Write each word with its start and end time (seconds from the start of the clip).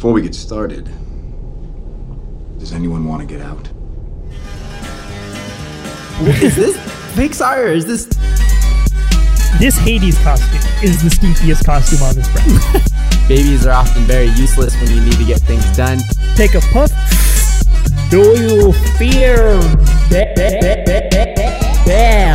Before 0.00 0.14
we 0.14 0.22
get 0.22 0.34
started, 0.34 0.88
does 2.58 2.72
anyone 2.72 3.06
want 3.06 3.20
to 3.20 3.26
get 3.26 3.42
out? 3.42 3.68
is 6.42 6.56
this 6.56 6.74
Pixar 7.14 7.58
or 7.58 7.66
is 7.66 7.84
this 7.84 8.06
This 9.58 9.76
Hades 9.76 10.18
costume 10.20 10.56
is 10.82 11.02
the 11.02 11.10
stinkiest 11.10 11.66
costume 11.66 12.02
on 12.02 12.14
this 12.14 12.32
brand. 12.32 13.28
babies 13.28 13.66
are 13.66 13.72
often 13.72 14.04
very 14.04 14.28
useless 14.28 14.74
when 14.80 14.90
you 14.90 15.02
need 15.02 15.18
to 15.18 15.24
get 15.26 15.42
things 15.42 15.76
done? 15.76 15.98
Take 16.34 16.54
a 16.54 16.62
puff. 16.72 16.90
Do 18.08 18.22
you 18.40 18.72
fear 18.96 19.60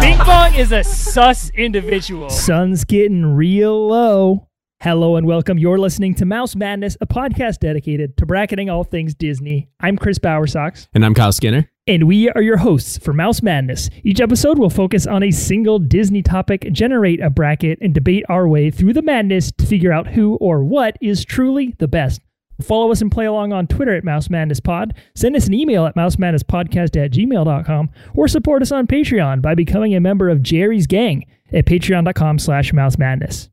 Bing 0.02 0.18
Bong 0.20 0.54
is 0.54 0.72
a 0.72 0.84
sus 0.84 1.50
individual. 1.56 2.30
Sun's 2.30 2.84
getting 2.84 3.26
real 3.26 3.88
low. 3.88 4.50
Hello 4.86 5.16
and 5.16 5.26
welcome. 5.26 5.58
You're 5.58 5.80
listening 5.80 6.14
to 6.14 6.26
Mouse 6.26 6.56
Madness, 6.56 6.96
a 7.02 7.08
podcast 7.08 7.58
dedicated 7.58 8.18
to 8.18 8.26
bracketing 8.28 8.70
all 8.70 8.84
things 8.84 9.16
Disney. 9.16 9.68
I'm 9.80 9.98
Chris 9.98 10.20
Bowersox, 10.20 10.90
And 10.94 11.04
I'm 11.04 11.16
Kyle 11.16 11.32
Skinner. 11.32 11.72
and 11.88 12.04
we 12.04 12.30
are 12.30 12.42
your 12.44 12.58
hosts 12.58 13.00
for 13.00 13.12
Mouse 13.12 13.42
Madness. 13.42 13.90
Each 14.04 14.22
episode 14.22 14.60
will 14.60 14.70
focus 14.70 15.08
on 15.08 15.24
a 15.24 15.32
single 15.32 15.80
Disney 15.80 16.22
topic, 16.22 16.72
generate 16.72 17.20
a 17.20 17.32
bracket, 17.32 17.80
and 17.82 17.96
debate 17.96 18.26
our 18.30 18.48
way 18.48 18.70
through 18.70 18.94
the 18.94 19.02
madness 19.02 19.52
to 19.58 19.66
figure 19.66 19.92
out 19.92 20.06
who 20.06 20.36
or 20.36 20.64
what 20.64 21.00
is 21.02 21.26
truly 21.26 21.74
the 21.80 21.88
best. 21.88 22.22
Follow 22.62 22.92
us 22.92 23.02
and 23.02 23.12
play 23.12 23.26
along 23.26 23.54
on 23.54 23.66
Twitter 23.66 23.96
at 23.96 24.04
Mouse 24.04 24.30
Madness 24.30 24.60
Pod. 24.60 24.94
Send 25.16 25.36
us 25.36 25.48
an 25.48 25.56
email 25.56 25.88
at 25.88 25.96
mousemadnesspodcast 25.96 27.04
at 27.04 27.12
gmail.com 27.12 27.90
or 28.14 28.28
support 28.28 28.62
us 28.62 28.72
on 28.72 28.86
Patreon 28.86 29.42
by 29.42 29.56
becoming 29.56 29.96
a 29.96 30.00
member 30.00 30.30
of 30.30 30.44
Jerry's 30.44 30.86
Gang 30.86 31.26
at 31.52 31.66
patreon.com 31.66 32.38
slash 32.38 32.72
mouse 32.72 33.00
madness. 33.00 33.50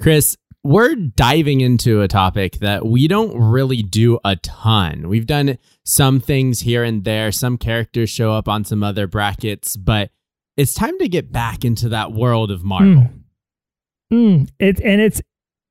Chris, 0.00 0.36
we're 0.62 0.94
diving 0.94 1.60
into 1.62 2.02
a 2.02 2.08
topic 2.08 2.58
that 2.58 2.84
we 2.86 3.08
don't 3.08 3.34
really 3.36 3.82
do 3.82 4.18
a 4.24 4.36
ton. 4.36 5.08
We've 5.08 5.26
done 5.26 5.58
some 5.84 6.20
things 6.20 6.60
here 6.60 6.84
and 6.84 7.04
there, 7.04 7.32
some 7.32 7.56
characters 7.56 8.10
show 8.10 8.32
up 8.32 8.46
on 8.48 8.64
some 8.64 8.82
other 8.82 9.06
brackets, 9.06 9.76
but 9.76 10.10
it's 10.56 10.74
time 10.74 10.98
to 10.98 11.08
get 11.08 11.32
back 11.32 11.64
into 11.64 11.88
that 11.90 12.12
world 12.12 12.50
of 12.50 12.62
Marvel. 12.62 13.08
Mm, 14.12 14.50
it, 14.58 14.80
and 14.80 15.00
it's 15.00 15.22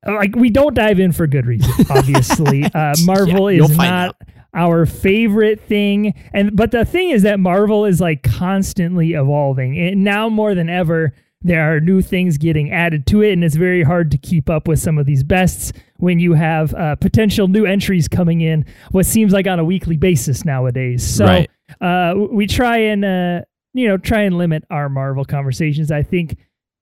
like 0.07 0.35
we 0.35 0.49
don't 0.49 0.73
dive 0.73 0.99
in 0.99 1.11
for 1.11 1.27
good 1.27 1.45
reason, 1.45 1.71
obviously. 1.89 2.63
uh, 2.63 2.95
Marvel 3.05 3.51
Yeah, 3.51 3.65
is 3.65 3.77
not 3.77 4.15
our 4.53 4.85
favorite 4.85 5.61
thing. 5.61 6.13
And 6.33 6.55
but 6.55 6.71
the 6.71 6.85
thing 6.85 7.11
is 7.11 7.23
that 7.23 7.39
Marvel 7.39 7.85
is 7.85 8.01
like 8.01 8.23
constantly 8.23 9.13
evolving. 9.13 9.77
And 9.77 10.03
now 10.03 10.29
more 10.29 10.55
than 10.55 10.69
ever, 10.69 11.13
there 11.41 11.73
are 11.73 11.79
new 11.79 12.01
things 12.01 12.37
getting 12.37 12.71
added 12.71 13.05
to 13.07 13.21
it, 13.21 13.31
and 13.33 13.43
it's 13.43 13.55
very 13.55 13.83
hard 13.83 14.11
to 14.11 14.17
keep 14.17 14.49
up 14.49 14.67
with 14.67 14.79
some 14.79 14.97
of 14.97 15.05
these 15.05 15.23
bests 15.23 15.71
when 15.97 16.19
you 16.19 16.33
have 16.33 16.73
uh, 16.75 16.95
potential 16.97 17.47
new 17.47 17.65
entries 17.65 18.07
coming 18.07 18.41
in. 18.41 18.65
What 18.91 19.05
seems 19.05 19.31
like 19.31 19.47
on 19.47 19.57
a 19.59 19.63
weekly 19.63 19.95
basis 19.97 20.43
nowadays. 20.43 21.03
So 21.07 21.25
Right. 21.25 21.49
uh, 21.79 22.13
we 22.31 22.45
try 22.45 22.77
and 22.77 23.05
uh, 23.05 23.41
you 23.73 23.87
know 23.87 23.97
try 23.97 24.21
and 24.23 24.37
limit 24.37 24.63
our 24.69 24.89
Marvel 24.89 25.23
conversations. 25.23 25.91
I 25.91 26.03
think, 26.03 26.37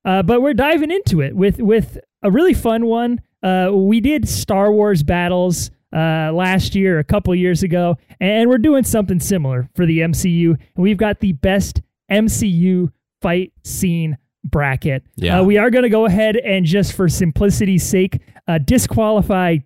uh, 0.05 0.23
but 0.23 0.41
we're 0.41 0.53
diving 0.55 0.89
into 0.91 1.21
it 1.21 1.35
with 1.35 1.59
with 1.59 1.97
a 2.23 2.31
really 2.31 2.53
fun 2.55 2.87
one. 2.87 3.21
Uh, 3.43 3.69
we 3.71 4.01
did 4.01 4.27
Star 4.27 4.71
Wars 4.71 5.03
battles 5.03 5.69
uh, 5.93 6.31
last 6.33 6.73
year, 6.73 6.97
a 6.97 7.03
couple 7.03 7.33
years 7.35 7.61
ago, 7.61 7.95
and 8.19 8.49
we're 8.49 8.57
doing 8.57 8.83
something 8.83 9.19
similar 9.19 9.69
for 9.75 9.85
the 9.85 9.99
MCU. 9.99 10.49
And 10.49 10.57
we've 10.83 10.97
got 10.97 11.19
the 11.19 11.33
best 11.33 11.81
MCU 12.11 12.89
fight 13.21 13.53
scene 13.63 14.17
bracket. 14.49 15.03
Yeah. 15.15 15.39
Uh, 15.39 15.43
we 15.43 15.57
are 15.57 15.69
going 15.69 15.83
to 15.83 15.89
go 15.89 16.05
ahead 16.05 16.37
and 16.37 16.65
just 16.65 16.93
for 16.93 17.09
simplicity's 17.09 17.83
sake, 17.83 18.21
uh, 18.47 18.57
disqualify 18.57 19.57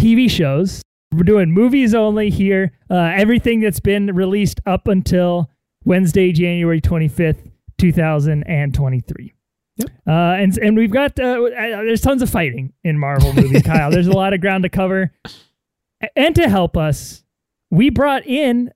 TV 0.00 0.30
shows. 0.30 0.82
We're 1.12 1.22
doing 1.22 1.50
movies 1.50 1.94
only 1.94 2.30
here. 2.30 2.72
Uh, 2.90 2.96
everything 2.96 3.60
that's 3.60 3.80
been 3.80 4.14
released 4.14 4.60
up 4.66 4.88
until 4.88 5.50
Wednesday, 5.84 6.32
January 6.32 6.80
25th, 6.80 7.50
2023. 7.78 9.32
Uh, 9.78 10.10
and 10.10 10.56
and 10.58 10.76
we've 10.76 10.90
got 10.90 11.18
uh, 11.20 11.42
uh, 11.42 11.50
there's 11.50 12.00
tons 12.00 12.22
of 12.22 12.30
fighting 12.30 12.72
in 12.82 12.98
Marvel 12.98 13.34
movies, 13.34 13.62
Kyle. 13.64 13.90
There's 13.90 14.06
a 14.06 14.12
lot 14.12 14.32
of 14.32 14.40
ground 14.40 14.62
to 14.62 14.70
cover, 14.70 15.12
and 16.14 16.34
to 16.34 16.48
help 16.48 16.78
us, 16.78 17.22
we 17.70 17.90
brought 17.90 18.26
in 18.26 18.70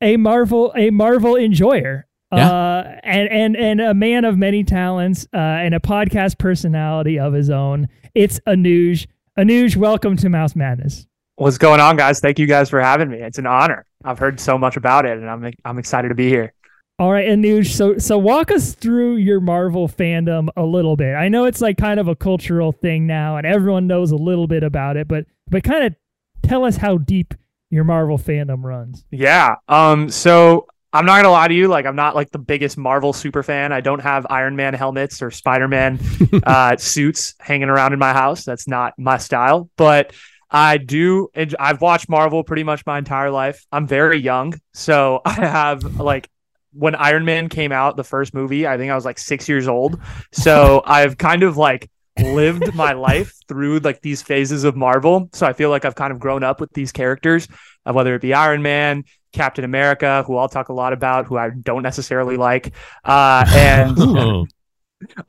a 0.00 0.16
Marvel 0.16 0.72
a 0.76 0.90
Marvel 0.90 1.34
enjoyer, 1.34 2.06
uh, 2.32 2.84
and 3.02 3.28
and 3.28 3.56
and 3.56 3.80
a 3.80 3.94
man 3.94 4.24
of 4.24 4.38
many 4.38 4.64
talents, 4.64 5.26
uh, 5.34 5.36
and 5.36 5.74
a 5.74 5.80
podcast 5.80 6.38
personality 6.38 7.18
of 7.18 7.32
his 7.32 7.50
own. 7.50 7.88
It's 8.14 8.40
Anuj. 8.46 9.06
Anuj, 9.38 9.76
welcome 9.76 10.16
to 10.16 10.28
Mouse 10.28 10.54
Madness. 10.54 11.06
What's 11.36 11.58
going 11.58 11.80
on, 11.80 11.96
guys? 11.96 12.20
Thank 12.20 12.38
you 12.38 12.46
guys 12.46 12.68
for 12.68 12.80
having 12.80 13.08
me. 13.08 13.18
It's 13.18 13.38
an 13.38 13.46
honor. 13.46 13.86
I've 14.04 14.18
heard 14.18 14.38
so 14.38 14.58
much 14.58 14.76
about 14.76 15.06
it, 15.06 15.18
and 15.18 15.28
I'm 15.28 15.52
I'm 15.64 15.78
excited 15.78 16.08
to 16.08 16.14
be 16.14 16.28
here. 16.28 16.52
All 16.98 17.10
right, 17.10 17.26
Anuj. 17.26 17.68
So 17.68 17.96
so 17.98 18.18
walk 18.18 18.50
us 18.50 18.74
through 18.74 19.16
your 19.16 19.40
Marvel 19.40 19.88
fandom 19.88 20.48
a 20.56 20.64
little 20.64 20.96
bit. 20.96 21.14
I 21.14 21.28
know 21.28 21.46
it's 21.46 21.62
like 21.62 21.78
kind 21.78 21.98
of 21.98 22.08
a 22.08 22.14
cultural 22.14 22.72
thing 22.72 23.06
now, 23.06 23.38
and 23.38 23.46
everyone 23.46 23.86
knows 23.86 24.10
a 24.10 24.16
little 24.16 24.46
bit 24.46 24.62
about 24.62 24.96
it, 24.96 25.08
but 25.08 25.24
but 25.48 25.64
kind 25.64 25.84
of 25.84 25.94
tell 26.42 26.64
us 26.64 26.76
how 26.76 26.98
deep 26.98 27.32
your 27.70 27.84
Marvel 27.84 28.18
fandom 28.18 28.62
runs. 28.62 29.06
Yeah. 29.10 29.54
Um. 29.66 30.10
So 30.10 30.66
I'm 30.92 31.06
not 31.06 31.22
gonna 31.22 31.30
lie 31.30 31.48
to 31.48 31.54
you. 31.54 31.68
Like, 31.68 31.86
I'm 31.86 31.96
not 31.96 32.16
like 32.16 32.30
the 32.30 32.38
biggest 32.38 32.76
Marvel 32.76 33.12
super 33.12 33.42
fan. 33.42 33.72
I 33.72 33.80
don't 33.80 34.00
have 34.00 34.26
Iron 34.28 34.56
Man 34.56 34.74
helmets 34.74 35.22
or 35.22 35.30
Spider 35.30 35.68
Man 35.68 36.00
uh, 36.44 36.76
suits 36.76 37.34
hanging 37.38 37.68
around 37.68 37.92
in 37.92 37.98
my 37.98 38.12
house. 38.12 38.44
That's 38.44 38.66
not 38.66 38.94
my 38.98 39.18
style. 39.18 39.70
But 39.76 40.12
I 40.50 40.78
do. 40.78 41.28
I've 41.58 41.80
watched 41.80 42.08
Marvel 42.08 42.42
pretty 42.42 42.64
much 42.64 42.84
my 42.86 42.98
entire 42.98 43.30
life. 43.30 43.64
I'm 43.70 43.86
very 43.86 44.18
young, 44.18 44.54
so 44.74 45.20
I 45.24 45.32
have 45.32 46.00
like 46.00 46.28
when 46.72 46.94
Iron 46.96 47.24
Man 47.24 47.48
came 47.48 47.72
out, 47.72 47.96
the 47.96 48.04
first 48.04 48.34
movie. 48.34 48.66
I 48.66 48.76
think 48.76 48.90
I 48.90 48.94
was 48.94 49.04
like 49.04 49.18
six 49.18 49.48
years 49.48 49.68
old. 49.68 50.00
So 50.32 50.82
I've 50.86 51.18
kind 51.18 51.44
of 51.44 51.56
like 51.56 51.88
lived 52.18 52.74
my 52.74 52.92
life 52.92 53.34
through 53.48 53.78
like 53.78 54.00
these 54.02 54.22
phases 54.22 54.64
of 54.64 54.76
Marvel. 54.76 55.28
So 55.32 55.46
I 55.46 55.52
feel 55.52 55.70
like 55.70 55.84
I've 55.84 55.94
kind 55.94 56.12
of 56.12 56.18
grown 56.18 56.42
up 56.42 56.60
with 56.60 56.72
these 56.72 56.90
characters, 56.90 57.46
uh, 57.86 57.92
whether 57.92 58.14
it 58.14 58.22
be 58.22 58.34
Iron 58.34 58.62
Man, 58.62 59.04
Captain 59.32 59.64
America, 59.64 60.22
who 60.26 60.36
I'll 60.36 60.48
talk 60.48 60.68
a 60.68 60.72
lot 60.72 60.92
about, 60.92 61.26
who 61.26 61.36
I 61.36 61.50
don't 61.50 61.82
necessarily 61.82 62.36
like, 62.36 62.72
uh, 63.04 63.44
and 63.54 63.96
Oh, 64.18 64.46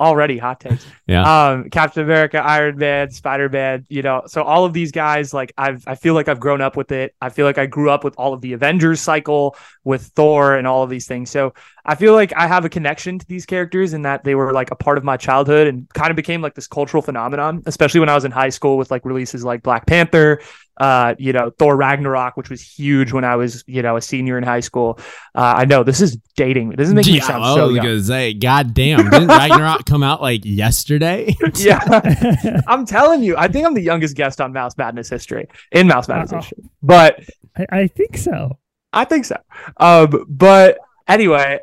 already 0.02 0.38
hot 0.38 0.60
takes. 0.60 0.86
yeah. 1.08 1.24
Um, 1.52 1.70
Captain 1.70 2.04
America, 2.04 2.40
Iron 2.40 2.78
Man, 2.78 3.10
Spider 3.12 3.48
Man, 3.48 3.86
you 3.88 4.02
know, 4.02 4.24
so 4.26 4.44
all 4.44 4.66
of 4.66 4.74
these 4.74 4.92
guys, 4.92 5.34
like 5.34 5.54
I've, 5.58 5.84
I 5.88 5.96
feel 5.96 6.14
like 6.14 6.28
I've 6.28 6.42
grown 6.42 6.60
up 6.60 6.76
with 6.76 6.92
it. 6.92 7.16
I 7.22 7.30
feel 7.30 7.46
like 7.46 7.58
I 7.58 7.68
grew 7.68 7.90
up 7.90 8.04
with 8.04 8.14
all 8.18 8.34
of 8.34 8.42
the 8.42 8.52
Avengers 8.54 9.00
cycle, 9.00 9.56
with 9.86 10.04
Thor, 10.08 10.56
and 10.56 10.68
all 10.68 10.84
of 10.84 10.90
these 10.90 11.08
things. 11.08 11.30
So 11.30 11.54
I 11.86 11.96
feel 11.96 12.14
like 12.14 12.34
I 12.36 12.48
have 12.48 12.66
a 12.66 12.70
connection 12.70 13.20
to 13.20 13.28
these 13.28 13.46
characters 13.46 13.94
in 13.94 14.04
that 14.04 14.24
they 14.24 14.36
were 14.36 14.54
like 14.54 14.72
a 14.72 14.76
part 14.76 14.98
of 14.98 15.04
my 15.04 15.18
childhood 15.18 15.68
and 15.68 15.90
kind 15.94 16.10
of 16.10 16.16
became 16.16 16.42
like 16.42 16.54
this 16.56 16.68
cultural 16.68 17.02
phenomenon, 17.02 17.64
especially 17.66 18.00
when 18.00 18.10
I 18.10 18.16
was 18.16 18.26
in 18.26 18.32
high 18.32 18.50
school 18.50 18.78
with 18.78 18.92
like 18.92 19.06
releases 19.06 19.44
like 19.44 19.64
Black 19.64 19.86
Panther, 19.88 20.42
uh, 20.78 21.16
you 21.20 21.34
know, 21.34 21.52
Thor 21.52 21.76
Ragnarok, 21.76 22.38
which 22.38 22.50
was 22.50 22.62
huge 22.62 23.12
when 23.12 23.24
I 23.24 23.36
was, 23.36 23.64
you 23.68 23.82
know, 23.82 23.98
a 23.98 24.02
senior 24.02 24.38
in 24.38 24.44
high 24.44 24.60
school. 24.60 25.00
Uh, 25.36 25.54
I 25.58 25.66
know 25.66 25.84
this 25.84 26.02
is 26.02 26.18
dating 26.36 26.70
me. 26.70 26.76
This 26.76 26.88
is 26.88 26.94
making 26.94 27.14
me 27.14 27.20
sound 27.20 27.44
I 27.44 27.56
so 27.56 27.68
was 27.68 27.76
young. 27.76 27.86
gonna 27.86 28.04
say, 28.04 28.34
God 28.34 28.74
damn, 28.74 29.10
didn't 29.10 29.28
Ragnarok 29.28 29.86
come 29.86 30.04
out 30.04 30.22
like 30.22 30.42
yesterday? 30.44 31.36
yeah. 31.56 32.62
I'm 32.68 32.86
telling 32.86 33.24
you, 33.24 33.36
I 33.38 33.48
think 33.48 33.66
I'm 33.66 33.74
the 33.74 33.82
youngest 33.82 34.16
guest 34.16 34.42
on 34.42 34.54
Mouse 34.54 34.78
Madness 34.78 35.10
history 35.10 35.48
in 35.72 35.88
Mouse 35.88 36.08
Madness 36.08 36.32
Uh-oh. 36.32 36.40
history. 36.40 36.64
But 36.82 37.20
I, 37.58 37.66
I 37.72 37.88
think 37.88 38.18
so. 38.18 38.58
I 38.94 39.06
think 39.06 39.26
so. 39.26 39.38
Um, 39.78 40.26
but 40.28 40.80
anyway, 41.08 41.60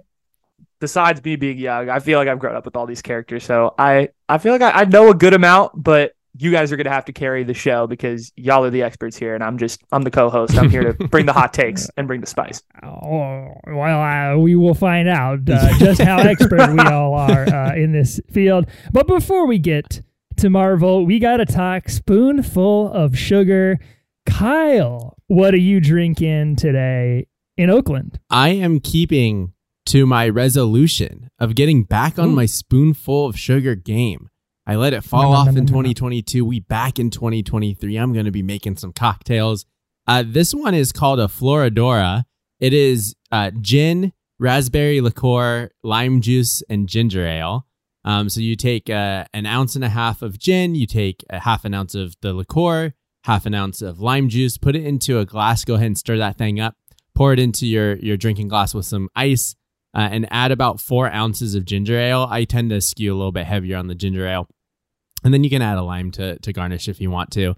besides 0.81 1.23
me 1.25 1.37
being 1.37 1.59
young, 1.59 1.89
I 1.89 1.99
feel 1.99 2.19
like 2.19 2.29
I've 2.29 2.39
grown 2.39 2.57
up 2.57 2.65
with 2.65 2.77
all 2.77 2.87
these 2.87 3.03
characters. 3.03 3.45
So 3.45 3.75
I, 3.79 4.11
I 4.29 4.39
feel 4.39 4.53
like 4.53 4.63
I, 4.63 4.83
I 4.83 4.85
know 4.85 5.11
a 5.11 5.15
good 5.15 5.35
amount, 5.35 5.73
but 5.75 6.13
you 6.41 6.53
guys 6.53 6.71
are 6.73 6.77
gonna 6.77 6.91
have 6.91 7.05
to 7.07 7.13
carry 7.13 7.43
the 7.43 7.55
show 7.55 7.87
because 7.87 8.33
y'all 8.37 8.65
are 8.65 8.71
the 8.71 8.83
experts 8.83 9.17
here, 9.17 9.35
and 9.35 9.43
I'm 9.43 9.59
just 9.59 9.83
I'm 9.91 10.03
the 10.03 10.11
co-host. 10.11 10.57
I'm 10.57 10.71
here 10.71 10.93
to 10.93 11.09
bring 11.09 11.27
the 11.27 11.33
hot 11.33 11.53
takes 11.53 11.91
and 11.97 12.07
bring 12.07 12.21
the 12.21 12.27
spice. 12.27 12.63
Oh, 12.83 13.55
well, 13.67 14.01
uh, 14.01 14.39
we 14.39 14.55
will 14.55 14.75
find 14.75 15.09
out 15.09 15.49
uh, 15.51 15.79
just 15.79 16.01
how 16.01 16.19
expert 16.19 16.73
we 16.73 16.79
all 16.79 17.15
are 17.15 17.49
uh, 17.49 17.75
in 17.75 17.93
this 17.93 18.21
field. 18.31 18.67
But 18.93 19.09
before 19.09 19.47
we 19.47 19.59
get 19.59 20.03
to 20.37 20.49
Marvel, 20.49 21.05
we 21.05 21.19
got 21.19 21.39
to 21.39 21.47
talk 21.47 21.89
spoonful 21.89 22.93
of 22.93 23.19
sugar. 23.19 23.81
Kyle, 24.25 25.17
what 25.27 25.55
are 25.55 25.59
you 25.59 25.81
drinking 25.81 26.57
today 26.57 27.27
in 27.57 27.71
Oakland? 27.71 28.21
I 28.31 28.51
am 28.51 28.79
keeping 28.79 29.55
to 29.89 30.05
my 30.07 30.29
resolution 30.29 31.31
of 31.39 31.55
getting 31.55 31.83
back 31.83 32.19
on 32.19 32.35
my 32.35 32.47
spoonful 32.47 33.27
of 33.27 33.39
sugar 33.39 33.75
game. 33.75 34.29
I 34.67 34.77
let 34.77 34.93
it 34.93 35.03
fall 35.03 35.23
No, 35.23 35.29
no, 35.31 35.35
off 35.37 35.47
no, 35.47 35.51
in 35.51 35.55
no, 35.57 35.61
no. 35.63 35.67
2022. 35.69 36.45
We 36.45 36.61
back 36.61 36.99
in 36.99 37.09
2023. 37.11 37.97
I'm 37.97 38.13
going 38.13 38.27
to 38.27 38.31
be 38.31 38.43
making 38.43 38.77
some 38.77 38.93
cocktails. 38.93 39.65
Uh, 40.07 40.23
this 40.27 40.55
one 40.55 40.75
is 40.75 40.93
called 40.93 41.21
a 41.21 41.25
Floridora. 41.27 42.25
It 42.61 42.75
is 42.75 43.15
uh, 43.33 43.51
gin, 43.61 44.13
raspberry 44.39 45.01
liqueur, 45.01 45.71
lime 45.83 46.21
juice, 46.21 46.63
and 46.69 46.87
ginger 46.87 47.27
ale. 47.27 47.67
Um, 48.05 48.29
so 48.29 48.41
you 48.41 48.57
take 48.57 48.91
uh, 48.91 49.25
an 49.33 49.47
ounce 49.47 49.75
and 49.75 49.85
a 49.85 49.89
half 49.89 50.21
of 50.21 50.39
gin, 50.39 50.75
you 50.75 50.87
take 50.87 51.25
a 51.31 51.41
half 51.41 51.65
an 51.65 51.73
ounce 51.75 51.95
of 51.95 52.15
the 52.21 52.33
liqueur, 52.35 52.93
half 53.25 53.47
an 53.47 53.55
ounce 53.55 53.81
of 53.83 54.01
lime 54.01 54.29
juice, 54.29 54.59
put 54.59 54.77
it 54.77 54.85
into 54.85 55.19
a 55.19 55.25
glass, 55.25 55.65
go 55.65 55.75
ahead 55.75 55.87
and 55.87 55.99
stir 55.99 56.19
that 56.19 56.37
thing 56.39 56.61
up, 56.61 56.75
pour 57.15 57.33
it 57.33 57.39
into 57.39 57.67
your, 57.67 57.97
your 57.97 58.17
drinking 58.17 58.49
glass 58.49 58.75
with 58.75 58.87
some 58.87 59.09
ice, 59.17 59.57
uh, 59.99 60.09
and 60.13 60.29
add 60.31 60.53
about 60.53 60.81
four 60.81 61.13
ounces 61.13 61.57
of 61.57 61.65
ginger 61.65 61.99
ale. 61.99 62.29
I 62.31 62.45
tend 62.45 62.71
to 62.71 62.81
skew 62.81 63.13
a 63.13 63.17
little 63.17 63.33
bit 63.33 63.47
heavier 63.47 63.77
on 63.77 63.89
the 63.89 63.97
ginger 63.97 64.29
ale. 64.29 64.47
And 65.25 65.35
then 65.35 65.43
you 65.43 65.51
can 65.51 65.61
add 65.61 65.77
a 65.77 65.83
lime 65.83 66.13
to, 66.13 66.39
to 66.39 66.53
garnish 66.53 66.87
if 66.87 67.01
you 67.01 67.11
want 67.11 67.33
to. 67.33 67.57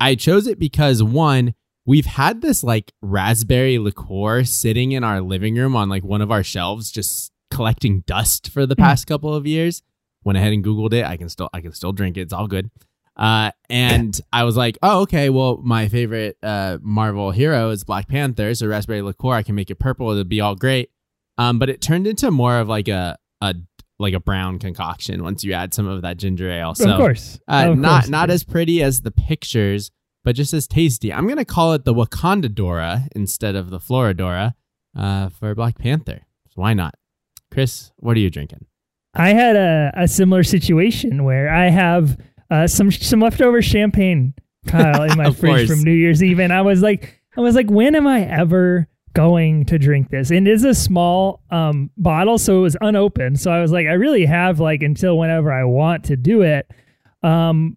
I 0.00 0.14
chose 0.14 0.46
it 0.46 0.58
because 0.58 1.02
one, 1.02 1.52
we've 1.84 2.06
had 2.06 2.40
this 2.40 2.64
like 2.64 2.92
raspberry 3.02 3.78
liqueur 3.78 4.44
sitting 4.44 4.92
in 4.92 5.04
our 5.04 5.20
living 5.20 5.54
room 5.54 5.76
on 5.76 5.90
like 5.90 6.02
one 6.02 6.22
of 6.22 6.30
our 6.30 6.42
shelves, 6.42 6.90
just 6.90 7.30
collecting 7.50 8.04
dust 8.06 8.48
for 8.48 8.64
the 8.64 8.74
past 8.74 9.06
couple 9.06 9.34
of 9.34 9.46
years. 9.46 9.82
Went 10.24 10.38
ahead 10.38 10.54
and 10.54 10.64
Googled 10.64 10.94
it. 10.94 11.04
I 11.04 11.18
can 11.18 11.28
still 11.28 11.50
I 11.52 11.60
can 11.60 11.74
still 11.74 11.92
drink 11.92 12.16
it. 12.16 12.22
It's 12.22 12.32
all 12.32 12.46
good. 12.46 12.70
Uh, 13.18 13.50
and 13.68 14.18
I 14.32 14.44
was 14.44 14.56
like, 14.56 14.78
oh, 14.82 15.02
okay. 15.02 15.28
Well, 15.28 15.58
my 15.62 15.88
favorite 15.88 16.38
uh, 16.42 16.78
Marvel 16.80 17.32
hero 17.32 17.68
is 17.68 17.84
Black 17.84 18.08
Panther, 18.08 18.54
so 18.54 18.66
raspberry 18.66 19.02
liqueur. 19.02 19.34
I 19.34 19.42
can 19.42 19.54
make 19.54 19.68
it 19.68 19.74
purple. 19.74 20.10
It'll 20.10 20.24
be 20.24 20.40
all 20.40 20.56
great. 20.56 20.91
Um, 21.38 21.58
but 21.58 21.68
it 21.70 21.80
turned 21.80 22.06
into 22.06 22.30
more 22.30 22.58
of 22.58 22.68
like 22.68 22.88
a 22.88 23.16
a 23.40 23.54
like 23.98 24.14
a 24.14 24.20
brown 24.20 24.58
concoction 24.58 25.22
once 25.22 25.44
you 25.44 25.52
add 25.52 25.72
some 25.74 25.86
of 25.86 26.02
that 26.02 26.16
ginger 26.16 26.50
ale. 26.50 26.74
So 26.74 26.90
of 26.90 26.96
course. 26.98 27.38
uh, 27.48 27.66
Of 27.70 27.78
not 27.78 28.02
course. 28.02 28.08
not 28.10 28.30
as 28.30 28.44
pretty 28.44 28.82
as 28.82 29.00
the 29.02 29.10
pictures, 29.10 29.90
but 30.24 30.34
just 30.36 30.52
as 30.52 30.66
tasty. 30.66 31.12
I'm 31.12 31.26
gonna 31.28 31.44
call 31.44 31.72
it 31.74 31.84
the 31.84 31.94
Wakanda 31.94 32.52
Dora 32.54 33.06
instead 33.14 33.54
of 33.56 33.70
the 33.70 33.78
Floridora 33.78 34.54
uh, 34.96 35.28
for 35.30 35.54
Black 35.54 35.78
Panther. 35.78 36.20
So 36.48 36.54
why 36.62 36.74
not? 36.74 36.94
Chris, 37.50 37.92
what 37.96 38.16
are 38.16 38.20
you 38.20 38.30
drinking? 38.30 38.66
I 39.14 39.30
had 39.34 39.56
a, 39.56 39.92
a 39.94 40.08
similar 40.08 40.42
situation 40.42 41.22
where 41.24 41.48
I 41.52 41.68
have 41.68 42.18
uh, 42.50 42.66
some 42.66 42.90
some 42.90 43.20
leftover 43.20 43.62
champagne, 43.62 44.34
Kyle, 44.66 45.02
in 45.02 45.16
my 45.18 45.30
fridge 45.32 45.66
course. 45.66 45.68
from 45.68 45.82
New 45.84 45.92
Year's 45.92 46.22
Eve, 46.22 46.40
and 46.40 46.52
I 46.52 46.62
was 46.62 46.82
like, 46.82 47.20
I 47.36 47.40
was 47.40 47.54
like, 47.54 47.70
when 47.70 47.94
am 47.94 48.06
I 48.06 48.22
ever 48.24 48.88
going 49.14 49.64
to 49.66 49.78
drink 49.78 50.10
this? 50.10 50.30
And 50.30 50.46
it 50.46 50.50
is 50.52 50.64
a 50.64 50.74
small 50.74 51.42
um, 51.50 51.90
bottle, 51.96 52.38
so 52.38 52.58
it 52.58 52.62
was 52.62 52.76
unopened. 52.80 53.40
So 53.40 53.50
I 53.50 53.60
was 53.60 53.72
like, 53.72 53.86
I 53.86 53.92
really 53.92 54.26
have 54.26 54.60
like 54.60 54.82
until 54.82 55.18
whenever 55.18 55.52
I 55.52 55.64
want 55.64 56.04
to 56.04 56.16
do 56.16 56.42
it. 56.42 56.70
Um, 57.22 57.76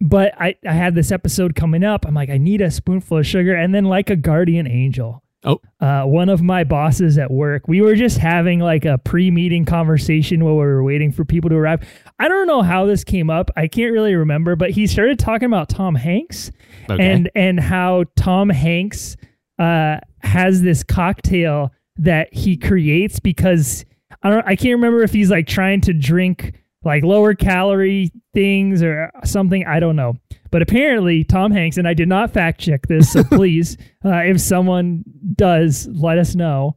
but 0.00 0.32
I 0.40 0.54
I 0.66 0.72
had 0.72 0.94
this 0.94 1.10
episode 1.10 1.54
coming 1.54 1.82
up. 1.82 2.06
I'm 2.06 2.14
like, 2.14 2.30
I 2.30 2.38
need 2.38 2.60
a 2.60 2.70
spoonful 2.70 3.18
of 3.18 3.26
sugar, 3.26 3.54
and 3.54 3.74
then 3.74 3.84
like 3.84 4.10
a 4.10 4.16
guardian 4.16 4.66
angel 4.66 5.22
Oh, 5.44 5.60
uh, 5.80 6.02
one 6.02 6.28
of 6.28 6.42
my 6.42 6.64
bosses 6.64 7.16
at 7.16 7.30
work, 7.30 7.68
we 7.68 7.80
were 7.80 7.94
just 7.94 8.18
having 8.18 8.58
like 8.58 8.84
a 8.84 8.98
pre-meeting 8.98 9.64
conversation 9.64 10.44
while 10.44 10.54
we 10.54 10.60
were 10.60 10.82
waiting 10.82 11.12
for 11.12 11.24
people 11.24 11.48
to 11.50 11.56
arrive. 11.56 11.88
I 12.18 12.26
don't 12.26 12.48
know 12.48 12.62
how 12.62 12.86
this 12.86 13.04
came 13.04 13.30
up. 13.30 13.48
I 13.56 13.68
can't 13.68 13.92
really 13.92 14.16
remember, 14.16 14.56
but 14.56 14.70
he 14.70 14.88
started 14.88 15.16
talking 15.20 15.46
about 15.46 15.68
Tom 15.68 15.94
Hanks 15.94 16.50
okay. 16.90 17.12
and 17.12 17.30
and 17.36 17.60
how 17.60 18.04
Tom 18.16 18.48
Hanks 18.48 19.16
uh, 19.60 19.98
has 20.20 20.62
this 20.62 20.82
cocktail 20.82 21.72
that 21.96 22.32
he 22.32 22.56
creates 22.56 23.18
because 23.20 23.84
I 24.22 24.30
don't 24.30 24.46
I 24.46 24.56
can't 24.56 24.76
remember 24.76 25.02
if 25.02 25.12
he's 25.12 25.30
like 25.30 25.46
trying 25.46 25.80
to 25.82 25.92
drink 25.92 26.54
like 26.84 27.02
lower 27.02 27.34
calorie 27.34 28.10
things 28.34 28.82
or 28.82 29.10
something. 29.24 29.64
I 29.66 29.80
don't 29.80 29.96
know. 29.96 30.14
But 30.50 30.62
apparently, 30.62 31.24
Tom 31.24 31.50
Hanks, 31.52 31.76
and 31.76 31.86
I 31.86 31.92
did 31.92 32.08
not 32.08 32.32
fact 32.32 32.60
check 32.60 32.86
this, 32.86 33.12
so 33.12 33.22
please, 33.30 33.76
uh, 34.04 34.22
if 34.24 34.40
someone 34.40 35.04
does, 35.34 35.86
let 35.88 36.16
us 36.18 36.34
know. 36.34 36.76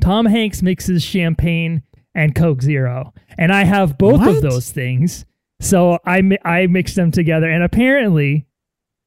Tom 0.00 0.26
Hanks 0.26 0.62
mixes 0.62 1.02
champagne 1.02 1.82
and 2.14 2.34
Coke 2.34 2.62
Zero, 2.62 3.12
and 3.36 3.52
I 3.52 3.64
have 3.64 3.96
both 3.98 4.20
What? 4.20 4.28
of 4.36 4.42
those 4.42 4.70
things. 4.70 5.24
So 5.60 5.98
I 6.04 6.22
mi- 6.22 6.38
I 6.44 6.66
mixed 6.66 6.96
them 6.96 7.10
together, 7.10 7.48
and 7.48 7.62
apparently, 7.62 8.46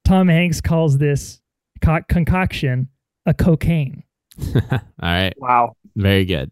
Tom 0.05 0.27
Hanks 0.27 0.61
calls 0.61 0.97
this 0.97 1.41
co- 1.81 2.03
concoction 2.07 2.89
a 3.25 3.33
cocaine. 3.33 4.03
all 4.55 4.79
right, 5.01 5.33
Wow. 5.37 5.75
very 5.95 6.25
good. 6.25 6.51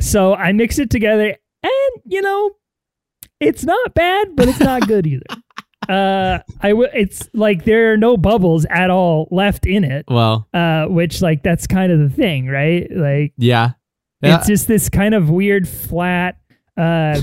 So 0.00 0.34
I 0.34 0.52
mix 0.52 0.78
it 0.78 0.90
together, 0.90 1.36
and 1.62 2.02
you 2.04 2.22
know, 2.22 2.52
it's 3.40 3.64
not 3.64 3.94
bad, 3.94 4.34
but 4.36 4.48
it's 4.48 4.60
not 4.60 4.86
good 4.88 5.06
either. 5.06 5.26
Uh, 5.88 6.38
I 6.60 6.68
w- 6.68 6.88
it's 6.94 7.28
like 7.34 7.64
there 7.64 7.92
are 7.92 7.96
no 7.96 8.16
bubbles 8.16 8.64
at 8.70 8.88
all 8.88 9.26
left 9.32 9.66
in 9.66 9.82
it. 9.82 10.04
Well, 10.08 10.46
Uh, 10.54 10.86
which 10.86 11.20
like 11.20 11.42
that's 11.42 11.66
kind 11.66 11.90
of 11.90 11.98
the 11.98 12.08
thing, 12.08 12.46
right? 12.46 12.86
Like 12.88 13.32
yeah, 13.36 13.72
yeah. 14.22 14.36
it's 14.38 14.46
just 14.46 14.68
this 14.68 14.88
kind 14.88 15.12
of 15.12 15.28
weird 15.28 15.68
flat, 15.68 16.36
uh, 16.76 17.20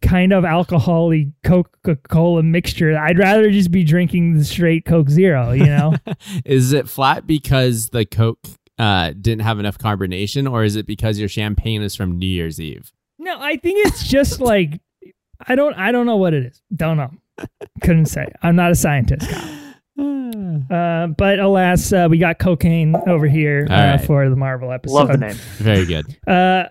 kind 0.00 0.32
of 0.32 0.44
alcoholic 0.44 1.28
Coca 1.44 1.96
Cola 2.08 2.42
mixture. 2.42 2.96
I'd 2.96 3.18
rather 3.18 3.50
just 3.50 3.70
be 3.70 3.84
drinking 3.84 4.38
the 4.38 4.44
straight 4.44 4.84
Coke 4.84 5.08
Zero, 5.10 5.52
you 5.52 5.66
know. 5.66 5.94
is 6.44 6.72
it 6.72 6.88
flat 6.88 7.26
because 7.26 7.88
the 7.88 8.04
Coke 8.04 8.38
uh, 8.78 9.12
didn't 9.12 9.42
have 9.42 9.58
enough 9.58 9.78
carbonation, 9.78 10.50
or 10.50 10.64
is 10.64 10.76
it 10.76 10.86
because 10.86 11.18
your 11.18 11.28
champagne 11.28 11.82
is 11.82 11.94
from 11.94 12.18
New 12.18 12.26
Year's 12.26 12.60
Eve? 12.60 12.92
No, 13.18 13.36
I 13.40 13.56
think 13.56 13.86
it's 13.86 14.06
just 14.06 14.40
like 14.40 14.80
I 15.46 15.54
don't 15.54 15.74
I 15.74 15.92
don't 15.92 16.06
know 16.06 16.16
what 16.16 16.34
it 16.34 16.44
is. 16.46 16.62
Don't 16.74 16.96
know. 16.96 17.10
Couldn't 17.82 18.06
say. 18.06 18.26
I'm 18.42 18.56
not 18.56 18.70
a 18.70 18.74
scientist. 18.74 19.30
Uh, 20.70 21.06
but 21.08 21.38
alas, 21.38 21.92
uh, 21.92 22.06
we 22.10 22.18
got 22.18 22.38
cocaine 22.38 22.96
over 23.06 23.26
here 23.26 23.66
uh, 23.70 23.74
right. 23.74 24.04
for 24.04 24.28
the 24.28 24.36
Marvel 24.36 24.72
episode. 24.72 24.94
Love 24.94 25.08
the 25.08 25.18
name. 25.18 25.36
Very 25.58 25.84
good. 25.84 26.16
Uh, 26.26 26.64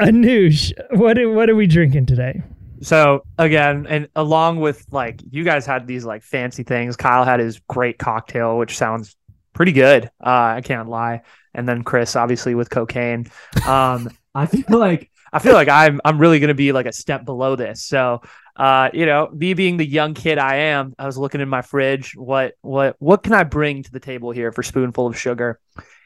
Anuj, 0.00 0.72
what 0.98 1.18
are- 1.18 1.30
what 1.30 1.50
are 1.50 1.54
we 1.54 1.66
drinking 1.66 2.06
today? 2.06 2.42
So 2.82 3.24
again, 3.38 3.86
and 3.88 4.08
along 4.16 4.60
with 4.60 4.84
like 4.90 5.20
you 5.30 5.44
guys 5.44 5.66
had 5.66 5.86
these 5.86 6.04
like 6.04 6.22
fancy 6.22 6.62
things. 6.62 6.96
Kyle 6.96 7.24
had 7.24 7.40
his 7.40 7.60
great 7.60 7.98
cocktail, 7.98 8.58
which 8.58 8.76
sounds 8.76 9.16
pretty 9.52 9.72
good. 9.72 10.06
Uh, 10.20 10.56
I 10.56 10.60
can't 10.62 10.88
lie. 10.88 11.22
And 11.54 11.68
then 11.68 11.84
Chris, 11.84 12.16
obviously 12.16 12.54
with 12.54 12.70
cocaine. 12.70 13.30
Um, 13.66 14.10
I 14.34 14.46
feel 14.46 14.78
like 14.78 15.10
I 15.32 15.38
feel 15.38 15.52
like 15.54 15.68
I'm 15.68 16.00
I'm 16.04 16.18
really 16.18 16.40
gonna 16.40 16.54
be 16.54 16.72
like 16.72 16.86
a 16.86 16.92
step 16.92 17.24
below 17.24 17.56
this. 17.56 17.82
So 17.82 18.22
uh, 18.56 18.90
you 18.92 19.06
know, 19.06 19.30
me 19.32 19.54
being 19.54 19.76
the 19.76 19.86
young 19.86 20.14
kid 20.14 20.38
I 20.38 20.56
am, 20.56 20.94
I 20.98 21.06
was 21.06 21.16
looking 21.16 21.40
in 21.40 21.48
my 21.48 21.62
fridge. 21.62 22.14
What 22.16 22.54
what 22.62 22.96
what 22.98 23.22
can 23.22 23.32
I 23.32 23.44
bring 23.44 23.82
to 23.82 23.90
the 23.90 24.00
table 24.00 24.30
here 24.30 24.52
for 24.52 24.62
spoonful 24.62 25.06
of 25.06 25.18
sugar? 25.18 25.58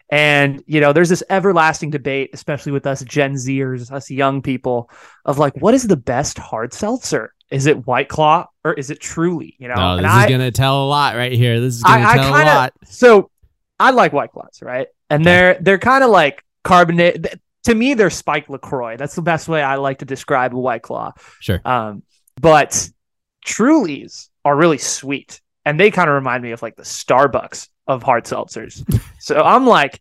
And 0.08 0.62
you 0.66 0.80
know, 0.80 0.92
there's 0.92 1.08
this 1.08 1.22
everlasting 1.30 1.90
debate, 1.90 2.30
especially 2.32 2.72
with 2.72 2.86
us 2.86 3.02
Gen 3.02 3.34
Zers, 3.34 3.90
us 3.90 4.10
young 4.10 4.42
people, 4.42 4.90
of 5.24 5.38
like, 5.38 5.56
what 5.56 5.74
is 5.74 5.86
the 5.86 5.96
best 5.96 6.38
hard 6.38 6.72
seltzer? 6.72 7.34
Is 7.50 7.66
it 7.66 7.86
White 7.86 8.08
Claw 8.08 8.46
or 8.64 8.72
is 8.72 8.90
it 8.90 9.00
Truly? 9.00 9.56
You 9.58 9.68
know, 9.68 9.74
No, 9.74 9.96
and 9.96 10.04
this 10.04 10.12
I, 10.12 10.24
is 10.24 10.30
gonna 10.30 10.50
tell 10.50 10.84
a 10.84 10.88
lot 10.88 11.16
right 11.16 11.32
here. 11.32 11.60
This 11.60 11.74
is 11.74 11.82
gonna 11.82 12.06
I 12.06 12.16
tell 12.16 12.32
kinda, 12.32 12.52
a 12.52 12.54
lot. 12.54 12.72
So 12.84 13.30
I 13.78 13.90
like 13.90 14.12
White 14.12 14.32
Claws, 14.32 14.60
right? 14.62 14.88
And 15.10 15.24
they're 15.24 15.58
they're 15.60 15.78
kind 15.78 16.02
of 16.02 16.10
like 16.10 16.44
carbonate. 16.64 17.26
To 17.64 17.74
me, 17.74 17.94
they're 17.94 18.10
spiked 18.10 18.48
LaCroix. 18.48 18.96
That's 18.96 19.14
the 19.16 19.22
best 19.22 19.48
way 19.48 19.62
I 19.62 19.76
like 19.76 19.98
to 19.98 20.04
describe 20.04 20.54
a 20.54 20.58
White 20.58 20.82
Claw. 20.82 21.12
Sure. 21.40 21.60
Um, 21.64 22.02
but 22.40 22.88
Trulies 23.44 24.28
are 24.44 24.56
really 24.56 24.78
sweet, 24.78 25.40
and 25.64 25.78
they 25.78 25.90
kind 25.90 26.08
of 26.08 26.14
remind 26.14 26.42
me 26.42 26.52
of 26.52 26.62
like 26.62 26.76
the 26.76 26.82
Starbucks 26.82 27.68
of 27.86 28.02
hard 28.02 28.24
seltzers. 28.24 28.84
so 29.20 29.40
I'm 29.40 29.66
like, 29.66 30.00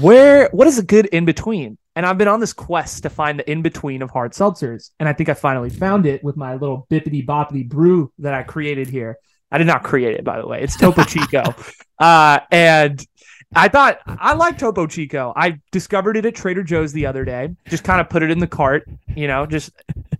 where? 0.00 0.48
What 0.52 0.66
is 0.66 0.78
a 0.78 0.82
good 0.82 1.06
in 1.06 1.24
between? 1.24 1.76
And 1.94 2.06
I've 2.06 2.16
been 2.16 2.28
on 2.28 2.40
this 2.40 2.54
quest 2.54 3.02
to 3.02 3.10
find 3.10 3.38
the 3.38 3.50
in 3.50 3.60
between 3.60 4.00
of 4.00 4.10
hard 4.10 4.32
seltzers, 4.32 4.90
and 4.98 5.08
I 5.08 5.12
think 5.12 5.28
I 5.28 5.34
finally 5.34 5.68
found 5.68 6.06
it 6.06 6.24
with 6.24 6.36
my 6.36 6.54
little 6.54 6.86
bippity 6.90 7.24
boppity 7.24 7.68
brew 7.68 8.10
that 8.18 8.32
I 8.32 8.42
created 8.42 8.88
here. 8.88 9.18
I 9.50 9.58
did 9.58 9.66
not 9.66 9.82
create 9.82 10.14
it, 10.14 10.24
by 10.24 10.40
the 10.40 10.46
way. 10.46 10.62
It's 10.62 10.76
Topo 10.76 11.04
Chico, 11.04 11.42
uh, 11.98 12.40
and 12.50 13.06
I 13.54 13.68
thought 13.68 13.98
I 14.06 14.32
like 14.32 14.56
Topo 14.56 14.86
Chico. 14.86 15.34
I 15.36 15.60
discovered 15.72 16.16
it 16.16 16.24
at 16.24 16.34
Trader 16.34 16.62
Joe's 16.62 16.94
the 16.94 17.04
other 17.04 17.26
day. 17.26 17.50
Just 17.68 17.84
kind 17.84 18.00
of 18.00 18.08
put 18.08 18.22
it 18.22 18.30
in 18.30 18.38
the 18.38 18.46
cart, 18.46 18.88
you 19.14 19.28
know, 19.28 19.44
just 19.44 19.72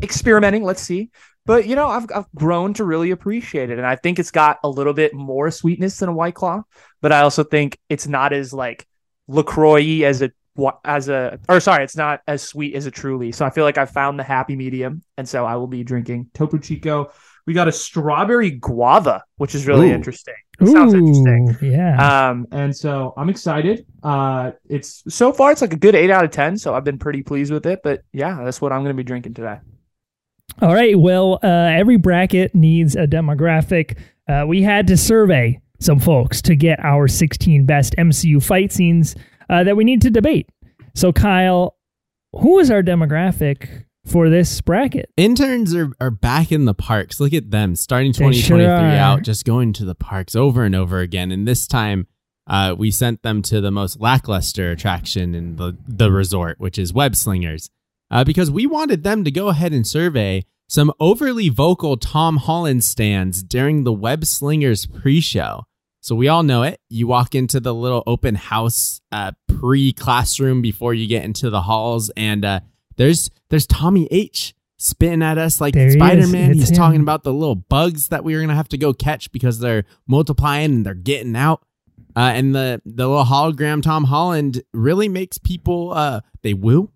experimenting. 0.03 0.65
Let's 0.65 0.83
see. 0.83 1.11
But 1.47 1.67
you 1.67 1.77
know, 1.77 1.89
I've 1.89 2.07
I've 2.15 2.31
grown 2.35 2.75
to 2.75 2.85
really 2.85 3.11
appreciate 3.11 3.71
it, 3.71 3.79
and 3.79 3.87
I 3.87 3.97
think 3.97 4.19
it's 4.19 4.31
got 4.31 4.59
a 4.63 4.69
little 4.69 4.93
bit 4.93 5.15
more 5.15 5.51
sweetness 5.51 5.99
than 5.99 6.11
a 6.11 6.13
White 6.13 6.35
Claw. 6.35 6.63
But 7.01 7.13
I 7.13 7.23
also 7.23 7.43
think 7.43 7.79
it's 7.89 8.07
not 8.07 8.35
as 8.35 8.53
like 8.53 8.87
LaCroix 9.33 10.05
as 10.05 10.23
a 10.23 10.31
as 10.85 11.09
a 11.09 11.39
or 11.49 11.61
sorry, 11.61 11.83
it's 11.85 11.97
not 11.97 12.21
as 12.29 12.43
sweet 12.43 12.75
as 12.75 12.87
a 12.87 12.91
Truly. 12.91 13.33
So 13.33 13.45
I 13.45 13.51
feel 13.51 13.65
like 13.65 13.79
I 13.79 13.87
found 13.87 14.19
the 14.19 14.25
happy 14.25 14.57
medium, 14.57 15.03
and 15.17 15.29
so 15.29 15.45
I 15.45 15.57
will 15.57 15.67
be 15.67 15.83
drinking 15.83 16.31
Topo 16.35 16.59
Chico. 16.59 17.11
We 17.47 17.55
got 17.55 17.67
a 17.67 17.73
strawberry 17.73 18.51
guava, 18.51 19.25
which 19.37 19.55
is 19.55 19.67
really 19.67 19.91
Ooh. 19.91 19.95
interesting. 19.95 20.35
It 20.61 20.69
sounds 20.69 20.95
interesting. 20.95 21.57
Yeah. 21.61 22.29
Um, 22.31 22.47
and 22.53 22.77
so 22.77 23.15
I'm 23.17 23.29
excited. 23.29 23.85
Uh, 24.03 24.53
it's 24.69 25.03
so 25.09 25.33
far 25.33 25.51
it's 25.51 25.61
like 25.61 25.73
a 25.73 25.77
good 25.77 25.97
eight 25.97 26.11
out 26.11 26.25
of 26.25 26.31
ten. 26.31 26.57
So 26.57 26.75
I've 26.75 26.85
been 26.85 26.99
pretty 26.99 27.23
pleased 27.23 27.53
with 27.53 27.67
it. 27.67 27.81
But 27.83 28.03
yeah, 28.13 28.45
that's 28.45 28.61
what 28.61 28.73
I'm 28.73 28.83
going 28.83 28.95
to 28.95 29.01
be 29.01 29.03
drinking 29.03 29.35
today. 29.35 29.59
All 30.61 30.75
right. 30.75 30.97
Well, 30.97 31.41
uh, 31.43 31.47
every 31.47 31.97
bracket 31.97 32.55
needs 32.55 32.95
a 32.95 33.07
demographic. 33.07 33.99
Uh, 34.29 34.45
we 34.47 34.63
had 34.63 34.87
to 34.89 34.97
survey 34.97 35.61
some 35.85 36.01
folks 36.01 36.41
to 36.43 36.55
get 36.55 36.79
our 36.85 37.09
16 37.09 37.67
best 37.67 37.95
MCU 37.99 38.43
fight 38.43 38.73
scenes 38.73 39.15
uh, 39.51 39.65
that 39.65 39.77
we 39.77 39.85
need 39.85 40.03
to 40.03 40.11
debate. 40.11 40.49
So, 40.95 41.13
Kyle, 41.13 41.77
who 42.33 42.59
is 42.59 42.71
our 42.71 42.83
demographic 42.83 43.85
for 44.07 44.29
this 44.29 44.61
bracket. 44.61 45.11
Interns 45.17 45.75
are, 45.75 45.93
are 46.01 46.11
back 46.11 46.51
in 46.51 46.65
the 46.65 46.75
parks. 46.75 47.21
Look 47.21 47.33
at 47.33 47.51
them 47.51 47.77
starting 47.77 48.13
They 48.13 48.33
sure 48.33 48.59
2023 48.59 48.99
out, 48.99 49.23
just 49.23 49.45
going 49.45 49.73
to 49.75 49.85
the 49.85 49.95
parks 49.95 50.35
over 50.35 50.65
and 50.65 50.75
over 50.75 51.01
again. 51.01 51.31
And 51.31 51.47
this 51.47 51.67
time, 51.67 52.07
uh, 52.47 52.75
we 52.77 52.91
sent 52.91 53.23
them 53.23 53.43
to 53.43 53.61
the 53.61 53.71
most 53.71 54.01
lackluster 54.01 54.71
attraction 54.71 55.35
in 55.35 55.57
the, 55.57 55.77
the 55.87 56.11
resort, 56.11 56.59
which 56.59 56.79
is 56.79 56.93
Web 56.93 57.15
Slingers, 57.15 57.71
uh, 58.11 58.25
because 58.25 58.51
we 58.51 58.67
wanted 58.67 59.05
them 59.05 59.25
to 59.25 59.31
go 59.31 59.49
ahead 59.49 59.73
and 59.73 59.87
survey 59.87 60.45
some 60.69 60.91
overly 60.99 61.51
vocal 61.51 61.97
Tom 61.99 62.39
Holland 62.39 62.83
stands 62.83 63.43
during 63.43 63.85
the 63.85 63.93
Web 63.93 64.25
Slingers 64.25 64.87
pre 64.87 65.21
show. 65.21 65.65
So 66.03 66.15
we 66.17 66.29
all 66.29 66.43
know 66.43 66.65
it. 66.65 66.81
You 66.91 67.07
walk 67.07 67.35
into 67.35 67.61
the 67.61 67.73
little 67.73 68.03
open 68.07 68.35
house 68.35 69.01
uh, 69.13 69.33
pre 69.49 69.93
classroom 69.93 70.61
before 70.61 70.93
you 70.93 71.07
get 71.07 71.25
into 71.25 71.49
the 71.49 71.63
halls, 71.63 72.11
and 72.17 72.45
uh, 72.45 72.61
there's 72.97 73.31
there's 73.51 73.67
Tommy 73.67 74.09
H 74.11 74.53
spitting 74.79 75.23
at 75.23 75.39
us 75.39 75.61
like 75.61 75.75
he. 75.77 75.91
Spider 75.93 76.27
Man. 76.27 76.51
It's 76.51 76.59
He's 76.61 76.71
him. 76.71 76.77
talking 76.77 77.01
about 77.01 77.23
the 77.23 77.33
little 77.33 77.55
bugs 77.55 78.09
that 78.09 78.25
we 78.25 78.35
are 78.35 78.41
gonna 78.41 78.55
have 78.57 78.69
to 78.71 78.79
go 78.79 78.93
catch 78.93 79.31
because 79.33 79.61
they're 79.61 79.85
multiplying 80.09 80.73
and 80.75 80.85
they're 80.87 80.95
getting 80.95 81.37
out. 81.37 81.63
Uh, 82.17 82.33
and 82.35 82.55
the 82.55 82.83
the 82.85 83.07
little 83.09 83.25
hologram 83.25 83.81
Tom 83.81 84.05
Holland 84.05 84.63
really 84.75 85.09
makes 85.09 85.39
people 85.39 85.93
uh, 85.95 86.21
they 86.43 86.53
woo, 86.53 86.91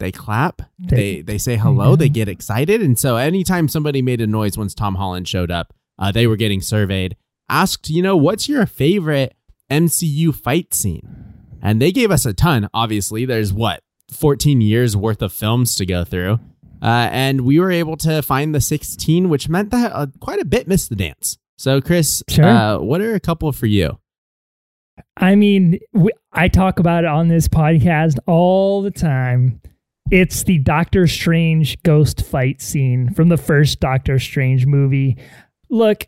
they 0.00 0.10
clap, 0.10 0.60
They- 0.80 0.96
they 1.16 1.22
they 1.22 1.38
say 1.38 1.56
hello, 1.56 1.94
they 1.94 2.08
get 2.08 2.28
excited, 2.28 2.82
and 2.82 2.98
so 2.98 3.16
anytime 3.16 3.68
somebody 3.68 4.02
made 4.02 4.20
a 4.20 4.26
noise 4.26 4.58
once 4.58 4.74
Tom 4.74 4.96
Holland 4.96 5.28
showed 5.28 5.52
up, 5.52 5.72
uh, 6.00 6.10
they 6.10 6.26
were 6.26 6.36
getting 6.36 6.60
surveyed. 6.60 7.16
Asked, 7.50 7.90
you 7.90 8.00
know, 8.00 8.16
what's 8.16 8.48
your 8.48 8.64
favorite 8.64 9.34
MCU 9.70 10.34
fight 10.34 10.72
scene? 10.72 11.34
And 11.60 11.82
they 11.82 11.90
gave 11.92 12.10
us 12.10 12.24
a 12.24 12.32
ton. 12.32 12.68
Obviously, 12.72 13.24
there's 13.26 13.52
what 13.52 13.82
14 14.12 14.60
years 14.60 14.96
worth 14.96 15.20
of 15.20 15.32
films 15.32 15.74
to 15.74 15.84
go 15.84 16.04
through, 16.04 16.38
uh, 16.80 17.08
and 17.12 17.42
we 17.42 17.58
were 17.60 17.70
able 17.70 17.96
to 17.98 18.22
find 18.22 18.54
the 18.54 18.60
16, 18.60 19.28
which 19.28 19.48
meant 19.48 19.70
that 19.70 19.92
uh, 19.92 20.06
quite 20.20 20.40
a 20.40 20.44
bit 20.44 20.66
missed 20.68 20.88
the 20.90 20.96
dance. 20.96 21.36
So, 21.58 21.80
Chris, 21.80 22.22
Sure. 22.28 22.44
uh, 22.46 22.78
what 22.78 23.00
are 23.02 23.14
a 23.14 23.20
couple 23.20 23.52
for 23.52 23.66
you? 23.66 23.98
I 25.16 25.34
mean, 25.34 25.78
we, 25.92 26.10
I 26.32 26.48
talk 26.48 26.78
about 26.78 27.04
it 27.04 27.10
on 27.10 27.28
this 27.28 27.48
podcast 27.48 28.18
all 28.26 28.80
the 28.80 28.90
time. 28.90 29.60
It's 30.10 30.42
the 30.44 30.58
Doctor 30.58 31.06
Strange 31.06 31.82
ghost 31.82 32.22
fight 32.24 32.60
scene 32.62 33.12
from 33.14 33.28
the 33.28 33.36
first 33.36 33.80
Doctor 33.80 34.18
Strange 34.18 34.66
movie. 34.66 35.16
Look, 35.68 36.06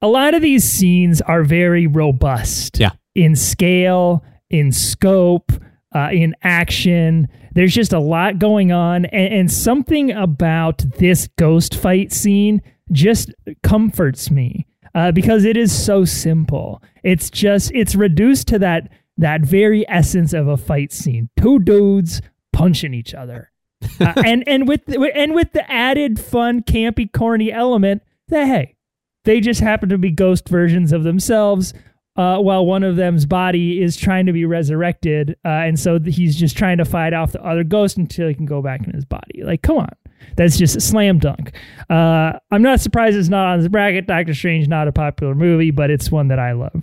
a 0.00 0.08
lot 0.08 0.34
of 0.34 0.42
these 0.42 0.64
scenes 0.64 1.20
are 1.20 1.42
very 1.42 1.86
robust. 1.86 2.78
Yeah. 2.78 2.90
In 3.14 3.34
scale, 3.34 4.24
in 4.50 4.72
scope, 4.72 5.52
uh, 5.94 6.10
in 6.12 6.34
action. 6.42 7.28
There's 7.54 7.74
just 7.74 7.92
a 7.92 7.98
lot 7.98 8.38
going 8.38 8.72
on. 8.72 9.06
And, 9.06 9.34
and 9.34 9.52
something 9.52 10.12
about 10.12 10.84
this 10.98 11.28
ghost 11.38 11.74
fight 11.74 12.12
scene 12.12 12.62
just 12.92 13.32
comforts 13.62 14.30
me 14.30 14.66
uh, 14.94 15.12
because 15.12 15.44
it 15.44 15.56
is 15.56 15.72
so 15.72 16.04
simple. 16.04 16.82
It's 17.02 17.30
just, 17.30 17.72
it's 17.74 17.94
reduced 17.94 18.48
to 18.48 18.58
that, 18.60 18.90
that 19.16 19.40
very 19.42 19.88
essence 19.88 20.32
of 20.32 20.46
a 20.46 20.56
fight 20.56 20.92
scene. 20.92 21.28
Two 21.40 21.58
dudes 21.58 22.20
punching 22.52 22.94
each 22.94 23.14
other. 23.14 23.50
Uh, 24.00 24.12
and 24.24 24.44
and 24.46 24.68
with 24.68 24.82
and 25.14 25.34
with 25.34 25.52
the 25.52 25.68
added 25.70 26.20
fun, 26.20 26.62
campy, 26.62 27.12
corny 27.12 27.50
element 27.50 28.00
that 28.28 28.46
hey, 28.46 28.76
they 29.24 29.40
just 29.40 29.60
happen 29.60 29.88
to 29.88 29.98
be 29.98 30.10
ghost 30.10 30.48
versions 30.48 30.92
of 30.92 31.04
themselves, 31.04 31.74
uh, 32.16 32.38
while 32.38 32.66
one 32.66 32.82
of 32.82 32.96
them's 32.96 33.26
body 33.26 33.80
is 33.80 33.96
trying 33.96 34.26
to 34.26 34.32
be 34.32 34.44
resurrected, 34.44 35.36
uh, 35.44 35.48
and 35.48 35.78
so 35.78 36.00
he's 36.00 36.36
just 36.36 36.56
trying 36.56 36.78
to 36.78 36.84
fight 36.84 37.12
off 37.12 37.32
the 37.32 37.44
other 37.44 37.62
ghost 37.62 37.96
until 37.96 38.26
he 38.26 38.34
can 38.34 38.46
go 38.46 38.60
back 38.60 38.84
in 38.86 38.92
his 38.92 39.04
body. 39.04 39.42
Like, 39.42 39.62
come 39.62 39.78
on, 39.78 39.90
that's 40.36 40.58
just 40.58 40.76
a 40.76 40.80
slam 40.80 41.18
dunk. 41.18 41.52
Uh, 41.88 42.32
I'm 42.50 42.62
not 42.62 42.80
surprised 42.80 43.16
it's 43.16 43.28
not 43.28 43.46
on 43.46 43.60
this 43.60 43.68
bracket. 43.68 44.06
Doctor 44.06 44.34
Strange 44.34 44.66
not 44.66 44.88
a 44.88 44.92
popular 44.92 45.34
movie, 45.34 45.70
but 45.70 45.90
it's 45.90 46.10
one 46.10 46.28
that 46.28 46.40
I 46.40 46.52
love. 46.52 46.82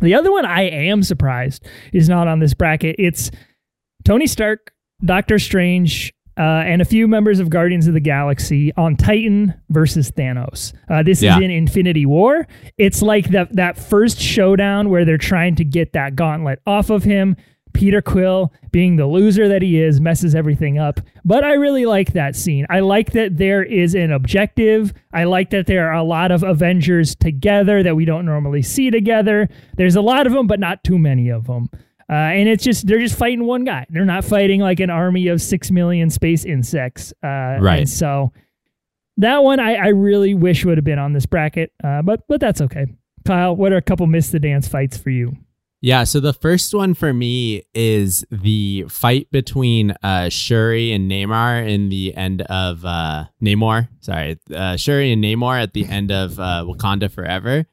The 0.00 0.14
other 0.14 0.30
one 0.32 0.44
I 0.44 0.62
am 0.62 1.02
surprised 1.02 1.66
is 1.92 2.08
not 2.08 2.28
on 2.28 2.38
this 2.40 2.54
bracket. 2.54 2.96
It's 2.98 3.30
Tony 4.04 4.26
Stark, 4.26 4.72
Doctor 5.04 5.38
Strange, 5.38 6.12
uh, 6.38 6.42
and 6.66 6.80
a 6.80 6.84
few 6.84 7.08
members 7.08 7.40
of 7.40 7.50
Guardians 7.50 7.86
of 7.88 7.94
the 7.94 8.00
Galaxy 8.00 8.72
on 8.76 8.96
Titan 8.96 9.52
versus 9.70 10.10
Thanos. 10.12 10.72
Uh, 10.88 11.02
this 11.02 11.20
Yeah. 11.22 11.36
is 11.38 11.42
in 11.44 11.50
Infinity 11.50 12.06
War. 12.06 12.46
It's 12.78 13.02
like 13.02 13.30
that 13.30 13.54
that 13.56 13.76
first 13.78 14.20
showdown 14.20 14.88
where 14.90 15.04
they're 15.04 15.18
trying 15.18 15.56
to 15.56 15.64
get 15.64 15.92
that 15.94 16.14
gauntlet 16.16 16.60
off 16.66 16.90
of 16.90 17.04
him. 17.04 17.36
Peter 17.74 18.00
Quill, 18.00 18.52
being 18.72 18.96
the 18.96 19.06
loser 19.06 19.46
that 19.48 19.62
he 19.62 19.80
is, 19.80 20.00
messes 20.00 20.34
everything 20.34 20.78
up. 20.78 21.00
But 21.24 21.44
I 21.44 21.52
really 21.52 21.86
like 21.86 22.12
that 22.14 22.34
scene. 22.34 22.66
I 22.70 22.80
like 22.80 23.12
that 23.12 23.36
there 23.36 23.62
is 23.62 23.94
an 23.94 24.10
objective. 24.10 24.92
I 25.12 25.24
like 25.24 25.50
that 25.50 25.66
there 25.66 25.88
are 25.88 25.94
a 25.94 26.02
lot 26.02 26.32
of 26.32 26.42
Avengers 26.42 27.14
together 27.14 27.82
that 27.82 27.94
we 27.94 28.04
don't 28.04 28.24
normally 28.24 28.62
see 28.62 28.90
together. 28.90 29.48
There's 29.76 29.96
a 29.96 30.00
lot 30.00 30.26
of 30.26 30.32
them, 30.32 30.46
but 30.46 30.58
not 30.58 30.82
too 30.82 30.98
many 30.98 31.28
of 31.28 31.46
them. 31.46 31.68
Uh, 32.10 32.14
and 32.14 32.48
it's 32.48 32.64
just 32.64 32.86
they're 32.86 33.00
just 33.00 33.16
fighting 33.18 33.44
one 33.44 33.64
guy. 33.64 33.86
They're 33.90 34.04
not 34.06 34.24
fighting 34.24 34.60
like 34.60 34.80
an 34.80 34.88
army 34.90 35.28
of 35.28 35.42
six 35.42 35.70
million 35.70 36.08
space 36.10 36.44
insects. 36.44 37.12
Uh, 37.22 37.58
Right. 37.60 37.80
And 37.80 37.88
so 37.88 38.32
that 39.18 39.42
one 39.42 39.60
I, 39.60 39.74
I 39.74 39.88
really 39.88 40.34
wish 40.34 40.64
would 40.64 40.78
have 40.78 40.84
been 40.84 40.98
on 40.98 41.12
this 41.12 41.26
bracket, 41.26 41.72
uh, 41.84 42.02
but 42.02 42.20
but 42.28 42.40
that's 42.40 42.60
okay. 42.62 42.86
Kyle, 43.26 43.54
what 43.54 43.72
are 43.72 43.76
a 43.76 43.82
couple 43.82 44.06
miss 44.06 44.30
the 44.30 44.38
dance 44.40 44.66
fights 44.66 44.96
for 44.96 45.10
you? 45.10 45.36
Yeah, 45.80 46.02
so 46.04 46.18
the 46.18 46.32
first 46.32 46.74
one 46.74 46.94
for 46.94 47.12
me 47.12 47.62
is 47.72 48.24
the 48.32 48.86
fight 48.88 49.30
between 49.30 49.94
uh, 50.02 50.28
Shuri 50.28 50.92
and 50.92 51.08
Neymar 51.08 51.68
in 51.68 51.88
the 51.88 52.16
end 52.16 52.42
of 52.42 52.84
uh, 52.84 53.26
Namor. 53.40 53.88
Sorry, 54.00 54.38
uh, 54.52 54.76
Shuri 54.76 55.12
and 55.12 55.22
Namor 55.22 55.62
at 55.62 55.74
the 55.74 55.86
end 55.86 56.10
of 56.10 56.40
uh, 56.40 56.64
Wakanda 56.66 57.08
Forever. 57.10 57.66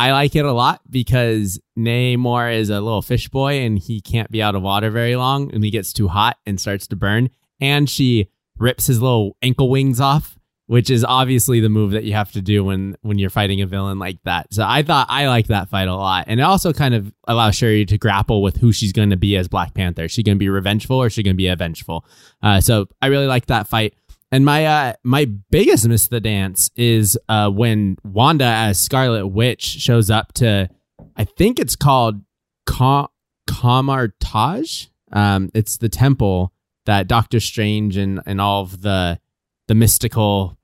I 0.00 0.12
like 0.12 0.34
it 0.34 0.46
a 0.46 0.52
lot 0.52 0.80
because 0.88 1.60
Namor 1.78 2.56
is 2.56 2.70
a 2.70 2.80
little 2.80 3.02
fish 3.02 3.28
boy 3.28 3.60
and 3.60 3.78
he 3.78 4.00
can't 4.00 4.30
be 4.30 4.42
out 4.42 4.54
of 4.54 4.62
water 4.62 4.88
very 4.88 5.14
long 5.14 5.52
and 5.52 5.62
he 5.62 5.70
gets 5.70 5.92
too 5.92 6.08
hot 6.08 6.38
and 6.46 6.58
starts 6.58 6.86
to 6.86 6.96
burn. 6.96 7.28
And 7.60 7.88
she 7.88 8.30
rips 8.56 8.86
his 8.86 9.02
little 9.02 9.36
ankle 9.42 9.68
wings 9.68 10.00
off, 10.00 10.38
which 10.68 10.88
is 10.88 11.04
obviously 11.04 11.60
the 11.60 11.68
move 11.68 11.90
that 11.90 12.04
you 12.04 12.14
have 12.14 12.32
to 12.32 12.40
do 12.40 12.64
when 12.64 12.96
when 13.02 13.18
you're 13.18 13.28
fighting 13.28 13.60
a 13.60 13.66
villain 13.66 13.98
like 13.98 14.22
that. 14.24 14.54
So 14.54 14.64
I 14.66 14.82
thought 14.82 15.08
I 15.10 15.26
liked 15.28 15.48
that 15.48 15.68
fight 15.68 15.88
a 15.88 15.94
lot, 15.94 16.24
and 16.28 16.40
it 16.40 16.44
also 16.44 16.72
kind 16.72 16.94
of 16.94 17.12
allows 17.28 17.56
Shuri 17.56 17.84
to 17.84 17.98
grapple 17.98 18.40
with 18.40 18.56
who 18.56 18.72
she's 18.72 18.92
going 18.92 19.10
to 19.10 19.18
be 19.18 19.36
as 19.36 19.48
Black 19.48 19.74
Panther. 19.74 20.04
Is 20.04 20.12
she 20.12 20.22
going 20.22 20.36
to 20.36 20.40
be 20.40 20.48
revengeful 20.48 20.96
or 20.96 21.08
is 21.08 21.12
she 21.12 21.22
going 21.22 21.34
to 21.34 21.36
be 21.36 21.48
avengeful? 21.48 22.06
Uh, 22.42 22.62
so 22.62 22.86
I 23.02 23.08
really 23.08 23.26
liked 23.26 23.48
that 23.48 23.68
fight. 23.68 23.96
And 24.32 24.44
my 24.44 24.64
uh, 24.64 24.92
my 25.02 25.24
biggest 25.24 25.88
miss 25.88 26.06
the 26.06 26.20
dance 26.20 26.70
is 26.76 27.18
uh, 27.28 27.50
when 27.50 27.96
Wanda 28.04 28.44
as 28.44 28.78
Scarlet 28.78 29.26
Witch 29.26 29.62
shows 29.64 30.08
up 30.08 30.32
to, 30.34 30.68
I 31.16 31.24
think 31.24 31.58
it's 31.58 31.74
called 31.74 32.22
Ka- 32.64 33.08
Kamar-Taj. 33.48 34.86
Um, 35.12 35.50
it's 35.52 35.78
the 35.78 35.88
temple 35.88 36.52
that 36.86 37.08
Doctor 37.08 37.40
Strange 37.40 37.96
and, 37.96 38.20
and 38.24 38.40
all 38.40 38.62
of 38.62 38.82
the 38.82 39.18
the 39.66 39.74
mystical 39.74 40.56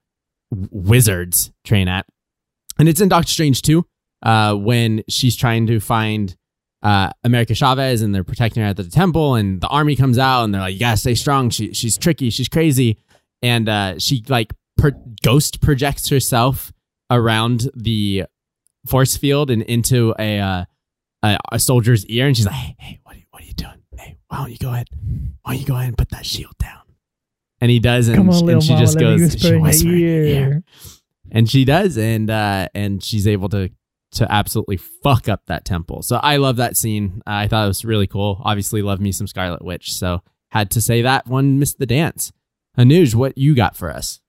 wizards 0.50 1.52
train 1.64 1.88
at, 1.88 2.06
and 2.78 2.88
it's 2.88 3.00
in 3.00 3.08
Doctor 3.08 3.30
Strange 3.30 3.62
too. 3.62 3.84
Uh, 4.22 4.54
when 4.54 5.02
she's 5.08 5.36
trying 5.36 5.66
to 5.66 5.78
find 5.78 6.36
uh, 6.82 7.10
America 7.24 7.54
Chavez 7.54 8.00
and 8.00 8.14
they're 8.14 8.24
protecting 8.24 8.62
her 8.62 8.68
at 8.68 8.76
the 8.76 8.84
temple, 8.84 9.34
and 9.34 9.60
the 9.60 9.68
army 9.68 9.96
comes 9.96 10.18
out 10.18 10.44
and 10.44 10.54
they're 10.54 10.60
like, 10.60 10.74
"You 10.74 10.80
gotta 10.80 10.96
stay 10.96 11.16
strong. 11.16 11.50
She 11.50 11.74
she's 11.74 11.98
tricky. 11.98 12.30
She's 12.30 12.48
crazy." 12.48 12.98
And 13.42 13.68
uh, 13.68 13.98
she 13.98 14.22
like 14.28 14.52
per- 14.76 14.96
ghost 15.22 15.60
projects 15.60 16.08
herself 16.08 16.72
around 17.10 17.70
the 17.74 18.24
force 18.86 19.16
field 19.16 19.50
and 19.50 19.62
into 19.62 20.14
a 20.18 20.38
uh, 20.38 20.64
a, 21.22 21.38
a 21.52 21.58
soldier's 21.58 22.04
ear, 22.06 22.26
and 22.26 22.36
she's 22.36 22.46
like, 22.46 22.54
"Hey, 22.54 22.76
hey, 22.78 23.00
what 23.02 23.14
are 23.14 23.18
you, 23.18 23.24
what 23.30 23.42
are 23.42 23.46
you 23.46 23.54
doing? 23.54 23.82
Hey, 23.96 24.16
why 24.28 24.38
don't 24.38 24.50
you 24.50 24.58
go 24.58 24.72
ahead? 24.72 24.88
Why 25.42 25.52
don't 25.52 25.60
you 25.60 25.66
go 25.66 25.74
ahead 25.74 25.88
and 25.88 25.98
put 25.98 26.10
that 26.10 26.26
shield 26.26 26.56
down?" 26.58 26.80
And 27.60 27.70
he 27.70 27.78
does, 27.78 28.08
and, 28.08 28.16
Come 28.16 28.30
on, 28.30 28.48
and 28.50 28.62
she 28.62 28.72
mama, 28.74 28.84
just 28.84 28.98
goes, 28.98 29.20
whisper 29.20 29.38
she 29.48 29.56
whispers 29.56 29.84
ear. 29.84 30.24
ear. 30.24 30.64
and 31.32 31.50
she 31.50 31.64
does, 31.64 31.96
and 31.96 32.30
uh, 32.30 32.68
and 32.74 33.02
she's 33.02 33.26
able 33.26 33.48
to 33.50 33.70
to 34.12 34.32
absolutely 34.32 34.76
fuck 34.76 35.28
up 35.28 35.42
that 35.46 35.64
temple. 35.64 36.02
So 36.02 36.16
I 36.16 36.36
love 36.36 36.56
that 36.56 36.76
scene. 36.76 37.22
I 37.26 37.48
thought 37.48 37.64
it 37.64 37.68
was 37.68 37.84
really 37.84 38.06
cool. 38.06 38.40
Obviously, 38.44 38.82
love 38.82 39.00
me 39.00 39.12
some 39.12 39.26
Scarlet 39.26 39.64
Witch. 39.64 39.92
So 39.92 40.22
had 40.50 40.70
to 40.72 40.80
say 40.80 41.02
that 41.02 41.26
one 41.26 41.58
missed 41.58 41.78
the 41.78 41.86
dance. 41.86 42.32
Anuj, 42.78 43.14
what 43.14 43.36
you 43.38 43.54
got 43.54 43.76
for 43.76 43.90
us? 43.90 44.20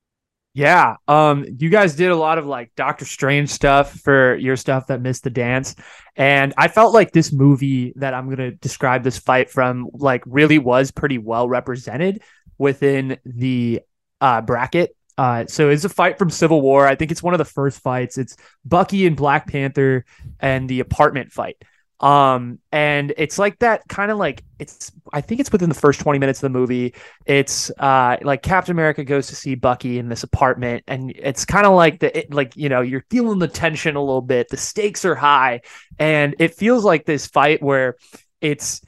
Yeah. 0.53 0.95
Um, 1.07 1.45
you 1.59 1.69
guys 1.69 1.95
did 1.95 2.09
a 2.09 2.15
lot 2.15 2.39
of 2.39 2.47
like 2.47 2.71
Doctor 2.75 3.05
Strange 3.05 3.49
stuff 3.49 3.93
for 3.99 4.35
your 4.37 4.55
stuff 4.55 4.87
that 4.87 5.01
missed 5.01 5.23
the 5.23 5.29
dance. 5.29 5.75
And 6.15 6.51
I 6.57 6.67
felt 6.67 6.95
like 6.95 7.11
this 7.11 7.31
movie 7.31 7.93
that 7.97 8.15
I'm 8.15 8.27
gonna 8.27 8.51
describe 8.51 9.03
this 9.03 9.19
fight 9.19 9.51
from 9.51 9.87
like 9.93 10.23
really 10.25 10.57
was 10.57 10.89
pretty 10.89 11.19
well 11.19 11.47
represented 11.47 12.23
within 12.57 13.19
the 13.23 13.81
uh 14.19 14.41
bracket. 14.41 14.95
Uh 15.15 15.45
so 15.45 15.69
it's 15.69 15.85
a 15.85 15.89
fight 15.89 16.17
from 16.17 16.31
Civil 16.31 16.61
War. 16.61 16.87
I 16.87 16.95
think 16.95 17.11
it's 17.11 17.21
one 17.21 17.35
of 17.35 17.37
the 17.37 17.45
first 17.45 17.79
fights. 17.81 18.17
It's 18.17 18.35
Bucky 18.65 19.05
and 19.05 19.15
Black 19.15 19.47
Panther 19.47 20.05
and 20.39 20.67
the 20.67 20.79
apartment 20.79 21.31
fight. 21.31 21.57
Um, 21.99 22.59
and 22.71 23.11
it's 23.17 23.39
like 23.39 23.57
that 23.59 23.81
kind 23.87 24.11
of 24.11 24.17
like 24.19 24.43
it's 24.59 24.91
I 25.13 25.21
think 25.21 25.39
it's 25.39 25.51
within 25.51 25.69
the 25.69 25.75
first 25.75 25.99
20 25.99 26.19
minutes 26.19 26.39
of 26.39 26.51
the 26.51 26.57
movie. 26.57 26.93
It's 27.25 27.71
uh 27.79 28.17
like 28.21 28.43
Captain 28.43 28.71
America 28.71 29.03
goes 29.03 29.27
to 29.27 29.35
see 29.35 29.55
Bucky 29.55 29.97
in 29.97 30.07
this 30.07 30.23
apartment, 30.23 30.83
and 30.87 31.11
it's 31.15 31.43
kind 31.45 31.65
of 31.65 31.73
like 31.73 31.99
the 31.99 32.15
it, 32.15 32.33
like 32.33 32.55
you 32.55 32.69
know, 32.69 32.81
you're 32.81 33.05
feeling 33.09 33.39
the 33.39 33.47
tension 33.47 33.95
a 33.95 34.01
little 34.01 34.21
bit, 34.21 34.49
the 34.49 34.57
stakes 34.57 35.05
are 35.05 35.15
high, 35.15 35.61
and 35.97 36.35
it 36.39 36.53
feels 36.53 36.83
like 36.85 37.05
this 37.05 37.25
fight 37.27 37.63
where 37.63 37.95
it's 38.41 38.81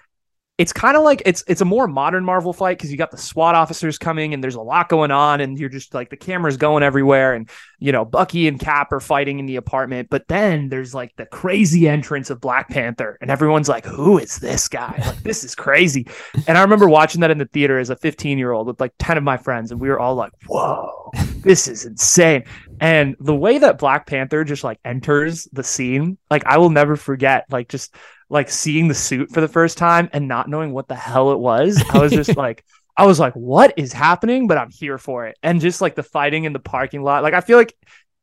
it's 0.60 0.74
kind 0.74 0.98
of 0.98 1.04
like 1.04 1.22
it's 1.26 1.42
it's 1.48 1.62
a 1.62 1.66
more 1.66 1.88
modern 1.88 2.26
Marvel 2.26 2.52
fight 2.52 2.78
because 2.78 2.92
you 2.92 2.98
got 2.98 3.12
the 3.12 3.18
SWAT 3.18 3.56
officers 3.56 3.98
coming 3.98 4.34
and 4.34 4.44
there's 4.44 4.56
a 4.56 4.62
lot 4.62 4.90
going 4.90 5.10
on 5.10 5.40
and 5.40 5.58
you're 5.58 5.70
just 5.70 5.94
like 5.94 6.10
the 6.10 6.18
camera's 6.18 6.58
going 6.58 6.84
everywhere 6.84 7.34
and 7.34 7.50
you 7.80 7.94
know 7.94 8.04
Bucky 8.04 8.46
and 8.46 8.60
Cap 8.60 8.92
are 8.92 9.00
fighting 9.00 9.40
in 9.40 9.46
the 9.46 9.56
apartment 9.56 10.10
but 10.10 10.28
then 10.28 10.68
there's 10.68 10.94
like 10.94 11.16
the 11.16 11.26
crazy 11.26 11.88
entrance 11.88 12.30
of 12.30 12.42
Black 12.42 12.68
Panther 12.68 13.18
and 13.22 13.32
everyone's 13.32 13.70
like 13.70 13.86
who 13.86 14.18
is 14.18 14.36
this 14.36 14.68
guy? 14.68 15.02
Like 15.10 15.24
this 15.24 15.46
is 15.46 15.56
crazy. 15.56 16.06
And 16.46 16.58
I 16.58 16.62
remember 16.62 16.90
watching 16.90 17.22
that 17.22 17.32
in 17.32 17.38
the 17.38 17.46
theater 17.46 17.80
as 17.80 17.90
a 17.90 17.96
15 17.96 18.38
year 18.38 18.52
old 18.52 18.68
with 18.68 18.82
like 18.82 18.92
10 19.00 19.18
of 19.18 19.24
my 19.24 19.38
friends 19.38 19.72
and 19.72 19.80
we 19.80 19.88
were 19.88 20.00
all 20.00 20.16
like 20.16 20.34
whoa 20.48 21.12
this 21.42 21.70
is 21.70 21.86
insane. 21.86 22.44
And 22.82 23.16
the 23.22 23.36
way 23.36 23.58
that 23.60 23.78
Black 23.78 24.08
Panther 24.08 24.44
just 24.44 24.66
like 24.66 24.80
enters 24.84 25.48
the 25.54 25.64
scene 25.64 26.18
like 26.30 26.46
I 26.46 26.58
will 26.58 26.70
never 26.70 26.98
forget 26.98 27.46
like 27.50 27.70
just 27.70 27.96
like 28.30 28.50
seeing 28.50 28.88
the 28.88 28.94
suit 28.94 29.32
for 29.32 29.42
the 29.42 29.48
first 29.48 29.78
time 29.78 30.10
and 30.14 30.28
not 30.28 30.50
knowing 30.50 30.72
what 30.72 30.88
the 30.88 30.96
hell 30.96 31.32
it 31.32 31.40
was. 31.40 31.84
I 31.92 32.00
was 32.00 32.12
just 32.12 32.36
like, 32.38 32.64
I 32.96 33.06
was 33.06 33.20
like, 33.20 33.34
what 33.34 33.74
is 33.78 33.92
happening? 33.94 34.48
But 34.48 34.58
I'm 34.58 34.70
here 34.70 34.98
for 34.98 35.26
it. 35.28 35.38
And 35.42 35.60
just 35.62 35.82
like 35.82 35.96
the 35.96 36.04
fighting 36.04 36.44
in 36.44 36.54
the 36.54 36.60
parking 36.60 37.02
lot, 37.02 37.24
like 37.24 37.34
I 37.34 37.42
feel 37.42 37.58
like 37.58 37.76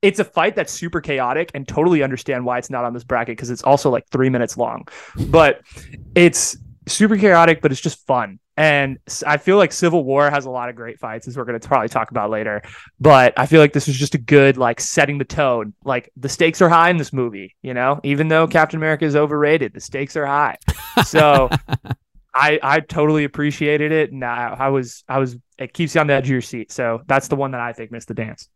it's 0.02 0.20
a 0.20 0.24
fight 0.24 0.54
that's 0.54 0.72
super 0.72 1.00
chaotic 1.00 1.50
and 1.54 1.66
totally 1.66 2.02
understand 2.02 2.44
why 2.44 2.58
it's 2.58 2.70
not 2.70 2.84
on 2.84 2.92
this 2.92 3.04
bracket 3.04 3.36
because 3.36 3.50
it's 3.50 3.62
also 3.62 3.90
like 3.90 4.06
three 4.10 4.28
minutes 4.28 4.56
long. 4.56 4.86
But 5.28 5.62
it's 6.14 6.56
super 6.86 7.16
chaotic, 7.16 7.60
but 7.60 7.72
it's 7.72 7.80
just 7.80 8.06
fun. 8.06 8.38
And 8.56 8.98
I 9.26 9.36
feel 9.36 9.58
like 9.58 9.70
Civil 9.70 10.04
War 10.04 10.30
has 10.30 10.46
a 10.46 10.50
lot 10.50 10.70
of 10.70 10.76
great 10.76 10.98
fights, 10.98 11.28
as 11.28 11.36
we're 11.36 11.44
going 11.44 11.60
to 11.60 11.68
probably 11.68 11.88
talk 11.88 12.10
about 12.10 12.30
later. 12.30 12.62
But 12.98 13.34
I 13.36 13.44
feel 13.44 13.60
like 13.60 13.74
this 13.74 13.86
was 13.86 13.96
just 13.96 14.14
a 14.14 14.18
good, 14.18 14.56
like, 14.56 14.80
setting 14.80 15.18
the 15.18 15.26
tone. 15.26 15.74
Like, 15.84 16.10
the 16.16 16.28
stakes 16.28 16.62
are 16.62 16.68
high 16.68 16.88
in 16.88 16.96
this 16.96 17.12
movie, 17.12 17.54
you 17.60 17.74
know, 17.74 18.00
even 18.02 18.28
though 18.28 18.46
Captain 18.46 18.78
America 18.78 19.04
is 19.04 19.14
overrated, 19.14 19.74
the 19.74 19.80
stakes 19.80 20.16
are 20.16 20.24
high. 20.24 20.56
So 21.04 21.50
I, 22.34 22.58
I 22.62 22.80
totally 22.80 23.24
appreciated 23.24 23.92
it. 23.92 24.12
And 24.12 24.24
I, 24.24 24.56
I 24.58 24.68
was, 24.68 25.04
I 25.06 25.18
was, 25.18 25.36
it 25.58 25.74
keeps 25.74 25.94
you 25.94 26.00
on 26.00 26.06
the 26.06 26.14
edge 26.14 26.24
of 26.24 26.30
your 26.30 26.40
seat. 26.40 26.72
So 26.72 27.02
that's 27.06 27.28
the 27.28 27.36
one 27.36 27.50
that 27.50 27.60
I 27.60 27.74
think 27.74 27.92
missed 27.92 28.08
the 28.08 28.14
dance. 28.14 28.48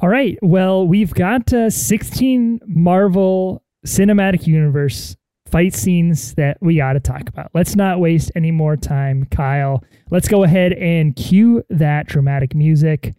All 0.00 0.08
right. 0.08 0.38
Well, 0.42 0.86
we've 0.86 1.12
got 1.12 1.52
uh, 1.52 1.70
16 1.70 2.60
Marvel 2.66 3.62
Cinematic 3.86 4.46
Universe 4.46 5.16
fight 5.54 5.72
scenes 5.72 6.34
that 6.34 6.58
we 6.60 6.78
got 6.78 6.94
to 6.94 7.00
talk 7.00 7.28
about. 7.28 7.48
Let's 7.54 7.76
not 7.76 8.00
waste 8.00 8.32
any 8.34 8.50
more 8.50 8.76
time, 8.76 9.24
Kyle. 9.26 9.84
Let's 10.10 10.26
go 10.26 10.42
ahead 10.42 10.72
and 10.72 11.14
cue 11.14 11.62
that 11.70 12.08
dramatic 12.08 12.56
music. 12.56 13.14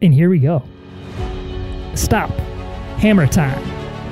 And 0.00 0.14
here 0.14 0.30
we 0.30 0.38
go. 0.38 0.62
Stop. 1.96 2.30
Hammer 3.00 3.26
time. 3.26 3.60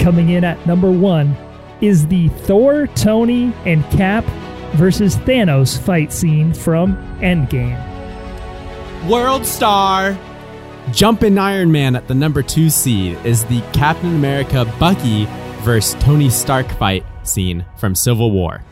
Coming 0.01 0.31
in 0.31 0.43
at 0.43 0.67
number 0.67 0.91
one 0.91 1.37
is 1.81 2.09
the 2.09 2.27
Thor, 2.29 2.89
Tony, 2.97 3.53
and 3.65 3.85
Cap 3.93 4.25
versus 4.73 5.15
Thanos 5.19 5.79
fight 5.79 6.13
scene 6.13 6.53
from 6.53 6.97
Endgame. 7.21 7.79
World 9.09 9.47
Star. 9.47 10.19
Jumping 10.91 11.39
Iron 11.39 11.71
Man 11.71 11.95
at 11.95 12.09
the 12.09 12.15
number 12.17 12.43
two 12.43 12.69
seed 12.69 13.17
is 13.25 13.45
the 13.45 13.61
Captain 13.73 14.17
America 14.17 14.65
Bucky 14.81 15.27
versus 15.61 15.95
Tony 16.03 16.31
Stark 16.31 16.67
fight 16.73 17.05
scene 17.29 17.65
from 17.77 17.95
Civil 17.95 18.33
War. 18.33 18.63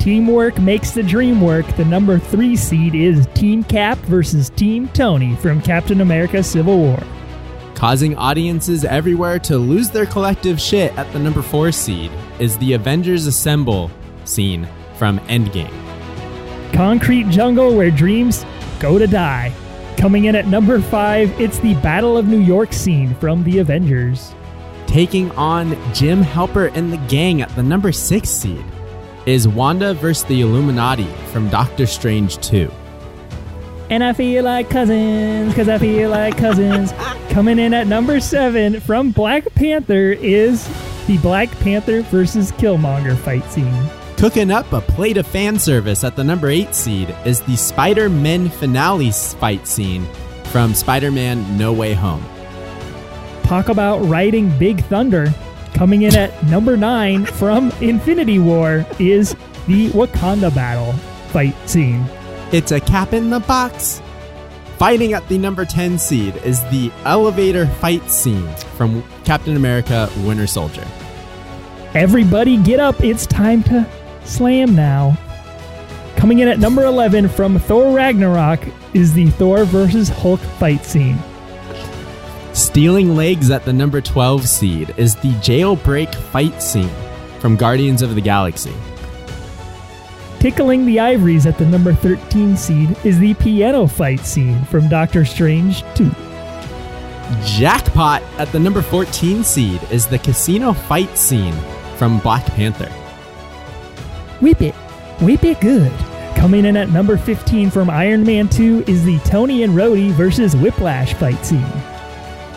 Teamwork 0.00 0.58
makes 0.58 0.92
the 0.92 1.02
dream 1.02 1.42
work. 1.42 1.66
The 1.76 1.84
number 1.84 2.18
three 2.18 2.56
seed 2.56 2.94
is 2.94 3.26
Team 3.34 3.62
Cap 3.62 3.98
versus 3.98 4.48
Team 4.48 4.88
Tony 4.88 5.36
from 5.36 5.60
Captain 5.60 6.00
America 6.00 6.42
Civil 6.42 6.78
War. 6.78 6.98
Causing 7.74 8.16
audiences 8.16 8.84
everywhere 8.84 9.38
to 9.40 9.58
lose 9.58 9.90
their 9.90 10.06
collective 10.06 10.60
shit 10.60 10.96
at 10.98 11.10
the 11.12 11.18
number 11.18 11.42
four 11.42 11.70
seed 11.70 12.10
is 12.38 12.56
the 12.58 12.72
Avengers 12.72 13.26
Assemble 13.26 13.90
scene 14.24 14.66
from 14.94 15.18
Endgame. 15.20 15.72
Concrete 16.72 17.28
jungle 17.28 17.76
where 17.76 17.90
dreams 17.90 18.44
go 18.80 18.98
to 18.98 19.06
die. 19.06 19.52
Coming 19.98 20.24
in 20.26 20.34
at 20.34 20.46
number 20.46 20.80
five, 20.80 21.38
it's 21.38 21.58
the 21.58 21.74
Battle 21.74 22.16
of 22.16 22.26
New 22.26 22.40
York 22.40 22.72
scene 22.72 23.14
from 23.16 23.44
The 23.44 23.58
Avengers. 23.58 24.34
Taking 24.90 25.30
on 25.32 25.78
Jim 25.94 26.20
Helper 26.20 26.66
and 26.66 26.92
the 26.92 26.96
gang 27.06 27.42
at 27.42 27.54
the 27.54 27.62
number 27.62 27.92
six 27.92 28.28
seed 28.28 28.64
is 29.24 29.46
Wanda 29.46 29.94
versus 29.94 30.24
the 30.24 30.40
Illuminati 30.40 31.06
from 31.30 31.48
Doctor 31.48 31.86
Strange 31.86 32.38
2. 32.38 32.68
And 33.88 34.02
I 34.02 34.12
feel 34.12 34.42
like 34.42 34.68
cousins, 34.68 35.52
because 35.52 35.68
I 35.68 35.78
feel 35.78 36.10
like 36.10 36.36
cousins. 36.36 36.90
Coming 37.30 37.60
in 37.60 37.72
at 37.72 37.86
number 37.86 38.18
seven 38.18 38.80
from 38.80 39.12
Black 39.12 39.44
Panther 39.54 40.10
is 40.10 40.68
the 41.06 41.18
Black 41.18 41.48
Panther 41.60 42.02
versus 42.02 42.50
Killmonger 42.50 43.16
fight 43.16 43.44
scene. 43.44 43.88
Cooking 44.16 44.50
up 44.50 44.72
a 44.72 44.80
plate 44.80 45.18
of 45.18 45.26
fan 45.28 45.60
service 45.60 46.02
at 46.02 46.16
the 46.16 46.24
number 46.24 46.48
8 46.48 46.74
seed 46.74 47.14
is 47.24 47.40
the 47.42 47.56
Spider 47.56 48.08
Man 48.08 48.48
finale 48.48 49.12
fight 49.12 49.68
scene 49.68 50.04
from 50.46 50.74
Spider 50.74 51.12
Man 51.12 51.56
No 51.56 51.72
Way 51.72 51.94
Home. 51.94 52.24
Talk 53.50 53.68
about 53.68 53.98
riding 54.02 54.56
Big 54.60 54.80
Thunder. 54.84 55.34
Coming 55.74 56.02
in 56.02 56.14
at 56.14 56.40
number 56.44 56.76
nine 56.76 57.24
from 57.24 57.72
Infinity 57.80 58.38
War 58.38 58.86
is 59.00 59.34
the 59.66 59.88
Wakanda 59.88 60.54
battle 60.54 60.92
fight 61.32 61.56
scene. 61.68 62.04
It's 62.52 62.70
a 62.70 62.78
cap 62.78 63.12
in 63.12 63.28
the 63.28 63.40
box. 63.40 64.02
Fighting 64.78 65.14
at 65.14 65.26
the 65.26 65.36
number 65.36 65.64
10 65.64 65.98
seed 65.98 66.36
is 66.44 66.62
the 66.66 66.92
elevator 67.04 67.66
fight 67.66 68.08
scene 68.08 68.46
from 68.76 69.02
Captain 69.24 69.56
America 69.56 70.08
Winter 70.18 70.46
Soldier. 70.46 70.86
Everybody 71.92 72.56
get 72.56 72.78
up, 72.78 73.02
it's 73.02 73.26
time 73.26 73.64
to 73.64 73.84
slam 74.24 74.76
now. 74.76 75.18
Coming 76.14 76.38
in 76.38 76.46
at 76.46 76.60
number 76.60 76.84
11 76.84 77.28
from 77.28 77.58
Thor 77.58 77.92
Ragnarok 77.96 78.60
is 78.94 79.12
the 79.12 79.28
Thor 79.30 79.64
versus 79.64 80.08
Hulk 80.08 80.38
fight 80.38 80.84
scene. 80.84 81.18
Stealing 82.60 83.16
legs 83.16 83.50
at 83.50 83.64
the 83.64 83.72
number 83.72 84.02
12 84.02 84.46
seed 84.46 84.94
is 84.98 85.16
the 85.16 85.32
jailbreak 85.40 86.14
fight 86.14 86.62
scene 86.62 86.90
from 87.38 87.56
Guardians 87.56 88.02
of 88.02 88.14
the 88.14 88.20
Galaxy. 88.20 88.74
Tickling 90.40 90.84
the 90.84 91.00
ivories 91.00 91.46
at 91.46 91.56
the 91.56 91.64
number 91.64 91.94
13 91.94 92.58
seed 92.58 92.94
is 93.02 93.18
the 93.18 93.32
piano 93.34 93.86
fight 93.86 94.20
scene 94.20 94.62
from 94.66 94.90
Doctor 94.90 95.24
Strange 95.24 95.82
2. 95.94 96.10
Jackpot 97.44 98.22
at 98.36 98.52
the 98.52 98.60
number 98.60 98.82
14 98.82 99.42
seed 99.42 99.82
is 99.90 100.06
the 100.06 100.18
casino 100.18 100.74
fight 100.74 101.16
scene 101.16 101.56
from 101.96 102.18
Black 102.18 102.44
Panther. 102.44 102.90
Whip 104.42 104.60
it, 104.60 104.74
whip 105.22 105.44
it 105.44 105.62
good. 105.62 105.92
Coming 106.36 106.66
in 106.66 106.76
at 106.76 106.90
number 106.90 107.16
15 107.16 107.70
from 107.70 107.88
Iron 107.88 108.22
Man 108.22 108.50
2 108.50 108.84
is 108.86 109.02
the 109.02 109.18
Tony 109.20 109.62
and 109.62 109.72
Rhodey 109.72 110.10
versus 110.10 110.54
Whiplash 110.54 111.14
fight 111.14 111.44
scene. 111.44 111.89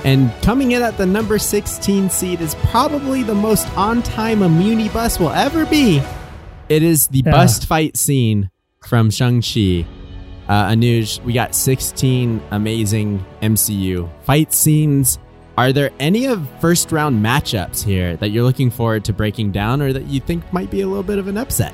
And 0.03 0.31
coming 0.41 0.71
in 0.73 0.81
at 0.81 0.97
the 0.97 1.05
number 1.05 1.39
16 1.39 2.09
seed 2.09 2.41
is 2.41 2.55
probably 2.55 3.23
the 3.23 3.35
most 3.35 3.67
on 3.77 4.03
time 4.03 4.41
a 4.41 4.49
Muni 4.49 4.89
bus 4.89 5.19
will 5.19 5.29
ever 5.29 5.65
be. 5.65 6.01
It 6.69 6.83
is 6.83 7.07
the 7.07 7.21
Yeah. 7.25 7.31
bust 7.31 7.65
fight 7.67 7.95
scene 7.97 8.49
from 8.85 9.09
Shang-Chi. 9.09 9.85
Uh, 10.49 10.67
Anuj, 10.71 11.23
we 11.23 11.31
got 11.31 11.55
16 11.55 12.41
amazing 12.51 13.23
MCU 13.41 14.09
fight 14.25 14.53
scenes. 14.53 15.19
Are 15.57 15.71
there 15.71 15.91
any 15.99 16.25
of 16.25 16.45
first 16.59 16.91
round 16.91 17.23
matchups 17.23 17.83
here 17.83 18.17
that 18.17 18.29
you're 18.29 18.43
looking 18.43 18.69
forward 18.71 19.05
to 19.05 19.13
breaking 19.13 19.51
down 19.51 19.81
or 19.81 19.93
that 19.93 20.07
you 20.07 20.19
think 20.19 20.43
might 20.51 20.69
be 20.69 20.81
a 20.81 20.87
little 20.87 21.03
bit 21.03 21.17
of 21.19 21.27
an 21.27 21.37
upset? 21.37 21.73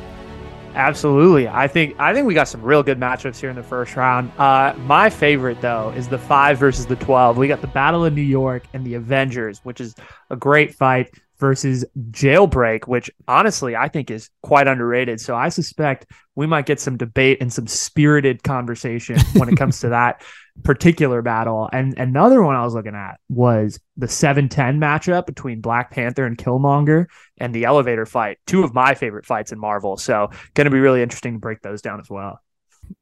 Absolutely. 0.76 1.48
I 1.48 1.68
think 1.68 2.00
I 2.00 2.14
think 2.14 2.28
we 2.28 2.34
got 2.34 2.48
some 2.48 2.62
real 2.62 2.84
good 2.84 3.00
matchups 3.00 3.40
here 3.40 3.50
in 3.50 3.56
the 3.56 3.64
first 3.64 3.96
round. 3.96 4.32
Uh, 4.38 4.74
my 4.80 5.10
favorite 5.10 5.62
though 5.62 5.92
is 5.96 6.08
the 6.08 6.18
five 6.18 6.60
versus 6.60 6.86
the 6.86 6.96
twelve. 6.96 7.38
We 7.38 7.48
got 7.48 7.62
the 7.62 7.68
Battle 7.68 8.06
of 8.06 8.14
New 8.14 8.22
York 8.22 8.64
and 8.74 8.86
the 8.86 8.94
Avengers, 8.94 9.60
which 9.64 9.82
is 9.82 9.96
a 10.30 10.36
great 10.36 10.76
fight 10.76 11.12
versus 11.40 11.86
Jailbreak, 12.12 12.88
which 12.88 13.10
honestly 13.28 13.76
I 13.76 13.88
think 13.88 14.12
is 14.12 14.30
quite 14.44 14.68
underrated. 14.68 15.20
So 15.20 15.36
I 15.36 15.50
suspect 15.50 16.06
we 16.36 16.46
might 16.46 16.66
get 16.66 16.80
some 16.80 16.98
debate 16.98 17.40
and 17.42 17.52
some 17.52 17.68
spirited 17.68 18.44
conversation 18.44 19.18
when 19.34 19.50
it 19.50 19.58
comes 19.58 19.80
to 19.82 19.90
that 19.90 20.24
particular 20.64 21.22
battle. 21.22 21.70
And 21.72 21.98
another 21.98 22.42
one 22.44 22.56
I 22.56 22.64
was 22.64 22.74
looking 22.74 22.96
at 22.96 23.20
was 23.30 23.80
the 23.98 24.08
7-10 24.08 24.50
matchup 24.78 25.26
between 25.26 25.62
Black 25.62 25.92
Panther 25.92 26.26
and 26.26 26.38
Killmonger 26.38 27.06
and 27.38 27.54
the 27.54 27.66
elevator 27.66 28.06
fight. 28.06 28.38
Two 28.46 28.64
of 28.64 28.74
my 28.74 28.94
favorite 28.96 29.26
fights 29.26 29.52
in 29.52 29.60
Marvel. 29.60 29.98
So 29.98 30.30
going 30.54 30.66
to 30.66 30.72
be 30.72 30.80
really 30.80 31.02
interesting 31.02 31.34
to 31.34 31.40
break 31.40 31.62
those 31.62 31.82
down 31.82 32.00
as 32.00 32.10
well. 32.10 32.40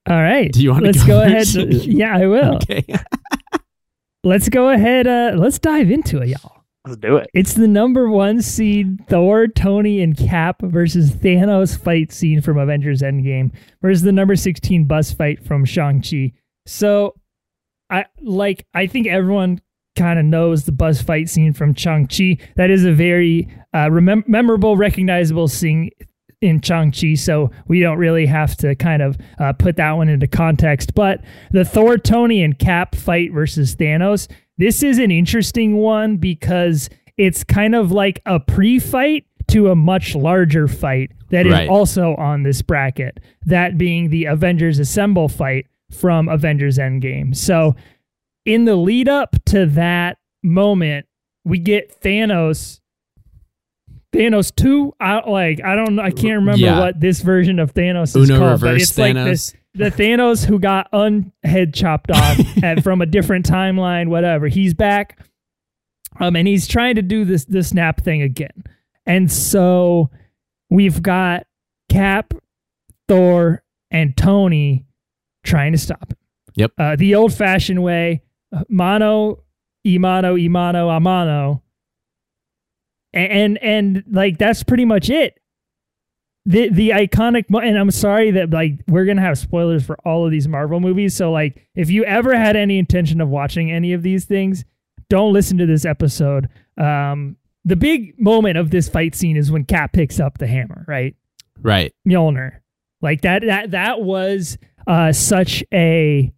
All 0.09 0.21
right. 0.21 0.51
Do 0.51 0.61
you 0.61 0.71
wanna 0.71 0.87
Let's 0.87 1.01
go 1.03 1.19
go 1.19 1.23
ahead. 1.23 1.47
first? 1.47 1.85
yeah, 1.85 2.17
I 2.17 2.25
will. 2.27 2.55
Okay. 2.55 2.83
Let's 4.23 4.49
go 4.49 4.69
ahead. 4.69 5.07
Uh, 5.07 5.33
let's 5.37 5.57
dive 5.59 5.89
into 5.89 6.21
it, 6.21 6.27
y'all. 6.27 6.63
Let's 6.85 6.97
do 6.97 7.15
it. 7.17 7.29
It's 7.33 7.53
the 7.53 7.67
number 7.67 8.09
one 8.09 8.41
seed 8.41 9.07
Thor, 9.07 9.47
Tony, 9.47 10.01
and 10.01 10.17
Cap 10.17 10.61
versus 10.61 11.11
Thanos 11.11 11.77
fight 11.77 12.11
scene 12.11 12.41
from 12.41 12.57
Avengers 12.57 13.01
Endgame 13.01 13.51
versus 13.81 14.01
the 14.01 14.11
number 14.11 14.35
16 14.35 14.85
bus 14.85 15.13
fight 15.13 15.45
from 15.45 15.63
Shang-Chi. 15.63 16.33
So 16.65 17.15
I 17.89 18.05
like 18.21 18.65
I 18.73 18.87
think 18.87 19.07
everyone 19.07 19.61
kind 19.95 20.19
of 20.19 20.25
knows 20.25 20.65
the 20.65 20.71
bus 20.71 21.01
fight 21.01 21.27
scene 21.29 21.53
from 21.53 21.73
Shang-Chi. 21.73 22.37
That 22.55 22.69
is 22.69 22.85
a 22.85 22.91
very 22.91 23.47
uh, 23.73 23.87
remem- 23.87 24.27
memorable, 24.27 24.77
recognizable 24.77 25.47
scene 25.47 25.89
in 26.39 26.61
Shang-Chi, 26.61 27.15
so 27.15 27.49
we 27.67 27.79
don't 27.79 27.97
really 27.97 28.27
have 28.27 28.55
to 28.57 28.75
kind 28.75 29.01
of 29.01 29.17
uh, 29.39 29.53
put 29.53 29.75
that 29.77 29.93
one 29.93 30.07
into 30.07 30.27
context. 30.27 30.93
But 30.93 31.21
the 31.51 31.65
Thor, 31.65 31.97
Tony, 31.97 32.43
and 32.43 32.59
Cap 32.59 32.93
fight 32.93 33.31
versus 33.33 33.75
Thanos, 33.75 34.27
this 34.59 34.83
is 34.83 34.99
an 34.99 35.09
interesting 35.09 35.77
one 35.77 36.17
because 36.17 36.91
it's 37.17 37.43
kind 37.43 37.73
of 37.73 37.91
like 37.91 38.21
a 38.27 38.39
pre-fight 38.39 39.25
to 39.47 39.71
a 39.71 39.75
much 39.75 40.13
larger 40.13 40.67
fight 40.67 41.11
that 41.31 41.47
is 41.47 41.53
Right. 41.53 41.69
also 41.69 42.13
on 42.15 42.43
this 42.43 42.61
bracket. 42.61 43.19
That 43.47 43.77
being 43.79 44.09
the 44.11 44.25
Avengers 44.25 44.77
Assemble 44.77 45.27
fight 45.29 45.65
from 45.91 46.27
Avengers 46.29 46.77
Endgame. 46.77 47.35
So 47.35 47.75
in 48.45 48.65
the 48.65 48.75
lead 48.75 49.09
up 49.09 49.35
to 49.47 49.65
that 49.67 50.17
moment, 50.43 51.05
we 51.45 51.59
get 51.59 52.01
Thanos. 52.01 52.79
Thanos 54.13 54.55
two, 54.55 54.93
I 54.99 55.27
like. 55.29 55.61
I 55.63 55.75
don't. 55.75 55.99
I 55.99 56.11
can't 56.11 56.39
remember 56.39 56.65
Yeah. 56.65 56.79
what 56.79 56.99
this 56.99 57.21
version 57.21 57.59
of 57.59 57.73
Thanos 57.73 58.15
is 58.15 58.29
Uno 58.29 58.39
called, 58.39 58.61
but 58.61 58.75
it's 58.75 58.97
like 58.97 59.15
this 59.15 59.53
the 59.73 59.91
Thanos 59.91 60.45
who 60.45 60.59
got 60.59 60.87
unhead 60.91 61.73
chopped 61.73 62.09
off 62.09 62.39
at, 62.63 62.83
from 62.83 63.01
a 63.01 63.05
different 63.05 63.45
timeline, 63.47 64.07
whatever. 64.07 64.47
He's 64.47 64.73
back, 64.73 65.19
um, 66.19 66.35
and 66.35 66.47
he's 66.47 66.67
trying 66.67 66.95
to 66.95 67.01
do 67.01 67.25
this 67.25 67.45
the 67.45 67.61
snap 67.63 68.01
thing 68.01 68.21
again. 68.21 68.63
And 69.05 69.31
so 69.31 70.09
we've 70.69 71.01
got 71.01 71.45
Cap, 71.89 72.33
Thor, 73.07 73.61
and 73.91 74.15
Tony 74.17 74.85
trying 75.47 75.71
to 75.71 75.77
stop 75.77 76.11
him. 76.11 76.17
Yep. 76.55 76.71
Uh, 76.77 76.95
the 76.95 77.15
old 77.15 77.33
fashioned 77.33 77.81
way, 77.83 78.21
uh, 78.55 78.63
mano, 78.69 79.43
imano, 79.85 80.39
imano, 80.41 80.87
amano. 80.99 81.61
And, 83.13 83.31
and 83.31 83.57
and 83.63 84.03
like 84.11 84.37
that's 84.37 84.63
pretty 84.63 84.85
much 84.85 85.09
it. 85.09 85.39
The 86.45 86.69
the 86.69 86.89
iconic 86.89 87.45
and 87.49 87.77
I'm 87.77 87.91
sorry 87.91 88.31
that 88.31 88.51
like 88.51 88.73
we're 88.87 89.05
gonna 89.05 89.21
have 89.21 89.37
spoilers 89.37 89.85
for 89.85 89.97
all 90.05 90.25
of 90.25 90.31
these 90.31 90.47
Marvel 90.47 90.79
movies. 90.79 91.15
So 91.15 91.31
like 91.31 91.67
if 91.75 91.89
you 91.89 92.03
ever 92.05 92.37
had 92.37 92.55
any 92.55 92.77
intention 92.77 93.21
of 93.21 93.29
watching 93.29 93.71
any 93.71 93.93
of 93.93 94.03
these 94.03 94.25
things, 94.25 94.65
don't 95.09 95.33
listen 95.33 95.57
to 95.57 95.65
this 95.65 95.85
episode. 95.85 96.49
Um, 96.77 97.37
the 97.65 97.75
big 97.75 98.19
moment 98.19 98.57
of 98.57 98.71
this 98.71 98.87
fight 98.87 99.15
scene 99.15 99.35
is 99.35 99.51
when 99.51 99.65
Cap 99.65 99.93
picks 99.93 100.19
up 100.19 100.37
the 100.37 100.47
hammer, 100.47 100.85
right? 100.87 101.15
Right. 101.61 101.93
Mjolnir. 102.07 102.59
Like 103.01 103.21
that 103.21 103.43
that 103.45 103.71
that 103.71 104.01
was 104.01 104.57
uh 104.87 105.11
such 105.11 105.63
a 105.73 106.33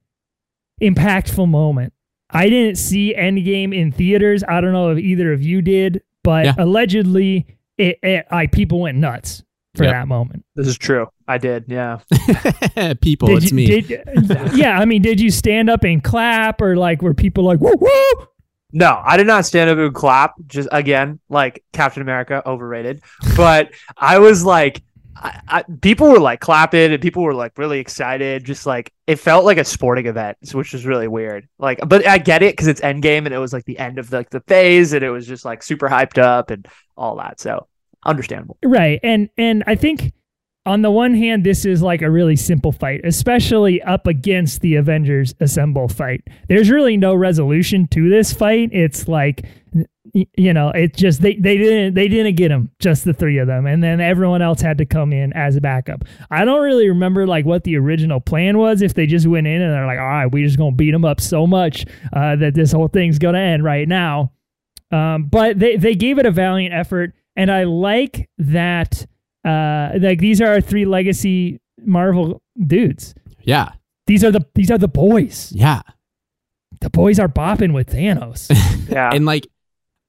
impactful 0.81 1.47
moment. 1.47 1.93
I 2.29 2.49
didn't 2.49 2.75
see 2.77 3.15
Endgame 3.17 3.75
in 3.75 3.91
theaters. 3.91 4.43
I 4.47 4.61
don't 4.61 4.73
know 4.73 4.91
if 4.91 4.99
either 4.99 5.33
of 5.33 5.41
you 5.41 5.61
did, 5.61 6.03
but 6.23 6.45
Yeah. 6.45 6.53
allegedly 6.57 7.47
it, 7.77 7.97
it 8.03 8.25
I 8.29 8.47
people 8.47 8.81
went 8.81 8.97
nuts 8.97 9.43
for 9.75 9.83
Yep. 9.85 9.93
that 9.93 10.07
moment. 10.07 10.43
This 10.55 10.67
is 10.67 10.77
true. 10.77 11.07
I 11.27 11.37
did. 11.37 11.65
Yeah. 11.67 11.99
People, 13.01 13.27
Did 13.29 13.37
it's 13.43 13.51
you, 13.51 13.55
me. 13.55 13.81
Did, 13.81 14.03
yeah, 14.55 14.79
I 14.79 14.85
mean, 14.85 15.01
did 15.03 15.21
you 15.21 15.29
stand 15.29 15.69
up 15.69 15.83
and 15.83 16.03
clap 16.03 16.59
or 16.59 16.75
like 16.75 17.01
were 17.03 17.13
people 17.13 17.43
like 17.43 17.59
woo 17.59 17.73
woo? 17.79 18.27
No, 18.73 19.01
I 19.05 19.15
did 19.15 19.27
not 19.27 19.45
stand 19.45 19.69
up 19.69 19.77
and 19.77 19.93
clap. 19.93 20.33
Just 20.47 20.69
again, 20.71 21.19
like 21.29 21.63
Captain 21.71 22.01
America, 22.01 22.41
overrated. 22.45 23.01
But 23.37 23.71
I 23.97 24.17
was 24.19 24.43
like, 24.43 24.81
I, 25.21 25.41
I, 25.47 25.63
people 25.81 26.09
were 26.09 26.19
like 26.19 26.39
clapping 26.39 26.93
and 26.93 27.01
people 27.01 27.23
were 27.23 27.33
like 27.33 27.57
really 27.57 27.79
excited. 27.79 28.45
Just 28.45 28.65
like 28.65 28.93
it 29.07 29.17
felt 29.17 29.45
like 29.45 29.57
a 29.57 29.65
sporting 29.65 30.05
event, 30.05 30.37
which 30.53 30.73
was 30.73 30.85
really 30.85 31.07
weird. 31.07 31.47
Like, 31.57 31.79
but 31.87 32.07
I 32.07 32.17
get 32.17 32.41
it 32.41 32.53
because 32.53 32.67
it's 32.67 32.81
Endgame 32.81 33.25
and 33.25 33.33
it 33.33 33.39
was 33.39 33.53
like 33.53 33.65
the 33.65 33.77
end 33.77 33.99
of 33.99 34.09
the, 34.09 34.17
like 34.17 34.29
the 34.29 34.41
phase 34.41 34.93
and 34.93 35.03
it 35.03 35.09
was 35.09 35.27
just 35.27 35.45
like 35.45 35.61
super 35.61 35.89
hyped 35.89 36.17
up 36.17 36.51
and 36.51 36.67
all 36.95 37.17
that. 37.17 37.39
So 37.39 37.67
understandable. 38.05 38.57
Right. 38.63 38.99
And 39.03 39.29
and 39.37 39.63
I 39.67 39.75
think 39.75 40.13
on 40.65 40.81
the 40.81 40.91
one 40.91 41.15
hand, 41.15 41.43
this 41.43 41.65
is 41.65 41.81
like 41.81 42.01
a 42.01 42.11
really 42.11 42.35
simple 42.35 42.71
fight, 42.71 43.01
especially 43.03 43.81
up 43.81 44.07
against 44.07 44.61
the 44.61 44.75
Avengers 44.75 45.33
Assemble 45.39 45.87
fight. 45.87 46.21
There's 46.47 46.69
really 46.69 46.97
no 46.97 47.15
resolution 47.15 47.87
to 47.87 48.09
this 48.09 48.33
fight. 48.33 48.69
It's 48.71 49.07
like 49.07 49.45
you 50.13 50.53
know, 50.53 50.69
it 50.69 50.95
just 50.95 51.21
they 51.21 51.35
they 51.35 51.57
didn't 51.57 51.93
they 51.93 52.07
didn't 52.07 52.35
get 52.35 52.51
him, 52.51 52.71
just 52.79 53.05
the 53.05 53.13
three 53.13 53.37
of 53.37 53.47
them, 53.47 53.65
and 53.65 53.83
then 53.83 53.99
everyone 54.01 54.41
else 54.41 54.61
had 54.61 54.77
to 54.79 54.85
come 54.85 55.13
in 55.13 55.33
as 55.33 55.55
a 55.55 55.61
backup. 55.61 56.03
I 56.31 56.45
don't 56.45 56.61
really 56.61 56.89
remember 56.89 57.27
like 57.27 57.45
what 57.45 57.63
the 57.63 57.77
original 57.77 58.19
plan 58.19 58.57
was. 58.57 58.81
If 58.81 58.93
they 58.93 59.05
just 59.05 59.27
went 59.27 59.47
in 59.47 59.61
and 59.61 59.73
they're 59.73 59.85
like, 59.85 59.99
all 59.99 60.05
right, 60.05 60.25
we're 60.25 60.45
just 60.45 60.57
gonna 60.57 60.75
beat 60.75 60.91
them 60.91 61.05
up 61.05 61.21
so 61.21 61.45
much 61.47 61.85
uh, 62.13 62.35
that 62.37 62.53
this 62.53 62.71
whole 62.71 62.87
thing's 62.87 63.19
gonna 63.19 63.39
end 63.39 63.63
right 63.63 63.87
now. 63.87 64.31
Um, 64.91 65.25
but 65.25 65.59
they 65.59 65.75
they 65.77 65.95
gave 65.95 66.17
it 66.17 66.25
a 66.25 66.31
valiant 66.31 66.73
effort, 66.73 67.13
and 67.35 67.51
I 67.51 67.63
like 67.65 68.29
that. 68.39 69.05
Uh, 69.45 69.91
like 69.99 70.19
these 70.19 70.41
are 70.41 70.47
our 70.47 70.61
three 70.61 70.85
legacy 70.85 71.59
Marvel 71.85 72.41
dudes. 72.57 73.15
yeah. 73.41 73.71
These 74.07 74.23
are 74.23 74.31
the 74.31 74.43
these 74.55 74.71
are 74.71 74.77
the 74.79 74.87
boys. 74.87 75.51
Yeah. 75.55 75.81
The 76.81 76.89
boys 76.89 77.19
are 77.19 77.27
bopping 77.27 77.73
with 77.73 77.89
Thanos. 77.93 78.49
Yeah. 78.89 79.11
And 79.13 79.23
like 79.23 79.45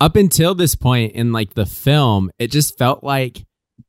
up 0.00 0.16
until 0.16 0.54
this 0.54 0.74
point 0.74 1.12
in 1.12 1.30
like 1.30 1.54
the 1.54 1.66
film, 1.66 2.30
it 2.38 2.50
just 2.50 2.78
felt 2.78 3.04
like 3.04 3.44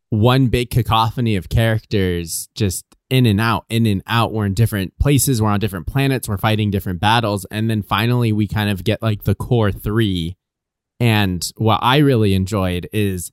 one 0.09 0.47
big 0.47 0.69
cacophony 0.69 1.37
of 1.37 1.47
characters 1.47 2.49
just 2.53 2.85
in 3.09 3.25
and 3.25 3.39
out, 3.39 3.65
in 3.69 3.85
and 3.85 4.03
out. 4.07 4.33
We're 4.33 4.45
in 4.45 4.53
different 4.53 4.97
places, 4.99 5.41
we're 5.41 5.49
on 5.49 5.59
different 5.59 5.87
planets, 5.87 6.27
we're 6.27 6.37
fighting 6.37 6.69
different 6.69 6.99
battles, 6.99 7.45
and 7.49 7.69
then 7.69 7.81
finally 7.81 8.33
we 8.33 8.47
kind 8.47 8.69
of 8.69 8.83
get 8.83 9.01
like 9.01 9.23
the 9.23 9.35
core 9.35 9.71
three. 9.71 10.35
And 10.99 11.49
what 11.55 11.79
I 11.81 11.97
really 11.97 12.33
enjoyed 12.33 12.89
is 12.91 13.31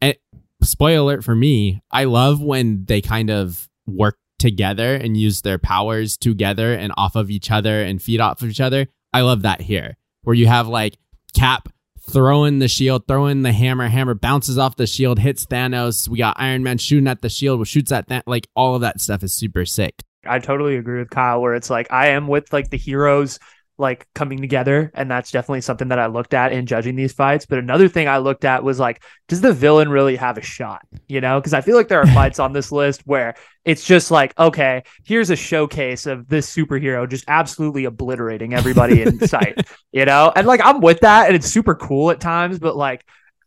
eh, 0.00 0.14
spoiler 0.62 1.00
alert 1.00 1.24
for 1.24 1.34
me, 1.34 1.82
I 1.90 2.04
love 2.04 2.40
when 2.40 2.84
they 2.84 3.00
kind 3.00 3.30
of 3.30 3.68
work 3.86 4.16
together 4.38 4.94
and 4.94 5.16
use 5.16 5.42
their 5.42 5.58
powers 5.58 6.16
together 6.16 6.72
and 6.72 6.92
off 6.96 7.16
of 7.16 7.30
each 7.30 7.50
other 7.50 7.82
and 7.82 8.00
feed 8.00 8.20
off 8.20 8.42
of 8.42 8.48
each 8.48 8.60
other. 8.60 8.86
I 9.12 9.20
love 9.22 9.42
that 9.42 9.60
here, 9.60 9.96
where 10.22 10.34
you 10.34 10.46
have 10.46 10.68
like 10.68 10.96
Cap 11.34 11.68
throwing 12.10 12.58
the 12.58 12.68
shield, 12.68 13.06
throwing 13.06 13.42
the 13.42 13.52
hammer, 13.52 13.88
hammer 13.88 14.14
bounces 14.14 14.58
off 14.58 14.76
the 14.76 14.86
shield, 14.86 15.18
hits 15.18 15.46
Thanos. 15.46 16.08
We 16.08 16.18
got 16.18 16.36
Iron 16.38 16.62
Man 16.62 16.78
shooting 16.78 17.08
at 17.08 17.22
the 17.22 17.28
shield, 17.28 17.60
which 17.60 17.68
shoots 17.68 17.92
at 17.92 18.08
that. 18.08 18.26
Like 18.26 18.48
all 18.54 18.74
of 18.74 18.80
that 18.80 19.00
stuff 19.00 19.22
is 19.22 19.32
super 19.32 19.64
sick. 19.64 20.02
I 20.24 20.38
totally 20.38 20.76
agree 20.76 21.00
with 21.00 21.10
Kyle 21.10 21.40
where 21.40 21.54
it's 21.54 21.70
like 21.70 21.90
I 21.90 22.08
am 22.08 22.28
with 22.28 22.52
like 22.52 22.70
the 22.70 22.76
heroes 22.76 23.38
like 23.82 24.06
coming 24.14 24.40
together 24.40 24.90
and 24.94 25.10
that's 25.10 25.30
definitely 25.30 25.60
something 25.60 25.88
that 25.88 25.98
I 25.98 26.06
looked 26.06 26.32
at 26.32 26.52
in 26.52 26.64
judging 26.64 26.96
these 26.96 27.12
fights. 27.12 27.44
But 27.44 27.58
another 27.58 27.88
thing 27.88 28.08
I 28.08 28.18
looked 28.18 28.46
at 28.46 28.64
was 28.64 28.78
like 28.78 29.02
does 29.28 29.42
the 29.42 29.52
villain 29.52 29.90
really 29.90 30.16
have 30.16 30.38
a 30.38 30.42
shot? 30.42 30.86
You 31.08 31.20
know 31.20 31.38
because 31.38 31.52
I 31.52 31.60
feel 31.60 31.76
like 31.76 31.88
there 31.88 32.00
are 32.00 32.06
fights 32.14 32.38
on 32.38 32.54
this 32.54 32.72
list 32.72 33.02
where 33.04 33.34
it's 33.66 33.84
just 33.84 34.10
like 34.10 34.38
okay 34.38 34.84
here's 35.04 35.28
a 35.28 35.36
showcase 35.36 36.06
of 36.06 36.28
this 36.28 36.50
superhero 36.54 37.08
just 37.08 37.24
absolutely 37.28 37.84
obliterating 37.84 38.54
everybody 38.54 39.02
in 39.02 39.26
sight 39.26 39.68
you 39.92 40.06
know? 40.06 40.32
And 40.34 40.46
like 40.46 40.60
I'm 40.64 40.80
with 40.80 41.00
that 41.00 41.26
and 41.26 41.36
it's 41.36 41.48
super 41.48 41.74
cool 41.74 42.10
at 42.10 42.20
times 42.20 42.58
but 42.58 42.76
like 42.76 43.04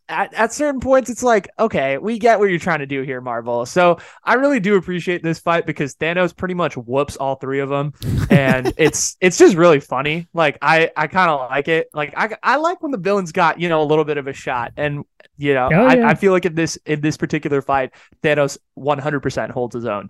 at, 0.08 0.32
at 0.34 0.52
certain 0.52 0.80
points 0.80 1.10
it's 1.10 1.22
like 1.22 1.48
okay 1.58 1.98
we 1.98 2.18
get 2.18 2.38
what 2.38 2.48
you're 2.48 2.58
trying 2.58 2.78
to 2.78 2.86
do 2.86 3.02
here 3.02 3.20
marvel. 3.20 3.66
So 3.66 3.98
i 4.24 4.34
really 4.34 4.60
do 4.60 4.76
appreciate 4.76 5.22
this 5.22 5.38
fight 5.38 5.66
because 5.66 5.94
thanos 5.96 6.36
pretty 6.36 6.54
much 6.54 6.76
whoops 6.76 7.16
all 7.16 7.36
three 7.36 7.60
of 7.60 7.68
them. 7.68 7.92
And 8.30 8.72
it's 8.78 9.16
it's 9.20 9.38
just 9.38 9.56
really 9.56 9.80
funny. 9.80 10.28
Like 10.32 10.58
i 10.62 10.90
i 10.96 11.06
kind 11.06 11.30
of 11.30 11.50
like 11.50 11.68
it. 11.68 11.88
Like 11.92 12.14
i 12.16 12.36
i 12.42 12.56
like 12.56 12.82
when 12.82 12.92
the 12.92 12.98
villains 12.98 13.32
got 13.32 13.60
you 13.60 13.68
know 13.68 13.82
a 13.82 13.84
little 13.84 14.04
bit 14.04 14.18
of 14.18 14.26
a 14.26 14.32
shot. 14.32 14.72
And 14.76 15.04
you 15.36 15.54
know 15.54 15.68
Oh, 15.72 15.86
I. 15.86 16.10
I 16.10 16.14
feel 16.14 16.32
like 16.32 16.46
in 16.46 16.54
this 16.54 16.76
in 16.86 17.00
this 17.00 17.16
particular 17.16 17.60
fight 17.62 17.92
thanos 18.22 18.58
100% 18.78 19.50
holds 19.50 19.74
his 19.74 19.86
own. 19.86 20.08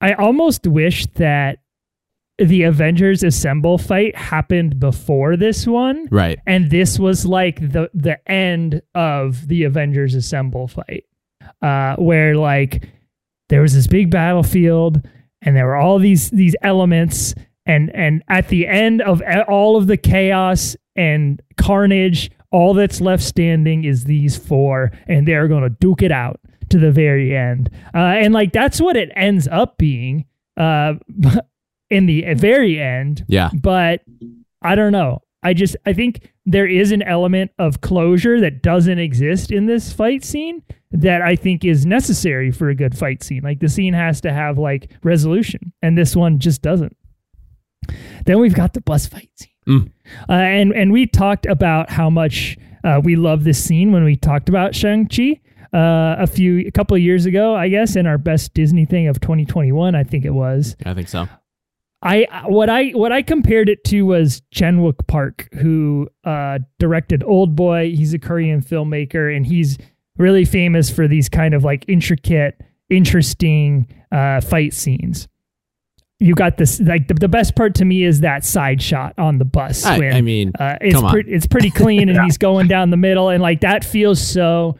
I 0.00 0.14
almost 0.14 0.66
wish 0.66 1.06
that 1.14 1.58
the 2.40 2.62
Avengers 2.62 3.22
Assemble 3.22 3.76
fight 3.76 4.16
happened 4.16 4.80
before 4.80 5.36
this 5.36 5.66
one. 5.66 6.08
Right. 6.10 6.38
and 6.46 6.70
this 6.70 6.98
was 6.98 7.26
like 7.26 7.60
the 7.60 7.90
the 7.92 8.18
end 8.30 8.82
of 8.94 9.46
the 9.48 9.64
Avengers 9.64 10.14
Assemble 10.14 10.66
fight, 10.68 11.04
uh, 11.62 11.96
where 11.96 12.36
like 12.36 12.88
there 13.50 13.60
was 13.62 13.74
this 13.74 13.86
big 13.86 14.10
battlefield, 14.10 15.06
and 15.42 15.54
there 15.56 15.66
were 15.66 15.76
all 15.76 15.98
these 15.98 16.30
these 16.30 16.56
elements, 16.62 17.34
and 17.66 17.94
and 17.94 18.22
at 18.28 18.48
the 18.48 18.66
end 18.66 19.02
of 19.02 19.22
all 19.48 19.76
of 19.76 19.86
the 19.86 19.96
chaos 19.96 20.76
and 20.96 21.42
carnage, 21.56 22.30
all 22.50 22.72
that's 22.74 23.00
left 23.00 23.22
standing 23.22 23.84
is 23.84 24.04
these 24.04 24.36
four, 24.36 24.92
and 25.06 25.28
they're 25.28 25.48
gonna 25.48 25.68
duke 25.68 26.02
it 26.02 26.12
out 26.12 26.40
to 26.70 26.78
the 26.78 26.92
very 26.92 27.36
end, 27.36 27.68
uh, 27.94 27.98
and 27.98 28.32
like 28.32 28.52
that's 28.52 28.80
what 28.80 28.96
it 28.96 29.10
ends 29.14 29.46
up 29.48 29.76
being, 29.76 30.24
uh, 30.56 30.94
in 31.90 32.06
the 32.06 32.34
very 32.34 32.80
end 32.80 33.24
Yeah. 33.28 33.50
but 33.62 34.02
I 34.62 34.74
don't 34.74 34.92
know. 34.92 35.22
I 35.42 35.54
just 35.54 35.74
I 35.86 35.92
think 35.92 36.32
there 36.46 36.66
is 36.66 36.92
an 36.92 37.02
element 37.02 37.50
of 37.58 37.80
closure 37.80 38.40
that 38.40 38.62
doesn't 38.62 38.98
exist 38.98 39.50
in 39.50 39.66
this 39.66 39.92
fight 39.92 40.22
scene 40.24 40.62
that 40.92 41.22
I 41.22 41.34
think 41.36 41.64
is 41.64 41.86
necessary 41.86 42.50
for 42.50 42.68
a 42.68 42.74
good 42.74 42.96
fight 42.98 43.22
scene. 43.22 43.42
Like 43.42 43.60
the 43.60 43.68
scene 43.68 43.94
has 43.94 44.20
to 44.22 44.32
have 44.32 44.58
like 44.58 44.90
resolution, 45.02 45.72
and 45.82 45.96
this 45.96 46.14
one 46.14 46.38
just 46.40 46.60
doesn't. 46.62 46.94
Then 48.26 48.38
we've 48.40 48.54
got 48.54 48.74
the 48.74 48.80
bus 48.82 49.06
fight 49.06 49.30
scene, 49.36 49.48
Mm. 49.66 49.90
uh, 50.28 50.32
and 50.32 50.72
and 50.72 50.92
we 50.92 51.06
talked 51.06 51.46
about 51.46 51.90
how 51.90 52.10
much 52.10 52.56
uh, 52.84 53.00
we 53.02 53.16
love 53.16 53.44
this 53.44 53.62
scene 53.62 53.92
when 53.92 54.04
we 54.04 54.16
talked 54.16 54.48
about 54.48 54.74
Shang 54.74 55.06
Chi 55.06 55.40
uh, 55.72 56.16
a 56.18 56.26
few 56.26 56.58
a 56.66 56.70
couple 56.70 56.96
of 56.96 57.02
years 57.02 57.24
ago, 57.26 57.54
I 57.54 57.68
guess, 57.68 57.96
in 57.96 58.06
our 58.06 58.18
best 58.18 58.52
Disney 58.54 58.84
thing 58.84 59.06
of 59.08 59.20
2021, 59.20 59.94
I 59.94 60.02
think 60.04 60.24
it 60.24 60.30
was. 60.34 60.76
I 60.84 60.92
think 60.94 61.08
so. 61.08 61.28
I 62.02 62.26
what 62.46 62.70
I 62.70 62.90
what 62.90 63.12
I 63.12 63.22
compared 63.22 63.68
it 63.68 63.84
to 63.84 64.02
was 64.02 64.40
Chan 64.50 64.78
Wook 64.78 65.06
Park, 65.06 65.48
who 65.54 66.08
uh, 66.24 66.60
directed 66.78 67.22
Old 67.22 67.54
Boy. 67.54 67.94
He's 67.94 68.14
a 68.14 68.18
Korean 68.18 68.62
filmmaker, 68.62 69.34
and 69.34 69.44
he's 69.44 69.76
really 70.16 70.46
famous 70.46 70.90
for 70.90 71.06
these 71.06 71.28
kind 71.28 71.52
of 71.52 71.62
like 71.62 71.84
intricate, 71.88 72.60
interesting 72.88 73.86
uh, 74.10 74.40
fight 74.40 74.72
scenes. 74.72 75.28
You 76.20 76.34
got 76.34 76.56
this 76.56 76.80
like 76.80 77.08
the, 77.08 77.14
the 77.14 77.28
best 77.28 77.54
part 77.54 77.74
to 77.76 77.84
me 77.84 78.04
is 78.04 78.20
that 78.20 78.44
side 78.44 78.80
shot 78.80 79.14
on 79.18 79.36
the 79.36 79.44
bus. 79.44 79.84
I, 79.84 79.98
when, 79.98 80.14
I 80.14 80.22
mean, 80.22 80.52
uh, 80.58 80.76
it's 80.80 80.94
come 80.94 81.04
on. 81.04 81.12
pretty 81.12 81.32
it's 81.32 81.46
pretty 81.46 81.70
clean, 81.70 82.08
and 82.08 82.18
he's 82.24 82.38
going 82.38 82.66
down 82.66 82.88
the 82.88 82.96
middle, 82.96 83.28
and 83.28 83.42
like 83.42 83.60
that 83.60 83.84
feels 83.84 84.20
so 84.26 84.78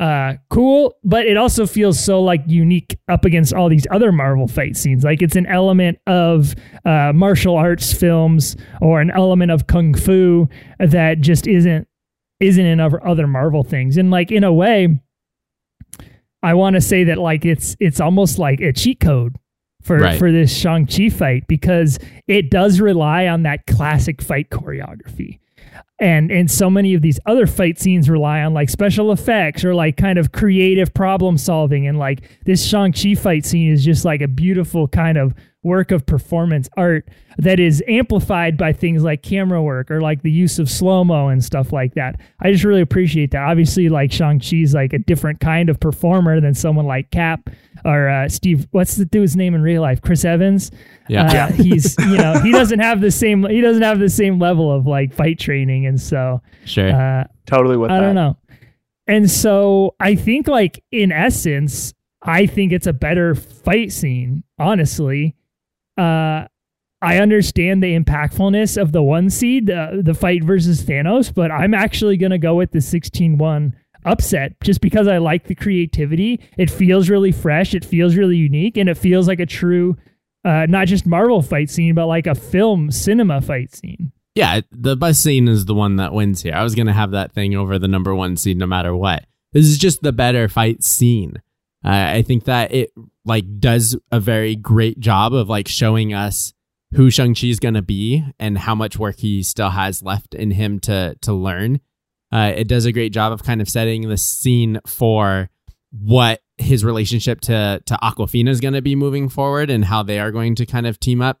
uh 0.00 0.34
cool 0.50 0.94
but 1.04 1.26
it 1.26 1.36
also 1.36 1.66
feels 1.66 2.02
so 2.02 2.20
like 2.22 2.42
unique 2.46 2.98
up 3.08 3.24
against 3.24 3.52
all 3.52 3.68
these 3.68 3.86
other 3.90 4.10
marvel 4.12 4.48
fight 4.48 4.76
scenes. 4.76 5.04
Like 5.04 5.22
it's 5.22 5.36
an 5.36 5.46
element 5.46 5.98
of 6.06 6.54
uh 6.84 7.12
martial 7.14 7.56
arts 7.56 7.92
films 7.92 8.56
or 8.80 9.00
an 9.00 9.10
element 9.10 9.50
of 9.50 9.66
kung 9.66 9.94
fu 9.94 10.48
that 10.78 11.20
just 11.20 11.46
isn't 11.46 11.86
isn't 12.40 12.66
in 12.66 12.80
other 12.80 13.26
marvel 13.26 13.62
things. 13.62 13.96
And 13.96 14.10
like 14.10 14.32
in 14.32 14.42
a 14.44 14.52
way 14.52 14.98
i 16.42 16.54
want 16.54 16.74
to 16.74 16.80
say 16.80 17.04
that 17.04 17.18
like 17.18 17.44
it's 17.44 17.76
it's 17.78 18.00
almost 18.00 18.38
like 18.38 18.60
a 18.60 18.72
cheat 18.72 18.98
code 18.98 19.36
for 19.82 19.98
Right. 19.98 20.18
for 20.18 20.32
this 20.32 20.52
shang-chi 20.56 21.08
fight 21.08 21.44
because 21.48 21.98
it 22.26 22.50
does 22.50 22.80
rely 22.80 23.26
on 23.28 23.42
that 23.44 23.66
classic 23.66 24.20
fight 24.22 24.50
choreography 24.50 25.38
and 26.02 26.32
and 26.32 26.50
so 26.50 26.68
many 26.68 26.94
of 26.94 27.00
these 27.00 27.20
other 27.26 27.46
fight 27.46 27.78
scenes 27.78 28.10
rely 28.10 28.42
on 28.42 28.52
like 28.52 28.68
special 28.68 29.12
effects 29.12 29.64
or 29.64 29.72
like 29.72 29.96
kind 29.96 30.18
of 30.18 30.32
creative 30.32 30.92
problem 30.92 31.38
solving. 31.38 31.86
And 31.86 31.96
like 31.96 32.22
this 32.44 32.66
Shang-Chi 32.66 33.14
fight 33.14 33.46
scene 33.46 33.72
is 33.72 33.84
just 33.84 34.04
like 34.04 34.20
a 34.20 34.26
beautiful 34.26 34.88
kind 34.88 35.16
of 35.16 35.32
work 35.64 35.92
of 35.92 36.04
performance 36.04 36.68
art 36.76 37.08
that 37.38 37.60
is 37.60 37.82
amplified 37.86 38.56
by 38.56 38.72
things 38.72 39.02
like 39.04 39.22
camera 39.22 39.62
work 39.62 39.90
or 39.90 40.00
like 40.00 40.22
the 40.22 40.30
use 40.30 40.58
of 40.58 40.68
slow-mo 40.68 41.28
and 41.28 41.44
stuff 41.44 41.72
like 41.72 41.94
that. 41.94 42.18
I 42.40 42.50
just 42.50 42.64
really 42.64 42.80
appreciate 42.80 43.30
that. 43.30 43.42
Obviously 43.48 43.88
like 43.88 44.10
Shang-Chi's 44.10 44.74
like 44.74 44.92
a 44.92 44.98
different 44.98 45.38
kind 45.40 45.68
of 45.68 45.78
performer 45.78 46.40
than 46.40 46.52
someone 46.54 46.86
like 46.86 47.10
Cap 47.12 47.48
or 47.84 48.08
uh, 48.08 48.28
Steve 48.28 48.66
what's 48.72 48.96
the 48.96 49.04
dude's 49.04 49.36
name 49.36 49.54
in 49.54 49.62
real 49.62 49.82
life? 49.82 50.02
Chris 50.02 50.24
Evans. 50.24 50.70
Yeah. 51.08 51.26
Uh, 51.48 51.52
he's 51.52 51.96
you 51.98 52.16
know, 52.16 52.40
he 52.40 52.50
doesn't 52.50 52.80
have 52.88 53.00
the 53.00 53.10
same 53.12 53.44
he 53.48 53.60
doesn't 53.60 53.82
have 53.82 54.00
the 54.00 54.08
same 54.10 54.38
level 54.40 54.70
of 54.72 54.86
like 54.86 55.12
fight 55.14 55.38
training 55.38 55.86
and 55.86 56.00
so 56.00 56.40
Sure. 56.64 56.90
uh, 56.90 57.24
Totally 57.46 57.76
with 57.76 57.90
I 57.90 57.94
that. 57.98 58.00
don't 58.06 58.14
know. 58.16 58.36
And 59.06 59.30
so 59.30 59.94
I 60.00 60.14
think 60.16 60.48
like 60.48 60.82
in 60.90 61.12
essence, 61.12 61.92
I 62.22 62.46
think 62.46 62.72
it's 62.72 62.86
a 62.86 62.92
better 62.92 63.34
fight 63.34 63.92
scene, 63.92 64.44
honestly. 64.58 65.34
Uh 65.96 66.46
I 67.02 67.18
understand 67.18 67.82
the 67.82 67.98
impactfulness 67.98 68.80
of 68.80 68.92
the 68.92 69.02
one 69.02 69.28
seed, 69.28 69.68
uh, 69.68 69.90
the 70.00 70.14
fight 70.14 70.44
versus 70.44 70.84
Thanos, 70.84 71.34
but 71.34 71.50
I'm 71.50 71.74
actually 71.74 72.16
going 72.16 72.30
to 72.30 72.38
go 72.38 72.54
with 72.54 72.70
the 72.70 72.78
16-1 72.78 73.72
upset 74.04 74.52
just 74.62 74.80
because 74.80 75.08
I 75.08 75.18
like 75.18 75.48
the 75.48 75.56
creativity. 75.56 76.40
It 76.56 76.70
feels 76.70 77.10
really 77.10 77.32
fresh, 77.32 77.74
it 77.74 77.84
feels 77.84 78.14
really 78.14 78.36
unique, 78.36 78.76
and 78.76 78.88
it 78.88 78.96
feels 78.96 79.26
like 79.26 79.40
a 79.40 79.46
true 79.46 79.96
uh, 80.44 80.66
not 80.68 80.88
just 80.88 81.06
Marvel 81.06 81.42
fight 81.42 81.70
scene, 81.70 81.94
but 81.94 82.06
like 82.06 82.26
a 82.26 82.34
film 82.34 82.90
cinema 82.90 83.40
fight 83.40 83.74
scene. 83.74 84.12
yeah, 84.34 84.60
the 84.70 84.96
bus 84.96 85.18
scene 85.18 85.46
is 85.48 85.66
the 85.66 85.74
one 85.74 85.96
that 85.96 86.12
wins 86.12 86.42
here. 86.42 86.54
I 86.54 86.62
was 86.62 86.74
gonna 86.74 86.92
have 86.92 87.12
that 87.12 87.32
thing 87.32 87.54
over 87.54 87.78
the 87.78 87.88
number 87.88 88.14
one 88.14 88.36
seed 88.36 88.58
no 88.58 88.66
matter 88.66 88.94
what. 88.94 89.24
This 89.52 89.66
is 89.66 89.78
just 89.78 90.02
the 90.02 90.12
better 90.12 90.48
fight 90.48 90.82
scene. 90.82 91.42
Uh, 91.84 92.14
I 92.14 92.22
think 92.22 92.44
that 92.44 92.72
it 92.72 92.90
like 93.24 93.44
does 93.60 93.96
a 94.10 94.20
very 94.20 94.56
great 94.56 94.98
job 95.00 95.32
of 95.32 95.48
like 95.48 95.68
showing 95.68 96.12
us 96.12 96.52
who 96.94 97.10
Shang 97.10 97.34
Chi 97.34 97.46
is 97.46 97.60
gonna 97.60 97.82
be 97.82 98.24
and 98.38 98.58
how 98.58 98.74
much 98.74 98.98
work 98.98 99.18
he 99.18 99.42
still 99.42 99.70
has 99.70 100.02
left 100.02 100.34
in 100.34 100.50
him 100.52 100.80
to 100.80 101.16
to 101.22 101.32
learn. 101.32 101.80
Uh, 102.30 102.52
it 102.56 102.66
does 102.66 102.86
a 102.86 102.92
great 102.92 103.12
job 103.12 103.32
of 103.32 103.42
kind 103.42 103.60
of 103.60 103.68
setting 103.68 104.08
the 104.08 104.16
scene 104.16 104.80
for 104.86 105.50
what 105.90 106.40
his 106.58 106.84
relationship 106.84 107.40
to 107.42 107.82
to 107.86 107.98
Awkwafina 108.02 108.48
is 108.48 108.60
going 108.60 108.74
to 108.74 108.82
be 108.82 108.94
moving 108.94 109.28
forward 109.28 109.70
and 109.70 109.84
how 109.84 110.02
they 110.02 110.18
are 110.18 110.30
going 110.30 110.54
to 110.56 110.66
kind 110.66 110.86
of 110.86 110.98
team 110.98 111.20
up. 111.20 111.40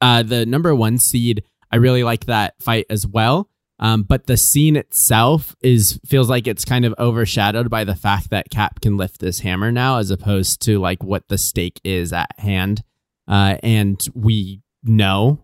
Uh, 0.00 0.22
the 0.22 0.46
number 0.46 0.74
one 0.74 0.98
seed, 0.98 1.44
I 1.70 1.76
really 1.76 2.04
like 2.04 2.26
that 2.26 2.54
fight 2.60 2.86
as 2.90 3.06
well. 3.06 3.48
Um, 3.80 4.04
but 4.04 4.26
the 4.26 4.36
scene 4.36 4.76
itself 4.76 5.56
is 5.60 5.98
feels 6.06 6.30
like 6.30 6.46
it's 6.46 6.64
kind 6.64 6.84
of 6.84 6.94
overshadowed 6.98 7.70
by 7.70 7.84
the 7.84 7.96
fact 7.96 8.30
that 8.30 8.50
Cap 8.50 8.80
can 8.80 8.96
lift 8.96 9.20
this 9.20 9.40
hammer 9.40 9.72
now, 9.72 9.98
as 9.98 10.10
opposed 10.10 10.62
to 10.62 10.78
like 10.78 11.02
what 11.02 11.28
the 11.28 11.38
stake 11.38 11.80
is 11.82 12.12
at 12.12 12.38
hand. 12.38 12.82
Uh, 13.26 13.56
and 13.62 14.06
we 14.14 14.62
know 14.84 15.40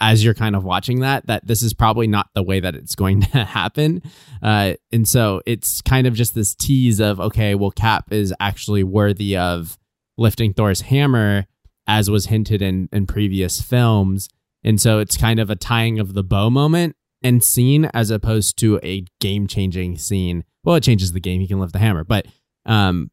as 0.00 0.24
you're 0.24 0.34
kind 0.34 0.56
of 0.56 0.64
watching 0.64 1.00
that 1.00 1.26
that 1.26 1.46
this 1.46 1.62
is 1.62 1.74
probably 1.74 2.06
not 2.06 2.28
the 2.34 2.42
way 2.42 2.60
that 2.60 2.74
it's 2.74 2.94
going 2.94 3.20
to 3.32 3.44
happen. 3.44 4.02
Uh, 4.42 4.74
and 4.92 5.08
so 5.08 5.40
it's 5.46 5.80
kind 5.80 6.06
of 6.06 6.14
just 6.14 6.34
this 6.34 6.54
tease 6.54 7.00
of 7.00 7.18
okay, 7.18 7.54
well, 7.54 7.70
Cap 7.70 8.12
is 8.12 8.34
actually 8.40 8.84
worthy 8.84 9.36
of 9.36 9.78
lifting 10.18 10.52
Thor's 10.52 10.82
hammer, 10.82 11.46
as 11.86 12.10
was 12.10 12.26
hinted 12.26 12.60
in 12.60 12.90
in 12.92 13.06
previous 13.06 13.62
films. 13.62 14.28
And 14.62 14.80
so 14.80 14.98
it's 14.98 15.16
kind 15.16 15.40
of 15.40 15.50
a 15.50 15.56
tying 15.56 15.98
of 15.98 16.14
the 16.14 16.24
bow 16.24 16.50
moment 16.50 16.96
and 17.24 17.42
scene 17.42 17.86
as 17.94 18.10
opposed 18.10 18.58
to 18.58 18.78
a 18.84 19.04
game 19.20 19.46
changing 19.46 19.98
scene. 19.98 20.44
Well, 20.62 20.76
it 20.76 20.82
changes 20.82 21.12
the 21.12 21.20
game. 21.20 21.40
He 21.40 21.48
can 21.48 21.58
lift 21.58 21.72
the 21.72 21.78
hammer, 21.80 22.04
but 22.04 22.26
um, 22.66 23.10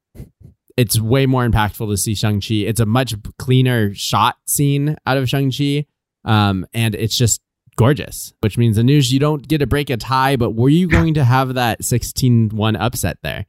it's 0.77 0.99
way 0.99 1.25
more 1.25 1.47
impactful 1.47 1.89
to 1.89 1.97
see 1.97 2.13
Shang-Chi. 2.13 2.55
It's 2.55 2.79
a 2.79 2.85
much 2.85 3.15
cleaner 3.39 3.93
shot 3.95 4.37
scene 4.45 4.97
out 5.05 5.17
of 5.17 5.27
Shang-Chi. 5.27 5.85
Um, 6.23 6.67
and 6.73 6.93
it's 6.93 7.17
just 7.17 7.41
gorgeous, 7.77 8.33
which 8.41 8.57
means 8.57 8.75
the 8.75 8.83
news 8.83 9.11
you 9.11 9.19
don't 9.19 9.47
get 9.47 9.57
to 9.59 9.67
break 9.67 9.89
a 9.89 9.97
tie, 9.97 10.35
but 10.35 10.51
were 10.51 10.69
you 10.69 10.87
going 10.87 11.15
to 11.15 11.23
have 11.23 11.55
that 11.55 11.83
16 11.83 12.49
1 12.49 12.75
upset 12.75 13.17
there? 13.23 13.45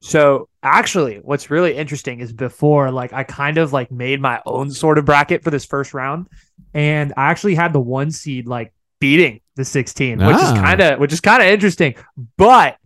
So 0.00 0.48
actually, 0.62 1.16
what's 1.22 1.50
really 1.50 1.76
interesting 1.76 2.20
is 2.20 2.32
before, 2.32 2.90
like, 2.90 3.12
I 3.12 3.24
kind 3.24 3.58
of 3.58 3.72
like 3.72 3.90
made 3.90 4.20
my 4.20 4.40
own 4.46 4.70
sort 4.70 4.98
of 4.98 5.04
bracket 5.04 5.44
for 5.44 5.50
this 5.50 5.64
first 5.64 5.94
round, 5.94 6.28
and 6.74 7.12
I 7.16 7.30
actually 7.30 7.54
had 7.54 7.72
the 7.72 7.80
one 7.80 8.10
seed 8.10 8.46
like 8.46 8.72
beating 9.00 9.41
the 9.56 9.64
16, 9.64 10.18
which 10.18 10.36
is 10.36 10.42
Ah. 10.42 10.54
kind 10.62 10.80
of 10.80 10.98
which 10.98 11.12
is 11.12 11.20
kind 11.20 11.42
of 11.42 11.48
interesting. 11.48 11.94
But 12.36 12.76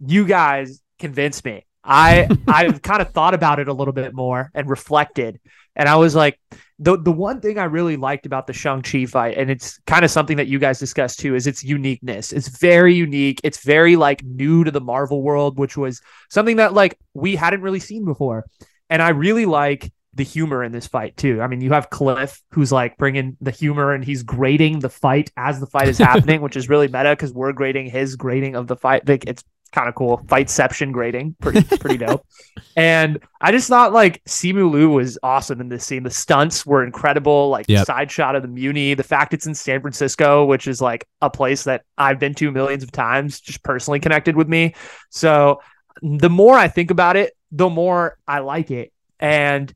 you 0.00 0.26
guys 0.26 0.80
convinced 0.98 1.44
me. 1.44 1.64
I 1.82 2.28
I've 2.48 2.82
kind 2.82 3.02
of 3.02 3.10
thought 3.10 3.34
about 3.34 3.58
it 3.60 3.68
a 3.68 3.72
little 3.72 3.92
bit 3.94 4.14
more 4.14 4.50
and 4.54 4.68
reflected, 4.68 5.40
and 5.76 5.88
I 5.88 5.96
was 5.96 6.14
like, 6.14 6.38
the 6.78 6.96
the 6.96 7.12
one 7.12 7.40
thing 7.40 7.58
I 7.58 7.64
really 7.64 7.96
liked 7.96 8.26
about 8.26 8.46
the 8.46 8.52
Shang 8.52 8.82
Chi 8.82 9.04
fight, 9.06 9.36
and 9.36 9.50
it's 9.50 9.78
kind 9.86 10.04
of 10.04 10.10
something 10.10 10.38
that 10.38 10.46
you 10.48 10.58
guys 10.58 10.78
discussed 10.78 11.20
too, 11.20 11.34
is 11.34 11.46
its 11.46 11.62
uniqueness. 11.62 12.32
It's 12.32 12.48
very 12.48 12.94
unique. 12.94 13.40
It's 13.44 13.62
very 13.64 13.96
like 13.96 14.22
new 14.24 14.64
to 14.64 14.70
the 14.70 14.80
Marvel 14.80 15.22
world, 15.22 15.58
which 15.58 15.76
was 15.76 16.00
something 16.30 16.56
that 16.56 16.72
like 16.72 16.98
we 17.12 17.36
hadn't 17.36 17.60
really 17.60 17.80
seen 17.80 18.04
before. 18.04 18.44
And 18.90 19.00
I 19.02 19.10
really 19.10 19.46
like 19.46 19.92
the 20.16 20.24
humor 20.24 20.62
in 20.64 20.72
this 20.72 20.86
fight 20.86 21.16
too. 21.16 21.40
I 21.42 21.46
mean, 21.46 21.60
you 21.60 21.72
have 21.72 21.90
Cliff 21.90 22.40
who's 22.50 22.70
like 22.72 22.96
bringing 22.96 23.36
the 23.40 23.50
humor 23.50 23.92
and 23.92 24.04
he's 24.04 24.22
grading 24.22 24.80
the 24.80 24.88
fight 24.88 25.30
as 25.36 25.60
the 25.60 25.66
fight 25.66 25.88
is 25.88 25.98
happening, 26.10 26.40
which 26.40 26.56
is 26.56 26.68
really 26.68 26.86
meta 26.88 27.10
because 27.10 27.32
we're 27.32 27.52
grading 27.52 27.86
his 27.90 28.16
grading 28.16 28.56
of 28.56 28.66
the 28.66 28.76
fight. 28.76 29.08
Like 29.08 29.24
it's 29.26 29.42
kind 29.72 29.88
of 29.88 29.94
cool. 29.96 30.18
Fightception 30.26 30.92
grading, 30.92 31.34
pretty 31.40 31.62
pretty 31.78 31.98
dope. 31.98 32.24
And 32.76 33.20
I 33.40 33.52
just 33.52 33.68
thought 33.68 33.92
like 33.92 34.22
Simu 34.24 34.68
Liu 34.70 34.90
was 34.90 35.16
awesome 35.22 35.60
in 35.60 35.68
this 35.68 35.86
scene. 35.86 36.02
The 36.02 36.10
stunts 36.10 36.66
were 36.66 36.82
incredible. 36.84 37.48
Like 37.48 37.66
the 37.66 37.74
Yep. 37.74 37.86
side 37.86 38.10
shot 38.10 38.34
of 38.34 38.42
the 38.42 38.48
Muni, 38.48 38.94
the 38.94 39.04
fact 39.04 39.32
it's 39.32 39.46
in 39.46 39.54
San 39.54 39.80
Francisco, 39.80 40.44
which 40.44 40.66
is 40.66 40.80
like 40.80 41.06
a 41.20 41.30
place 41.30 41.64
that 41.64 41.82
I've 41.96 42.18
been 42.18 42.34
to 42.34 42.50
millions 42.50 42.82
of 42.82 42.90
times, 42.90 43.40
just 43.40 43.62
personally 43.62 44.00
connected 44.00 44.36
with 44.36 44.48
me. 44.48 44.74
So 45.10 45.60
the 46.02 46.28
more 46.30 46.56
I 46.56 46.66
think 46.66 46.90
about 46.90 47.14
it, 47.16 47.36
the 47.52 47.68
more 47.68 48.18
I 48.26 48.40
like 48.40 48.72
it. 48.72 48.92
And 49.20 49.72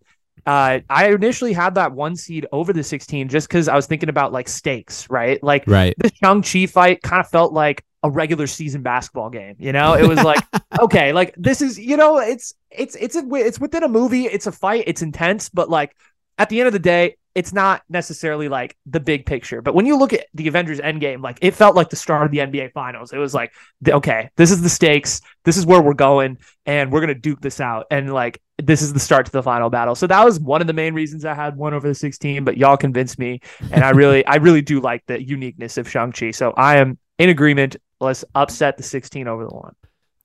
uh, 0.48 0.80
I 0.88 1.10
initially 1.12 1.52
had 1.52 1.74
that 1.74 1.92
one 1.92 2.16
seed 2.16 2.46
over 2.52 2.72
the 2.72 2.82
16 2.82 3.28
just 3.28 3.48
because 3.48 3.68
I 3.68 3.76
was 3.76 3.84
thinking 3.84 4.08
about 4.08 4.32
like 4.32 4.48
stakes, 4.48 5.08
right? 5.10 5.42
Like 5.42 5.64
Right. 5.66 5.94
the 5.98 6.10
Shang-Chi 6.24 6.64
fight 6.64 7.02
kind 7.02 7.20
of 7.20 7.28
felt 7.28 7.52
like 7.52 7.84
a 8.02 8.08
regular 8.08 8.46
season 8.46 8.80
basketball 8.80 9.28
game. 9.28 9.56
You 9.58 9.72
know, 9.72 9.92
it 9.92 10.08
was 10.08 10.22
like, 10.22 10.42
okay, 10.80 11.12
like 11.12 11.34
this 11.36 11.60
is, 11.60 11.78
you 11.78 11.98
know, 11.98 12.16
it's 12.16 12.54
it's 12.70 12.96
it's 12.96 13.14
a, 13.14 13.22
it's 13.34 13.60
within 13.60 13.82
a 13.82 13.88
movie, 13.88 14.24
it's 14.24 14.46
a 14.46 14.52
fight, 14.52 14.84
it's 14.86 15.02
intense, 15.02 15.50
but 15.50 15.68
like 15.68 15.94
at 16.38 16.48
the 16.48 16.60
end 16.60 16.66
of 16.66 16.72
the 16.72 16.78
day, 16.78 17.16
it's 17.34 17.52
not 17.52 17.82
necessarily 17.90 18.48
like 18.48 18.74
the 18.86 19.00
big 19.00 19.26
picture. 19.26 19.60
But 19.60 19.74
when 19.74 19.84
you 19.84 19.98
look 19.98 20.14
at 20.14 20.28
the 20.32 20.48
Avengers 20.48 20.80
Endgame, 20.80 21.22
like 21.22 21.36
it 21.42 21.50
felt 21.54 21.76
like 21.76 21.90
the 21.90 21.96
start 21.96 22.24
of 22.24 22.30
the 22.32 22.38
NBA 22.38 22.72
Finals. 22.72 23.12
It 23.12 23.18
was 23.18 23.34
like, 23.34 23.52
okay, 23.86 24.30
this 24.36 24.50
is 24.50 24.62
the 24.62 24.70
stakes. 24.70 25.20
This 25.44 25.58
is 25.58 25.66
where 25.66 25.82
we're 25.82 25.92
going, 25.92 26.38
and 26.64 26.90
we're 26.90 27.00
gonna 27.00 27.14
duke 27.14 27.42
this 27.42 27.60
out. 27.60 27.84
And 27.90 28.14
like 28.14 28.40
this 28.62 28.82
is 28.82 28.92
the 28.92 29.00
start 29.00 29.26
to 29.26 29.32
the 29.32 29.42
final 29.42 29.70
battle. 29.70 29.94
So 29.94 30.06
that 30.06 30.24
was 30.24 30.40
one 30.40 30.60
of 30.60 30.66
the 30.66 30.72
main 30.72 30.94
reasons 30.94 31.24
I 31.24 31.34
had 31.34 31.56
one 31.56 31.74
over 31.74 31.86
the 31.86 31.94
16. 31.94 32.44
But 32.44 32.56
y'all 32.56 32.76
convinced 32.76 33.18
me, 33.18 33.40
and 33.70 33.84
I 33.84 33.90
really, 33.90 34.24
I 34.26 34.36
really 34.36 34.62
do 34.62 34.80
like 34.80 35.04
the 35.06 35.22
uniqueness 35.22 35.78
of 35.78 35.88
Shang 35.88 36.12
Chi. 36.12 36.32
So 36.32 36.52
I 36.56 36.78
am 36.78 36.98
in 37.18 37.28
agreement. 37.28 37.76
Let's 38.00 38.24
upset 38.34 38.76
the 38.76 38.82
16 38.82 39.26
over 39.26 39.44
the 39.44 39.54
one. 39.54 39.74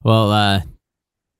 Well, 0.03 0.31
uh, 0.31 0.61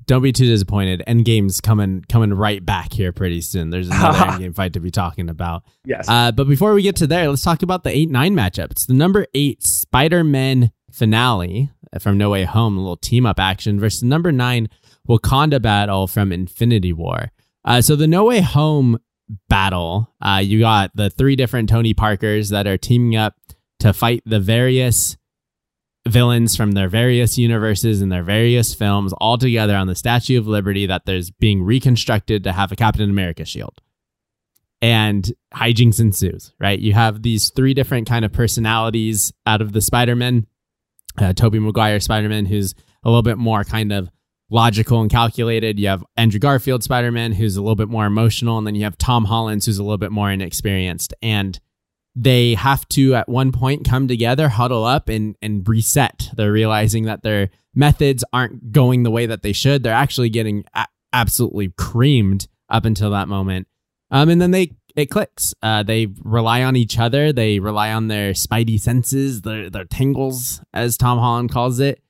don't 0.06 0.21
be 0.21 0.32
too 0.32 0.45
disappointed. 0.45 1.03
Endgame's 1.08 1.62
coming 1.62 2.03
coming 2.10 2.34
right 2.34 2.63
back 2.63 2.93
here 2.93 3.12
pretty 3.12 3.41
soon. 3.41 3.69
There's 3.69 3.89
another 3.89 4.17
Endgame 4.19 4.56
fight 4.56 4.73
to 4.73 4.79
be 4.79 4.91
talking 4.91 5.29
about. 5.29 5.63
Yes. 5.86 6.08
Uh, 6.08 6.32
but 6.32 6.47
before 6.47 6.73
we 6.73 6.82
get 6.82 6.95
to 6.97 7.08
there, 7.08 7.27
let's 7.29 7.41
talk 7.41 7.63
about 7.63 7.84
the 7.84 7.95
eight 7.95 8.10
nine 8.10 8.36
matchup. 8.36 8.71
It's 8.71 8.86
the 8.86 8.93
number 8.93 9.27
eight 9.34 9.63
Spider 9.63 10.23
Man 10.23 10.71
finale 10.91 11.71
from 11.99 12.17
No 12.17 12.32
Way 12.32 12.43
Home, 12.43 12.77
a 12.77 12.79
little 12.79 12.97
team 12.97 13.25
up 13.25 13.39
action 13.39 13.79
versus 13.79 14.03
number 14.03 14.32
nine 14.32 14.69
Wakanda 15.08 15.62
battle 15.62 16.08
from 16.08 16.32
Infinity 16.32 16.94
War. 16.94 17.32
Uh, 17.66 17.82
so 17.82 17.96
the 17.96 18.08
No 18.08 18.26
Way 18.26 18.42
Home 18.42 19.00
battle, 19.50 20.13
uh, 20.22 20.42
you 20.44 20.60
got 20.60 20.92
the 20.96 21.10
three 21.10 21.36
different 21.36 21.70
Tony 21.70 21.94
Parkers 21.94 22.50
that 22.50 22.68
are 22.68 22.78
teaming 22.78 23.16
up 23.16 23.36
to 23.80 23.94
fight 23.94 24.22
the 24.26 24.39
various 24.39 25.18
villains 26.08 26.56
from 26.56 26.74
their 26.74 26.89
various 26.89 27.38
universes 27.38 28.02
and 28.02 28.12
their 28.12 28.24
various 28.24 28.74
films 28.74 29.13
all 29.13 29.38
together 29.38 29.76
on 29.76 29.88
the 29.88 29.96
Statue 29.96 30.38
of 30.38 30.48
Liberty 30.48 30.86
that 30.86 31.06
there's 31.06 31.32
being 31.32 31.63
reconstructed 31.63 32.44
to 32.44 32.52
have 32.52 32.72
a 32.72 32.76
Captain 32.76 33.10
America 33.10 33.46
shield. 33.46 33.82
And 34.82 35.32
hijinks 35.54 36.02
ensues, 36.02 36.54
right? 36.60 36.78
You 36.78 36.92
have 36.94 37.22
these 37.22 37.52
three 37.52 37.74
different 37.74 38.06
kind 38.08 38.26
of 38.26 38.34
personalities 38.34 39.32
out 39.46 39.62
of 39.62 39.72
the 39.72 39.80
Spider-Man. 39.80 40.46
Uh, 41.18 41.32
Tobey 41.32 41.60
Maguire 41.60 42.02
Spider-Man, 42.02 42.48
who's 42.48 42.76
a 43.04 43.10
little 43.10 43.22
bit 43.22 43.38
more 43.38 43.63
kind 43.63 43.94
of 43.94 44.10
logical 44.54 45.02
and 45.02 45.10
calculated. 45.10 45.80
You 45.80 45.88
have 45.88 46.06
Andrew 46.16 46.39
Garfield 46.39 46.84
Spider-Man, 46.84 47.34
who's 47.34 47.58
a 47.58 47.62
little 47.62 47.76
bit 47.76 47.89
more 47.89 48.06
emotional. 48.06 48.58
And 48.58 48.68
then 48.68 48.76
you 48.76 48.84
have 48.84 48.98
Tom 48.98 49.26
Holland, 49.26 49.66
who's 49.66 49.80
a 49.80 49.84
little 49.84 49.98
bit 49.98 50.12
more 50.12 50.32
inexperienced. 50.32 51.13
And 51.22 51.60
they 52.16 52.54
have 52.54 52.88
to 52.89 53.16
at 53.16 53.28
one 53.28 53.52
point 53.52 53.89
come 53.89 54.08
together, 54.08 54.48
huddle 54.48 54.86
up, 54.86 55.10
and 55.10 55.36
and 55.42 55.68
reset. 55.68 56.30
They're 56.36 56.52
realizing 56.52 57.06
that 57.06 57.24
their 57.24 57.50
methods 57.74 58.24
aren't 58.32 58.72
going 58.72 59.02
the 59.02 59.12
way 59.12 59.26
that 59.26 59.42
they 59.42 59.54
should. 59.54 59.82
They're 59.82 59.94
actually 59.94 60.30
getting 60.30 60.63
a- 60.76 60.86
absolutely 61.12 61.74
creamed 61.76 62.48
up 62.70 62.86
until 62.86 63.10
that 63.12 63.28
moment. 63.28 63.68
Um, 64.12 64.30
and 64.30 64.39
then 64.39 64.52
they 64.52 64.74
it 64.96 65.08
clicks. 65.08 65.56
Uh, 65.63 65.82
they 65.82 66.08
rely 66.22 66.62
on 66.62 66.76
each 66.76 67.00
other. 67.00 67.34
They 67.34 67.58
rely 67.58 67.92
on 67.92 68.10
their 68.10 68.34
spidey 68.34 68.80
senses, 68.80 69.42
their 69.42 69.72
their 69.72 69.86
tingles, 69.86 70.62
as 70.72 70.98
Tom 70.98 71.18
Holland 71.18 71.52
calls 71.52 71.80
it, 71.80 72.03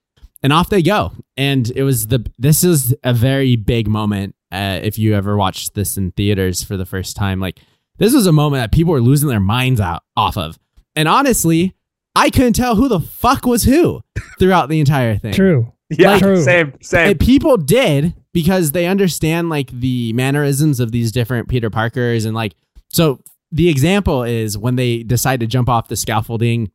and 0.43 0.53
off 0.53 0.69
they 0.69 0.81
go. 0.83 1.13
And 1.37 1.71
it 1.75 1.83
was 1.83 2.07
the 2.07 2.29
this 2.37 2.63
is 2.63 2.93
a 3.03 3.13
very 3.13 3.55
big 3.55 3.87
moment. 3.87 4.35
Uh, 4.51 4.79
if 4.83 4.99
you 4.99 5.15
ever 5.15 5.35
watched 5.35 5.73
this 5.73 5.97
in 5.97 6.11
theaters 6.11 6.63
for 6.63 6.77
the 6.77 6.85
first 6.85 7.15
time, 7.15 7.39
like 7.39 7.59
this 7.97 8.13
was 8.13 8.27
a 8.27 8.31
moment 8.31 8.61
that 8.61 8.71
people 8.71 8.91
were 8.91 9.01
losing 9.01 9.29
their 9.29 9.39
minds 9.39 9.79
out 9.79 10.03
off 10.15 10.37
of. 10.37 10.59
And 10.95 11.07
honestly, 11.07 11.75
I 12.15 12.29
couldn't 12.29 12.53
tell 12.53 12.75
who 12.75 12.87
the 12.87 12.99
fuck 12.99 13.45
was 13.45 13.63
who 13.63 14.01
throughout 14.39 14.69
the 14.69 14.79
entire 14.79 15.17
thing. 15.17 15.33
True. 15.33 15.73
yeah. 15.89 16.19
True. 16.19 16.41
Same. 16.41 16.73
Same. 16.81 17.11
And 17.11 17.19
people 17.19 17.57
did 17.57 18.13
because 18.33 18.73
they 18.73 18.85
understand 18.85 19.49
like 19.49 19.71
the 19.71 20.13
mannerisms 20.13 20.79
of 20.79 20.91
these 20.91 21.11
different 21.11 21.47
Peter 21.47 21.69
Parkers 21.69 22.25
and 22.25 22.35
like 22.35 22.53
so 22.89 23.19
the 23.51 23.69
example 23.69 24.23
is 24.23 24.57
when 24.57 24.75
they 24.75 25.03
decide 25.03 25.39
to 25.39 25.47
jump 25.47 25.69
off 25.69 25.87
the 25.87 25.95
scaffolding, 25.95 26.71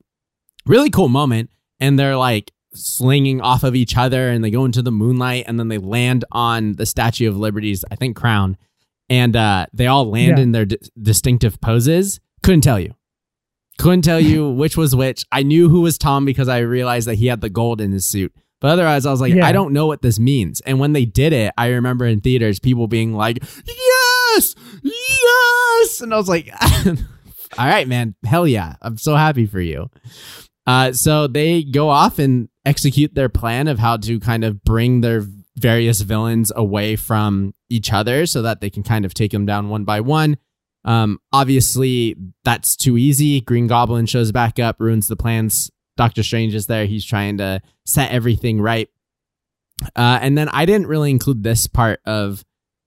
really 0.65 0.91
cool 0.91 1.09
moment, 1.09 1.51
and 1.81 1.99
they're 1.99 2.17
like 2.17 2.53
slinging 2.75 3.41
off 3.41 3.65
of 3.65 3.75
each 3.75 3.97
other 3.97 4.29
and 4.31 4.45
they 4.45 4.51
go 4.51 4.65
into 4.65 4.83
the 4.83 4.91
moonlight 4.93 5.45
and 5.47 5.59
then 5.59 5.69
they 5.69 5.79
land 5.79 6.25
on 6.33 6.75
the 6.75 6.87
Statue 6.87 7.29
of 7.29 7.37
Liberty's, 7.37 7.85
I 7.91 7.97
think, 7.97 8.17
crown. 8.17 8.57
And 9.09 9.35
uh, 9.37 9.67
they 9.73 9.87
all 9.87 10.11
land 10.11 10.37
Yeah. 10.39 10.43
in 10.43 10.53
their 10.53 10.67
d- 10.67 10.79
distinctive 11.01 11.61
poses. 11.61 12.21
Couldn't 12.43 12.61
tell 12.61 12.79
you. 12.79 12.95
Couldn't 13.79 14.03
tell 14.03 14.21
you 14.21 14.51
which 14.63 14.77
was 14.77 14.95
which. 14.95 15.25
I 15.33 15.43
knew 15.43 15.69
who 15.69 15.81
was 15.81 15.97
Tom 15.99 16.25
because 16.25 16.49
I 16.49 16.59
realized 16.59 17.09
that 17.09 17.15
he 17.15 17.27
had 17.27 17.41
the 17.41 17.49
gold 17.49 17.81
in 17.81 17.93
his 17.93 18.05
suit. 18.05 18.33
But 18.61 18.73
otherwise, 18.73 19.07
I 19.07 19.11
was 19.13 19.21
like, 19.21 19.33
Yeah. 19.33 19.47
I 19.47 19.53
don't 19.53 19.73
know 19.73 19.87
what 19.87 20.03
this 20.03 20.19
means. 20.19 20.61
And 20.63 20.79
when 20.81 20.93
they 20.93 21.05
did 21.05 21.33
it, 21.33 21.55
I 21.57 21.69
remember 21.69 22.05
in 22.07 22.21
theaters 22.21 22.59
people 22.59 22.87
being 22.89 23.15
like, 23.15 23.39
yes, 23.67 24.55
yes. 24.83 26.01
And 26.01 26.13
I 26.13 26.17
was 26.17 26.29
like, 26.29 26.51
all 26.87 27.67
right, 27.67 27.87
man, 27.89 28.15
hell 28.25 28.47
yeah. 28.47 28.75
I'm 28.83 28.99
so 28.99 29.15
happy 29.17 29.47
for 29.47 29.61
you. 29.61 29.91
Uh, 30.67 30.93
so 30.93 31.27
they 31.29 31.63
go 31.63 31.89
off 31.89 32.19
and 32.19 32.49
execute 32.69 33.15
their 33.15 33.29
plan 33.29 33.67
of 33.67 33.79
how 33.79 33.97
to 33.97 34.21
kind 34.21 34.45
of 34.45 34.63
bring 34.63 35.01
their 35.01 35.25
various 35.57 36.03
villains 36.03 36.53
away 36.55 36.97
from 36.97 37.55
each 37.69 37.93
other 37.93 38.27
so 38.27 38.43
that 38.43 38.61
they 38.61 38.71
can 38.71 38.83
kind 38.83 39.05
of 39.05 39.15
take 39.15 39.33
them 39.33 39.47
down 39.47 39.69
one 39.69 39.85
by 39.85 40.01
one. 40.01 40.37
Um, 40.85 41.19
obviously, 41.33 42.17
that's 42.45 42.77
too 42.77 42.97
easy. 42.97 43.41
Green 43.41 43.67
Goblin 43.67 44.07
shows 44.07 44.31
back 44.33 44.59
up, 44.59 44.77
ruins 44.79 45.09
the 45.09 45.17
plans. 45.17 45.71
Doctor 45.97 46.23
Strange 46.23 46.55
is 46.55 46.67
there. 46.67 46.87
He's 46.87 47.05
trying 47.05 47.39
to 47.39 47.61
set 47.85 48.13
everything 48.13 48.61
right. 48.61 48.89
Uh, 49.97 50.19
and 50.23 50.37
then 50.37 50.49
I 50.51 50.65
didn't 50.67 50.87
really 50.87 51.11
include 51.11 51.43
this 51.43 51.67
part 51.67 52.01
of 52.05 52.45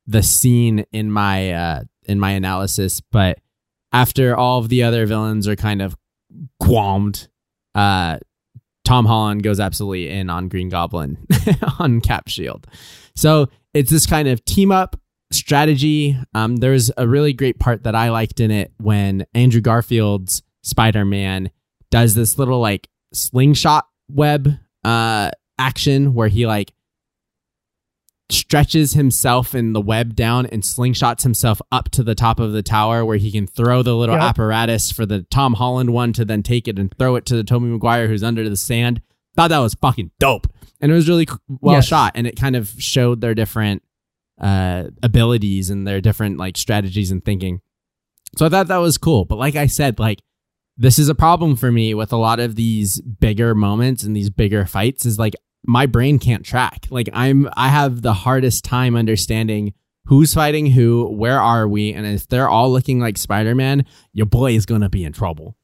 the 0.08 0.24
scene 0.24 0.86
in 0.92 1.12
my 1.12 1.52
uh, 1.52 1.84
in 2.06 2.20
my 2.20 2.32
analysis, 2.32 3.02
but 3.02 3.40
after 3.94 4.36
all 4.36 4.60
of 4.60 4.70
the 4.70 4.84
other 4.84 5.06
villains 5.06 5.48
are 5.48 5.56
kind 5.56 5.82
of 5.82 5.96
qualmed, 6.62 7.28
uh, 7.76 8.18
Tom 8.92 9.06
Holland 9.06 9.42
goes 9.42 9.62
absolutely 9.62 10.10
in 10.10 10.30
on 10.30 10.50
Green 10.50 10.68
Goblin 10.68 11.18
on 11.80 12.02
Cap 12.02 12.28
Shield. 12.28 12.68
So 13.16 13.48
it's 13.74 13.90
this 13.90 14.06
kind 14.06 14.28
of 14.28 14.44
team 14.44 14.70
up 14.70 15.00
strategy. 15.32 16.18
Um, 16.36 16.58
there's 16.58 16.92
a 16.98 17.08
really 17.08 17.32
great 17.32 17.58
part 17.58 17.84
that 17.84 17.96
I 17.96 18.10
liked 18.10 18.42
in 18.42 18.52
it 18.52 18.74
when 18.82 19.26
Andrew 19.34 19.62
Garfield's 19.62 20.44
Spider 20.64 21.06
Man 21.06 21.52
does 21.90 22.16
this 22.16 22.38
little 22.38 22.60
like 22.60 22.90
slingshot 23.14 23.88
web 24.10 24.60
uh, 24.84 25.32
action 25.58 26.14
where 26.14 26.28
he 26.28 26.46
like 26.46 26.74
stretches 28.34 28.94
himself 28.94 29.54
in 29.56 29.74
the 29.74 29.82
web 29.82 30.16
down 30.16 30.46
and 30.46 30.64
slingshots 30.64 31.24
himself 31.24 31.62
up 31.72 31.90
to 31.92 32.04
the 32.04 32.16
top 32.16 32.40
of 32.40 32.52
the 32.54 32.64
tower 32.64 33.04
where 33.06 33.18
he 33.18 33.32
can 33.32 33.48
throw 33.48 33.82
the 33.84 33.96
little 33.96 34.16
Yep. 34.16 34.24
apparatus 34.24 34.92
for 34.92 35.06
the 35.06 35.24
Tom 35.24 35.54
Holland 35.56 35.92
one 35.94 36.14
to 36.14 36.24
then 36.26 36.44
take 36.44 36.68
it 36.68 36.78
and 36.80 36.94
throw 36.98 37.16
it 37.16 37.26
to 37.28 37.36
the 37.36 37.44
Tobey 37.44 37.66
Maguire 37.66 38.08
who's 38.08 38.24
under 38.24 38.48
the 38.50 38.56
sand. 38.58 39.02
Thought 39.36 39.50
that 39.50 39.60
was 39.60 39.74
fucking 39.76 40.12
dope. 40.20 40.48
And 40.80 40.92
it 40.92 40.96
was 40.96 41.08
really 41.08 41.28
well 41.62 41.76
Yes. 41.76 41.88
shot 41.88 42.14
and 42.16 42.26
it 42.28 42.36
kind 42.36 42.56
of 42.56 42.72
showed 42.78 43.22
their 43.22 43.36
different 43.36 43.82
uh 44.40 44.86
abilities 45.04 45.70
and 45.70 45.86
their 45.88 46.02
different 46.02 46.38
like 46.38 46.58
strategies 46.58 47.12
and 47.12 47.24
thinking. 47.24 47.62
So 48.38 48.46
I 48.46 48.50
thought 48.50 48.68
that 48.68 48.78
was 48.78 48.98
cool. 48.98 49.26
But 49.26 49.38
like 49.38 49.56
I 49.56 49.68
said, 49.68 50.00
like 50.00 50.22
this 50.78 50.98
is 50.98 51.10
a 51.10 51.16
problem 51.16 51.56
for 51.56 51.72
me 51.72 51.94
with 51.94 52.12
a 52.12 52.18
lot 52.18 52.40
of 52.40 52.56
these 52.56 53.00
bigger 53.02 53.54
moments 53.54 54.04
and 54.04 54.16
these 54.16 54.30
bigger 54.30 54.66
fights 54.66 55.06
is 55.06 55.20
like 55.20 55.36
my 55.66 55.86
brain 55.86 56.20
can't 56.20 56.46
track. 56.46 56.88
Like 56.90 57.10
I'm 57.14 57.50
I 57.54 57.70
have 57.70 58.02
the 58.02 58.14
hardest 58.14 58.66
time 58.66 58.96
understanding 58.96 59.74
who's 60.06 60.34
fighting 60.34 60.66
who, 60.68 61.08
where 61.08 61.40
are 61.40 61.68
we, 61.68 61.94
and 61.94 62.06
if 62.06 62.28
they're 62.28 62.50
all 62.50 62.72
looking 62.72 63.00
like 63.00 63.18
Spider-Man, 63.18 63.86
your 64.14 64.26
boy 64.26 64.54
is 64.54 64.66
going 64.66 64.82
to 64.82 64.90
be 64.90 65.04
in 65.04 65.14
trouble. 65.14 65.56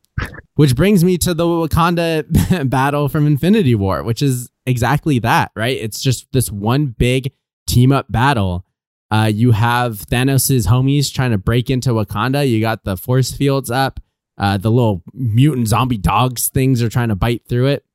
Which 0.55 0.75
brings 0.75 1.03
me 1.03 1.17
to 1.19 1.33
the 1.33 1.43
Wakanda 1.43 2.69
battle 2.69 3.09
from 3.09 3.27
Infinity 3.27 3.75
War, 3.75 4.03
which 4.03 4.21
is 4.21 4.49
exactly 4.65 5.19
that, 5.19 5.51
right? 5.55 5.77
It's 5.77 6.01
just 6.01 6.31
this 6.31 6.51
one 6.51 6.87
big 6.87 7.31
team 7.67 7.91
up 7.91 8.11
battle. 8.11 8.65
Uh, 9.11 9.29
you 9.31 9.51
have 9.51 9.99
Thanos' 10.07 10.67
homies 10.67 11.13
trying 11.13 11.31
to 11.31 11.37
break 11.37 11.69
into 11.69 11.91
Wakanda. 11.91 12.49
You 12.49 12.59
got 12.59 12.83
the 12.83 12.97
force 12.97 13.31
fields 13.31 13.69
up. 13.69 13.99
Uh, 14.37 14.57
the 14.57 14.69
little 14.69 15.03
mutant 15.13 15.67
zombie 15.67 15.97
dogs 15.97 16.49
things 16.49 16.81
are 16.81 16.89
trying 16.89 17.09
to 17.09 17.15
bite 17.15 17.43
through 17.47 17.67
it. 17.67 17.85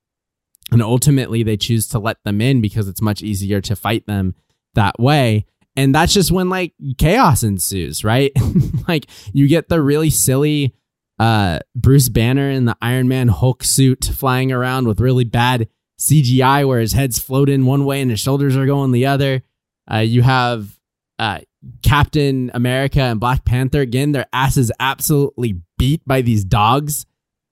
And 0.73 0.83
ultimately, 0.83 1.43
they 1.43 1.57
choose 1.57 1.87
to 1.89 1.99
let 1.99 2.23
them 2.25 2.41
in 2.41 2.61
because 2.61 2.89
it's 2.89 3.03
much 3.03 3.23
easier 3.23 3.61
to 3.61 3.77
fight 3.77 4.07
them 4.07 4.35
that 4.75 4.99
way. 4.99 5.47
And 5.77 5.95
that's 5.95 6.13
just 6.13 6.33
when 6.33 6.49
like 6.49 6.75
chaos 6.99 7.43
ensues, 7.43 8.05
right? 8.05 8.33
like 8.89 9.07
you 9.33 9.49
get 9.49 9.69
the 9.69 9.81
really 9.81 10.11
silly 10.11 10.75
uh, 11.19 11.61
Bruce 11.75 12.09
Banner 12.09 12.51
in 12.51 12.65
the 12.65 12.77
Iron 12.83 13.09
Man 13.09 13.29
Hulk 13.29 13.65
suit 13.65 14.05
flying 14.05 14.53
around 14.53 14.87
with 14.87 15.01
really 15.01 15.25
bad 15.25 15.69
CGI 15.99 16.67
where 16.67 16.81
his 16.81 16.93
head's 16.93 17.19
floating 17.19 17.65
one 17.65 17.85
way 17.85 18.01
and 18.01 18.11
his 18.11 18.21
shoulders 18.21 18.57
are 18.57 18.67
going 18.67 18.93
the 18.93 19.07
other. 19.07 19.43
Uh, 19.91 19.99
you 19.99 20.23
have 20.23 20.79
uh, 21.19 21.41
Captain 21.83 22.51
America 22.55 23.01
and 23.01 23.21
Black 23.21 23.45
Panther 23.45 23.81
again, 23.81 24.13
their 24.13 24.27
asses 24.33 24.73
absolutely 24.81 25.61
beat 25.79 26.03
by 26.07 26.23
these 26.23 26.45
dogs. 26.45 27.07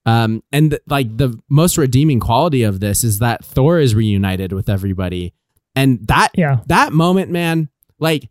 Um, 0.07 0.43
and 0.51 0.71
th- 0.71 0.83
like 0.89 1.17
the 1.17 1.39
most 1.49 1.77
redeeming 1.77 2.21
quality 2.21 2.63
of 2.63 2.81
this 2.81 3.05
is 3.05 3.19
that 3.19 3.45
Thor 3.45 3.79
is 3.79 3.95
reunited 3.95 4.53
with 4.53 4.69
everybody, 4.69 5.35
and 5.75 6.07
that 6.09 6.31
Yeah. 6.37 6.61
that 6.69 6.93
moment, 6.93 7.31
man, 7.31 7.69
like 7.99 8.31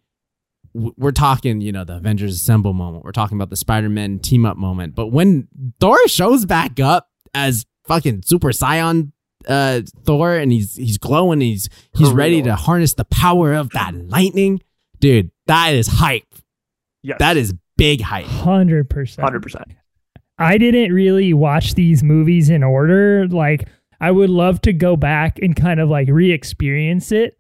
w- 0.74 0.94
we're 0.98 1.12
talking, 1.12 1.62
you 1.62 1.72
know, 1.72 1.84
the 1.84 1.98
Avengers 1.98 2.34
Assemble 2.36 2.74
moment. 2.74 3.04
We're 3.06 3.12
talking 3.12 3.38
about 3.38 3.50
the 3.52 3.56
Spider 3.56 3.88
Man 3.90 4.18
team 4.20 4.46
up 4.46 4.58
moment. 4.58 4.96
But 4.96 5.08
when 5.08 5.48
Thor 5.80 5.98
shows 6.08 6.46
back 6.46 6.80
up 6.80 7.08
as 7.36 7.66
fucking 7.88 8.24
Super 8.26 8.50
Saiyan 8.50 9.12
uh, 9.48 9.82
Thor 10.06 10.36
and 10.36 10.52
he's 10.52 10.76
he's 10.76 10.98
glowing, 10.98 11.40
he's 11.40 11.70
he's 11.96 12.10
For 12.10 12.16
ready 12.16 12.38
real. 12.38 12.46
to 12.46 12.56
harness 12.56 12.94
the 12.96 13.06
power 13.06 13.54
of 13.54 13.70
that 13.70 13.94
lightning, 13.96 14.62
dude. 15.00 15.32
That 15.46 15.74
is 15.76 15.88
hype. 15.88 16.26
Yes. 17.04 17.20
That 17.20 17.38
is 17.38 17.54
big 17.78 18.02
hype. 18.02 18.26
Hundred 18.26 18.90
percent. 18.90 19.24
hundred 19.24 19.42
percent. 19.44 19.66
I 20.40 20.58
didn't 20.58 20.94
really 20.94 21.34
watch 21.34 21.76
these 21.76 22.02
movies 22.04 22.50
in 22.50 22.64
order. 22.64 23.28
Like 23.28 23.68
I 24.02 24.12
would 24.12 24.30
love 24.30 24.62
to 24.62 24.74
go 24.74 24.96
back 24.96 25.38
and 25.40 25.56
kind 25.56 25.80
of 25.80 25.90
like 25.90 26.08
re-experience 26.10 27.12
it 27.12 27.38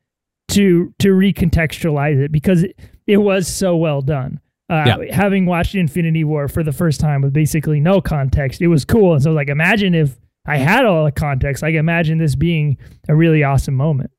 to 0.50 0.94
to 1.00 1.10
recontextualize 1.10 2.18
it 2.20 2.32
because 2.32 2.64
it, 2.64 2.78
it 3.08 3.18
was 3.18 3.48
so 3.48 3.76
well 3.76 4.02
done. 4.02 4.40
Uh, 4.70 4.84
Yeah. 4.86 5.16
Having 5.16 5.46
watched 5.48 5.74
Infinity 5.76 6.24
War 6.24 6.48
for 6.48 6.62
the 6.64 6.72
first 6.72 7.00
time 7.00 7.22
with 7.22 7.34
basically 7.34 7.80
no 7.80 8.02
context, 8.02 8.62
it 8.62 8.68
was 8.68 8.86
cool. 8.86 9.14
And 9.14 9.24
so, 9.24 9.32
like, 9.32 9.50
imagine 9.50 9.96
if 9.96 10.20
I 10.46 10.58
had 10.58 10.86
all 10.86 11.06
the 11.06 11.12
context. 11.12 11.64
Like, 11.64 11.76
imagine 11.76 12.18
this 12.20 12.36
being 12.36 12.78
a 13.08 13.16
really 13.16 13.44
awesome 13.44 13.74
moment. 13.76 14.12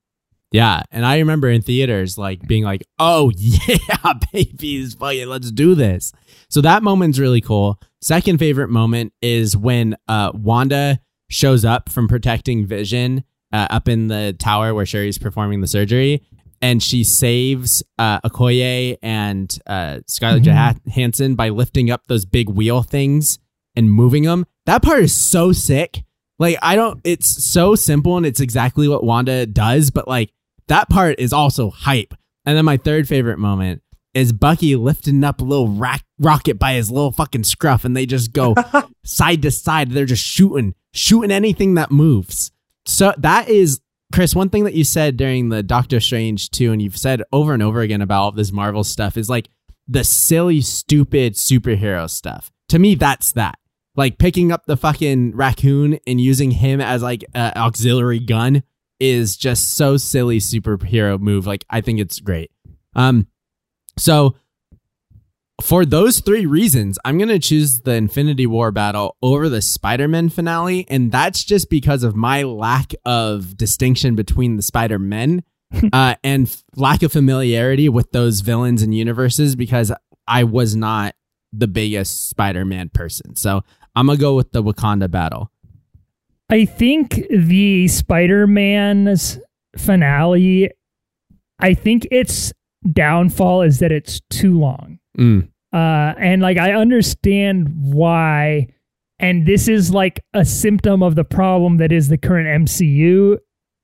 Yeah, 0.52 0.82
and 0.90 1.06
I 1.06 1.18
remember 1.18 1.48
in 1.48 1.62
theaters 1.62 2.18
like 2.18 2.44
being 2.48 2.64
like, 2.64 2.82
"Oh 2.98 3.30
yeah, 3.36 4.14
babies, 4.32 4.94
fucking 4.94 5.28
let's 5.28 5.52
do 5.52 5.76
this." 5.76 6.12
So 6.48 6.60
that 6.62 6.82
moment's 6.82 7.20
really 7.20 7.40
cool. 7.40 7.80
Second 8.03 8.38
favorite 8.38 8.68
moment 8.70 9.12
is 9.20 9.57
when 9.57 9.96
uh, 10.09 10.32
Wanda 10.34 11.01
shows 11.28 11.64
up 11.64 11.88
from 11.88 12.09
protecting 12.09 12.66
Vision 12.66 13.24
uh, 13.53 13.66
up 13.70 13.88
in 13.88 14.09
the 14.09 14.34
tower 14.38 14.74
where 14.74 14.86
Shuri's 14.86 15.18
performing 15.18 15.61
the 15.61 15.66
surgery, 15.66 16.22
and 16.62 16.82
she 16.82 17.05
saves 17.05 17.82
uh, 17.98 18.20
Okoye 18.20 18.96
and 19.03 19.57
uh, 19.66 20.01
Scarlett 20.07 20.42
Mhm. 20.44 20.80
Johansson 20.86 21.34
by 21.34 21.51
lifting 21.51 21.90
up 21.90 22.07
those 22.07 22.24
big 22.24 22.48
wheel 22.48 22.82
things 22.82 23.38
and 23.76 23.90
moving 23.90 24.22
them. 24.24 24.46
That 24.66 24.82
part 24.82 25.03
is 25.03 25.14
so 25.14 25.53
sick. 25.53 26.03
Like 26.38 26.57
I 26.62 26.76
don't. 26.76 27.01
It's 27.05 27.44
so 27.44 27.74
simple 27.74 28.16
and 28.16 28.24
it's 28.24 28.40
exactly 28.40 28.88
what 28.88 29.05
Wanda 29.05 29.44
does, 29.46 29.90
but 29.90 30.09
like 30.09 30.32
that 30.68 30.88
part 30.88 31.18
is 31.18 31.32
also 31.32 31.70
hype. 31.70 32.14
And 32.46 32.57
then 32.57 32.64
my 32.64 32.78
third 32.78 33.07
favorite 33.09 33.38
moment 33.38 33.82
is 34.14 34.32
Bucky 34.32 34.74
lifting 34.76 35.22
up 35.22 35.40
a 35.40 35.44
little 35.44 35.68
rack, 35.68 36.04
rocket 36.18 36.58
by 36.58 36.74
his 36.74 36.90
little 36.90 37.12
fucking 37.12 37.44
scruff, 37.44 37.84
and 37.84 37.96
they 37.96 38.06
just 38.06 38.32
go 38.32 38.54
side 39.04 39.42
to 39.42 39.50
side. 39.50 39.90
They're 39.90 40.04
just 40.04 40.24
shooting, 40.24 40.74
shooting 40.92 41.30
anything 41.30 41.74
that 41.74 41.90
moves. 41.90 42.50
So 42.86 43.14
that 43.18 43.48
is 43.48 43.80
Chris. 44.12 44.34
One 44.34 44.48
thing 44.48 44.64
that 44.64 44.74
you 44.74 44.84
said 44.84 45.16
during 45.16 45.48
the 45.48 45.62
Doctor 45.62 46.00
Strange 46.00 46.50
too, 46.50 46.72
and 46.72 46.82
you've 46.82 46.96
said 46.96 47.22
over 47.32 47.54
and 47.54 47.62
over 47.62 47.80
again 47.80 48.02
about 48.02 48.22
all 48.22 48.32
this 48.32 48.52
Marvel 48.52 48.84
stuff 48.84 49.16
is 49.16 49.30
like 49.30 49.48
the 49.86 50.04
silly, 50.04 50.61
stupid 50.61 51.34
superhero 51.34 52.08
stuff. 52.08 52.50
To 52.68 52.78
me, 52.78 52.94
that's 52.94 53.32
that. 53.32 53.58
Like 53.96 54.18
picking 54.18 54.52
up 54.52 54.66
the 54.66 54.76
fucking 54.76 55.36
raccoon 55.36 55.98
and 56.06 56.20
using 56.20 56.52
him 56.52 56.80
as 56.80 57.02
like 57.02 57.24
an 57.34 57.52
auxiliary 57.56 58.20
gun 58.20 58.62
is 58.98 59.36
just 59.36 59.74
so 59.74 59.96
silly 59.96 60.38
superhero 60.38 61.18
move. 61.18 61.46
Like 61.46 61.64
I 61.70 61.80
think 61.80 62.00
it's 62.00 62.20
great. 62.20 62.50
Um, 62.94 63.26
so 64.01 64.34
for 65.62 65.84
those 65.84 66.20
three 66.20 66.46
reasons, 66.46 66.98
I'm 67.05 67.18
gonna 67.18 67.38
choose 67.38 67.80
the 67.80 67.92
Infinity 67.92 68.46
War 68.46 68.72
battle 68.72 69.16
over 69.22 69.48
the 69.48 69.61
Spider-Man 69.61 70.30
finale, 70.30 70.86
and 70.88 71.12
that's 71.12 71.44
just 71.44 71.68
because 71.68 72.03
of 72.03 72.16
my 72.16 72.42
lack 72.42 72.94
of 73.05 73.57
distinction 73.57 74.14
between 74.14 74.57
the 74.57 74.62
Spider-Men 74.62 75.42
uh, 75.92 76.14
and 76.24 76.46
f- 76.46 76.64
lack 76.76 77.03
of 77.03 77.12
familiarity 77.12 77.88
with 77.88 78.11
those 78.12 78.40
villains 78.40 78.82
and 78.82 78.94
universes 78.94 79.55
because 79.55 79.92
I 80.26 80.44
was 80.44 80.74
not 80.74 81.14
the 81.53 81.68
biggest 81.68 82.30
Spider-Man 82.30 82.90
person. 82.90 83.36
So 83.36 83.62
I'm 83.94 84.07
gonna 84.07 84.18
go 84.18 84.34
with 84.34 84.53
the 84.53 84.62
Wakanda 84.62 85.11
battle. 85.11 85.51
I 86.48 86.64
think 86.64 87.26
the 87.30 87.86
Spider 87.88 88.46
Man's 88.46 89.38
finale, 89.76 90.70
I 91.59 91.74
think 91.74 92.09
its 92.11 92.53
downfall 92.92 93.62
is 93.62 93.78
that 93.78 93.92
it's 93.92 94.20
too 94.30 94.58
long. 94.58 94.98
Mm. 95.18 95.48
Uh, 95.72 96.14
and 96.18 96.42
like, 96.42 96.58
I 96.58 96.72
understand 96.72 97.68
why. 97.74 98.68
And 99.18 99.46
this 99.46 99.68
is 99.68 99.92
like 99.92 100.24
a 100.34 100.44
symptom 100.44 101.02
of 101.02 101.14
the 101.14 101.24
problem 101.24 101.76
that 101.76 101.92
is 101.92 102.08
the 102.08 102.18
current 102.18 102.66
MCU, 102.66 103.38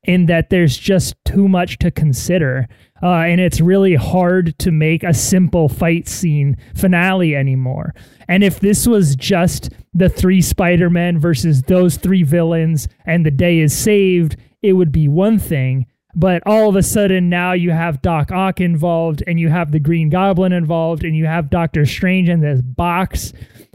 in 0.07 0.27
that 0.27 0.51
there's 0.51 0.77
just 0.77 1.17
too 1.25 1.49
much 1.49 1.79
to 1.79 1.91
consider. 1.91 2.69
Uh, 3.03 3.09
and 3.09 3.41
it's 3.41 3.61
really 3.61 3.95
hard 3.95 4.59
to 4.61 4.71
make 4.71 5.03
a 5.03 5.13
simple 5.13 5.69
fight 5.69 6.09
scene 6.09 6.57
finale 6.75 7.37
anymore. 7.37 7.95
And 8.29 8.43
if 8.43 8.61
this 8.61 8.87
was 8.87 9.17
just 9.17 9.71
the 9.93 10.09
three 10.09 10.41
Spider 10.41 10.89
Men 10.89 11.19
versus 11.19 11.63
those 11.63 11.97
three 11.97 12.23
villains 12.23 12.89
and 13.05 13.27
the 13.27 13.31
day 13.31 13.59
is 13.59 13.77
saved, 13.77 14.37
it 14.63 14.73
would 14.75 14.93
be 14.93 15.09
one 15.09 15.39
thing. 15.39 15.87
But 16.19 16.43
all 16.47 16.71
of 16.71 16.77
a 16.77 16.83
sudden, 16.83 17.29
now 17.29 17.53
you 17.53 17.71
have 17.73 18.01
Doc 18.01 18.33
Ock 18.33 18.59
involved, 18.61 19.23
and 19.27 19.39
you 19.39 19.51
have 19.51 19.71
the 19.71 19.79
Green 19.79 20.09
Goblin 20.09 20.53
involved, 20.53 21.05
and 21.05 21.15
you 21.15 21.27
have 21.27 21.51
Doctor 21.51 21.85
Strange 21.85 22.31
in 22.31 22.41
this 22.41 22.63
box, 22.63 23.35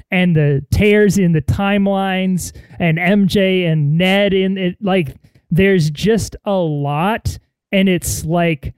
and 0.10 0.36
the 0.36 0.66
tears 0.72 1.20
in 1.20 1.34
the 1.34 1.42
timelines, 1.44 2.52
and 2.80 2.98
MJ 2.98 3.72
and 3.72 3.96
Ned 3.96 4.34
in 4.34 4.58
it. 4.58 4.76
Like, 4.82 5.16
there's 5.52 5.92
just 5.92 6.36
a 6.44 6.56
lot, 6.56 7.38
and 7.72 7.88
it's 7.88 8.26
like 8.26 8.74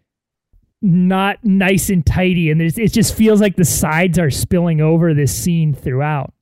not 0.82 1.42
nice 1.46 1.90
and 1.90 2.06
tidy, 2.06 2.52
and 2.52 2.62
it 2.62 2.92
just 2.92 3.16
feels 3.16 3.40
like 3.40 3.56
the 3.56 3.64
sides 3.64 4.20
are 4.20 4.30
spilling 4.30 4.82
over 4.82 5.14
this 5.14 5.34
scene 5.34 5.74
throughout. 5.74 6.34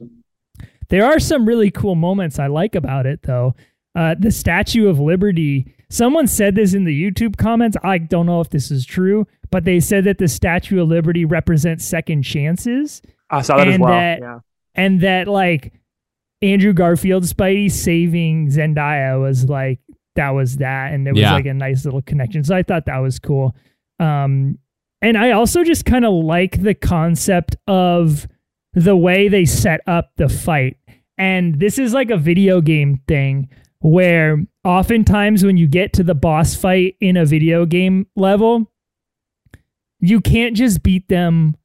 There 0.90 1.06
are 1.06 1.20
some 1.20 1.48
really 1.48 1.70
cool 1.70 1.94
moments 1.94 2.40
I 2.40 2.48
like 2.48 2.74
about 2.74 3.06
it, 3.06 3.22
though. 3.22 3.54
Uh, 3.94 4.16
the 4.18 4.32
Statue 4.32 4.90
of 4.90 5.00
Liberty. 5.00 5.76
Someone 5.92 6.26
said 6.28 6.56
this 6.56 6.74
in 6.74 6.86
the 6.86 7.04
YouTube 7.12 7.38
comments. 7.38 7.76
I 7.84 7.98
don't 7.98 8.26
know 8.26 8.42
if 8.42 8.50
this 8.50 8.72
is 8.72 8.86
true, 8.86 9.28
but 9.50 9.66
they 9.66 9.80
said 9.80 10.06
that 10.06 10.18
the 10.18 10.28
Statue 10.28 10.82
of 10.82 10.88
Liberty 10.88 11.26
represents 11.26 11.86
second 11.86 12.24
chances, 12.24 13.02
I 13.30 13.42
saw 13.42 13.58
that 13.58 13.68
as 13.68 13.74
And 13.76 13.84
well. 13.84 13.92
that- 13.94 14.20
yeah. 14.22 14.40
and 14.76 15.02
that 15.02 15.28
like 15.28 15.74
Andrew 16.42 16.74
Garfield's 16.74 17.32
Spidey 17.34 17.70
saving 17.70 18.48
Zendaya 18.48 19.20
was 19.22 19.48
like 19.50 19.80
that 20.16 20.32
was 20.32 20.58
that, 20.58 20.94
and 20.94 21.08
it 21.08 21.12
was 21.12 21.22
Yeah. 21.22 21.34
like 21.34 21.46
a 21.46 21.54
nice 21.54 21.86
little 21.86 22.02
connection. 22.02 22.44
So 22.44 22.56
I 22.56 22.64
thought 22.64 22.86
that 22.88 22.98
was 23.00 23.20
cool. 23.20 23.56
Um, 24.00 24.58
and 25.02 25.18
I 25.18 25.32
also 25.32 25.64
just 25.64 25.86
kind 25.86 26.04
of 26.06 26.14
like 26.14 26.62
the 26.62 26.74
concept 26.74 27.56
of 27.68 28.28
the 28.74 28.96
way 28.98 29.28
they 29.28 29.46
set 29.46 29.82
up 29.88 30.12
the 30.18 30.28
fight. 30.30 30.78
And 31.18 31.60
this 31.60 31.78
is 31.80 31.94
like 31.94 32.10
a 32.12 32.18
video 32.18 32.60
game 32.62 33.00
thing 33.08 33.48
where 33.80 34.44
oftentimes 34.64 35.44
when 35.44 35.58
you 35.58 35.68
get 35.68 35.94
to 35.94 36.04
the 36.04 36.16
boss 36.16 36.56
fight 36.56 36.96
in 37.00 37.18
a 37.18 37.26
video 37.26 37.66
game 37.66 38.08
level, 38.16 38.72
you 40.00 40.22
can't 40.22 40.56
just 40.56 40.84
beat 40.84 41.08
them 41.08 41.56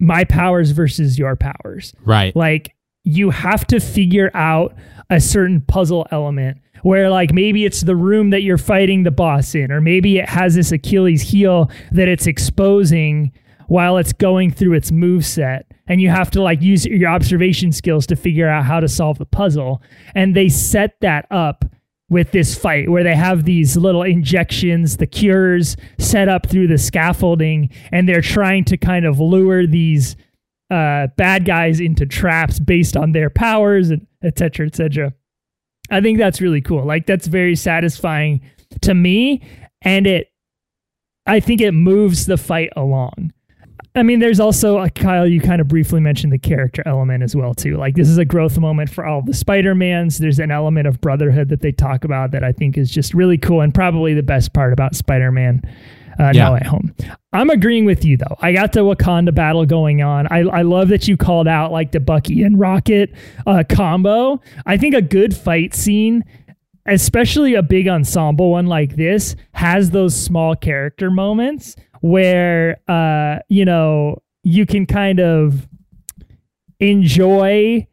my 0.00 0.24
powers 0.24 0.70
versus 0.70 1.18
your 1.18 1.36
powers. 1.36 1.92
Right. 2.04 2.34
Like 2.36 2.74
you 3.04 3.30
have 3.30 3.66
to 3.68 3.80
figure 3.80 4.30
out 4.34 4.74
a 5.10 5.20
certain 5.20 5.60
puzzle 5.62 6.06
element 6.10 6.58
where 6.82 7.10
like 7.10 7.32
maybe 7.32 7.64
it's 7.64 7.80
the 7.80 7.96
room 7.96 8.30
that 8.30 8.42
you're 8.42 8.58
fighting 8.58 9.02
the 9.02 9.10
boss 9.10 9.54
in 9.54 9.72
or 9.72 9.80
maybe 9.80 10.18
it 10.18 10.28
has 10.28 10.54
this 10.54 10.70
Achilles 10.70 11.22
heel 11.22 11.70
that 11.90 12.06
it's 12.06 12.26
exposing 12.26 13.32
while 13.66 13.96
it's 13.96 14.12
going 14.12 14.50
through 14.50 14.74
its 14.74 14.92
move 14.92 15.26
set 15.26 15.66
and 15.88 16.00
you 16.00 16.08
have 16.08 16.30
to 16.30 16.42
like 16.42 16.62
use 16.62 16.86
your 16.86 17.10
observation 17.10 17.72
skills 17.72 18.06
to 18.06 18.16
figure 18.16 18.48
out 18.48 18.64
how 18.64 18.78
to 18.78 18.88
solve 18.88 19.18
the 19.18 19.26
puzzle 19.26 19.82
and 20.14 20.36
they 20.36 20.48
set 20.48 20.94
that 21.00 21.26
up 21.30 21.64
with 22.10 22.30
this 22.32 22.56
fight 22.56 22.88
where 22.88 23.04
they 23.04 23.14
have 23.14 23.44
these 23.44 23.76
little 23.76 24.02
injections, 24.02 24.96
the 24.96 25.06
cures 25.06 25.76
set 25.98 26.28
up 26.28 26.48
through 26.48 26.66
the 26.66 26.78
scaffolding, 26.78 27.68
and 27.92 28.08
they're 28.08 28.22
trying 28.22 28.64
to 28.64 28.76
kind 28.76 29.04
of 29.04 29.20
lure 29.20 29.66
these 29.66 30.16
uh, 30.70 31.08
bad 31.16 31.44
guys 31.44 31.80
into 31.80 32.06
traps 32.06 32.58
based 32.58 32.96
on 32.96 33.12
their 33.12 33.30
powers, 33.30 33.90
and 33.90 34.06
et 34.22 34.38
cetera, 34.38 34.66
et 34.66 34.74
cetera. 34.74 35.12
I 35.90 36.00
think 36.00 36.18
that's 36.18 36.40
really 36.40 36.60
cool. 36.60 36.84
Like 36.84 37.06
that's 37.06 37.26
very 37.26 37.56
satisfying 37.56 38.40
to 38.82 38.94
me, 38.94 39.42
and 39.82 40.06
it, 40.06 40.28
I 41.26 41.40
think 41.40 41.60
it 41.60 41.72
moves 41.72 42.26
the 42.26 42.36
fight 42.36 42.70
along. 42.76 43.32
I 43.98 44.02
mean, 44.02 44.20
there's 44.20 44.40
also 44.40 44.78
uh, 44.78 44.88
Kyle. 44.88 45.26
You 45.26 45.40
kind 45.40 45.60
of 45.60 45.68
briefly 45.68 46.00
mentioned 46.00 46.32
the 46.32 46.38
character 46.38 46.82
element 46.86 47.22
as 47.22 47.34
well 47.34 47.54
too. 47.54 47.76
Like 47.76 47.96
this 47.96 48.08
is 48.08 48.18
a 48.18 48.24
growth 48.24 48.58
moment 48.58 48.90
for 48.90 49.04
all 49.04 49.22
the 49.22 49.34
Spider 49.34 49.74
Mans. 49.74 50.18
There's 50.18 50.38
an 50.38 50.50
element 50.50 50.86
of 50.86 51.00
brotherhood 51.00 51.48
that 51.48 51.60
they 51.60 51.72
talk 51.72 52.04
about 52.04 52.30
that 52.30 52.44
I 52.44 52.52
think 52.52 52.78
is 52.78 52.90
just 52.90 53.12
really 53.12 53.38
cool 53.38 53.60
and 53.60 53.74
probably 53.74 54.14
the 54.14 54.22
best 54.22 54.52
part 54.52 54.72
about 54.72 54.94
Spider 54.94 55.32
Man. 55.32 55.62
Uh, 56.18 56.32
Yeah. 56.34 56.46
No 56.46 56.52
Way 56.54 56.62
Home. 56.66 56.94
I'm 57.32 57.50
agreeing 57.50 57.84
with 57.84 58.04
you 58.04 58.16
though. 58.16 58.36
I 58.40 58.52
got 58.52 58.72
the 58.72 58.80
Wakanda 58.80 59.34
battle 59.34 59.66
going 59.66 60.02
on. 60.02 60.26
I, 60.28 60.40
I 60.40 60.62
love 60.62 60.88
that 60.88 61.06
you 61.06 61.16
called 61.16 61.46
out 61.46 61.70
like 61.70 61.92
the 61.92 62.00
Bucky 62.00 62.42
and 62.42 62.58
Rocket 62.58 63.12
uh, 63.46 63.62
combo. 63.68 64.40
I 64.66 64.76
think 64.76 64.94
a 64.94 65.02
good 65.02 65.36
fight 65.36 65.74
scene 65.74 66.24
especially 66.88 67.54
a 67.54 67.62
big 67.62 67.86
ensemble 67.86 68.52
one 68.52 68.66
like 68.66 68.96
this 68.96 69.36
has 69.52 69.90
those 69.90 70.18
small 70.18 70.56
character 70.56 71.10
moments 71.10 71.76
where 72.00 72.80
uh 72.88 73.38
you 73.48 73.64
know 73.64 74.20
you 74.42 74.64
can 74.66 74.86
kind 74.86 75.20
of 75.20 75.68
enjoy 76.80 77.86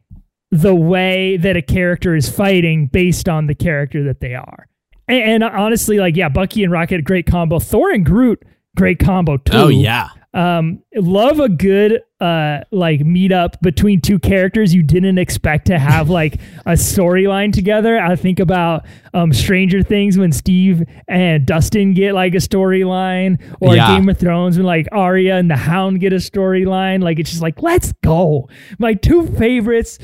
the 0.50 0.74
way 0.74 1.36
that 1.36 1.56
a 1.56 1.62
character 1.62 2.14
is 2.14 2.28
fighting 2.28 2.86
based 2.86 3.28
on 3.28 3.46
the 3.46 3.54
character 3.54 4.04
that 4.04 4.20
they 4.20 4.34
are. 4.34 4.68
And, 5.08 5.42
and 5.42 5.44
honestly, 5.44 5.98
like 5.98 6.16
yeah, 6.16 6.28
Bucky 6.28 6.62
and 6.64 6.72
Rocket, 6.72 7.04
great 7.04 7.26
combo. 7.26 7.58
Thor 7.58 7.90
and 7.90 8.04
Groot, 8.04 8.42
great 8.76 8.98
combo 8.98 9.36
too. 9.36 9.56
Oh 9.56 9.68
yeah. 9.68 10.08
Um, 10.34 10.82
love 10.94 11.40
a 11.40 11.48
good 11.48 12.02
uh 12.20 12.60
like 12.72 13.00
meetup 13.00 13.60
between 13.60 14.00
two 14.00 14.18
characters 14.18 14.74
you 14.74 14.82
didn't 14.82 15.18
expect 15.18 15.66
to 15.66 15.78
have 15.78 16.08
like 16.08 16.40
a 16.64 16.72
storyline 16.72 17.52
together. 17.52 17.98
I 17.98 18.16
think 18.16 18.40
about 18.40 18.86
um 19.12 19.32
Stranger 19.34 19.82
Things 19.82 20.16
when 20.16 20.32
Steve 20.32 20.82
and 21.08 21.44
Dustin 21.46 21.92
get 21.92 22.14
like 22.14 22.34
a 22.34 22.38
storyline, 22.38 23.38
or 23.60 23.76
Yeah. 23.76 23.88
Game 23.96 24.08
of 24.08 24.18
Thrones 24.18 24.56
when 24.56 24.66
like 24.66 24.86
Arya 24.92 25.36
and 25.36 25.50
the 25.50 25.56
Hound 25.56 26.00
get 26.00 26.12
a 26.14 26.16
storyline. 26.16 27.02
Like 27.02 27.18
it's 27.18 27.30
just 27.30 27.42
like 27.42 27.60
let's 27.62 27.92
go. 28.02 28.48
My 28.78 28.94
two 28.94 29.26
favorites 29.36 29.98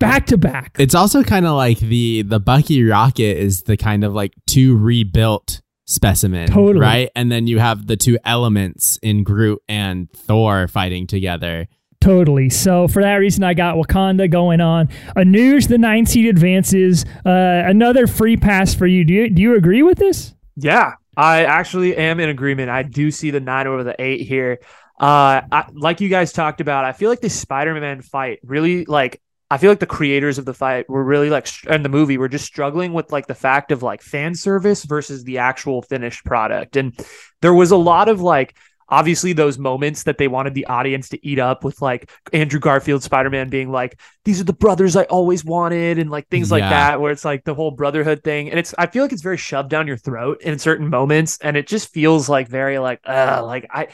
back 0.00 0.26
to 0.26 0.38
back. 0.38 0.76
It's 0.78 0.94
also 0.94 1.22
kind 1.22 1.44
of 1.44 1.54
like 1.54 1.80
the 1.80 2.22
the 2.22 2.40
Bucky 2.40 2.82
rocket 2.82 3.36
is 3.36 3.64
the 3.64 3.76
kind 3.76 4.04
of 4.04 4.14
like 4.14 4.32
two 4.46 4.76
rebuilt 4.76 5.60
specimen, 5.88 6.48
Totally. 6.48 6.84
right? 6.84 7.10
And 7.16 7.32
then 7.32 7.46
you 7.46 7.58
have 7.58 7.86
the 7.86 7.96
two 7.96 8.18
elements 8.24 8.98
in 9.02 9.24
Groot 9.24 9.62
and 9.68 10.10
Thor 10.12 10.68
fighting 10.68 11.06
together. 11.06 11.66
Totally. 12.00 12.50
So 12.50 12.86
for 12.86 13.02
that 13.02 13.14
reason, 13.16 13.42
I 13.42 13.54
got 13.54 13.74
Wakanda 13.74 14.30
going 14.30 14.60
on. 14.60 14.88
Anuj, 15.16 15.66
the 15.66 15.78
nine 15.78 16.06
seed 16.06 16.26
advances. 16.26 17.04
Uh, 17.26 17.62
another 17.66 18.06
free 18.06 18.36
pass 18.36 18.74
for 18.74 18.86
you. 18.86 19.02
Do 19.04 19.12
you 19.12 19.30
do 19.30 19.42
you 19.42 19.56
agree 19.56 19.82
with 19.82 19.98
this? 19.98 20.34
Yeah, 20.54 20.92
I 21.16 21.44
actually 21.44 21.96
am 21.96 22.20
in 22.20 22.28
agreement. 22.28 22.70
I 22.70 22.84
do 22.84 23.10
see 23.10 23.30
the 23.30 23.40
nine 23.40 23.66
over 23.66 23.82
the 23.82 23.96
eight 23.98 24.20
here. 24.20 24.60
Uh, 25.00 25.42
I, 25.50 25.64
like 25.72 26.00
you 26.00 26.08
guys 26.08 26.32
talked 26.32 26.60
about, 26.60 26.84
I 26.84 26.92
feel 26.92 27.08
like 27.08 27.20
the 27.20 27.30
Spider-Man 27.30 28.02
fight 28.02 28.40
really 28.44 28.84
like. 28.84 29.20
I 29.50 29.58
feel 29.58 29.70
like 29.70 29.80
the 29.80 29.86
creators 29.86 30.38
of 30.38 30.44
the 30.44 30.54
fight 30.54 30.88
were 30.88 31.02
really 31.02 31.30
like, 31.30 31.48
and 31.66 31.84
the 31.84 31.88
movie 31.88 32.18
were 32.18 32.28
just 32.28 32.44
struggling 32.44 32.92
with 32.92 33.10
like 33.10 33.26
the 33.26 33.34
fact 33.34 33.72
of 33.72 33.82
like 33.82 34.02
fan 34.02 34.34
service 34.34 34.84
versus 34.84 35.24
the 35.24 35.38
actual 35.38 35.82
finished 35.82 36.24
product. 36.24 36.76
And 36.76 36.98
there 37.40 37.54
was 37.54 37.70
a 37.70 37.76
lot 37.76 38.08
of 38.08 38.20
like, 38.20 38.54
obviously 38.90 39.34
those 39.34 39.58
moments 39.58 40.04
that 40.04 40.16
they 40.16 40.28
wanted 40.28 40.54
the 40.54 40.64
audience 40.64 41.10
to 41.10 41.26
eat 41.26 41.38
up 41.38 41.62
with 41.62 41.82
like 41.82 42.10
Andrew 42.32 42.58
Garfield 42.58 43.02
Spider-Man 43.02 43.50
being 43.50 43.70
like, 43.70 44.00
these 44.24 44.40
are 44.40 44.44
the 44.44 44.54
brothers 44.54 44.96
I 44.96 45.04
always 45.04 45.44
wanted, 45.44 45.98
and 45.98 46.10
like 46.10 46.26
things 46.28 46.50
like 46.50 46.62
that, 46.62 46.98
where 46.98 47.12
it's 47.12 47.24
like 47.24 47.44
the 47.44 47.54
whole 47.54 47.70
brotherhood 47.70 48.24
thing. 48.24 48.48
And 48.48 48.58
it's, 48.58 48.74
I 48.78 48.86
feel 48.86 49.02
like 49.02 49.12
it's 49.12 49.20
very 49.20 49.36
shoved 49.36 49.68
down 49.68 49.86
your 49.86 49.98
throat 49.98 50.40
in 50.40 50.58
certain 50.58 50.88
moments. 50.88 51.38
And 51.42 51.54
it 51.54 51.66
just 51.66 51.92
feels 51.92 52.30
like 52.30 52.48
very 52.48 52.78
like, 52.78 53.00
uh, 53.06 53.42
like 53.44 53.66
I 53.70 53.88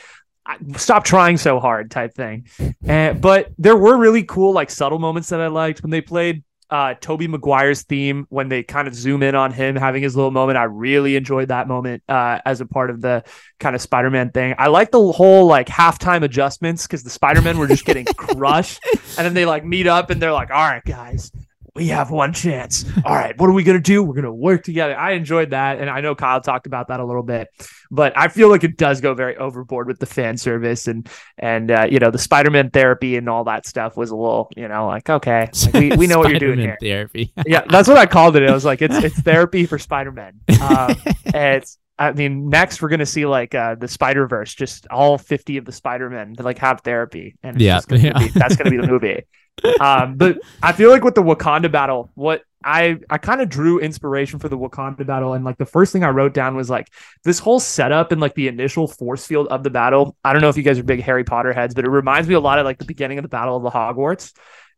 stop 0.76 1.05
trying 1.05 1.36
so 1.36 1.61
hard 1.61 1.90
type 1.90 2.14
thing. 2.14 2.47
And, 2.84 3.20
but 3.20 3.53
there 3.59 3.76
were 3.76 3.97
really 3.97 4.24
cool, 4.24 4.53
like 4.53 4.70
subtle 4.70 4.99
moments 4.99 5.30
that 5.30 5.40
I 5.40 5.49
liked 5.49 5.82
when 5.82 5.90
they 5.90 6.01
played 6.01 6.45
uh 6.70 6.95
Tobey 6.99 7.28
Maguire's 7.28 7.82
theme 7.82 8.26
when 8.30 8.49
they 8.49 8.62
kind 8.62 8.88
of 8.88 8.95
zoom 8.95 9.22
in 9.22 9.34
on 9.34 9.53
him 9.53 9.76
having 9.76 10.03
his 10.03 10.16
little 10.16 10.30
moment. 10.30 10.57
I 10.57 10.64
really 10.64 11.14
enjoyed 11.14 11.49
that 11.49 11.68
moment 11.68 12.03
uh 12.09 12.40
as 12.45 12.61
a 12.61 12.66
part 12.66 12.88
of 12.90 13.01
the 13.03 13.22
kind 13.61 13.76
of 13.76 13.82
Spider-Man 13.82 14.30
thing. 14.30 14.55
I 14.59 14.68
like 14.68 14.90
the 14.90 15.12
whole 15.12 15.47
like 15.47 15.68
halftime 15.68 16.24
adjustments 16.24 16.86
because 16.86 17.03
the 17.03 17.11
Spider-Men 17.11 17.59
were 17.59 17.66
just 17.66 17.84
getting 17.84 18.07
crushed. 18.16 18.82
And 19.18 19.26
then 19.26 19.34
they 19.34 19.45
like 19.45 19.64
meet 19.64 19.86
up 19.86 20.11
and 20.11 20.20
they're 20.20 20.32
like, 20.32 20.51
all 20.51 20.57
right, 20.57 20.82
guys, 20.84 21.30
we 21.75 21.89
have 21.89 22.11
one 22.11 22.33
chance. 22.33 22.85
All 23.05 23.14
right, 23.14 23.37
what 23.39 23.51
are 23.51 23.53
we 23.53 23.64
gonna 23.64 23.81
do? 23.81 24.03
We're 24.03 24.14
gonna 24.14 24.33
work 24.33 24.62
together. 24.62 24.97
I 24.97 25.12
enjoyed 25.12 25.51
that, 25.51 25.81
and 25.81 25.91
I 25.91 26.01
know 26.01 26.14
Kyle 26.14 26.41
talked 26.41 26.66
about 26.66 26.89
that 26.89 27.01
a 27.01 27.05
little 27.05 27.22
bit, 27.25 27.49
but 27.91 28.16
I 28.16 28.29
feel 28.29 28.49
like 28.49 28.62
it 28.62 28.77
does 28.77 29.01
go 29.01 29.12
very 29.14 29.37
overboard 29.37 29.89
with 29.89 29.99
the 29.99 30.07
fan 30.07 30.37
service 30.37 30.87
and 30.87 31.09
and 31.37 31.70
uh, 31.70 31.87
you 31.91 31.99
know 31.99 32.11
the 32.11 32.18
Spider-Man 32.18 32.70
therapy 32.70 33.16
and 33.16 33.29
all 33.29 33.45
that 33.45 33.66
stuff 33.66 33.97
was 33.97 34.11
a 34.11 34.16
little 34.16 34.51
you 34.57 34.68
know 34.68 34.87
like 34.87 35.11
okay, 35.11 35.51
like, 35.64 35.75
we, 35.75 35.97
we 35.97 36.07
know 36.07 36.18
what 36.18 36.31
you're 36.31 36.39
doing 36.39 36.61
here. 36.61 36.79
Therapy. 36.81 37.33
Yeah, 37.45 37.64
that's 37.68 37.89
what 37.89 37.99
I 37.99 38.07
called 38.07 38.37
it. 38.37 38.49
I 38.49 38.53
was 38.53 38.64
like, 38.64 38.81
it's 38.81 38.97
it's 38.97 39.20
therapy 39.20 39.66
for 39.66 39.79
Spider-Man. 39.79 40.41
Um, 40.64 40.97
it's 41.27 41.79
I 41.99 42.12
mean, 42.12 42.49
next 42.49 42.82
we're 42.82 42.88
gonna 42.88 43.07
see 43.07 43.24
like 43.26 43.55
uh, 43.55 43.76
the 43.76 43.88
Spider 43.88 44.26
Verse, 44.26 44.55
just 44.55 44.86
all 44.88 45.16
fifty 45.18 45.57
of 45.59 45.64
the 45.64 45.72
Spider 45.72 46.11
Men 46.11 46.34
like 46.38 46.59
have 46.59 46.80
therapy, 46.80 47.36
and 47.42 47.61
Yeah, 47.61 47.80
gonna 47.86 48.03
yeah. 48.03 48.18
be- 48.18 48.28
that's 48.28 48.57
gonna 48.57 48.70
be 48.70 48.76
the 48.78 48.86
movie. 48.88 49.22
Um, 49.80 50.16
but 50.16 50.38
I 50.64 50.72
feel 50.72 50.90
like 50.90 51.05
with 51.05 51.14
the 51.14 51.22
Wakanda 51.22 51.70
battle, 51.70 52.11
what 52.14 52.42
I 52.64 52.99
I 53.09 53.18
kind 53.18 53.40
of 53.40 53.49
drew 53.49 53.78
inspiration 53.78 54.40
for 54.40 54.49
the 54.49 54.59
Wakanda 54.59 55.07
battle, 55.07 55.34
and 55.34 55.45
like 55.45 55.59
the 55.59 55.64
first 55.64 55.92
thing 55.92 56.03
I 56.03 56.09
wrote 56.09 56.34
down 56.34 56.57
was 56.57 56.68
like 56.68 56.88
this 57.22 57.38
whole 57.38 57.61
setup 57.61 58.11
and 58.11 58.20
like 58.20 58.34
the 58.34 58.49
initial 58.49 58.88
force 58.88 59.24
field 59.24 59.47
of 59.49 59.62
the 59.62 59.70
battle. 59.70 60.16
I 60.24 60.32
don't 60.32 60.42
know 60.42 60.49
if 60.49 60.57
you 60.57 60.64
guys 60.64 60.80
are 60.80 60.82
big 60.82 61.03
Harry 61.03 61.22
Potter 61.22 61.53
heads, 61.53 61.72
but 61.72 61.84
it 61.84 61.88
reminds 61.90 62.28
me 62.28 62.34
a 62.34 62.40
lot 62.40 62.59
of 62.59 62.64
like 62.64 62.78
the 62.78 62.84
beginning 62.84 63.18
of 63.18 63.22
the 63.22 63.28
Battle 63.28 63.57
of 63.57 63.62
the 63.62 63.70
Hogwarts. 63.70 64.32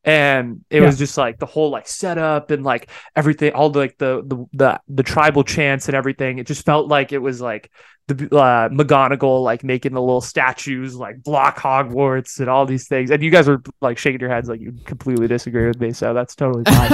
And 0.06 0.64
it 0.70 0.80
Yeah. 0.80 0.86
was 0.86 0.98
just 0.98 1.18
like 1.18 1.38
the 1.40 1.46
whole 1.46 1.70
like 1.70 1.88
setup 1.88 2.52
and 2.52 2.62
like 2.64 2.88
everything, 3.16 3.52
all 3.54 3.70
the 3.70 3.80
like 3.80 3.98
the 3.98 4.22
the 4.24 4.46
the, 4.52 4.80
the 4.88 5.02
tribal 5.02 5.42
chants 5.42 5.88
and 5.88 5.96
everything. 5.96 6.38
It 6.38 6.46
just 6.46 6.64
felt 6.64 6.86
like 6.88 7.12
it 7.12 7.18
was 7.18 7.40
like 7.40 7.70
the 8.06 8.14
uh, 8.36 8.68
McGonagall 8.68 9.42
like 9.42 9.64
making 9.64 9.92
the 9.94 10.00
little 10.00 10.20
statues 10.20 10.94
like 10.94 11.24
block 11.24 11.58
Hogwarts 11.58 12.38
and 12.38 12.48
all 12.48 12.64
these 12.64 12.86
things. 12.86 13.10
And 13.10 13.20
you 13.20 13.32
guys 13.32 13.48
are 13.48 13.60
like 13.80 13.98
shaking 13.98 14.20
your 14.20 14.30
heads 14.30 14.48
like 14.48 14.60
you 14.60 14.74
completely 14.84 15.26
disagree 15.26 15.66
with 15.66 15.80
me, 15.80 15.92
so 15.92 16.14
that's 16.14 16.36
totally 16.36 16.62
fine. 16.68 16.90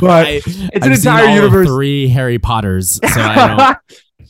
But 0.00 0.26
I- 0.26 0.30
it's 0.46 0.46
an 0.46 0.70
I've 0.92 0.98
seen 0.98 1.12
entire 1.12 1.34
universe. 1.34 1.68
Three 1.68 2.08
Harry 2.08 2.38
Potters. 2.38 2.92
So 2.92 3.20
I 3.20 3.76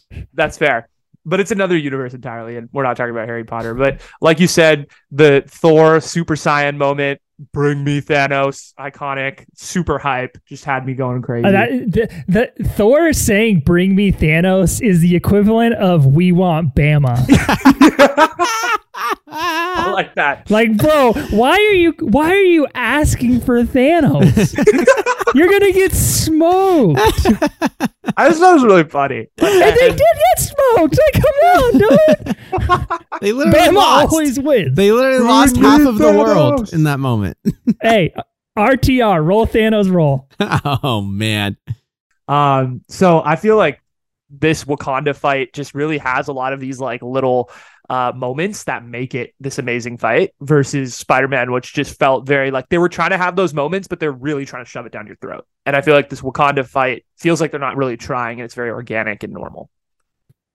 don't. 0.09 0.29
That's 0.35 0.59
fair. 0.59 0.89
But 1.25 1.41
it's 1.41 1.51
another 1.51 1.77
universe 1.77 2.15
entirely, 2.15 2.57
and 2.57 2.69
we're 2.73 2.83
not 2.85 2.97
talking 2.97 3.11
about 3.11 3.27
Harry 3.29 3.45
Potter. 3.45 3.75
But 3.75 4.01
like 4.21 4.39
you 4.41 4.47
said, 4.47 4.87
the 5.11 5.43
Thor 5.47 6.01
Super 6.01 6.35
Saiyan 6.37 6.77
moment, 6.77 7.21
bring 7.53 7.85
me 7.85 8.01
Thanos, 8.01 8.73
iconic, 8.79 9.45
super 9.55 9.99
hype, 9.99 10.39
just 10.47 10.65
had 10.65 10.87
me 10.87 10.95
going 10.95 11.23
crazy. 11.23 11.47
Uh, 11.47 11.51
that, 11.51 11.69
the, 11.69 12.25
the 12.57 12.69
Thor 12.71 13.13
saying 13.13 13.61
"Bring 13.61 13.95
me 13.95 14.13
Thanos" 14.13 14.81
is 14.81 15.01
the 15.01 15.15
equivalent 15.17 15.75
of 15.75 16.07
"We 16.07 16.33
want 16.33 16.75
Bama." 16.75 17.17
I 19.29 19.91
like 19.95 20.15
that. 20.17 20.51
like, 20.51 20.77
bro, 20.77 21.13
why 21.31 21.53
are 21.53 21.75
you 21.75 21.93
why 22.01 22.31
are 22.31 22.43
you 22.43 22.67
asking 22.75 23.41
for 23.41 23.63
Thanos? 23.65 24.55
You're 25.35 25.51
gonna 25.51 25.73
get 25.73 25.93
smoked. 25.93 27.01
I 28.17 28.29
just 28.29 28.41
thought 28.41 28.51
it 28.51 28.55
was 28.55 28.65
really 28.65 28.85
funny. 28.85 29.27
And 29.39 29.63
they 29.63 29.89
did 29.89 29.99
get 29.99 30.39
smoked. 30.39 30.99
Like, 30.99 31.23
come 31.23 31.35
on, 31.63 31.79
dude. 31.79 32.37
They 33.23 33.33
literally 33.33 33.59
Bama 33.59 33.75
lost. 33.75 34.13
always 34.13 34.39
wins. 34.39 34.77
They 34.77 34.93
literally 34.93 35.19
Bring 35.19 35.29
lost 35.29 35.57
half 35.57 35.81
of 35.87 35.97
the 35.99 36.13
world 36.13 36.73
in 36.75 36.85
that 36.85 37.01
moment. 37.01 37.39
hey, 37.81 38.13
RTR, 38.59 39.25
roll 39.25 39.47
Thanos, 39.47 39.91
roll. 39.91 40.29
oh 40.41 41.01
man. 41.01 41.57
Um, 42.29 42.83
so 42.89 43.23
I 43.25 43.37
feel 43.37 43.57
like 43.57 43.81
this 44.29 44.65
Wakanda 44.65 45.15
fight 45.17 45.53
just 45.55 45.75
really 45.75 45.99
has 45.99 46.29
a 46.29 46.33
lot 46.33 46.53
of 46.53 46.61
these 46.61 46.79
like 46.81 47.01
little 47.03 47.51
uh 47.89 48.13
moments 48.15 48.65
that 48.65 48.85
make 48.85 49.15
it 49.15 49.35
this 49.41 49.59
amazing 49.59 49.99
fight 49.99 50.33
versus 50.41 50.95
Spider-Man, 50.95 51.53
which 51.53 51.73
just 51.75 51.99
felt 51.99 52.27
very 52.27 52.51
like 52.51 52.69
they 52.69 52.79
were 52.79 52.89
trying 52.89 53.11
to 53.11 53.19
have 53.19 53.37
those 53.37 53.55
moments, 53.55 53.89
but 53.89 54.01
they're 54.01 54.13
really 54.13 54.45
trying 54.45 54.65
to 54.65 54.71
shove 54.71 54.87
it 54.87 54.93
down 54.93 55.07
your 55.07 55.17
throat. 55.17 55.47
And 55.65 55.77
I 55.77 55.81
feel 55.83 55.95
like 55.95 56.09
this 56.09 56.21
Wakanda 56.21 56.67
fight 56.67 57.05
feels 57.17 57.41
like 57.41 57.51
they're 57.51 57.61
not 57.61 57.77
really 57.77 57.97
trying 57.97 58.41
and 58.41 58.45
it's 58.45 58.55
very 58.55 58.71
organic 58.71 59.23
and 59.23 59.33
normal. 59.33 59.71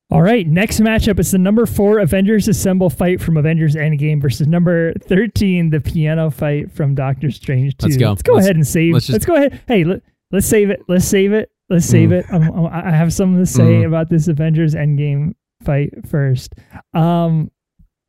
All 0.10 0.22
right, 0.22 0.46
next 0.46 0.82
matchup 0.82 1.20
is 1.20 1.32
the 1.32 1.38
number 1.38 1.66
four 1.66 2.00
Avengers 2.00 2.50
Assemble 2.50 2.90
fight 2.90 3.22
from 3.22 3.38
Avengers 3.38 3.76
Endgame 3.76 4.22
versus 4.22 4.46
number 4.46 4.94
13, 5.08 5.70
the 5.70 5.80
piano 5.80 6.30
fight 6.30 6.70
from 6.70 6.96
Doctor 6.96 7.32
Strange 7.32 7.78
2. 7.78 7.86
Let's 7.88 7.98
go. 7.98 8.10
Let's 8.10 8.22
go 8.22 8.34
Let's- 8.34 8.46
ahead 8.46 8.56
and 8.58 8.68
save. 8.68 8.94
let's 8.94 9.10
Let's, 9.10 9.26
go 9.26 9.36
ahead. 9.36 9.62
Hey, 9.70 9.86
let, 9.86 10.02
let's 10.32 10.48
save 10.48 10.70
it. 10.70 10.82
Let's 10.90 11.06
save 11.06 11.32
it. 11.32 11.50
Let's 11.70 11.86
save 11.86 12.10
Mm. 12.10 12.20
it. 12.20 12.26
Um, 12.34 12.44
um, 12.52 12.66
I 12.66 12.90
I 12.90 12.92
have 12.92 13.14
something 13.14 13.40
to 13.40 13.46
say 13.46 13.64
Mm. 13.84 13.88
about 13.88 14.10
this 14.10 14.28
Avengers 14.28 14.76
Endgame 14.76 15.34
fight 15.64 15.94
first. 16.10 16.56
Um, 16.94 17.52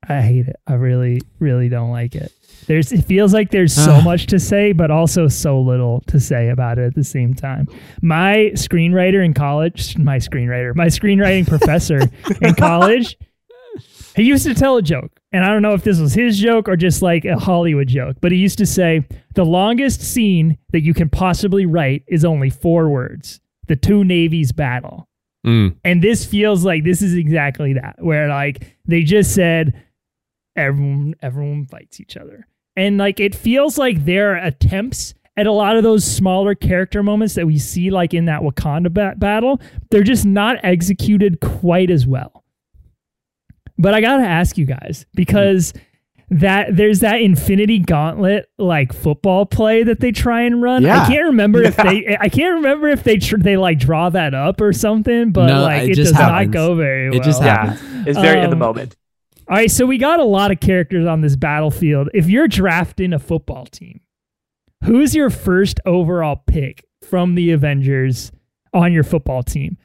I 0.08 0.20
hate 0.20 0.48
it. 0.48 0.56
I 0.66 0.74
really, 0.74 1.20
really 1.38 1.68
don't 1.68 1.90
like 1.90 2.14
it. 2.14 2.32
There's. 2.66 2.90
It 2.92 3.04
feels 3.04 3.32
like 3.32 3.50
there's 3.50 3.72
so 3.72 4.00
much 4.04 4.26
to 4.26 4.40
say, 4.40 4.72
but 4.72 4.90
also 4.90 5.28
so 5.28 5.60
little 5.60 6.00
to 6.08 6.18
say 6.18 6.48
about 6.48 6.78
it 6.78 6.86
at 6.86 6.94
the 6.94 7.04
same 7.04 7.34
time. 7.34 7.68
My 8.00 8.50
screenwriter 8.54 9.24
in 9.24 9.34
college, 9.34 9.96
my 9.96 10.18
screenwriter, 10.18 10.74
my 10.74 10.86
screenwriting 10.86 11.46
professor 11.46 12.00
in 12.42 12.54
college, 12.54 13.16
he 14.16 14.24
used 14.24 14.44
to 14.44 14.54
tell 14.54 14.76
a 14.76 14.82
joke. 14.82 15.20
And 15.32 15.44
I 15.44 15.48
don't 15.48 15.62
know 15.62 15.74
if 15.74 15.84
this 15.84 15.98
was 15.98 16.14
his 16.14 16.38
joke 16.38 16.68
or 16.68 16.76
just 16.76 17.00
like 17.00 17.24
a 17.24 17.38
Hollywood 17.38 17.88
joke, 17.88 18.16
but 18.20 18.32
he 18.32 18.38
used 18.38 18.58
to 18.58 18.66
say 18.66 19.06
the 19.34 19.44
longest 19.44 20.02
scene 20.02 20.58
that 20.72 20.82
you 20.82 20.94
can 20.94 21.08
possibly 21.08 21.64
write 21.64 22.02
is 22.08 22.24
only 22.24 22.50
four 22.50 22.90
words 22.90 23.40
the 23.68 23.76
two 23.76 24.04
navies 24.04 24.52
battle. 24.52 25.08
Mm. 25.46 25.76
And 25.84 26.02
this 26.02 26.24
feels 26.24 26.64
like 26.64 26.84
this 26.84 27.02
is 27.02 27.14
exactly 27.14 27.72
that, 27.74 27.96
where 27.98 28.28
like 28.28 28.76
they 28.86 29.02
just 29.02 29.34
said 29.34 29.74
everyone 30.56 31.14
everyone 31.20 31.66
fights 31.66 32.00
each 32.00 32.16
other. 32.16 32.46
And 32.76 32.98
like 32.98 33.20
it 33.20 33.34
feels 33.34 33.76
like 33.76 34.04
their 34.04 34.36
attempts 34.36 35.14
at 35.36 35.46
a 35.46 35.52
lot 35.52 35.76
of 35.76 35.82
those 35.82 36.04
smaller 36.04 36.54
character 36.54 37.02
moments 37.02 37.34
that 37.34 37.46
we 37.46 37.58
see, 37.58 37.90
like 37.90 38.14
in 38.14 38.26
that 38.26 38.42
Wakanda 38.42 38.92
ba- 38.92 39.14
battle, 39.16 39.60
they're 39.90 40.02
just 40.02 40.24
not 40.24 40.58
executed 40.62 41.40
quite 41.40 41.90
as 41.90 42.06
well. 42.06 42.44
But 43.78 43.94
I 43.94 44.00
gotta 44.00 44.26
ask 44.26 44.56
you 44.58 44.66
guys 44.66 45.06
because 45.14 45.72
that 46.40 46.76
there's 46.76 47.00
that 47.00 47.20
Infinity 47.20 47.78
Gauntlet 47.80 48.48
like 48.58 48.92
football 48.92 49.44
play 49.46 49.82
that 49.84 50.00
they 50.00 50.12
try 50.12 50.42
and 50.42 50.62
run. 50.62 50.82
Yeah. 50.82 51.02
I 51.02 51.06
can't 51.06 51.24
remember 51.26 51.62
if 51.62 51.76
they 51.76 52.16
I 52.20 52.28
can't 52.28 52.54
remember 52.56 52.88
if 52.88 53.02
they 53.04 53.18
tr- 53.18 53.36
they 53.36 53.56
like 53.56 53.78
draw 53.78 54.08
that 54.10 54.34
up 54.34 54.60
or 54.60 54.72
something, 54.72 55.30
but 55.32 55.46
No, 55.46 55.62
like 55.62 55.84
it 55.84 55.90
it, 55.90 55.94
just 55.94 56.12
does 56.12 56.20
happens. 56.22 56.48
not 56.48 56.52
go 56.52 56.74
very 56.74 57.10
well. 57.10 57.20
It 57.20 57.24
just 57.24 57.42
Yeah, 57.42 57.76
it's 58.06 58.18
very 58.18 58.40
in 58.40 58.50
the 58.50 58.56
Um, 58.56 58.58
moment. 58.60 58.96
All 59.48 59.56
right, 59.56 59.70
so 59.70 59.84
we 59.86 59.98
got 59.98 60.20
a 60.20 60.24
lot 60.24 60.50
of 60.52 60.60
characters 60.60 61.06
on 61.06 61.20
this 61.20 61.36
battlefield. 61.36 62.08
If 62.14 62.28
you're 62.30 62.48
drafting 62.48 63.12
a 63.12 63.18
football 63.18 63.66
team, 63.66 64.00
who's 64.84 65.14
your 65.14 65.30
first 65.30 65.80
overall 65.84 66.36
pick 66.46 66.84
from 67.02 67.34
the 67.34 67.50
Avengers 67.50 68.32
on 68.72 68.92
your 68.92 69.04
football 69.04 69.42
team? 69.42 69.76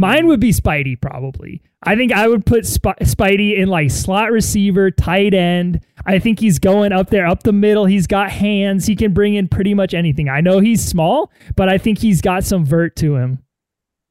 Mine 0.00 0.26
would 0.26 0.40
be 0.40 0.50
Spidey, 0.52 1.00
probably. 1.00 1.62
I 1.82 1.94
think 1.96 2.12
I 2.12 2.28
would 2.28 2.44
put 2.44 2.66
Sp- 2.66 2.98
Spidey 3.02 3.56
in 3.58 3.68
like 3.68 3.90
slot 3.90 4.32
receiver, 4.32 4.90
tight 4.90 5.34
end. 5.34 5.80
I 6.04 6.18
think 6.18 6.40
he's 6.40 6.58
going 6.58 6.92
up 6.92 7.10
there, 7.10 7.26
up 7.26 7.42
the 7.44 7.52
middle. 7.52 7.86
He's 7.86 8.06
got 8.06 8.30
hands. 8.30 8.86
He 8.86 8.96
can 8.96 9.12
bring 9.12 9.34
in 9.34 9.48
pretty 9.48 9.74
much 9.74 9.94
anything. 9.94 10.28
I 10.28 10.40
know 10.40 10.58
he's 10.58 10.84
small, 10.84 11.30
but 11.54 11.68
I 11.68 11.78
think 11.78 11.98
he's 11.98 12.20
got 12.20 12.44
some 12.44 12.64
vert 12.64 12.96
to 12.96 13.16
him. 13.16 13.42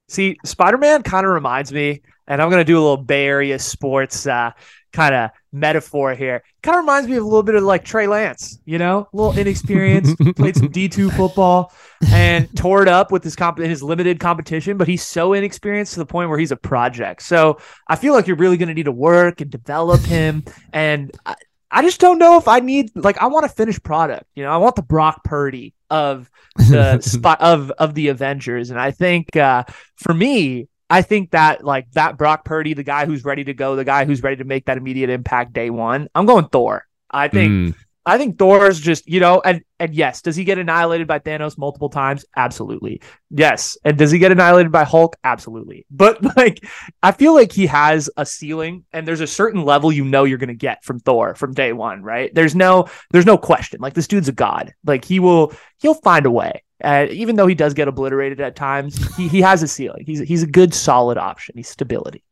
See, 0.07 0.37
Spider 0.45 0.77
Man 0.77 1.03
kind 1.03 1.25
of 1.25 1.31
reminds 1.31 1.71
me, 1.73 2.01
and 2.27 2.41
I'm 2.41 2.49
going 2.49 2.61
to 2.61 2.65
do 2.65 2.77
a 2.77 2.81
little 2.81 2.97
Bay 2.97 3.25
Area 3.25 3.57
sports 3.59 4.27
uh, 4.27 4.51
kind 4.95 5.13
of 5.13 5.29
metaphor 5.51 6.15
here. 6.15 6.41
Kind 6.63 6.77
of 6.77 6.83
reminds 6.83 7.07
me 7.07 7.17
of 7.17 7.23
a 7.23 7.25
little 7.25 7.43
bit 7.43 7.55
of 7.55 7.63
like 7.63 7.83
Trey 7.83 8.07
Lance, 8.07 8.59
you 8.65 8.77
know, 8.77 9.07
a 9.11 9.15
little 9.15 9.37
inexperienced, 9.37 10.17
played 10.35 10.55
some 10.55 10.69
D2 10.69 11.15
football 11.15 11.73
and 12.07 12.55
tore 12.57 12.81
it 12.81 12.87
up 12.87 13.11
with 13.11 13.23
his 13.23 13.35
comp- 13.35 13.59
in 13.59 13.69
his 13.69 13.83
limited 13.83 14.19
competition, 14.19 14.77
but 14.77 14.87
he's 14.87 15.05
so 15.05 15.33
inexperienced 15.33 15.93
to 15.93 15.99
the 15.99 16.05
point 16.05 16.29
where 16.29 16.39
he's 16.39 16.51
a 16.51 16.57
project. 16.57 17.21
So 17.21 17.59
I 17.87 17.97
feel 17.97 18.13
like 18.13 18.25
you're 18.25 18.37
really 18.37 18.57
going 18.57 18.69
to 18.69 18.73
need 18.73 18.83
to 18.83 18.91
work 18.91 19.41
and 19.41 19.51
develop 19.51 20.01
him. 20.01 20.45
And 20.71 21.11
I, 21.25 21.35
I 21.69 21.81
just 21.81 21.99
don't 21.99 22.19
know 22.19 22.37
if 22.37 22.47
I 22.47 22.61
need, 22.61 22.91
like, 22.95 23.17
I 23.21 23.27
want 23.27 23.45
a 23.45 23.49
finished 23.49 23.83
product. 23.83 24.25
You 24.33 24.43
know, 24.43 24.51
I 24.51 24.57
want 24.57 24.75
the 24.75 24.81
Brock 24.81 25.23
Purdy 25.25 25.73
of 25.89 26.31
the 26.55 26.99
spot 27.01 27.41
of 27.41 27.69
of 27.71 27.93
the 27.93 28.07
Avengers. 28.07 28.69
And 28.69 28.79
I 28.79 28.91
think 28.91 29.35
uh, 29.35 29.65
for 29.97 30.13
me, 30.13 30.67
I 30.89 31.01
think 31.01 31.31
that 31.31 31.63
like 31.63 31.91
that 31.91 32.17
Brock 32.17 32.45
Purdy, 32.45 32.73
the 32.73 32.83
guy 32.83 33.05
who's 33.05 33.25
ready 33.25 33.43
to 33.45 33.53
go, 33.53 33.75
the 33.75 33.83
guy 33.83 34.05
who's 34.05 34.21
ready 34.21 34.37
to 34.37 34.43
make 34.43 34.65
that 34.65 34.77
immediate 34.77 35.09
impact 35.09 35.53
day 35.53 35.69
one. 35.69 36.07
I'm 36.13 36.25
going 36.25 36.47
Thor. 36.49 36.85
I 37.09 37.27
think 37.27 37.51
Mm. 37.51 37.75
I 38.05 38.17
think 38.17 38.37
Thor's 38.37 38.79
just, 38.79 39.07
you 39.07 39.19
know, 39.19 39.41
and 39.43 39.63
and 39.79 39.93
yes, 39.95 40.21
does 40.21 40.35
he 40.35 40.43
get 40.43 40.59
annihilated 40.59 41.07
by 41.07 41.19
Thanos 41.19 41.57
multiple 41.57 41.89
times? 41.89 42.23
Absolutely. 42.35 43.01
Yes. 43.31 43.77
And 43.83 43.97
does 43.97 44.11
he 44.11 44.19
get 44.19 44.31
annihilated 44.31 44.71
by 44.71 44.83
Hulk? 44.83 45.15
Absolutely. 45.23 45.85
But 45.95 46.37
like 46.37 46.63
I 47.01 47.11
feel 47.13 47.33
like 47.33 47.51
he 47.51 47.65
has 47.67 48.09
a 48.17 48.25
ceiling 48.25 48.85
and 48.93 49.07
there's 49.07 49.21
a 49.21 49.27
certain 49.27 49.63
level 49.63 49.91
you 49.91 50.03
know 50.03 50.23
you're 50.25 50.37
going 50.37 50.49
to 50.49 50.53
get 50.53 50.83
from 50.83 50.99
Thor 50.99 51.35
from 51.35 51.53
day 51.53 51.73
1, 51.73 52.03
right? 52.03 52.33
There's 52.33 52.55
no 52.55 52.87
there's 53.11 53.25
no 53.25 53.37
question. 53.37 53.79
Like 53.81 53.93
this 53.93 54.07
dude's 54.07 54.27
a 54.27 54.33
god. 54.33 54.73
Like 54.85 55.03
he 55.03 55.19
will 55.19 55.53
he'll 55.79 55.95
find 55.95 56.25
a 56.25 56.31
way. 56.31 56.63
Uh, 56.83 57.07
even 57.09 57.35
though 57.35 57.47
he 57.47 57.55
does 57.55 57.73
get 57.73 57.87
obliterated 57.87 58.41
at 58.41 58.55
times, 58.55 59.15
he, 59.15 59.27
he 59.29 59.41
has 59.41 59.63
a 59.63 59.67
ceiling. 59.67 60.03
He's 60.05 60.19
he's 60.19 60.43
a 60.43 60.47
good 60.47 60.73
solid 60.73 61.17
option. 61.17 61.55
He's 61.55 61.69
stability. 61.69 62.23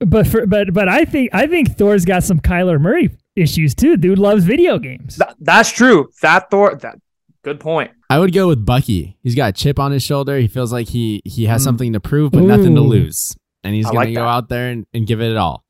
But 0.00 0.28
for 0.28 0.46
but 0.46 0.72
but 0.72 0.88
I 0.88 1.04
think 1.04 1.30
I 1.34 1.46
think 1.46 1.76
Thor's 1.76 2.04
got 2.04 2.22
some 2.22 2.40
Kyler 2.40 2.80
Murray 2.80 3.10
issues 3.38 3.74
too. 3.74 3.96
Dude 3.96 4.18
loves 4.18 4.44
video 4.44 4.78
games. 4.78 5.16
Th- 5.16 5.30
that's 5.40 5.70
true. 5.70 6.08
That 6.22 6.50
Thor 6.50 6.74
that 6.76 6.96
good 7.42 7.60
point. 7.60 7.90
I 8.10 8.18
would 8.18 8.32
go 8.32 8.48
with 8.48 8.64
Bucky. 8.64 9.18
He's 9.22 9.34
got 9.34 9.50
a 9.50 9.52
chip 9.52 9.78
on 9.78 9.92
his 9.92 10.02
shoulder. 10.02 10.38
He 10.38 10.48
feels 10.48 10.72
like 10.72 10.88
he 10.88 11.22
he 11.24 11.46
has 11.46 11.62
something 11.62 11.92
to 11.92 12.00
prove, 12.00 12.32
but 12.32 12.42
nothing 12.42 12.74
to 12.74 12.80
lose, 12.80 13.36
and 13.64 13.74
he's 13.74 13.86
I 13.86 13.90
gonna 13.90 13.98
like 13.98 14.08
go 14.14 14.22
that. 14.22 14.28
out 14.28 14.48
there 14.48 14.70
and, 14.70 14.86
and 14.94 15.06
give 15.06 15.20
it 15.20 15.36
all. 15.36 15.64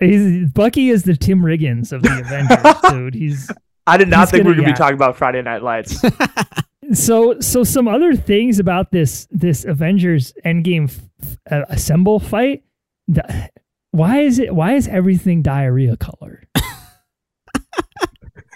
He's, 0.00 0.50
Bucky 0.50 0.88
is 0.90 1.04
the 1.04 1.14
Tim 1.16 1.42
Riggins 1.42 1.92
of 1.92 2.02
the 2.02 2.10
Avengers, 2.20 2.90
dude. 2.90 3.14
He's 3.14 3.50
I 3.86 3.96
did 3.96 4.08
not 4.08 4.20
He's 4.22 4.30
think 4.32 4.44
we 4.44 4.50
were 4.50 4.54
gonna- 4.56 4.68
yeah. 4.68 4.74
be 4.74 4.78
talking 4.78 4.94
about 4.96 5.16
Friday 5.16 5.42
Night 5.42 5.62
Lights. 5.62 6.02
so 6.92 7.38
so 7.40 7.62
some 7.64 7.86
other 7.88 8.14
things 8.16 8.58
about 8.58 8.90
this 8.90 9.28
this 9.30 9.64
Avengers 9.64 10.32
Endgame 10.44 10.90
f- 11.22 11.36
uh, 11.50 11.64
assemble 11.68 12.18
fight. 12.18 12.64
The, 13.08 13.50
why 13.90 14.20
is 14.20 14.38
it? 14.38 14.54
Why 14.54 14.72
is 14.74 14.88
everything 14.88 15.42
diarrhea 15.42 15.96
colored? 15.96 16.46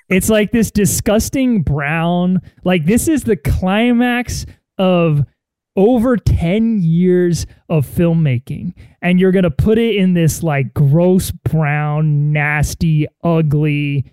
it's 0.09 0.28
like 0.28 0.52
this 0.52 0.70
disgusting 0.70 1.62
brown. 1.62 2.40
Like 2.64 2.84
this 2.86 3.09
is 3.09 3.24
the 3.24 3.36
climax 3.36 4.46
of 4.78 5.24
over 5.76 6.16
10 6.16 6.80
years 6.82 7.46
of 7.68 7.86
filmmaking 7.86 8.72
and 9.02 9.20
you're 9.20 9.32
going 9.32 9.42
to 9.42 9.50
put 9.50 9.78
it 9.78 9.96
in 9.96 10.14
this 10.14 10.42
like 10.42 10.72
gross 10.72 11.30
brown 11.30 12.32
nasty 12.32 13.07
ugly 13.22 14.04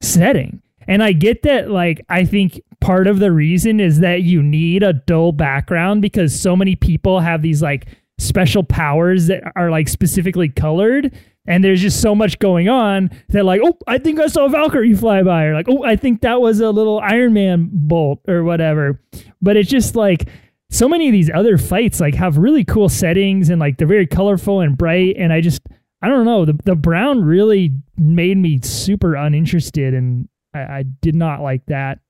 setting 0.00 0.62
and 0.86 1.02
i 1.02 1.10
get 1.10 1.42
that 1.42 1.70
like 1.70 2.04
i 2.08 2.24
think 2.24 2.60
part 2.80 3.08
of 3.08 3.18
the 3.18 3.32
reason 3.32 3.80
is 3.80 3.98
that 3.98 4.22
you 4.22 4.40
need 4.40 4.84
a 4.84 4.92
dull 4.92 5.32
background 5.32 6.00
because 6.00 6.38
so 6.38 6.54
many 6.54 6.76
people 6.76 7.18
have 7.18 7.42
these 7.42 7.60
like 7.60 7.88
special 8.18 8.62
powers 8.62 9.26
that 9.26 9.42
are 9.56 9.70
like 9.70 9.88
specifically 9.88 10.48
colored 10.48 11.12
and 11.48 11.64
there's 11.64 11.80
just 11.80 12.00
so 12.00 12.14
much 12.14 12.38
going 12.38 12.68
on 12.68 13.10
that 13.30 13.44
like 13.44 13.60
oh 13.64 13.76
i 13.88 13.98
think 13.98 14.20
i 14.20 14.26
saw 14.28 14.46
valkyrie 14.46 14.94
fly 14.94 15.22
by 15.22 15.44
or 15.46 15.54
like 15.54 15.68
oh 15.68 15.82
i 15.82 15.96
think 15.96 16.20
that 16.20 16.40
was 16.40 16.60
a 16.60 16.70
little 16.70 17.00
iron 17.00 17.32
man 17.32 17.68
bolt 17.72 18.20
or 18.28 18.44
whatever. 18.44 19.00
But 19.40 19.56
it's 19.56 19.70
just 19.70 19.96
like 19.96 20.28
so 20.70 20.88
many 20.88 21.08
of 21.08 21.12
these 21.12 21.30
other 21.32 21.56
fights 21.58 21.98
like 22.00 22.14
have 22.14 22.36
really 22.36 22.64
cool 22.64 22.88
settings 22.88 23.48
and 23.48 23.58
like 23.58 23.78
they're 23.78 23.88
very 23.88 24.06
colorful 24.06 24.60
and 24.60 24.76
bright 24.76 25.16
and 25.16 25.32
i 25.32 25.40
just 25.40 25.62
i 26.02 26.08
don't 26.08 26.26
know 26.26 26.44
the, 26.44 26.58
the 26.64 26.76
brown 26.76 27.24
really 27.24 27.72
made 27.96 28.36
me 28.36 28.60
super 28.62 29.14
uninterested 29.14 29.94
and 29.94 30.28
i, 30.54 30.58
I 30.60 30.84
did 31.00 31.14
not 31.14 31.40
like 31.40 31.64
that. 31.66 32.00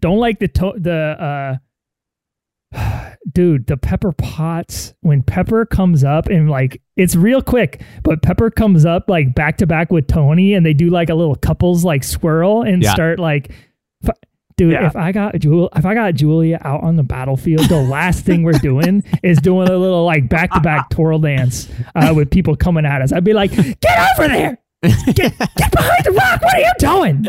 Don't 0.00 0.18
like 0.18 0.38
the 0.40 0.48
to- 0.48 0.74
the 0.78 0.92
uh 0.92 1.56
dude 3.32 3.66
the 3.66 3.76
Pepper 3.76 4.12
Potts 4.12 4.94
when 5.00 5.22
pepper 5.22 5.64
comes 5.66 6.02
up 6.04 6.26
and 6.28 6.50
like 6.50 6.80
it's 6.96 7.14
real 7.14 7.40
quick 7.42 7.82
but 8.02 8.22
pepper 8.22 8.50
comes 8.50 8.84
up 8.84 9.08
like 9.08 9.34
back 9.34 9.58
to 9.58 9.66
back 9.66 9.90
with 9.92 10.06
tony 10.08 10.54
and 10.54 10.64
they 10.66 10.74
do 10.74 10.88
like 10.90 11.08
a 11.10 11.14
little 11.14 11.34
couples 11.36 11.84
like 11.84 12.02
swirl 12.04 12.62
and 12.62 12.82
Yeah. 12.82 12.92
start 12.94 13.18
like 13.18 13.52
f- 14.04 14.16
dude 14.56 14.72
Yeah. 14.72 14.86
if 14.86 14.96
i 14.96 15.12
got 15.12 15.38
Jul- 15.38 15.68
if 15.76 15.84
i 15.86 15.94
got 15.94 16.14
julia 16.14 16.58
out 16.62 16.82
on 16.82 16.96
the 16.96 17.02
battlefield 17.02 17.68
the 17.68 17.80
last 17.82 18.24
thing 18.24 18.42
we're 18.42 18.52
doing 18.58 19.04
is 19.22 19.38
doing 19.38 19.68
a 19.68 19.76
little 19.76 20.04
like 20.04 20.28
back 20.28 20.50
to 20.52 20.60
back 20.60 20.90
twirl 20.90 21.18
dance 21.18 21.68
uh, 21.94 22.12
with 22.14 22.30
people 22.30 22.56
coming 22.56 22.84
at 22.84 23.02
us 23.02 23.12
i'd 23.12 23.24
be 23.24 23.32
like 23.34 23.52
get 23.52 24.18
over 24.18 24.28
there 24.28 24.58
get, 24.82 25.14
get 25.38 25.70
behind 25.72 26.04
the 26.04 26.12
rock 26.12 26.42
what 26.42 26.54
are 26.54 26.60
you 26.60 26.72
doing 26.78 27.26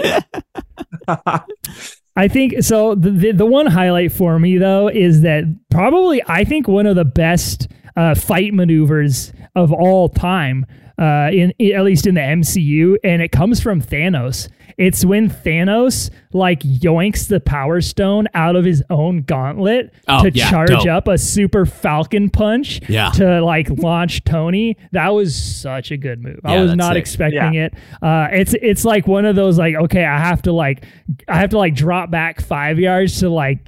I 2.15 2.27
think 2.27 2.61
so. 2.61 2.95
The, 2.95 3.09
the 3.09 3.31
the 3.31 3.45
one 3.45 3.65
highlight 3.65 4.11
for 4.11 4.37
me 4.37 4.57
though 4.57 4.87
is 4.87 5.21
that 5.21 5.43
probably 5.71 6.21
I 6.27 6.43
think 6.43 6.67
one 6.67 6.85
of 6.85 6.95
the 6.95 7.05
best 7.05 7.67
uh, 7.95 8.15
fight 8.15 8.53
maneuvers 8.53 9.33
of 9.55 9.71
all 9.71 10.09
time, 10.09 10.65
uh, 11.03 11.29
in, 11.31 11.51
in 11.59 11.75
at 11.75 11.83
least 11.83 12.07
in 12.07 12.15
the 12.15 12.21
MCU, 12.21 12.95
and 13.03 13.21
it 13.21 13.31
comes 13.31 13.59
from 13.61 13.81
Thanos. 13.81 14.49
It's 14.77 15.05
when 15.05 15.29
Thanos 15.29 16.09
like 16.33 16.61
yoinks 16.61 17.27
the 17.27 17.39
Power 17.39 17.79
Stone 17.79 18.27
out 18.33 18.55
of 18.55 18.65
his 18.65 18.81
own 18.89 19.21
gauntlet 19.21 19.93
Oh, 20.07 20.23
to 20.23 20.31
yeah, 20.31 20.49
charge 20.49 20.69
dope. 20.69 20.87
up 20.87 21.07
a 21.07 21.17
Super 21.19 21.67
Falcon 21.67 22.31
punch 22.31 22.81
Yeah. 22.89 23.11
to 23.11 23.41
like 23.41 23.69
launch 23.69 24.23
Tony. 24.23 24.77
That 24.91 25.09
was 25.09 25.35
such 25.35 25.91
a 25.91 25.97
good 25.97 26.23
move. 26.23 26.39
I 26.43 26.59
was 26.59 26.73
not 26.73 26.93
sick. 26.93 27.01
expecting 27.01 27.53
it. 27.53 27.75
Uh, 28.01 28.29
it's 28.31 28.55
it's 28.61 28.83
like 28.83 29.05
one 29.05 29.25
of 29.25 29.35
those 29.35 29.59
like 29.59 29.75
okay, 29.75 30.05
I 30.05 30.17
have 30.17 30.41
to 30.43 30.51
like 30.51 30.85
I 31.27 31.37
have 31.37 31.51
to 31.51 31.57
like 31.59 31.75
drop 31.75 32.09
back 32.09 32.41
five 32.41 32.79
yards 32.79 33.19
to 33.19 33.29
like 33.29 33.59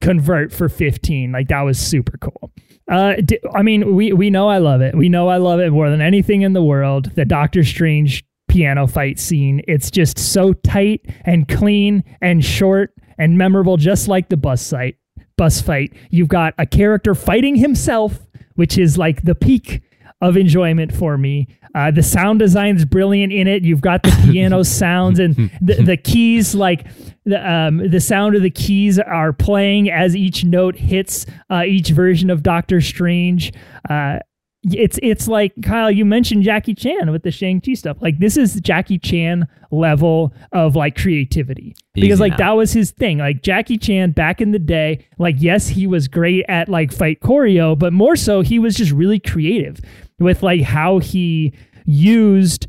convert 0.00 0.52
for 0.52 0.68
15 0.68 1.32
like 1.32 1.48
that 1.48 1.62
was 1.62 1.78
super 1.78 2.18
cool 2.18 2.50
uh 2.90 3.14
d- 3.24 3.38
i 3.54 3.62
mean 3.62 3.94
we 3.94 4.12
we 4.12 4.28
know 4.30 4.48
i 4.48 4.58
love 4.58 4.80
it. 4.80 4.94
We 4.96 5.08
know 5.08 5.28
i 5.28 5.36
love 5.38 5.60
it 5.60 5.70
more 5.70 5.88
than 5.90 6.00
anything 6.00 6.42
in 6.42 6.52
the 6.52 6.62
world 6.62 7.10
the 7.14 7.24
doctor 7.24 7.64
strange 7.64 8.24
piano 8.48 8.86
fight 8.86 9.18
scene. 9.18 9.62
It's 9.66 9.90
just 9.90 10.16
so 10.18 10.52
tight 10.52 11.00
and 11.24 11.48
clean 11.48 12.04
and 12.20 12.44
short 12.44 12.94
and 13.18 13.36
memorable 13.36 13.76
just 13.76 14.06
like 14.06 14.28
the 14.28 14.36
bus 14.36 14.70
fight 14.70 14.96
bus 15.36 15.60
fight. 15.60 15.92
You've 16.10 16.28
got 16.28 16.54
a 16.58 16.66
character 16.66 17.14
fighting 17.14 17.56
himself 17.56 18.20
which 18.54 18.78
is 18.78 18.96
like 18.96 19.22
the 19.22 19.34
peak 19.34 19.82
of 20.20 20.36
enjoyment 20.36 20.94
for 20.94 21.18
me. 21.18 21.48
Uh, 21.74 21.90
the 21.90 22.02
sound 22.02 22.38
design's 22.38 22.84
brilliant 22.84 23.32
in 23.32 23.46
it. 23.48 23.64
You've 23.64 23.80
got 23.80 24.02
the 24.02 24.10
piano 24.30 24.62
sounds 24.62 25.18
and 25.18 25.50
the, 25.60 25.82
the 25.82 25.96
keys, 25.96 26.54
like 26.54 26.86
the 27.24 27.52
um, 27.52 27.90
the 27.90 28.00
sound 28.00 28.36
of 28.36 28.42
the 28.42 28.50
keys 28.50 28.98
are 28.98 29.32
playing 29.32 29.90
as 29.90 30.14
each 30.14 30.44
note 30.44 30.76
hits 30.76 31.26
uh, 31.50 31.64
each 31.66 31.90
version 31.90 32.30
of 32.30 32.42
Doctor 32.42 32.80
Strange. 32.80 33.52
Uh, 33.88 34.18
it's 34.64 34.98
it's 35.02 35.28
like 35.28 35.52
Kyle, 35.62 35.90
you 35.90 36.04
mentioned 36.04 36.42
Jackie 36.42 36.74
Chan 36.74 37.10
with 37.10 37.22
the 37.22 37.30
Shang 37.30 37.60
Chi 37.60 37.74
stuff. 37.74 37.98
Like 38.00 38.18
this 38.18 38.36
is 38.36 38.60
Jackie 38.60 38.98
Chan 38.98 39.46
level 39.70 40.32
of 40.52 40.74
like 40.74 40.96
creativity 40.96 41.76
because 41.92 42.20
like 42.20 42.32
now. 42.32 42.38
that 42.38 42.50
was 42.52 42.72
his 42.72 42.90
thing. 42.90 43.18
Like 43.18 43.42
Jackie 43.42 43.76
Chan 43.76 44.12
back 44.12 44.40
in 44.40 44.52
the 44.52 44.58
day, 44.58 45.06
like 45.18 45.36
yes, 45.38 45.68
he 45.68 45.86
was 45.86 46.08
great 46.08 46.44
at 46.48 46.68
like 46.68 46.92
fight 46.92 47.20
choreo, 47.20 47.78
but 47.78 47.92
more 47.92 48.16
so 48.16 48.40
he 48.40 48.58
was 48.58 48.74
just 48.74 48.92
really 48.92 49.18
creative 49.18 49.80
with 50.18 50.42
like 50.42 50.62
how 50.62 50.98
he 50.98 51.52
used 51.84 52.66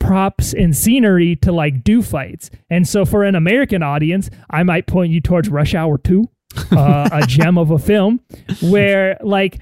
props 0.00 0.52
and 0.52 0.76
scenery 0.76 1.36
to 1.36 1.52
like 1.52 1.82
do 1.84 2.02
fights. 2.02 2.50
And 2.70 2.86
so 2.86 3.04
for 3.04 3.24
an 3.24 3.34
American 3.34 3.82
audience, 3.82 4.30
I 4.50 4.62
might 4.62 4.86
point 4.86 5.12
you 5.12 5.20
towards 5.20 5.48
Rush 5.48 5.74
Hour 5.74 5.98
2, 5.98 6.24
uh, 6.72 7.08
a 7.12 7.26
gem 7.26 7.58
of 7.58 7.70
a 7.70 7.78
film 7.78 8.20
where 8.60 9.18
like 9.22 9.58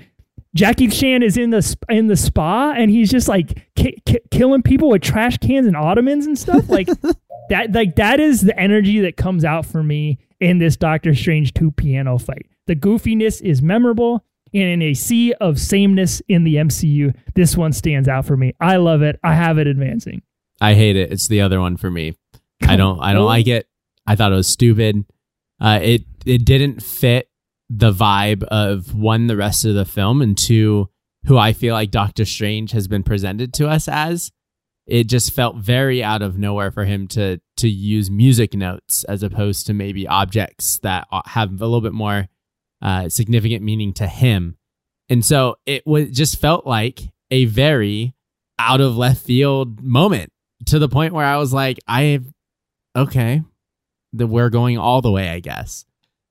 Jackie 0.57 0.88
Chan 0.88 1.22
is 1.22 1.36
in 1.36 1.50
the 1.50 1.76
in 1.88 2.07
the 2.09 2.16
spa 2.16 2.72
and 2.76 2.90
he's 2.90 3.11
just 3.11 3.28
like 3.28 3.68
ki- 3.76 4.00
ki- 4.07 4.20
killing 4.30 4.62
people 4.62 4.88
with 4.88 5.02
trash 5.02 5.36
cans 5.38 5.66
and 5.66 5.76
ottomans 5.76 6.26
and 6.26 6.38
stuff 6.38 6.68
like 6.68 6.86
that 7.50 7.72
like 7.72 7.96
that 7.96 8.18
is 8.20 8.40
the 8.40 8.59
energy 8.59 9.00
that 9.00 9.16
comes 9.16 9.44
out 9.44 9.66
for 9.66 9.82
me 9.82 10.18
in 10.40 10.59
this 10.59 10.76
Doctor 10.76 11.14
Strange 11.14 11.54
2 11.54 11.70
piano 11.72 12.18
fight. 12.18 12.46
The 12.66 12.74
goofiness 12.76 13.40
is 13.42 13.62
memorable 13.62 14.24
and 14.54 14.62
in 14.62 14.82
a 14.82 14.94
sea 14.94 15.32
of 15.34 15.59
sameness 15.61 16.22
in 16.28 16.44
the 16.44 16.54
MCU, 16.57 17.14
this 17.34 17.57
one 17.57 17.72
stands 17.72 18.09
out 18.09 18.24
for 18.24 18.36
me. 18.36 18.54
I 18.61 18.76
love 18.76 19.02
it. 19.02 19.18
I 19.22 19.34
have 19.34 19.59
it 19.59 19.66
advancing. 19.66 20.22
I 20.61 20.72
hate 20.74 20.96
it. 20.96 21.12
It's 21.12 21.28
the 21.28 21.42
other 21.42 21.61
one 21.61 21.76
for 21.76 21.90
me. 21.90 22.16
I 22.62 22.76
don't 22.76 22.98
I 23.00 23.12
don't 23.12 23.22
Really? 23.22 23.26
like 23.38 23.46
it. 23.48 23.68
I 24.07 24.16
thought 24.16 24.32
it 24.32 24.36
was 24.36 24.48
stupid. 24.48 25.04
Uh, 25.61 25.80
it 25.82 26.04
it 26.24 26.44
didn't 26.44 26.82
fit 26.82 27.28
the 27.68 27.92
vibe 27.92 28.44
of 28.44 28.94
one 28.94 29.26
the 29.26 29.36
rest 29.36 29.64
of 29.64 29.74
the 29.74 29.84
film 29.84 30.22
and 30.22 30.36
two 30.36 30.88
who 31.26 31.36
I 31.36 31.52
feel 31.52 31.74
like 31.74 31.90
Doctor 31.90 32.24
Strange 32.24 32.70
has 32.72 32.86
been 32.86 33.02
presented 33.02 33.52
to 33.54 33.68
us 33.68 33.88
as. 33.88 34.30
It 34.86 35.08
just 35.08 35.32
felt 35.32 35.56
very 35.56 36.02
out 36.02 36.22
of 36.22 36.38
nowhere 36.38 36.70
for 36.70 36.84
him 36.84 37.08
to 37.08 37.40
to 37.56 37.68
use 37.68 38.10
music 38.10 38.54
notes 38.54 39.02
as 39.04 39.22
opposed 39.24 39.66
to 39.66 39.74
maybe 39.74 40.06
objects 40.06 40.78
that 40.78 41.08
have 41.26 41.50
a 41.50 41.64
little 41.64 41.80
bit 41.80 41.92
more 41.92 42.28
uh, 42.80 43.08
significant 43.08 43.64
meaning 43.64 43.92
to 43.94 44.06
him. 44.06 44.56
And 45.08 45.24
so 45.24 45.56
it 45.66 45.84
was 45.86 46.10
just 46.10 46.40
felt 46.40 46.66
like 46.66 47.10
a 47.30 47.46
very 47.46 48.14
out 48.58 48.80
of 48.80 48.96
left 48.96 49.24
field 49.24 49.82
moment 49.82 50.30
to 50.66 50.78
the 50.78 50.88
point 50.88 51.14
where 51.14 51.26
I 51.26 51.36
was 51.38 51.52
like, 51.52 51.78
I 51.88 52.20
okay, 52.94 53.42
that 54.12 54.26
we're 54.26 54.50
going 54.50 54.78
all 54.78 55.02
the 55.02 55.10
way, 55.10 55.30
I 55.30 55.40
guess. 55.40 55.86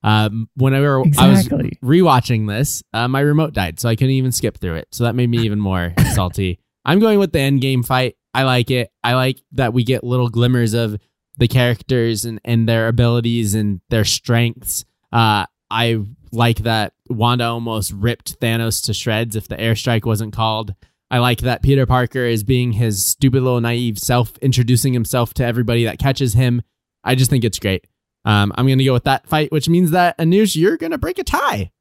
Um, 0.06 0.50
whenever 0.56 1.02
Exactly. 1.02 1.58
I 1.58 1.62
was 1.62 1.72
rewatching 1.84 2.48
this, 2.48 2.84
uh, 2.94 3.08
my 3.08 3.22
remote 3.22 3.54
died, 3.54 3.80
so 3.80 3.90
I 3.90 3.96
couldn't 3.96 4.12
even 4.12 4.32
skip 4.32 4.60
through 4.60 4.76
it. 4.76 4.88
So 4.92 5.04
that 5.04 5.16
made 5.16 5.30
me 5.30 5.40
even 5.40 5.60
more 5.60 5.94
salty. 6.14 6.60
I'm 6.86 7.00
going 7.00 7.18
with 7.18 7.32
the 7.32 7.40
end 7.40 7.60
game 7.62 7.82
fight. 7.82 8.16
I 8.32 8.44
like 8.44 8.70
it. 8.70 8.92
I 9.04 9.16
like 9.16 9.42
that 9.54 9.74
we 9.74 9.84
get 9.84 10.04
little 10.04 10.30
glimmers 10.30 10.76
of 10.76 11.00
the 11.38 11.48
characters 11.48 12.24
and, 12.24 12.40
and 12.46 12.70
their 12.70 12.88
abilities 12.88 13.56
and 13.56 13.82
their 13.90 14.06
strengths. 14.06 14.86
Uh, 15.12 15.48
I 15.72 16.04
like 16.32 16.60
that 16.60 16.94
Wanda 17.10 17.46
almost 17.46 17.92
ripped 17.92 18.40
Thanos 18.40 18.86
to 18.86 18.94
shreds 18.94 19.36
if 19.36 19.48
the 19.48 19.56
airstrike 19.58 20.06
wasn't 20.06 20.34
called. 20.34 20.76
I 21.10 21.18
like 21.18 21.40
that 21.40 21.64
Peter 21.64 21.88
Parker 21.88 22.26
is 22.26 22.44
being 22.44 22.74
his 22.74 23.04
stupid 23.04 23.42
little 23.42 23.62
naive 23.62 23.98
self, 23.98 24.38
introducing 24.38 24.94
himself 24.94 25.34
to 25.36 25.46
everybody 25.46 25.86
that 25.86 25.98
catches 25.98 26.34
him. 26.34 26.62
I 27.04 27.16
just 27.16 27.32
think 27.32 27.44
it's 27.44 27.60
great. 27.60 27.86
Um, 28.26 28.52
I'm 28.56 28.66
going 28.66 28.80
to 28.80 28.84
go 28.84 28.94
with 28.94 29.06
that 29.06 29.28
fight, 29.28 29.52
which 29.52 29.70
means 29.70 29.92
that 29.92 30.18
Anuj, 30.18 30.56
you're 30.56 30.78
going 30.78 30.92
to 30.92 30.98
break 30.98 31.20
a 31.20 31.24
tie. 31.24 31.72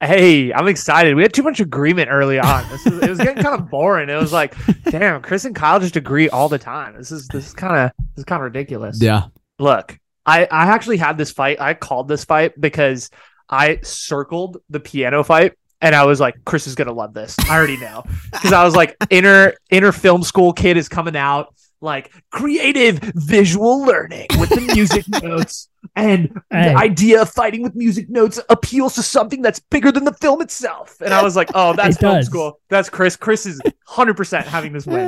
Hey, 0.00 0.52
I'm 0.52 0.68
excited. 0.68 1.16
We 1.16 1.22
had 1.22 1.32
too 1.32 1.42
much 1.42 1.58
agreement 1.58 2.08
early 2.10 2.38
on. 2.38 2.68
This 2.68 2.86
is, 2.86 3.02
it 3.02 3.08
was 3.10 3.18
getting 3.18 3.42
kind 3.42 3.60
of 3.60 3.68
boring. 3.68 4.08
It 4.08 4.16
was 4.16 4.32
like, 4.32 4.54
damn, 4.84 5.20
Chris 5.22 5.44
and 5.44 5.56
Kyle 5.56 5.80
just 5.80 5.96
agree 5.96 6.28
all 6.28 6.48
the 6.48 6.58
time. 6.58 6.96
This 6.96 7.10
is 7.10 7.26
this 7.28 7.48
is 7.48 7.52
kind 7.52 7.76
of 7.76 8.06
this 8.14 8.18
is 8.18 8.24
kind 8.24 8.40
of 8.40 8.44
ridiculous. 8.44 9.02
Yeah. 9.02 9.24
Look, 9.58 9.98
I 10.24 10.44
I 10.44 10.66
actually 10.66 10.98
had 10.98 11.18
this 11.18 11.32
fight. 11.32 11.60
I 11.60 11.74
called 11.74 12.06
this 12.06 12.24
fight 12.24 12.60
because 12.60 13.10
I 13.48 13.80
circled 13.82 14.58
the 14.70 14.78
piano 14.78 15.24
fight 15.24 15.54
and 15.80 15.96
I 15.96 16.06
was 16.06 16.20
like, 16.20 16.44
Chris 16.44 16.68
is 16.68 16.76
gonna 16.76 16.92
love 16.92 17.12
this. 17.12 17.34
I 17.48 17.56
already 17.56 17.78
know 17.78 18.04
because 18.30 18.52
I 18.52 18.62
was 18.62 18.76
like, 18.76 18.96
inner 19.10 19.54
inner 19.68 19.90
film 19.90 20.22
school 20.22 20.52
kid 20.52 20.76
is 20.76 20.88
coming 20.88 21.16
out. 21.16 21.54
Like 21.80 22.12
creative 22.30 22.98
visual 23.14 23.82
learning 23.84 24.26
with 24.40 24.48
the 24.50 24.60
music 24.74 25.04
notes 25.22 25.68
and 25.94 26.40
Hey. 26.50 26.70
the 26.72 26.76
idea 26.76 27.22
of 27.22 27.30
fighting 27.30 27.62
with 27.62 27.76
music 27.76 28.10
notes 28.10 28.40
appeals 28.48 28.96
to 28.96 29.02
something 29.02 29.42
that's 29.42 29.60
bigger 29.60 29.92
than 29.92 30.04
the 30.04 30.12
film 30.14 30.40
itself. 30.42 30.96
And 31.00 31.14
I 31.14 31.22
was 31.22 31.36
like, 31.36 31.50
oh, 31.54 31.74
that's 31.74 31.96
It 31.96 32.00
film 32.00 32.14
does. 32.16 32.26
school. 32.26 32.60
That's 32.68 32.88
Chris. 32.90 33.14
Chris 33.14 33.46
is 33.46 33.60
100% 33.88 34.42
having 34.44 34.72
this 34.72 34.86
win 34.86 35.04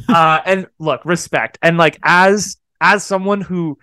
uh, 0.08 0.40
and 0.46 0.68
look, 0.78 1.04
respect. 1.04 1.58
And 1.62 1.76
like 1.78 1.98
as 2.04 2.58
as 2.80 3.02
someone 3.02 3.40
who 3.40 3.78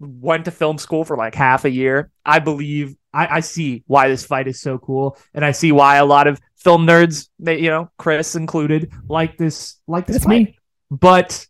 went 0.00 0.44
to 0.46 0.50
film 0.50 0.78
school 0.78 1.04
for 1.04 1.16
like 1.16 1.34
half 1.34 1.64
a 1.64 1.70
year, 1.70 2.10
I 2.24 2.40
believe 2.40 2.96
I, 3.14 3.36
I 3.36 3.40
see 3.40 3.84
why 3.86 4.08
this 4.08 4.26
fight 4.26 4.46
is 4.48 4.60
so 4.60 4.76
cool, 4.78 5.16
and 5.34 5.44
I 5.44 5.52
see 5.52 5.72
why 5.72 5.96
a 5.96 6.04
lot 6.04 6.26
of 6.26 6.38
film 6.56 6.86
nerds, 6.86 7.28
they, 7.38 7.60
you 7.60 7.70
know, 7.70 7.90
Chris 7.96 8.34
included, 8.34 8.92
like 9.08 9.38
this 9.38 9.76
like 9.86 10.06
this 10.06 10.16
That's 10.16 10.24
fight. 10.26 10.46
me. 10.48 10.58
But 10.90 11.46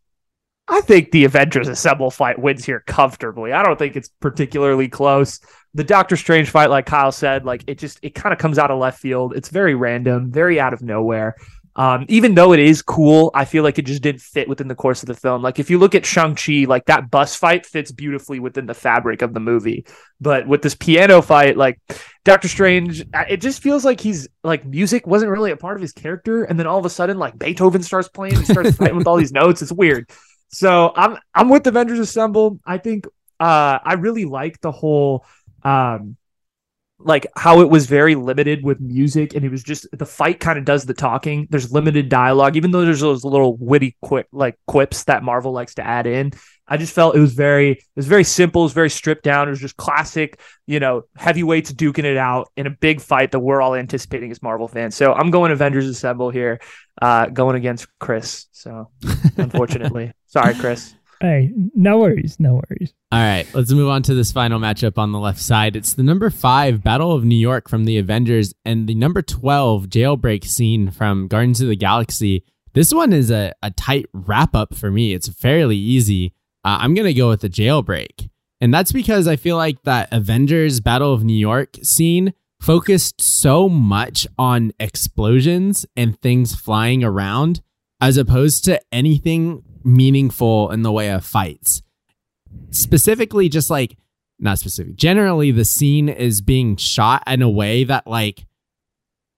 I 0.69 0.81
think 0.81 1.11
the 1.11 1.25
Avengers 1.25 1.69
Assemble 1.69 2.11
fight 2.11 2.39
wins 2.39 2.65
here 2.65 2.83
comfortably. 2.87 3.53
I 3.53 3.63
don't 3.63 3.79
think 3.79 3.95
it's 3.97 4.09
particularly 4.21 4.89
close. 4.89 5.41
The 5.75 5.85
Doctor 5.85 6.17
Strange 6.17 6.51
fight, 6.51 6.71
like 6.71 6.87
Kyle 6.87 7.13
said, 7.13 7.45
like 7.45 7.63
it 7.67 7.79
just 7.79 8.01
it 8.03 8.15
kind 8.15 8.33
of 8.33 8.39
comes 8.39 8.59
out 8.59 8.71
of 8.71 8.79
left 8.79 8.99
field. 8.99 9.35
It's 9.37 9.49
very 9.49 9.75
random, 9.75 10.33
very 10.33 10.59
out 10.59 10.73
of 10.73 10.83
nowhere. 10.83 11.37
Um, 11.77 12.07
even 12.09 12.35
though 12.35 12.55
it 12.55 12.59
is 12.59 12.81
cool, 12.81 13.31
I 13.35 13.45
feel 13.45 13.63
like 13.63 13.79
it 13.79 13.85
just 13.85 14.03
didn't 14.03 14.23
fit 14.23 14.49
within 14.49 14.67
the 14.67 14.75
course 14.75 15.03
of 15.03 15.09
the 15.09 15.15
film. 15.15 15.43
Like 15.43 15.59
if 15.59 15.69
you 15.69 15.79
look 15.79 15.95
at 15.95 16.07
Shang-Chi, 16.07 16.65
like 16.67 16.87
that 16.87 17.11
bus 17.11 17.37
fight 17.37 17.67
fits 17.67 17.93
beautifully 17.93 18.41
within 18.41 18.65
the 18.65 18.73
fabric 18.73 19.21
of 19.21 19.35
the 19.35 19.41
movie. 19.41 19.85
But 20.19 20.49
with 20.49 20.63
this 20.63 20.75
piano 20.75 21.21
fight, 21.21 21.59
like 21.59 21.79
Doctor 22.25 22.49
Strange, 22.49 23.03
uh, 23.13 23.25
it 23.29 23.43
just 23.43 23.63
feels 23.63 23.85
like 23.85 24.01
he's 24.01 24.27
like 24.43 24.65
music 24.65 25.07
wasn't 25.07 25.31
really 25.31 25.51
a 25.51 25.57
part 25.57 25.77
of 25.77 25.83
his 25.83 25.93
character. 25.93 26.45
And 26.45 26.59
then 26.59 26.67
all 26.67 26.79
of 26.79 26.87
a 26.87 26.91
sudden, 26.91 27.19
like 27.19 27.39
Beethoven 27.39 27.83
starts 27.83 28.09
playing, 28.09 28.37
he 28.37 28.45
starts 28.47 28.75
fighting 28.77 28.97
with 28.97 29.07
all 29.07 29.17
these 29.17 29.33
notes. 29.33 29.61
It's 29.61 29.71
weird. 29.71 30.11
So 30.49 30.93
I'm 30.97 31.19
I'm 31.35 31.49
with 31.49 31.67
Avengers 31.67 31.99
Assemble. 31.99 32.61
I 32.65 32.79
think 32.79 33.07
uh 33.41 33.79
I 33.83 33.95
really 33.95 34.25
like 34.25 34.61
the 34.61 34.73
whole 34.73 35.25
um 35.63 36.17
like 36.99 37.27
how 37.37 37.61
it 37.61 37.69
was 37.69 37.87
very 37.87 38.15
limited 38.15 38.65
with 38.65 38.81
music 38.81 39.35
and 39.35 39.45
it 39.45 39.51
was 39.51 39.63
just 39.63 39.87
the 39.93 40.07
fight 40.07 40.41
kind 40.41 40.59
of 40.59 40.65
does 40.65 40.87
the 40.87 40.95
talking. 40.95 41.47
There's 41.51 41.71
limited 41.71 42.09
dialogue 42.09 42.57
even 42.57 42.71
though 42.71 42.85
there's 42.85 43.01
those 43.01 43.25
little 43.25 43.57
witty 43.57 43.97
quick 44.01 44.29
like 44.33 44.59
quips 44.67 45.05
that 45.05 45.23
marvel 45.23 45.53
likes 45.53 45.75
to 45.75 45.87
add 45.87 46.07
in. 46.07 46.33
I 46.69 46.79
just 46.79 46.95
felt 46.95 47.15
it 47.15 47.21
was 47.21 47.35
very 47.35 47.73
it 47.73 47.83
was 47.95 48.07
very 48.07 48.25
simple 48.25 48.63
it 48.63 48.65
was 48.65 48.73
very 48.73 48.91
stripped 48.91 49.25
down. 49.25 49.49
It 49.49 49.51
was 49.51 49.61
just 49.61 49.77
classic 49.77 50.41
you 50.67 50.81
know 50.81 51.03
heavyweights 51.17 51.73
duking 51.73 52.05
it 52.05 52.17
out 52.17 52.49
in 52.57 52.67
a 52.67 52.71
big 52.71 53.03
fight 53.03 53.33
that 53.33 53.41
we're 53.41 53.61
all 53.61 53.75
anticipating 53.75 54.31
as 54.31 54.43
marvel 54.43 54.69
fans. 54.69 54.95
So 54.95 55.13
i'm 55.13 55.31
going 55.31 55.53
avengers 55.53 55.87
assemble 55.87 56.31
here 56.31 56.61
uh 57.03 57.27
going 57.27 57.57
against 57.57 57.87
chris 57.99 58.47
so 58.53 58.91
unfortunately 59.37 60.13
sorry 60.37 60.55
chris 60.55 60.95
Hey, 61.21 61.51
no 61.75 61.99
worries, 61.99 62.37
no 62.39 62.61
worries. 62.69 62.93
All 63.11 63.19
right, 63.19 63.47
let's 63.55 63.73
move 63.73 63.89
on 63.89 64.03
to 64.03 64.15
this 64.15 64.33
final 64.33 64.61
matchup 64.61 64.99
on 64.99 65.13
the 65.13 65.19
left 65.19 65.41
side. 65.41 65.75
It's 65.75 65.95
the 65.95 66.03
number 66.03 66.29
five 66.29 66.85
Battle 66.85 67.13
of 67.13 67.25
New 67.25 67.39
York 67.39 67.71
from 67.71 67.87
the 67.87 67.97
Avengers 67.97 68.53
and 68.67 68.87
the 68.87 68.95
number 68.95 69.23
12 69.23 69.87
jailbreak 69.87 70.45
scene 70.45 70.91
from 70.91 71.27
Guardians 71.27 71.63
of 71.63 71.69
the 71.69 71.77
Galaxy. 71.77 72.45
This 72.75 72.93
one 72.93 73.15
is 73.15 73.31
a, 73.31 73.55
a 73.63 73.71
tight 73.71 74.07
wrap 74.13 74.55
up 74.55 74.75
for 74.75 74.91
me. 74.91 75.15
It's 75.15 75.29
fairly 75.29 75.79
easy. 75.79 76.35
Uh, 76.63 76.81
I'm 76.83 76.93
going 76.93 77.07
to 77.07 77.15
go 77.15 77.31
with 77.31 77.41
the 77.41 77.49
jailbreak. 77.49 78.29
And 78.61 78.75
that's 78.75 78.93
because 78.93 79.27
I 79.27 79.37
feel 79.37 79.57
like 79.57 79.83
that 79.85 80.13
Avengers 80.13 80.81
Battle 80.81 81.15
of 81.15 81.25
New 81.25 81.33
York 81.33 81.77
scene 81.83 82.35
focused 82.61 83.23
so 83.23 83.71
much 83.71 84.27
on 84.39 84.73
explosions 84.79 85.87
and 85.97 86.21
things 86.21 86.55
flying 86.55 87.03
around 87.03 87.63
as 88.03 88.19
opposed 88.19 88.65
to 88.67 88.79
anything 88.93 89.63
meaningful 89.87 90.71
in 90.71 90.83
the 90.83 90.93
way 90.93 91.11
of 91.11 91.25
fights. 91.25 91.83
Specifically 92.71 93.49
just 93.49 93.71
like 93.71 93.97
not 94.39 94.59
specific 94.59 94.97
generally 94.97 95.51
the 95.51 95.65
scene 95.65 96.09
is 96.09 96.41
being 96.41 96.77
shot 96.77 97.23
in 97.27 97.41
a 97.41 97.49
way 97.49 97.85
that 97.85 98.07
like 98.07 98.47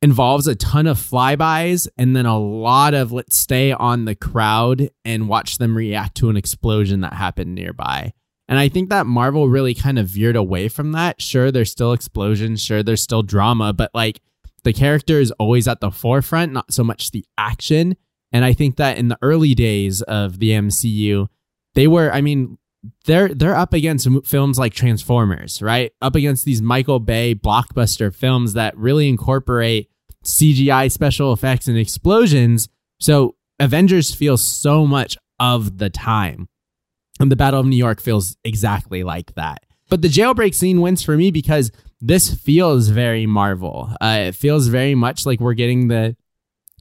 involves 0.02 0.46
a 0.46 0.54
ton 0.54 0.86
of 0.86 0.98
flybys 0.98 1.88
and 1.96 2.14
then 2.14 2.26
a 2.26 2.38
lot 2.38 2.94
of 2.94 3.12
let's 3.12 3.36
stay 3.36 3.72
on 3.72 4.04
the 4.04 4.14
crowd 4.14 4.88
and 5.04 5.28
watch 5.28 5.58
them 5.58 5.76
react 5.76 6.16
to 6.16 6.30
an 6.30 6.36
explosion 6.36 7.00
that 7.00 7.12
happened 7.12 7.54
nearby. 7.54 8.12
And 8.48 8.58
i 8.58 8.68
think 8.68 8.88
that 8.88 9.06
marvel 9.06 9.48
really 9.48 9.74
kind 9.74 9.98
of 9.98 10.08
veered 10.08 10.36
away 10.36 10.68
from 10.68 10.92
that. 10.92 11.20
Sure 11.20 11.52
there's 11.52 11.70
still 11.70 11.92
explosions 11.92 12.62
sure 12.62 12.82
there's 12.82 13.02
still 13.02 13.22
drama 13.22 13.72
but 13.72 13.90
like 13.94 14.20
the 14.64 14.72
character 14.72 15.20
is 15.20 15.30
always 15.32 15.68
at 15.68 15.80
the 15.80 15.90
forefront 15.90 16.52
not 16.52 16.72
so 16.72 16.82
much 16.82 17.10
the 17.10 17.24
action 17.36 17.96
and 18.32 18.44
i 18.44 18.52
think 18.52 18.76
that 18.76 18.98
in 18.98 19.08
the 19.08 19.18
early 19.22 19.54
days 19.54 20.02
of 20.02 20.38
the 20.38 20.50
mcu 20.50 21.28
they 21.74 21.86
were 21.86 22.12
i 22.12 22.20
mean 22.20 22.58
they're 23.04 23.34
they're 23.34 23.56
up 23.56 23.72
against 23.72 24.08
films 24.24 24.58
like 24.58 24.72
Transformers, 24.72 25.60
right? 25.60 25.92
Up 26.00 26.14
against 26.14 26.44
these 26.44 26.62
Michael 26.62 27.00
Bay 27.00 27.34
blockbuster 27.34 28.14
films 28.14 28.52
that 28.54 28.76
really 28.76 29.08
incorporate 29.08 29.90
CGI 30.24 30.90
special 30.90 31.32
effects 31.32 31.68
and 31.68 31.78
explosions. 31.78 32.68
So 33.00 33.36
Avengers 33.58 34.14
feels 34.14 34.42
so 34.42 34.86
much 34.86 35.16
of 35.40 35.78
the 35.78 35.90
time. 35.90 36.48
And 37.20 37.32
the 37.32 37.36
Battle 37.36 37.60
of 37.60 37.66
New 37.66 37.76
York 37.76 38.00
feels 38.00 38.36
exactly 38.44 39.02
like 39.02 39.34
that. 39.34 39.64
But 39.88 40.02
the 40.02 40.08
jailbreak 40.08 40.54
scene 40.54 40.80
wins 40.80 41.02
for 41.02 41.16
me 41.16 41.30
because 41.30 41.72
this 42.00 42.32
feels 42.32 42.88
very 42.88 43.26
Marvel. 43.26 43.90
Uh, 44.00 44.26
it 44.26 44.34
feels 44.34 44.68
very 44.68 44.94
much 44.94 45.26
like 45.26 45.40
we're 45.40 45.54
getting 45.54 45.88
the 45.88 46.16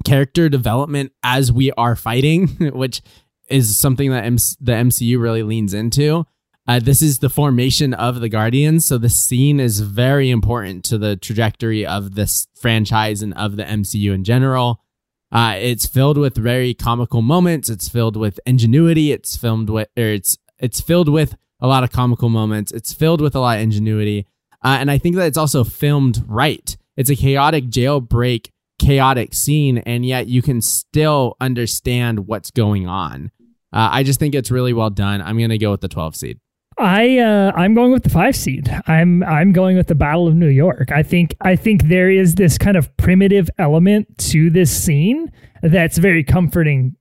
character 0.05 0.49
development 0.49 1.11
as 1.23 1.51
we 1.51 1.71
are 1.73 1.95
fighting, 1.95 2.47
which 2.73 3.01
is 3.49 3.77
something 3.77 4.11
that 4.11 4.25
M- 4.25 4.37
the 4.59 4.73
MCU 4.73 5.19
really 5.19 5.43
leans 5.43 5.73
into. 5.73 6.25
Uh, 6.67 6.79
this 6.79 7.01
is 7.01 7.19
the 7.19 7.29
formation 7.29 7.93
of 7.93 8.19
the 8.19 8.27
Guardians, 8.27 8.85
so 8.85 8.97
the 8.97 9.09
scene 9.09 9.59
is 9.59 9.79
very 9.79 10.29
important 10.29 10.83
to 10.83 10.97
the 10.97 11.15
trajectory 11.15 11.85
of 11.85 12.15
this 12.15 12.47
franchise 12.55 13.21
and 13.21 13.33
of 13.35 13.55
the 13.55 13.63
MCU 13.63 14.13
in 14.13 14.25
general. 14.25 14.81
Uh, 15.31 15.55
it's 15.57 15.85
filled 15.85 16.17
with 16.17 16.35
very 16.35 16.73
comical 16.73 17.21
moments. 17.21 17.69
It's 17.69 17.87
filled 17.87 18.17
with 18.17 18.39
ingenuity. 18.45 19.13
It's 19.13 19.37
filmed 19.37 19.69
with, 19.69 19.87
or 19.97 20.03
it's 20.03 20.37
it's 20.59 20.81
filled 20.81 21.07
with 21.07 21.37
a 21.61 21.67
lot 21.67 21.83
of 21.85 21.91
comical 21.91 22.27
moments. 22.27 22.71
It's 22.73 22.93
filled 22.93 23.21
with 23.21 23.35
a 23.35 23.39
lot 23.39 23.57
of 23.57 23.63
ingenuity, 23.63 24.27
uh, 24.61 24.77
and 24.79 24.91
I 24.91 24.97
think 24.97 25.15
that 25.15 25.27
it's 25.27 25.37
also 25.37 25.63
filmed 25.63 26.23
right. 26.27 26.75
It's 26.97 27.09
a 27.09 27.15
chaotic 27.15 27.65
jailbreak, 27.65 28.49
chaotic 28.79 29.33
scene, 29.33 29.79
and 29.79 30.05
yet 30.05 30.27
you 30.27 30.41
can 30.41 30.61
still 30.61 31.35
understand 31.39 32.27
what's 32.27 32.51
going 32.51 32.87
on. 32.87 33.31
Uh, 33.73 33.89
I 33.91 34.03
just 34.03 34.19
think 34.19 34.35
it's 34.35 34.51
really 34.51 34.73
well 34.73 34.89
done. 34.89 35.21
I'm 35.21 35.37
gonna 35.39 35.57
go 35.57 35.71
with 35.71 35.81
the 35.81 35.87
12 35.87 36.15
seed. 36.15 36.39
I 36.79 37.17
uh, 37.17 37.51
I'm 37.55 37.73
going 37.73 37.91
with 37.91 38.03
the 38.03 38.09
five 38.09 38.35
seed. 38.35 38.69
I'm 38.85 39.23
I'm 39.23 39.51
going 39.51 39.77
with 39.77 39.87
the 39.87 39.95
Battle 39.95 40.27
of 40.27 40.35
New 40.35 40.49
York. 40.49 40.91
I 40.91 41.01
think 41.01 41.35
I 41.41 41.55
think 41.55 41.83
there 41.83 42.09
is 42.09 42.35
this 42.35 42.57
kind 42.57 42.77
of 42.77 42.95
primitive 42.97 43.49
element 43.57 44.15
to 44.29 44.49
this 44.51 44.75
scene 44.75 45.31
that's 45.63 45.97
very 45.97 46.23
comforting 46.23 46.95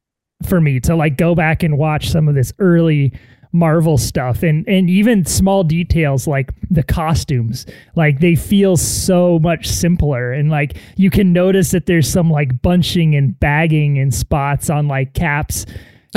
for 0.48 0.60
me 0.60 0.80
to 0.80 0.96
like 0.96 1.16
go 1.16 1.34
back 1.34 1.62
and 1.62 1.76
watch 1.76 2.08
some 2.10 2.26
of 2.26 2.34
this 2.34 2.52
early 2.58 3.12
Marvel 3.56 3.96
stuff 3.98 4.42
and 4.42 4.66
and 4.68 4.90
even 4.90 5.24
small 5.24 5.64
details 5.64 6.26
like 6.26 6.50
the 6.70 6.82
costumes 6.82 7.64
like 7.94 8.20
they 8.20 8.34
feel 8.34 8.76
so 8.76 9.38
much 9.38 9.66
simpler 9.66 10.32
and 10.32 10.50
like 10.50 10.76
you 10.96 11.10
can 11.10 11.32
notice 11.32 11.70
that 11.70 11.86
there's 11.86 12.08
some 12.08 12.30
like 12.30 12.60
bunching 12.62 13.14
and 13.16 13.38
bagging 13.40 13.98
and 13.98 14.14
spots 14.14 14.68
on 14.68 14.88
like 14.88 15.14
caps 15.14 15.64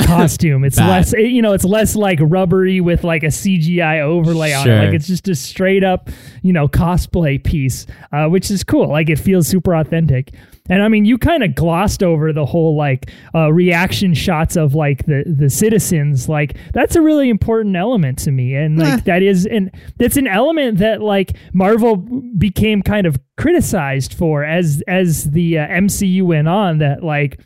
costume. 0.06 0.64
It's 0.64 0.78
less, 0.88 1.12
it- 1.12 1.30
you 1.30 1.42
know, 1.42 1.52
it's 1.52 1.64
less 1.64 1.94
like 1.94 2.18
rubbery 2.22 2.80
with 2.80 3.04
like 3.04 3.22
a 3.22 3.26
CGI 3.26 4.00
overlay 4.00 4.52
on 4.54 4.66
it. 4.66 4.84
Like 4.86 4.94
it's 4.94 5.06
just 5.06 5.28
a 5.28 5.34
straight 5.34 5.84
up, 5.84 6.08
you 6.42 6.52
know, 6.54 6.68
cosplay 6.68 7.42
piece, 7.42 7.86
uh, 8.12 8.26
which 8.28 8.50
is 8.50 8.64
cool. 8.64 8.88
Like 8.88 9.10
it 9.10 9.18
feels 9.18 9.46
super 9.46 9.74
authentic. 9.74 10.32
And 10.70 10.82
I 10.82 10.88
mean, 10.88 11.04
you 11.04 11.18
kind 11.18 11.42
of 11.42 11.54
glossed 11.54 12.02
over 12.02 12.32
the 12.32 12.46
whole 12.46 12.76
like 12.76 13.10
uh, 13.34 13.52
reaction 13.52 14.14
shots 14.14 14.56
of 14.56 14.74
like 14.74 15.04
the 15.06 15.24
the 15.26 15.50
citizens. 15.50 16.28
Like 16.28 16.56
that's 16.72 16.96
a 16.96 17.02
really 17.02 17.28
important 17.28 17.76
element 17.76 18.18
to 18.20 18.30
me, 18.30 18.54
and 18.54 18.78
like 18.78 19.04
that 19.04 19.22
is, 19.22 19.46
and 19.46 19.70
that's 19.98 20.16
an 20.16 20.28
element 20.28 20.78
that 20.78 21.02
like 21.02 21.36
Marvel 21.52 21.96
became 21.96 22.82
kind 22.82 23.06
of 23.06 23.18
criticized 23.36 24.14
for 24.14 24.44
as 24.44 24.82
as 24.86 25.32
the 25.32 25.58
uh, 25.58 25.66
MCU 25.66 26.22
went 26.22 26.48
on. 26.48 26.78
That 26.78 27.02
like 27.02 27.40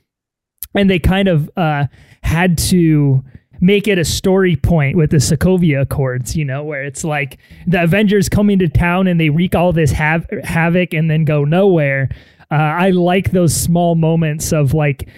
and 0.75 0.91
they 0.91 0.99
kind 0.99 1.27
of 1.27 1.51
uh, 1.57 1.87
had 2.23 2.59
to 2.59 3.25
make 3.61 3.89
it 3.89 3.99
a 3.99 4.05
story 4.05 4.57
point 4.57 4.97
with 4.97 5.11
the 5.11 5.17
Sokovia 5.17 5.81
Accords, 5.81 6.37
you 6.37 6.45
know, 6.45 6.63
where 6.63 6.85
it's 6.85 7.05
like 7.05 7.39
the 7.67 7.83
Avengers 7.83 8.29
coming 8.29 8.59
to 8.59 8.69
town 8.69 9.07
and 9.07 9.19
they 9.19 9.31
wreak 9.31 9.55
all 9.55 9.73
this 9.73 9.91
hav- 9.91 10.27
havoc 10.43 10.93
and 10.93 11.11
then 11.11 11.25
go 11.25 11.45
nowhere. 11.45 12.11
Uh, 12.55 12.57
I 12.57 12.91
like 12.91 13.33
those 13.33 13.53
small 13.53 13.97
moments 13.97 14.53
of 14.53 14.75
like 14.75 15.09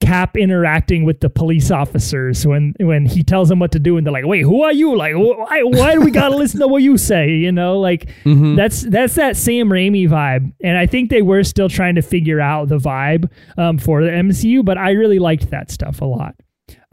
Cap 0.00 0.36
interacting 0.36 1.04
with 1.04 1.20
the 1.20 1.28
police 1.28 1.70
officers 1.70 2.46
when 2.46 2.74
when 2.80 3.06
he 3.06 3.22
tells 3.22 3.48
them 3.48 3.58
what 3.58 3.72
to 3.72 3.78
do 3.78 3.96
and 3.96 4.06
they're 4.06 4.12
like, 4.12 4.26
"Wait, 4.26 4.42
who 4.42 4.62
are 4.62 4.72
you? 4.72 4.94
Like, 4.96 5.14
why 5.14 5.62
why 5.62 5.94
do 5.94 6.00
we 6.00 6.10
gotta 6.10 6.36
listen 6.42 6.60
to 6.60 6.68
what 6.68 6.82
you 6.82 6.96
say?" 6.96 7.30
You 7.30 7.50
know, 7.50 7.80
like 7.80 8.08
that's 8.56 8.82
that's 8.82 9.14
that 9.14 9.36
Sam 9.36 9.68
Raimi 9.68 10.08
vibe, 10.08 10.52
and 10.62 10.78
I 10.78 10.86
think 10.86 11.10
they 11.10 11.22
were 11.22 11.42
still 11.44 11.68
trying 11.68 11.96
to 11.96 12.02
figure 12.02 12.40
out 12.40 12.68
the 12.68 12.78
vibe 12.78 13.30
um, 13.58 13.78
for 13.78 14.04
the 14.04 14.10
MCU, 14.10 14.64
but 14.64 14.78
I 14.78 14.90
really 14.92 15.18
liked 15.18 15.50
that 15.50 15.70
stuff 15.70 16.00
a 16.00 16.04
lot. 16.06 16.34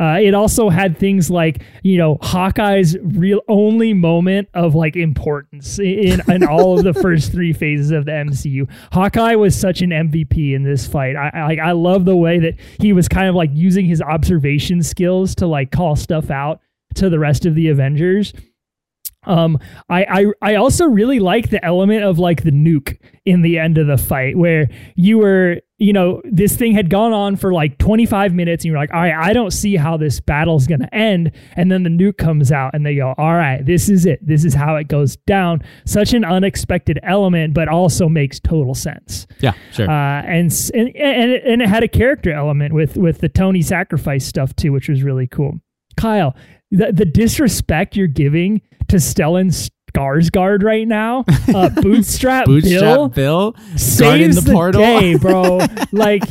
Uh, 0.03 0.19
it 0.19 0.33
also 0.33 0.69
had 0.69 0.97
things 0.97 1.29
like 1.29 1.63
you 1.81 1.97
know 1.97 2.17
Hawkeye's 2.21 2.97
real 3.01 3.39
only 3.47 3.93
moment 3.93 4.49
of 4.53 4.75
like 4.75 4.97
importance 4.97 5.79
in 5.79 6.21
in 6.29 6.43
all 6.43 6.77
of 6.77 6.83
the 6.83 6.93
first 7.01 7.31
three 7.31 7.53
phases 7.53 7.91
of 7.91 8.03
the 8.03 8.11
MCU. 8.11 8.69
Hawkeye 8.91 9.35
was 9.35 9.57
such 9.57 9.81
an 9.81 9.91
MVP 9.91 10.53
in 10.53 10.63
this 10.63 10.85
fight. 10.85 11.15
I 11.15 11.31
I, 11.33 11.43
like 11.45 11.59
I 11.59 11.71
love 11.71 12.03
the 12.03 12.17
way 12.17 12.37
that 12.39 12.55
he 12.81 12.91
was 12.91 13.07
kind 13.07 13.29
of 13.29 13.35
like 13.35 13.51
using 13.53 13.85
his 13.85 14.01
observation 14.01 14.83
skills 14.83 15.35
to 15.35 15.47
like 15.47 15.71
call 15.71 15.95
stuff 15.95 16.29
out 16.29 16.59
to 16.95 17.09
the 17.09 17.19
rest 17.19 17.45
of 17.45 17.55
the 17.55 17.69
Avengers. 17.69 18.33
Um, 19.25 19.57
I, 19.89 20.03
I 20.41 20.51
I 20.53 20.55
also 20.55 20.85
really 20.85 21.19
like 21.19 21.49
the 21.49 21.63
element 21.63 22.03
of 22.03 22.19
like 22.19 22.43
the 22.43 22.51
nuke 22.51 22.97
in 23.25 23.41
the 23.41 23.57
end 23.59 23.77
of 23.77 23.87
the 23.87 23.97
fight 23.97 24.37
where 24.37 24.67
you 24.95 25.17
were, 25.17 25.61
you 25.77 25.93
know, 25.93 26.21
this 26.25 26.57
thing 26.57 26.73
had 26.73 26.89
gone 26.89 27.13
on 27.13 27.37
for 27.37 27.53
like 27.53 27.77
25 27.77 28.33
minutes 28.33 28.63
and 28.65 28.69
you're 28.71 28.77
like, 28.77 28.93
all 28.93 28.99
right, 29.01 29.13
I 29.15 29.31
don't 29.31 29.51
see 29.51 29.77
how 29.77 29.95
this 29.95 30.19
battle's 30.19 30.67
gonna 30.67 30.89
end. 30.91 31.31
And 31.55 31.71
then 31.71 31.83
the 31.83 31.89
nuke 31.89 32.17
comes 32.17 32.51
out 32.51 32.73
and 32.73 32.85
they 32.85 32.95
go, 32.95 33.13
all 33.17 33.33
right, 33.33 33.65
this 33.65 33.87
is 33.89 34.05
it. 34.05 34.19
This 34.25 34.43
is 34.43 34.53
how 34.53 34.75
it 34.75 34.89
goes 34.89 35.15
down. 35.25 35.61
Such 35.85 36.13
an 36.13 36.25
unexpected 36.25 36.99
element, 37.03 37.53
but 37.53 37.69
also 37.69 38.09
makes 38.09 38.39
total 38.41 38.73
sense 38.75 39.25
Yeah, 39.39 39.53
sure. 39.71 39.89
uh, 39.89 40.21
and, 40.23 40.51
and 40.73 40.95
and 40.95 41.31
it, 41.31 41.43
and 41.45 41.61
it 41.61 41.69
had 41.69 41.83
a 41.83 41.87
character 41.87 42.33
element 42.33 42.73
with 42.73 42.97
with 42.97 43.19
the 43.19 43.29
Tony 43.29 43.61
sacrifice 43.61 44.25
stuff 44.25 44.53
too, 44.55 44.73
which 44.73 44.89
was 44.89 45.01
really 45.01 45.27
cool. 45.27 45.61
Kyle, 45.95 46.35
the 46.71 46.91
the 46.91 47.05
disrespect 47.05 47.95
you're 47.95 48.07
giving 48.07 48.61
to 48.89 48.97
Stellan 48.97 49.49
Skarsgård 49.93 50.63
right 50.63 50.87
now, 50.87 51.23
uh, 51.53 51.69
Bootstrap, 51.81 52.45
Bootstrap 52.45 52.81
Bill, 52.81 53.09
Bill, 53.09 53.51
guarding 53.51 53.77
saves 53.77 54.35
the 54.35 54.41
the, 54.41 54.51
portal. 54.53 54.81
day, 54.81 55.15
bro. 55.19 55.59
like 55.91 56.23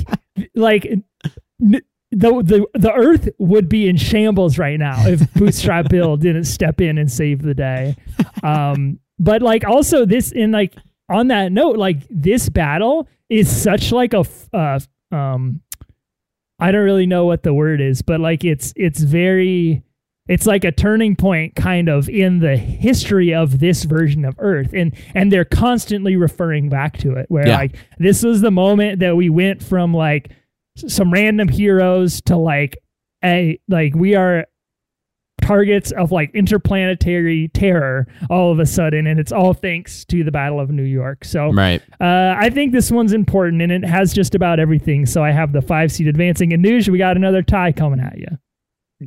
like. 0.55 0.87
n- 0.87 1.83
the, 2.15 2.29
the 2.43 2.67
the 2.79 2.93
earth 2.93 3.31
would 3.39 3.71
be 3.71 3.89
in 3.89 3.97
shambles 3.97 4.59
right 4.59 4.79
now 4.79 5.07
if 5.07 5.33
Bootstrap 5.33 5.89
Bill 5.89 6.17
didn't 6.19 6.45
step 6.45 6.79
in 6.83 6.99
and 6.99 7.11
save 7.11 7.41
the 7.41 7.55
day. 7.55 7.97
Um, 8.43 8.99
but 9.19 9.41
like 9.41 9.65
also 9.65 10.05
this 10.05 10.31
in 10.31 10.53
like 10.53 10.75
on 11.09 11.29
that 11.29 11.53
note, 11.53 11.79
like 11.79 12.01
this 12.11 12.51
battle 12.51 13.09
is 13.31 13.49
such 13.51 13.93
like 13.93 14.13
a 14.13 14.19
f- 14.19 14.49
uh, 14.53 14.79
um, 15.11 15.63
I 16.59 16.71
don't 16.71 16.85
really 16.85 17.07
know 17.07 17.25
what 17.25 17.45
the 17.45 17.55
word 17.55 17.81
is, 17.81 18.03
but 18.03 18.21
like 18.21 18.45
it's 18.45 18.75
it's 18.77 19.01
very 19.01 19.83
it's 20.33 20.47
like 20.47 20.65
a 20.65 20.73
turning 20.73 21.15
point 21.15 21.55
kind 21.55 21.89
of 21.89 22.09
in 22.09 22.39
the 22.39 22.57
history 22.57 23.35
of 23.35 23.59
this 23.61 23.85
version 23.85 24.25
of 24.25 24.35
earth 24.39 24.73
and 24.73 24.95
and 25.15 25.31
they're 25.31 25.45
constantly 25.45 26.17
referring 26.17 26.69
back 26.69 26.97
to 26.99 27.13
it 27.15 27.27
where 27.29 27.47
Yeah. 27.47 27.59
like 27.59 27.77
this 27.99 28.23
was 28.23 28.41
the 28.41 28.51
moment 28.51 29.01
that 29.01 29.15
we 29.17 29.29
went 29.29 29.63
from 29.63 29.93
like 29.93 30.31
some 30.77 31.13
random 31.13 31.49
heroes 31.49 32.21
to 32.23 32.37
like 32.37 32.79
a 33.23 33.59
like 33.69 33.95
we 33.95 34.15
are 34.15 34.47
targets 35.43 35.91
of 35.93 36.13
like 36.13 36.31
interplanetary 36.35 37.49
terror 37.49 38.07
all 38.31 38.53
of 38.53 38.61
a 38.61 38.67
sudden 38.67 39.09
and 39.09 39.19
it's 39.19 39.33
all 39.33 39.53
thanks 39.53 40.05
to 40.05 40.23
the 40.23 40.31
battle 40.31 40.61
of 40.61 40.71
new 40.71 40.85
york 40.85 41.25
so 41.25 41.51
right. 41.53 41.83
uh, 42.01 42.35
I 42.39 42.49
think 42.49 42.73
this 42.73 42.91
one's 42.93 43.13
important 43.13 43.61
and 43.61 43.73
it 43.73 43.85
has 43.85 44.13
just 44.13 44.35
about 44.37 44.61
everything. 44.61 45.05
So 45.05 45.23
I 45.25 45.31
have 45.33 45.53
the 45.53 45.61
five 45.63 45.91
seed 45.93 46.07
advancing. 46.09 46.51
Anuj, 46.51 46.89
we 46.89 46.99
got 46.99 47.17
another 47.17 47.43
tie 47.43 47.73
coming 47.73 48.01
at 48.01 48.19
you. 48.19 48.29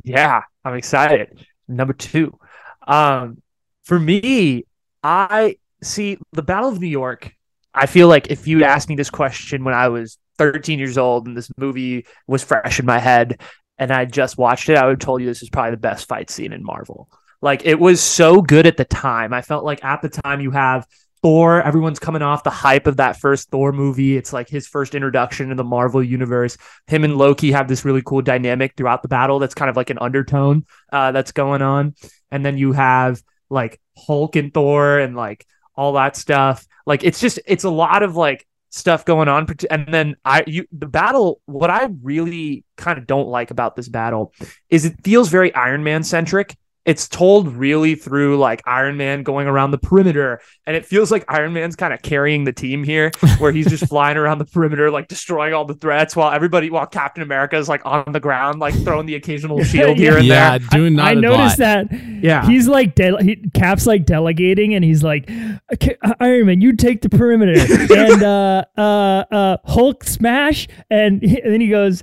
Yeah, 0.04 0.42
I'm 0.64 0.74
excited. 0.74 1.46
Number 1.68 1.92
two. 1.92 2.38
Um, 2.86 3.42
for 3.84 3.98
me, 3.98 4.64
I 5.02 5.56
see 5.82 6.18
the 6.32 6.42
Battle 6.42 6.68
of 6.68 6.80
New 6.80 6.86
York. 6.88 7.32
I 7.74 7.86
feel 7.86 8.08
like 8.08 8.30
if 8.30 8.46
you 8.46 8.64
asked 8.64 8.88
me 8.88 8.96
this 8.96 9.10
question 9.10 9.64
when 9.64 9.74
I 9.74 9.88
was 9.88 10.18
13 10.38 10.78
years 10.78 10.98
old 10.98 11.26
and 11.26 11.36
this 11.36 11.50
movie 11.56 12.06
was 12.26 12.42
fresh 12.42 12.78
in 12.80 12.86
my 12.86 12.98
head 12.98 13.40
and 13.78 13.92
I 13.92 14.04
just 14.06 14.38
watched 14.38 14.68
it, 14.68 14.76
I 14.76 14.84
would 14.86 14.92
have 14.92 14.98
told 14.98 15.20
you 15.20 15.26
this 15.26 15.42
is 15.42 15.50
probably 15.50 15.72
the 15.72 15.76
best 15.78 16.08
fight 16.08 16.30
scene 16.30 16.52
in 16.52 16.64
Marvel. 16.64 17.08
Like 17.42 17.64
it 17.66 17.78
was 17.78 18.00
so 18.00 18.40
good 18.40 18.66
at 18.66 18.76
the 18.76 18.84
time. 18.84 19.32
I 19.32 19.42
felt 19.42 19.64
like 19.64 19.84
at 19.84 20.00
the 20.00 20.08
time 20.08 20.40
you 20.40 20.50
have 20.52 20.86
Thor, 21.22 21.62
everyone's 21.62 21.98
coming 21.98 22.22
off 22.22 22.44
the 22.44 22.50
hype 22.50 22.86
of 22.86 22.98
that 22.98 23.18
first 23.18 23.50
Thor 23.50 23.72
movie. 23.72 24.16
It's 24.16 24.32
like 24.32 24.48
his 24.48 24.66
first 24.66 24.94
introduction 24.94 25.50
in 25.50 25.56
the 25.56 25.64
Marvel 25.64 26.02
universe. 26.02 26.56
Him 26.86 27.04
and 27.04 27.16
Loki 27.16 27.52
have 27.52 27.68
this 27.68 27.84
really 27.84 28.02
cool 28.02 28.22
dynamic 28.22 28.74
throughout 28.76 29.02
the 29.02 29.08
battle 29.08 29.38
that's 29.38 29.54
kind 29.54 29.70
of 29.70 29.76
like 29.76 29.90
an 29.90 29.98
undertone 29.98 30.66
uh, 30.92 31.12
that's 31.12 31.32
going 31.32 31.62
on. 31.62 31.94
And 32.30 32.44
then 32.44 32.58
you 32.58 32.72
have 32.72 33.22
like 33.50 33.80
Hulk 33.96 34.36
and 34.36 34.52
Thor 34.52 34.98
and 34.98 35.16
like 35.16 35.46
all 35.74 35.94
that 35.94 36.16
stuff. 36.16 36.66
Like 36.86 37.02
it's 37.04 37.20
just 37.20 37.40
it's 37.46 37.64
a 37.64 37.70
lot 37.70 38.02
of 38.02 38.16
like 38.16 38.46
stuff 38.70 39.04
going 39.04 39.28
on. 39.28 39.46
And 39.70 39.92
then 39.92 40.16
I 40.24 40.44
you 40.46 40.66
the 40.72 40.86
battle. 40.86 41.40
What 41.46 41.70
I 41.70 41.88
really 42.02 42.64
kind 42.76 42.98
of 42.98 43.06
don't 43.06 43.28
like 43.28 43.50
about 43.50 43.74
this 43.76 43.88
battle 43.88 44.32
is 44.68 44.84
it 44.84 45.02
feels 45.02 45.28
very 45.28 45.54
Iron 45.54 45.82
Man 45.82 46.04
centric 46.04 46.56
it's 46.86 47.08
told 47.08 47.48
really 47.48 47.96
through 47.96 48.38
like 48.38 48.62
Iron 48.64 48.96
Man 48.96 49.24
going 49.24 49.48
around 49.48 49.72
the 49.72 49.78
perimeter, 49.78 50.40
and 50.66 50.76
it 50.76 50.86
feels 50.86 51.10
like 51.10 51.24
Iron 51.28 51.52
Man's 51.52 51.74
kind 51.76 51.92
of 51.92 52.00
carrying 52.00 52.44
the 52.44 52.52
team 52.52 52.84
here, 52.84 53.10
where 53.38 53.50
he's 53.52 53.66
just 53.66 53.86
flying 53.88 54.16
around 54.16 54.38
the 54.38 54.44
perimeter, 54.44 54.90
like 54.90 55.08
destroying 55.08 55.52
all 55.52 55.64
the 55.64 55.74
threats, 55.74 56.14
while 56.14 56.30
everybody, 56.32 56.70
while 56.70 56.86
Captain 56.86 57.22
America 57.24 57.56
is 57.56 57.68
like 57.68 57.84
on 57.84 58.12
the 58.12 58.20
ground, 58.20 58.60
like 58.60 58.74
throwing 58.84 59.04
the 59.06 59.16
occasional 59.16 59.62
shield 59.64 59.98
here 59.98 60.16
and 60.16 60.26
yeah, 60.26 60.58
there. 60.58 60.68
doing 60.70 60.94
not 60.94 61.08
I 61.08 61.12
a 61.12 61.14
noticed 61.16 61.58
lot. 61.58 61.90
that. 61.90 61.92
Yeah. 62.22 62.46
he's 62.46 62.68
like 62.68 62.94
de- 62.94 63.22
he, 63.22 63.36
Cap's 63.52 63.86
like 63.86 64.06
delegating, 64.06 64.74
and 64.74 64.84
he's 64.84 65.02
like, 65.02 65.28
"Okay, 65.74 65.96
Iron 66.20 66.46
Man, 66.46 66.60
you 66.60 66.72
take 66.76 67.02
the 67.02 67.08
perimeter, 67.10 67.60
and 67.94 68.22
uh, 68.22 68.64
uh, 68.78 69.24
uh, 69.34 69.56
Hulk 69.66 70.04
smash, 70.04 70.68
and, 70.88 71.20
he- 71.22 71.40
and 71.42 71.52
then 71.52 71.60
he 71.60 71.68
goes. 71.68 72.02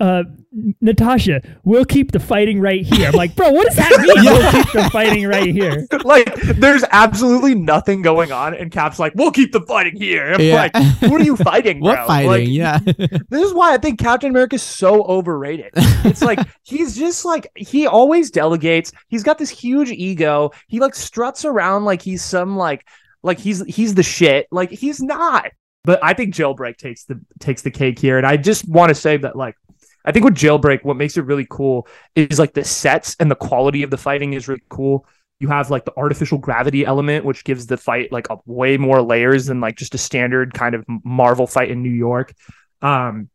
Uh, 0.00 0.24
Natasha, 0.80 1.40
we'll 1.62 1.84
keep 1.84 2.10
the 2.10 2.18
fighting 2.18 2.60
right 2.60 2.84
here. 2.84 3.06
I'm 3.08 3.14
like, 3.14 3.36
bro, 3.36 3.50
what 3.50 3.66
does 3.68 3.76
that 3.76 3.90
mean? 4.00 4.24
We'll 4.24 4.52
keep 4.52 4.72
the 4.72 4.90
fighting 4.90 5.26
right 5.26 5.52
here. 5.54 5.86
like 6.04 6.34
there's 6.34 6.84
absolutely 6.90 7.54
nothing 7.54 8.02
going 8.02 8.32
on, 8.32 8.54
and 8.54 8.70
Cap's 8.72 8.98
like, 8.98 9.12
"We'll 9.14 9.30
keep 9.30 9.52
the 9.52 9.60
fighting 9.62 9.96
here." 9.96 10.32
I'm 10.34 10.40
Yeah. 10.40 10.54
like, 10.72 10.74
"What 11.02 11.20
are 11.20 11.24
you 11.24 11.36
fighting, 11.36 11.78
bro?" 11.80 11.90
What 11.90 12.06
fighting? 12.08 12.28
Like, 12.28 12.48
yeah. 12.48 12.78
this 13.28 13.42
is 13.42 13.54
why 13.54 13.72
I 13.74 13.78
think 13.78 13.98
Captain 14.00 14.30
America 14.30 14.56
is 14.56 14.62
so 14.62 15.04
overrated. 15.04 15.70
It's 15.76 16.22
like 16.22 16.40
he's 16.62 16.96
just 16.96 17.24
like 17.24 17.46
he 17.54 17.86
always 17.86 18.30
delegates. 18.30 18.90
He's 19.08 19.22
got 19.22 19.38
this 19.38 19.50
huge 19.50 19.90
ego. 19.90 20.50
He 20.66 20.80
like 20.80 20.94
struts 20.96 21.44
around 21.44 21.84
like 21.84 22.02
he's 22.02 22.22
some 22.22 22.56
like 22.56 22.84
like 23.22 23.38
he's 23.38 23.64
he's 23.66 23.94
the 23.94 24.02
shit. 24.02 24.46
Like 24.50 24.70
he's 24.70 25.00
not. 25.00 25.50
But 25.84 26.00
I 26.02 26.14
think 26.14 26.34
Jailbreak 26.34 26.78
takes 26.78 27.04
the 27.04 27.20
takes 27.40 27.62
the 27.62 27.70
cake 27.70 27.98
here, 27.98 28.16
and 28.18 28.26
I 28.26 28.36
just 28.38 28.66
want 28.68 28.88
to 28.88 28.94
say 28.94 29.18
that 29.18 29.36
like 29.36 29.54
I 30.04 30.12
think 30.12 30.24
with 30.24 30.34
Jailbreak, 30.34 30.84
what 30.84 30.96
makes 30.96 31.16
it 31.16 31.24
really 31.24 31.46
cool 31.48 31.88
is 32.14 32.38
like 32.38 32.52
the 32.52 32.64
sets 32.64 33.16
and 33.18 33.30
the 33.30 33.36
quality 33.36 33.82
of 33.82 33.90
the 33.90 33.96
fighting 33.96 34.34
is 34.34 34.48
really 34.48 34.62
cool. 34.68 35.06
You 35.40 35.48
have 35.48 35.70
like 35.70 35.84
the 35.84 35.96
artificial 35.96 36.38
gravity 36.38 36.84
element, 36.84 37.24
which 37.24 37.44
gives 37.44 37.66
the 37.66 37.76
fight 37.76 38.12
like 38.12 38.28
a 38.30 38.38
way 38.46 38.76
more 38.76 39.02
layers 39.02 39.46
than 39.46 39.60
like 39.60 39.76
just 39.76 39.94
a 39.94 39.98
standard 39.98 40.54
kind 40.54 40.74
of 40.74 40.84
Marvel 41.04 41.46
fight 41.46 41.70
in 41.70 41.82
New 41.82 41.90
York. 41.90 42.34
Um, 42.82 43.30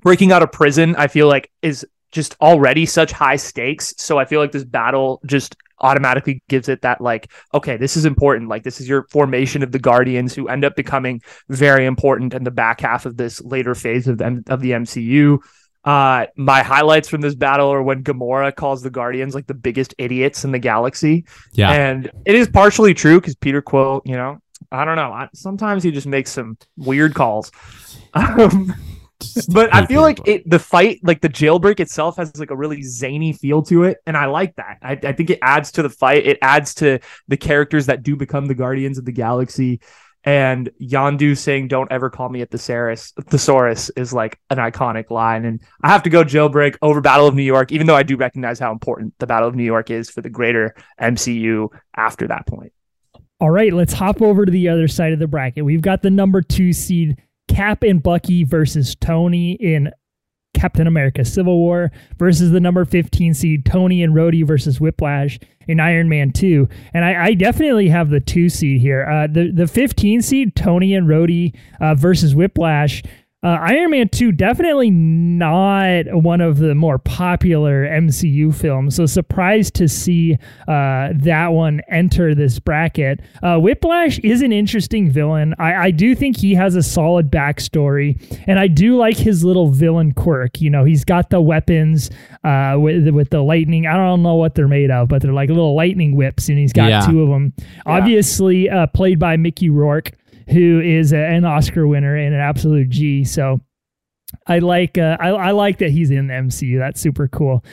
breaking 0.00 0.32
out 0.32 0.42
of 0.42 0.52
prison, 0.52 0.94
I 0.96 1.06
feel 1.06 1.28
like 1.28 1.50
is 1.62 1.86
just 2.10 2.36
already 2.40 2.84
such 2.84 3.12
high 3.12 3.36
stakes. 3.36 3.94
So 3.96 4.18
I 4.18 4.24
feel 4.24 4.40
like 4.40 4.52
this 4.52 4.64
battle 4.64 5.20
just 5.24 5.56
automatically 5.80 6.42
gives 6.48 6.68
it 6.68 6.82
that 6.82 7.00
like, 7.00 7.30
okay, 7.54 7.76
this 7.76 7.96
is 7.96 8.04
important. 8.04 8.48
Like 8.48 8.62
this 8.62 8.80
is 8.80 8.88
your 8.88 9.06
formation 9.10 9.62
of 9.62 9.72
the 9.72 9.78
Guardians 9.78 10.34
who 10.34 10.48
end 10.48 10.64
up 10.64 10.76
becoming 10.76 11.20
very 11.48 11.86
important 11.86 12.34
in 12.34 12.44
the 12.44 12.50
back 12.50 12.80
half 12.80 13.06
of 13.06 13.16
this 13.16 13.40
later 13.40 13.74
phase 13.74 14.06
of 14.06 14.18
the, 14.18 14.44
of 14.48 14.60
the 14.60 14.72
MCU. 14.72 15.38
Uh, 15.84 16.26
my 16.36 16.62
highlights 16.62 17.08
from 17.08 17.20
this 17.20 17.34
battle 17.34 17.68
are 17.68 17.82
when 17.82 18.04
Gamora 18.04 18.54
calls 18.54 18.82
the 18.82 18.90
Guardians 18.90 19.34
like 19.34 19.46
the 19.46 19.54
biggest 19.54 19.94
idiots 19.98 20.44
in 20.44 20.52
the 20.52 20.58
galaxy. 20.58 21.24
Yeah. 21.52 21.72
And 21.72 22.10
it 22.24 22.34
is 22.34 22.48
partially 22.48 22.94
true 22.94 23.20
because 23.20 23.34
Peter 23.34 23.60
Quill, 23.60 24.02
you 24.04 24.16
know, 24.16 24.38
I 24.70 24.84
don't 24.84 24.96
know. 24.96 25.12
I, 25.12 25.28
sometimes 25.34 25.82
he 25.82 25.90
just 25.90 26.06
makes 26.06 26.30
some 26.30 26.56
weird 26.76 27.14
calls. 27.14 27.50
Um, 28.14 28.74
but 29.48 29.74
I 29.74 29.86
feel 29.86 30.02
like 30.02 30.20
it 30.26 30.48
the 30.48 30.58
fight, 30.58 31.00
like 31.02 31.20
the 31.20 31.28
jailbreak 31.28 31.80
itself, 31.80 32.16
has 32.16 32.36
like 32.38 32.50
a 32.50 32.56
really 32.56 32.82
zany 32.82 33.32
feel 33.32 33.62
to 33.62 33.84
it, 33.84 33.98
and 34.06 34.16
I 34.16 34.26
like 34.26 34.56
that. 34.56 34.78
I, 34.82 34.92
I 35.02 35.12
think 35.12 35.30
it 35.30 35.38
adds 35.42 35.72
to 35.72 35.82
the 35.82 35.88
fight. 35.88 36.26
It 36.26 36.38
adds 36.42 36.74
to 36.76 36.98
the 37.28 37.36
characters 37.36 37.86
that 37.86 38.02
do 38.02 38.16
become 38.16 38.46
the 38.46 38.54
Guardians 38.54 38.98
of 38.98 39.04
the 39.04 39.12
Galaxy. 39.12 39.80
And 40.24 40.70
Yondu 40.80 41.36
saying 41.36 41.68
"Don't 41.68 41.90
ever 41.90 42.08
call 42.08 42.28
me 42.28 42.42
a 42.42 42.46
thesaurus." 42.46 43.12
Thesaurus 43.28 43.90
is 43.90 44.12
like 44.12 44.38
an 44.50 44.58
iconic 44.58 45.10
line, 45.10 45.44
and 45.44 45.60
I 45.82 45.88
have 45.88 46.04
to 46.04 46.10
go 46.10 46.22
jailbreak 46.24 46.76
over 46.80 47.00
Battle 47.00 47.26
of 47.26 47.34
New 47.34 47.42
York, 47.42 47.72
even 47.72 47.86
though 47.86 47.96
I 47.96 48.04
do 48.04 48.16
recognize 48.16 48.58
how 48.58 48.72
important 48.72 49.14
the 49.18 49.26
Battle 49.26 49.48
of 49.48 49.56
New 49.56 49.64
York 49.64 49.90
is 49.90 50.10
for 50.10 50.20
the 50.20 50.30
greater 50.30 50.74
MCU 51.00 51.68
after 51.96 52.28
that 52.28 52.46
point. 52.46 52.72
All 53.40 53.50
right, 53.50 53.72
let's 53.72 53.94
hop 53.94 54.22
over 54.22 54.46
to 54.46 54.52
the 54.52 54.68
other 54.68 54.86
side 54.86 55.12
of 55.12 55.18
the 55.18 55.26
bracket. 55.26 55.64
We've 55.64 55.82
got 55.82 56.02
the 56.02 56.10
number 56.10 56.42
two 56.42 56.72
seed 56.72 57.20
Cap 57.48 57.82
and 57.82 58.00
Bucky 58.00 58.44
versus 58.44 58.94
Tony 58.94 59.52
in 59.54 59.90
Captain 60.62 60.86
America 60.86 61.24
Civil 61.24 61.58
War 61.58 61.90
versus 62.18 62.52
the 62.52 62.60
number 62.60 62.84
15 62.84 63.34
seed 63.34 63.66
Tony 63.66 64.00
and 64.00 64.14
Rhodey 64.14 64.46
versus 64.46 64.80
Whiplash 64.80 65.40
in 65.66 65.80
Iron 65.80 66.08
Man 66.08 66.30
2. 66.30 66.68
And 66.94 67.04
I, 67.04 67.24
I 67.24 67.34
definitely 67.34 67.88
have 67.88 68.10
the 68.10 68.20
two 68.20 68.48
seed 68.48 68.80
here. 68.80 69.04
Uh, 69.04 69.26
the, 69.26 69.50
the 69.50 69.66
15 69.66 70.22
seed 70.22 70.54
Tony 70.54 70.94
and 70.94 71.08
Rhodey 71.08 71.56
uh, 71.80 71.96
versus 71.96 72.36
Whiplash. 72.36 73.02
Uh, 73.44 73.58
Iron 73.60 73.90
Man 73.90 74.08
2 74.08 74.30
definitely 74.30 74.88
not 74.90 76.04
one 76.14 76.40
of 76.40 76.58
the 76.58 76.76
more 76.76 76.98
popular 76.98 77.84
MCU 77.88 78.54
films, 78.54 78.94
so 78.94 79.04
surprised 79.04 79.74
to 79.74 79.88
see 79.88 80.34
uh, 80.68 81.08
that 81.12 81.48
one 81.48 81.80
enter 81.88 82.36
this 82.36 82.60
bracket. 82.60 83.18
Uh, 83.42 83.58
Whiplash 83.58 84.20
is 84.20 84.42
an 84.42 84.52
interesting 84.52 85.10
villain. 85.10 85.56
I, 85.58 85.74
I 85.86 85.90
do 85.90 86.14
think 86.14 86.36
he 86.36 86.54
has 86.54 86.76
a 86.76 86.84
solid 86.84 87.32
backstory, 87.32 88.22
and 88.46 88.60
I 88.60 88.68
do 88.68 88.96
like 88.96 89.16
his 89.16 89.44
little 89.44 89.70
villain 89.70 90.12
quirk. 90.12 90.60
You 90.60 90.70
know, 90.70 90.84
he's 90.84 91.04
got 91.04 91.30
the 91.30 91.40
weapons 91.40 92.10
uh, 92.44 92.76
with 92.78 93.08
with 93.08 93.30
the 93.30 93.42
lightning. 93.42 93.88
I 93.88 93.96
don't 93.96 94.22
know 94.22 94.36
what 94.36 94.54
they're 94.54 94.68
made 94.68 94.92
of, 94.92 95.08
but 95.08 95.20
they're 95.20 95.32
like 95.32 95.48
little 95.48 95.74
lightning 95.74 96.14
whips, 96.14 96.48
and 96.48 96.58
he's 96.58 96.72
got 96.72 96.88
Yeah. 96.90 97.00
two 97.06 97.22
of 97.22 97.28
them. 97.28 97.54
Obviously, 97.86 98.70
uh, 98.70 98.86
played 98.86 99.18
by 99.18 99.36
Mickey 99.36 99.68
Rourke 99.68 100.12
who 100.48 100.80
is 100.80 101.12
a, 101.12 101.18
an 101.18 101.44
Oscar 101.44 101.86
winner 101.86 102.16
and 102.16 102.34
an 102.34 102.40
absolute 102.40 102.88
G. 102.88 103.24
So 103.24 103.60
I 104.46 104.58
like 104.60 104.98
uh, 104.98 105.16
I, 105.20 105.28
I 105.28 105.50
like 105.52 105.78
that 105.78 105.90
he's 105.90 106.10
in 106.10 106.26
the 106.26 106.34
MCU. 106.34 106.78
That's 106.78 107.00
super 107.00 107.28
cool. 107.28 107.64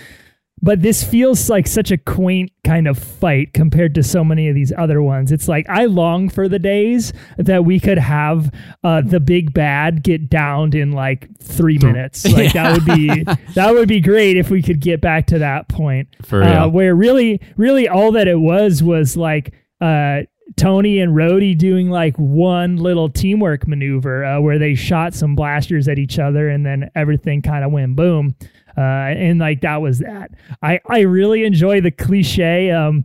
But 0.61 0.81
this 0.81 1.05
feels 1.05 1.49
like 1.49 1.67
such 1.67 1.89
a 1.89 1.97
quaint 1.97 2.51
kind 2.65 2.85
of 2.89 2.99
fight 2.99 3.53
compared 3.53 3.95
to 3.95 4.03
so 4.03 4.25
many 4.25 4.49
of 4.49 4.55
these 4.55 4.73
other 4.77 5.01
ones. 5.01 5.31
It's 5.31 5.47
like 5.47 5.65
I 5.69 5.85
long 5.85 6.27
for 6.27 6.49
the 6.49 6.59
days 6.59 7.13
that 7.37 7.63
we 7.63 7.79
could 7.79 7.97
have 7.97 8.53
uh, 8.83 8.99
the 8.99 9.21
big 9.21 9.53
bad 9.53 10.03
get 10.03 10.29
downed 10.29 10.75
in 10.75 10.91
like 10.91 11.29
three 11.41 11.77
minutes. 11.77 12.29
Like 12.29 12.51
that 12.51 12.73
would 12.73 12.83
be 12.83 13.23
that 13.55 13.73
would 13.73 13.87
be 13.87 14.01
great 14.01 14.35
if 14.35 14.49
we 14.49 14.61
could 14.61 14.81
get 14.81 14.99
back 14.99 15.27
to 15.27 15.39
that 15.39 15.69
point 15.69 16.09
For 16.23 16.39
real. 16.39 16.49
uh, 16.49 16.67
where 16.67 16.93
really, 16.93 17.39
really 17.55 17.87
all 17.87 18.11
that 18.11 18.27
it 18.27 18.39
was 18.39 18.83
was 18.83 19.15
like 19.15 19.53
uh, 19.79 20.23
Tony 20.55 20.99
and 20.99 21.15
Rhodey 21.15 21.57
doing 21.57 21.89
like 21.89 22.15
one 22.17 22.77
little 22.77 23.09
teamwork 23.09 23.67
maneuver 23.67 24.23
uh, 24.23 24.39
where 24.39 24.59
they 24.59 24.75
shot 24.75 25.13
some 25.13 25.35
blasters 25.35 25.87
at 25.87 25.99
each 25.99 26.19
other 26.19 26.49
and 26.49 26.65
then 26.65 26.89
everything 26.95 27.41
kind 27.41 27.63
of 27.63 27.71
went 27.71 27.95
boom. 27.95 28.35
Uh, 28.77 28.81
and 28.81 29.39
like 29.39 29.61
that 29.61 29.81
was 29.81 29.99
that. 29.99 30.31
I, 30.61 30.79
I 30.87 31.01
really 31.01 31.43
enjoy 31.43 31.81
the 31.81 31.91
cliche. 31.91 32.71
Um, 32.71 33.03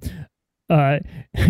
uh, 0.71 0.99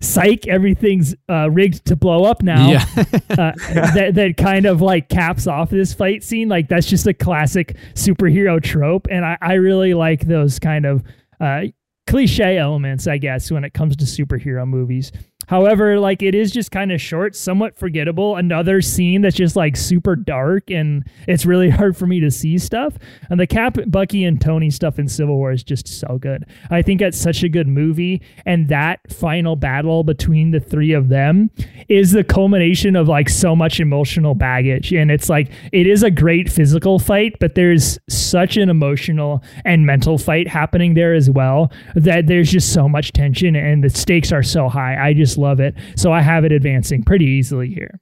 psych, 0.00 0.46
everything's 0.46 1.14
uh, 1.28 1.50
rigged 1.50 1.84
to 1.86 1.96
blow 1.96 2.24
up 2.24 2.42
now 2.42 2.70
yeah. 2.70 2.84
uh, 3.30 3.52
that 3.94 4.12
that 4.14 4.36
kind 4.36 4.66
of 4.66 4.82
like 4.82 5.08
caps 5.08 5.46
off 5.46 5.70
this 5.70 5.94
fight 5.94 6.22
scene. 6.22 6.48
Like 6.48 6.68
that's 6.68 6.86
just 6.86 7.06
a 7.06 7.14
classic 7.14 7.76
superhero 7.94 8.62
trope, 8.62 9.06
and 9.10 9.24
I, 9.24 9.38
I 9.40 9.54
really 9.54 9.94
like 9.94 10.26
those 10.26 10.58
kind 10.58 10.84
of 10.84 11.02
uh, 11.40 11.62
cliche 12.06 12.58
elements, 12.58 13.06
I 13.06 13.18
guess, 13.18 13.50
when 13.50 13.64
it 13.64 13.74
comes 13.74 13.96
to 13.96 14.04
superhero 14.04 14.66
movies. 14.66 15.12
However, 15.48 15.98
like 15.98 16.22
it 16.22 16.34
is 16.34 16.50
just 16.50 16.70
kind 16.70 16.92
of 16.92 17.00
short, 17.00 17.36
somewhat 17.36 17.76
forgettable. 17.76 18.36
Another 18.36 18.80
scene 18.80 19.22
that's 19.22 19.36
just 19.36 19.56
like 19.56 19.76
super 19.76 20.16
dark, 20.16 20.70
and 20.70 21.04
it's 21.28 21.46
really 21.46 21.70
hard 21.70 21.96
for 21.96 22.06
me 22.06 22.20
to 22.20 22.30
see 22.30 22.58
stuff. 22.58 22.96
And 23.30 23.38
the 23.38 23.46
Cap, 23.46 23.78
Bucky, 23.86 24.24
and 24.24 24.40
Tony 24.40 24.70
stuff 24.70 24.98
in 24.98 25.08
Civil 25.08 25.36
War 25.36 25.52
is 25.52 25.62
just 25.62 25.88
so 25.88 26.18
good. 26.18 26.46
I 26.70 26.82
think 26.82 27.00
it's 27.00 27.18
such 27.18 27.42
a 27.42 27.48
good 27.48 27.68
movie, 27.68 28.22
and 28.46 28.68
that 28.68 29.00
final 29.12 29.56
battle 29.56 30.04
between 30.04 30.50
the 30.50 30.60
three 30.60 30.92
of 30.92 31.08
them 31.08 31.50
is 31.88 32.12
the 32.12 32.24
culmination 32.24 32.96
of 32.96 33.08
like 33.08 33.28
so 33.28 33.54
much 33.54 33.80
emotional 33.80 34.34
baggage. 34.34 34.92
And 34.92 35.10
it's 35.10 35.28
like 35.28 35.50
it 35.72 35.86
is 35.86 36.02
a 36.02 36.10
great 36.10 36.50
physical 36.50 36.98
fight, 36.98 37.36
but 37.40 37.54
there's 37.54 37.98
such 38.08 38.56
an 38.56 38.68
emotional 38.68 39.42
and 39.64 39.86
mental 39.86 40.18
fight 40.18 40.48
happening 40.48 40.94
there 40.94 41.14
as 41.14 41.30
well 41.30 41.70
that 41.94 42.26
there's 42.26 42.50
just 42.50 42.72
so 42.72 42.88
much 42.88 43.12
tension, 43.12 43.56
and 43.56 43.84
the 43.84 43.90
stakes 43.90 44.32
are 44.32 44.42
so 44.42 44.68
high. 44.68 44.96
I 44.96 45.12
just 45.12 45.33
love 45.38 45.60
it. 45.60 45.74
So 45.96 46.12
I 46.12 46.20
have 46.20 46.44
it 46.44 46.52
advancing 46.52 47.02
pretty 47.02 47.26
easily 47.26 47.68
here. 47.68 48.00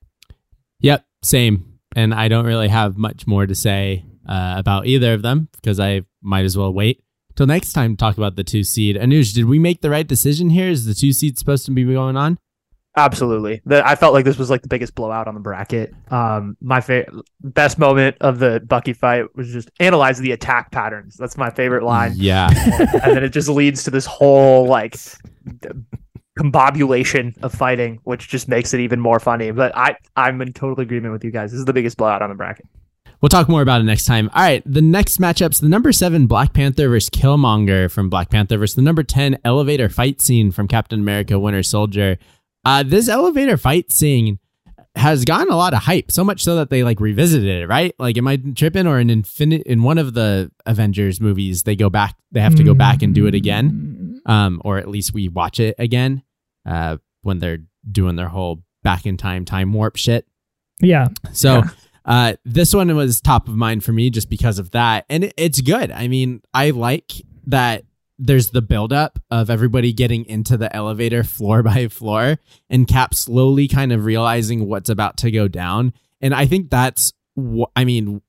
Yep, 0.81 1.05
same. 1.23 1.79
And 1.95 2.15
I 2.15 2.29
don't 2.29 2.47
really 2.47 2.69
have 2.69 2.97
much 2.97 3.27
more 3.27 3.47
to 3.47 3.55
say 3.55 4.05
uh, 4.29 4.55
about 4.57 4.87
either 4.87 5.13
of 5.13 5.23
them 5.23 5.49
because 5.53 5.79
I 5.79 6.03
might 6.23 6.45
as 6.45 6.57
well 6.57 6.73
wait 6.73 7.03
till 7.37 7.47
next 7.47 7.73
time 7.73 7.97
to 7.97 8.01
talk 8.01 8.17
about 8.17 8.37
the 8.37 8.45
two 8.45 8.65
seed. 8.65 8.97
Anuj, 8.97 9.35
did 9.35 9.45
we 9.45 9.59
make 9.59 9.81
the 9.81 9.91
right 9.91 10.07
decision 10.07 10.51
here? 10.51 10.69
Is 10.69 10.87
the 10.87 10.95
two 10.95 11.13
seed 11.13 11.39
supposed 11.39 11.65
to 11.67 11.71
be 11.71 11.85
going 11.85 12.17
on? 12.17 12.39
Absolutely. 12.95 13.63
The, 13.65 13.87
I 13.87 13.95
felt 13.95 14.13
like 14.13 14.27
this 14.27 14.37
was 14.37 14.51
like 14.51 14.61
the 14.61 14.69
biggest 14.69 14.95
blowout 14.95 15.27
on 15.27 15.33
the 15.33 15.41
bracket. 15.41 15.95
Um, 16.11 16.59
my 16.61 16.83
fa- 16.83 17.07
best 17.41 17.79
moment 17.79 18.19
of 18.21 18.39
the 18.39 18.61
Bucky 18.67 18.93
fight 18.93 19.35
was 19.35 19.51
just 19.51 19.71
analyze 19.81 20.19
the 20.19 20.33
attack 20.33 20.73
patterns. 20.73 21.17
That's 21.17 21.39
my 21.39 21.49
favorite 21.49 21.85
line. 21.85 22.13
Yeah. 22.17 22.51
and 23.03 23.17
then 23.17 23.25
it 23.25 23.31
just 23.31 23.49
leads 23.49 23.83
to 23.85 23.91
this 23.91 24.05
whole 24.05 24.67
like 24.67 24.99
d- 25.61 25.69
combobulation 26.39 27.35
of 27.43 27.53
fighting, 27.53 27.99
which 28.05 28.29
just 28.29 28.49
makes 28.49 28.73
it 28.75 28.81
even 28.81 29.01
more 29.01 29.21
funny. 29.21 29.51
But 29.51 29.77
I, 29.77 29.97
I'm 30.17 30.41
in 30.41 30.53
total 30.53 30.81
agreement 30.81 31.13
with 31.13 31.25
you 31.25 31.31
guys. 31.31 31.51
This 31.51 31.59
is 31.59 31.67
the 31.67 31.73
biggest 31.73 31.97
blowout 31.97 32.23
on 32.23 32.31
the 32.31 32.35
bracket. 32.35 32.67
we'll 33.21 33.29
talk 33.29 33.49
more 33.49 33.63
about 33.63 33.81
it 33.81 33.85
next 33.85 34.05
time. 34.05 34.31
All 34.35 34.43
right, 34.43 34.63
the 34.67 34.83
next 34.83 35.19
matchup's 35.19 35.61
the 35.61 35.69
number 35.69 35.93
seven 35.93 36.27
Black 36.27 36.53
Panther 36.53 36.89
versus 36.89 37.09
Killmonger 37.11 37.91
from 37.91 38.11
Black 38.11 38.29
Panther 38.31 38.59
versus 38.59 38.77
the 38.77 38.83
number 38.83 39.03
ten 39.03 39.39
elevator 39.45 39.89
fight 39.89 40.21
scene 40.21 40.51
from 40.51 40.69
Captain 40.69 41.01
America: 41.01 41.39
Winter 41.39 41.63
Soldier. 41.63 42.19
Uh, 42.65 42.83
this 42.83 43.09
elevator 43.09 43.57
fight 43.57 43.91
scene 43.91 44.39
has 44.95 45.25
gotten 45.25 45.51
a 45.51 45.57
lot 45.57 45.73
of 45.73 45.81
hype, 45.81 46.13
so 46.13 46.23
much 46.23 46.45
so 46.45 46.57
that 46.57 46.69
they 46.69 46.85
like 46.85 47.01
revisited 47.01 47.63
it. 47.63 47.67
Right? 47.67 47.95
Like, 47.99 48.19
am 48.19 48.29
I 48.29 48.37
tripping? 48.55 48.87
Or 48.87 48.99
in 48.99 49.09
Infinite 49.09 49.63
in 49.63 49.83
one 49.83 49.99
of 49.99 50.15
the 50.15 50.51
Avengers 50.67 51.21
movies, 51.21 51.63
they 51.63 51.77
go 51.77 51.89
back, 51.89 52.17
they 52.31 52.41
have 52.41 52.55
to 52.57 52.65
go 52.65 52.75
back 52.75 53.03
and 53.03 53.15
do 53.15 53.27
it 53.27 53.35
again, 53.35 54.02
um, 54.27 54.61
or 54.65 54.79
at 54.79 54.89
least 54.89 55.13
we 55.15 55.29
watch 55.29 55.61
it 55.61 55.75
again 55.79 56.23
uh, 56.67 56.97
when 57.23 57.39
they're 57.39 57.59
doing 57.91 58.17
their 58.17 58.29
whole 58.29 58.63
back 58.83 59.07
in 59.07 59.17
time 59.17 59.45
time 59.45 59.73
warp 59.73 59.97
shit. 59.97 60.27
Yeah. 60.81 61.09
So 61.33 61.57
Yeah. 61.59 61.71
uh, 62.05 62.33
this 62.45 62.75
one 62.75 62.95
was 62.97 63.21
top 63.21 63.49
of 63.49 63.55
mind 63.55 63.85
for 63.85 63.93
me 63.93 64.11
just 64.11 64.29
because 64.29 64.59
of 64.59 64.71
that, 64.73 65.05
and 65.09 65.25
it, 65.25 65.35
it's 65.37 65.61
good. 65.61 65.91
I 65.91 66.09
mean, 66.09 66.43
I 66.53 66.71
like 66.71 67.13
that. 67.47 67.85
There's 68.19 68.51
the 68.51 68.63
buildup 68.63 69.19
of 69.33 69.51
everybody 69.51 69.93
getting 69.93 70.25
into 70.27 70.57
the 70.57 70.75
elevator 70.75 71.25
floor 71.25 71.63
by 71.63 71.89
floor, 71.89 72.39
and 72.71 72.87
Cap 72.87 73.15
slowly 73.15 73.67
kind 73.69 73.93
of 73.93 74.05
realizing 74.05 74.69
what's 74.69 74.91
about 74.91 75.17
to 75.19 75.31
go 75.31 75.49
down. 75.49 75.93
And 76.21 76.33
I 76.35 76.47
think 76.47 76.71
that's, 76.71 77.13
wh- 77.37 77.65
I 77.75 77.85
mean, 77.85 78.23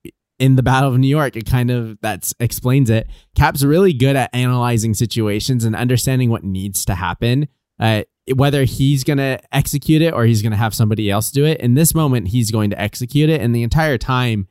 in 0.43 0.57
the 0.57 0.63
Battle 0.63 0.91
of 0.91 0.99
New 0.99 1.07
York, 1.07 1.37
it 1.37 1.45
kind 1.45 1.71
of 1.71 1.97
that's 2.01 2.33
explains 2.37 2.89
it. 2.89 3.07
Cap's 3.33 3.63
really 3.63 3.93
good 3.93 4.17
at 4.17 4.29
analyzing 4.35 4.93
situations 4.93 5.63
and 5.63 5.73
understanding 5.73 6.29
what 6.29 6.43
needs 6.43 6.83
to 6.83 6.95
happen. 6.95 7.47
Uh, 7.79 8.03
whether 8.35 8.65
he's 8.65 9.05
going 9.05 9.17
to 9.17 9.39
execute 9.55 10.01
it 10.01 10.13
or 10.13 10.25
he's 10.25 10.41
going 10.41 10.51
to 10.51 10.57
have 10.57 10.73
somebody 10.73 11.09
else 11.09 11.31
do 11.31 11.45
it. 11.45 11.61
In 11.61 11.75
this 11.75 11.95
moment, 11.95 12.27
he's 12.27 12.51
going 12.51 12.69
to 12.71 12.79
execute 12.79 13.29
it. 13.29 13.39
And 13.39 13.55
the 13.55 13.63
entire 13.63 13.97
time, 13.97 14.49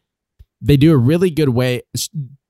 they 0.62 0.78
do 0.78 0.92
a 0.92 0.96
really 0.96 1.30
good 1.30 1.50
way, 1.50 1.82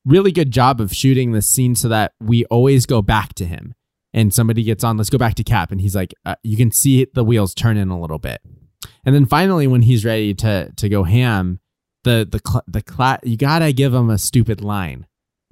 really 0.05 0.31
good 0.31 0.53
job 0.53 0.81
of 0.81 0.93
shooting 0.93 1.33
the 1.33 1.43
scene 1.43 1.75
so 1.75 1.89
that 1.89 2.13
we 2.21 2.45
always 2.45 2.87
go 2.87 3.03
back 3.03 3.35
to 3.35 3.45
him. 3.45 3.75
And 4.13 4.33
somebody 4.33 4.63
gets 4.63 4.85
on, 4.85 4.97
let's 4.97 5.11
go 5.11 5.19
back 5.19 5.35
to 5.35 5.45
Cap. 5.45 5.73
And 5.73 5.81
he's 5.81 5.97
like, 5.97 6.15
uh, 6.25 6.37
you 6.45 6.57
can 6.57 6.71
see 6.71 7.07
the 7.13 7.25
wheels 7.25 7.55
turning 7.55 7.91
a 7.91 8.01
little 8.01 8.19
bit. 8.21 8.41
And 9.05 9.15
then 9.15 9.27
finally, 9.27 9.67
when 9.67 9.83
he's 9.83 10.05
ready 10.05 10.33
to 10.35 10.73
to 10.77 10.89
go 10.89 11.03
ham, 11.03 11.59
the 12.05 12.27
the 12.31 12.41
cl- 12.47 12.65
the 12.67 12.83
cla- 12.83 13.21
you 13.23 13.37
gotta 13.37 13.73
give 13.73 13.93
them 13.93 14.11
a 14.11 14.19
stupid 14.19 14.61
line. 14.63 15.07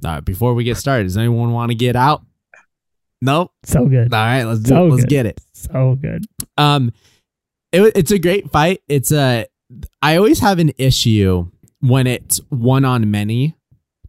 Uh, 0.04 0.20
before 0.20 0.54
we 0.54 0.64
get 0.64 0.76
started, 0.76 1.04
does 1.04 1.16
anyone 1.16 1.52
want 1.52 1.70
to 1.70 1.74
get 1.76 1.94
out? 1.96 2.22
Nope. 3.22 3.52
So 3.64 3.86
good. 3.86 4.12
All 4.12 4.18
right, 4.24 4.44
let's 4.44 4.60
do 4.60 4.68
So. 4.68 4.86
Let's 4.86 5.02
good. 5.02 5.10
get 5.10 5.26
it. 5.26 5.40
So 5.52 5.98
good. 6.00 6.24
Um, 6.56 6.92
it, 7.70 7.92
it's 7.94 8.10
a 8.10 8.18
great 8.18 8.50
fight. 8.50 8.82
It's 8.88 9.12
a. 9.12 9.46
I 10.02 10.16
always 10.16 10.40
have 10.40 10.58
an 10.58 10.72
issue 10.78 11.50
when 11.80 12.06
it's 12.06 12.38
one 12.48 12.84
on 12.84 13.10
many, 13.10 13.54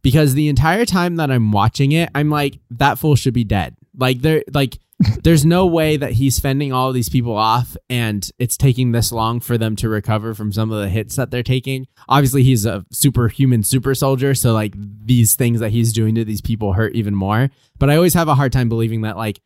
because 0.02 0.34
the 0.34 0.48
entire 0.48 0.86
time 0.86 1.18
that 1.18 1.30
I'm 1.30 1.52
watching 1.52 1.92
it, 1.92 2.10
I'm 2.16 2.30
like, 2.30 2.58
that 2.72 2.98
fool 3.00 3.16
should 3.16 3.34
be 3.34 3.44
dead. 3.44 3.76
Like 3.98 4.22
there, 4.22 4.44
like 4.54 4.80
there's 5.24 5.45
no 5.45 5.66
way 5.66 5.97
that 5.97 6.14
he's 6.14 6.39
fending 6.39 6.72
all 6.72 6.91
these 6.91 7.10
people 7.10 7.36
off, 7.36 7.76
and 7.89 8.30
it's 8.39 8.58
taking 8.58 8.91
this 8.91 9.12
long 9.12 9.39
for 9.39 9.58
them 9.58 9.76
to 9.78 9.89
recover 9.89 10.34
from 10.34 10.52
some 10.52 10.72
of 10.72 10.82
the 10.82 10.89
hits 10.89 11.16
that 11.16 11.32
they're 11.32 11.43
taking. 11.43 11.88
Obviously, 12.08 12.43
he's 12.43 12.66
a 12.66 12.86
superhuman 12.91 13.64
super 13.64 13.95
soldier, 13.95 14.34
so 14.36 14.54
like 14.54 14.74
these 14.76 15.36
things 15.36 15.60
that 15.60 15.70
he's 15.70 15.93
doing 15.93 16.16
to 16.16 16.26
these 16.26 16.41
people 16.41 16.74
hurt 16.74 16.93
even 16.93 17.16
more. 17.16 17.49
But 17.80 17.89
I 17.89 17.95
always 17.95 18.14
have 18.14 18.28
a 18.28 18.36
hard 18.36 18.52
time 18.52 18.70
believing 18.70 19.02
that 19.02 19.18
like 19.18 19.39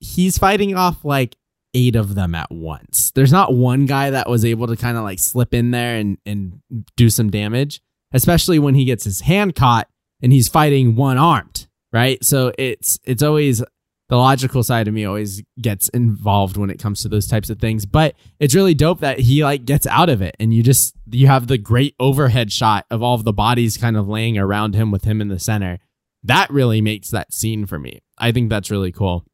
he's 0.00 0.38
fighting 0.38 0.74
off 0.74 1.04
like 1.04 1.36
eight 1.74 1.96
of 1.96 2.14
them 2.14 2.34
at 2.34 2.50
once. 2.50 3.12
There's 3.12 3.32
not 3.32 3.54
one 3.54 3.86
guy 3.86 4.10
that 4.10 4.28
was 4.28 4.44
able 4.44 4.66
to 4.66 4.76
kind 4.76 4.96
of 4.96 5.04
like 5.04 5.18
slip 5.18 5.54
in 5.54 5.70
there 5.70 5.96
and 5.96 6.18
and 6.26 6.60
do 6.96 7.10
some 7.10 7.30
damage, 7.30 7.80
especially 8.12 8.58
when 8.58 8.74
he 8.74 8.84
gets 8.84 9.04
his 9.04 9.20
hand 9.20 9.54
caught 9.54 9.88
and 10.22 10.32
he's 10.32 10.48
fighting 10.48 10.96
one 10.96 11.18
armed, 11.18 11.68
right? 11.92 12.22
So 12.24 12.52
it's 12.58 12.98
it's 13.04 13.22
always 13.22 13.62
the 14.10 14.16
logical 14.16 14.64
side 14.64 14.88
of 14.88 14.92
me 14.92 15.04
always 15.04 15.40
gets 15.60 15.88
involved 15.90 16.56
when 16.56 16.68
it 16.68 16.80
comes 16.80 17.00
to 17.00 17.08
those 17.08 17.28
types 17.28 17.48
of 17.48 17.60
things, 17.60 17.86
but 17.86 18.16
it's 18.40 18.56
really 18.56 18.74
dope 18.74 18.98
that 19.00 19.20
he 19.20 19.44
like 19.44 19.64
gets 19.64 19.86
out 19.86 20.08
of 20.08 20.20
it 20.20 20.36
and 20.40 20.52
you 20.52 20.64
just 20.64 20.96
you 21.12 21.28
have 21.28 21.46
the 21.46 21.56
great 21.56 21.94
overhead 22.00 22.52
shot 22.52 22.86
of 22.90 23.04
all 23.04 23.14
of 23.14 23.22
the 23.22 23.32
bodies 23.32 23.76
kind 23.76 23.96
of 23.96 24.08
laying 24.08 24.36
around 24.36 24.74
him 24.74 24.90
with 24.90 25.04
him 25.04 25.20
in 25.20 25.28
the 25.28 25.38
center. 25.38 25.78
That 26.24 26.50
really 26.50 26.80
makes 26.80 27.10
that 27.10 27.32
scene 27.32 27.66
for 27.66 27.78
me. 27.78 28.00
I 28.18 28.32
think 28.32 28.50
that's 28.50 28.70
really 28.70 28.90
cool. 28.90 29.24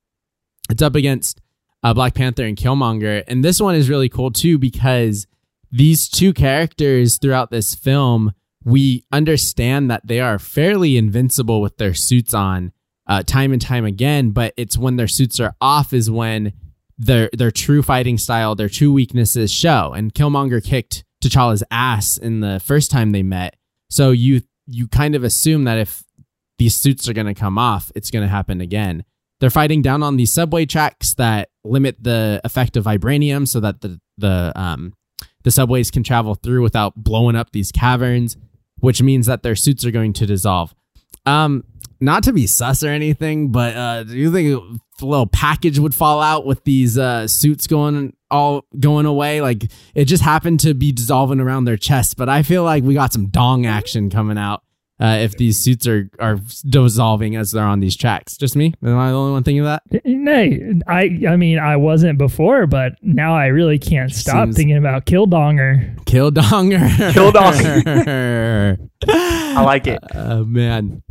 It's 0.69 0.83
up 0.83 0.95
against 0.95 1.41
uh, 1.83 1.95
Black 1.95 2.13
Panther 2.13 2.45
and 2.45 2.57
Killmonger. 2.57 3.25
And 3.27 3.43
this 3.43 3.61
one 3.61 3.77
is 3.77 3.89
really 3.89 4.11
cool 4.11 4.31
too 4.31 4.59
because 4.59 5.27
these 5.73 6.07
two 6.07 6.35
characters 6.35 7.17
throughout 7.17 7.51
this 7.51 7.75
film, 7.75 8.35
we 8.63 9.07
understand 9.11 9.91
that 9.91 10.07
they 10.07 10.21
are 10.21 10.39
fairly 10.39 10.99
invincible 10.99 11.63
with 11.63 11.79
their 11.79 11.95
suits 11.95 12.35
on 12.35 12.73
uh, 13.07 13.23
time 13.23 13.53
and 13.53 13.63
time 13.63 13.85
again. 13.85 14.31
But 14.31 14.55
it's 14.57 14.77
when 14.77 14.97
their 14.97 15.09
suits 15.09 15.41
are 15.41 15.55
off 15.61 15.93
is 15.93 16.11
when 16.11 16.53
their 16.99 17.31
their 17.33 17.51
true 17.51 17.83
fighting 17.83 18.19
style, 18.19 18.55
their 18.55 18.69
true 18.69 18.93
weaknesses 18.93 19.53
show. 19.53 19.93
And 19.95 20.15
Killmonger 20.15 20.65
kicked 20.65 21.05
T'Challa's 21.23 21.65
ass 21.71 22.17
in 22.17 22.41
the 22.41 22.61
first 22.61 22.91
time 22.91 23.13
they 23.13 23.23
met. 23.23 23.57
So 23.91 24.11
you 24.11 24.43
you 24.67 24.89
kind 24.89 25.15
of 25.15 25.25
assume 25.25 25.65
that 25.65 25.79
if 25.79 26.05
these 26.59 26.75
suits 26.75 27.09
are 27.09 27.13
going 27.13 27.27
to 27.27 27.35
come 27.35 27.59
off, 27.59 27.93
it's 27.95 28.11
going 28.11 28.23
to 28.25 28.29
happen 28.29 28.61
again. 28.61 29.05
They're 29.39 29.51
fighting 29.51 29.83
down 29.83 30.03
on 30.03 30.17
these 30.17 30.33
subway 30.33 30.65
tracks 30.65 31.15
that 31.15 31.51
limit 31.63 31.97
the 32.03 32.41
effect 32.45 32.77
of 32.77 32.85
vibranium 32.85 33.47
so 33.47 33.61
that 33.61 33.81
the 33.83 34.01
the 34.17 34.53
um 34.57 34.95
the 35.45 35.51
subways 35.51 35.91
can 35.91 36.03
travel 36.03 36.35
through 36.35 36.63
without 36.63 36.95
blowing 36.97 37.37
up 37.37 37.53
these 37.53 37.71
caverns, 37.71 38.37
which 38.81 39.03
means 39.03 39.27
that 39.27 39.43
their 39.43 39.55
suits 39.55 39.85
are 39.85 39.91
going 39.91 40.13
to 40.15 40.27
dissolve. 40.27 40.75
Um 41.27 41.65
not 42.01 42.23
to 42.25 42.33
be 42.33 42.47
sus 42.47 42.83
or 42.83 42.89
anything, 42.89 43.51
but 43.53 43.77
uh 43.77 44.05
do 44.05 44.17
you 44.17 44.31
think 44.33 44.63
a 45.01 45.05
little 45.05 45.27
package 45.27 45.79
would 45.79 45.95
fall 45.95 46.21
out 46.21 46.47
with 46.47 46.65
these 46.65 46.97
uh 46.99 47.27
suits 47.29 47.67
going 47.67 48.15
all 48.31 48.65
going 48.79 49.07
away? 49.07 49.41
Like 49.41 49.71
it 49.95 50.05
just 50.07 50.23
happened 50.23 50.61
to 50.61 50.75
be 50.75 50.93
dissolving 50.93 51.41
around 51.41 51.65
their 51.65 51.77
chests, 51.77 52.15
but 52.15 52.29
I 52.29 52.43
feel 52.43 52.65
like 52.65 52.85
we 52.85 52.95
got 52.95 53.13
some 53.13 53.27
dong 53.29 53.67
action 53.67 54.11
coming 54.11 54.39
out 54.39 54.63
uh, 54.99 55.19
if 55.21 55.37
these 55.37 55.59
suits 55.59 55.87
are 55.87 56.09
are 56.19 56.39
dissolving 56.71 57.37
as 57.37 57.51
they're 57.51 57.63
on 57.65 57.81
these 57.81 57.95
tracks. 57.97 58.39
Just 58.39 58.57
me? 58.57 58.73
Am 58.83 58.97
I 58.97 59.11
the 59.11 59.15
only 59.17 59.33
one 59.33 59.43
thinking 59.43 59.61
of 59.67 59.67
that? 59.67 59.83
No, 60.07 60.81
I 60.89 61.21
I 61.29 61.37
mean 61.37 61.59
I 61.59 61.77
wasn't 61.77 62.17
before, 62.19 62.67
but 62.67 62.95
now 63.03 63.35
I 63.37 63.47
really 63.49 63.79
can't 63.79 64.11
stop 64.11 64.47
Seems- 64.47 64.57
thinking 64.57 64.77
about 64.79 65.05
Killdonger. 65.05 66.03
Kill 66.07 66.33
donger. 66.33 67.13
Kill 67.13 67.33
I 69.09 69.63
like 69.63 69.87
it. 69.87 69.99
Oh 70.15 70.45
man. 70.45 71.03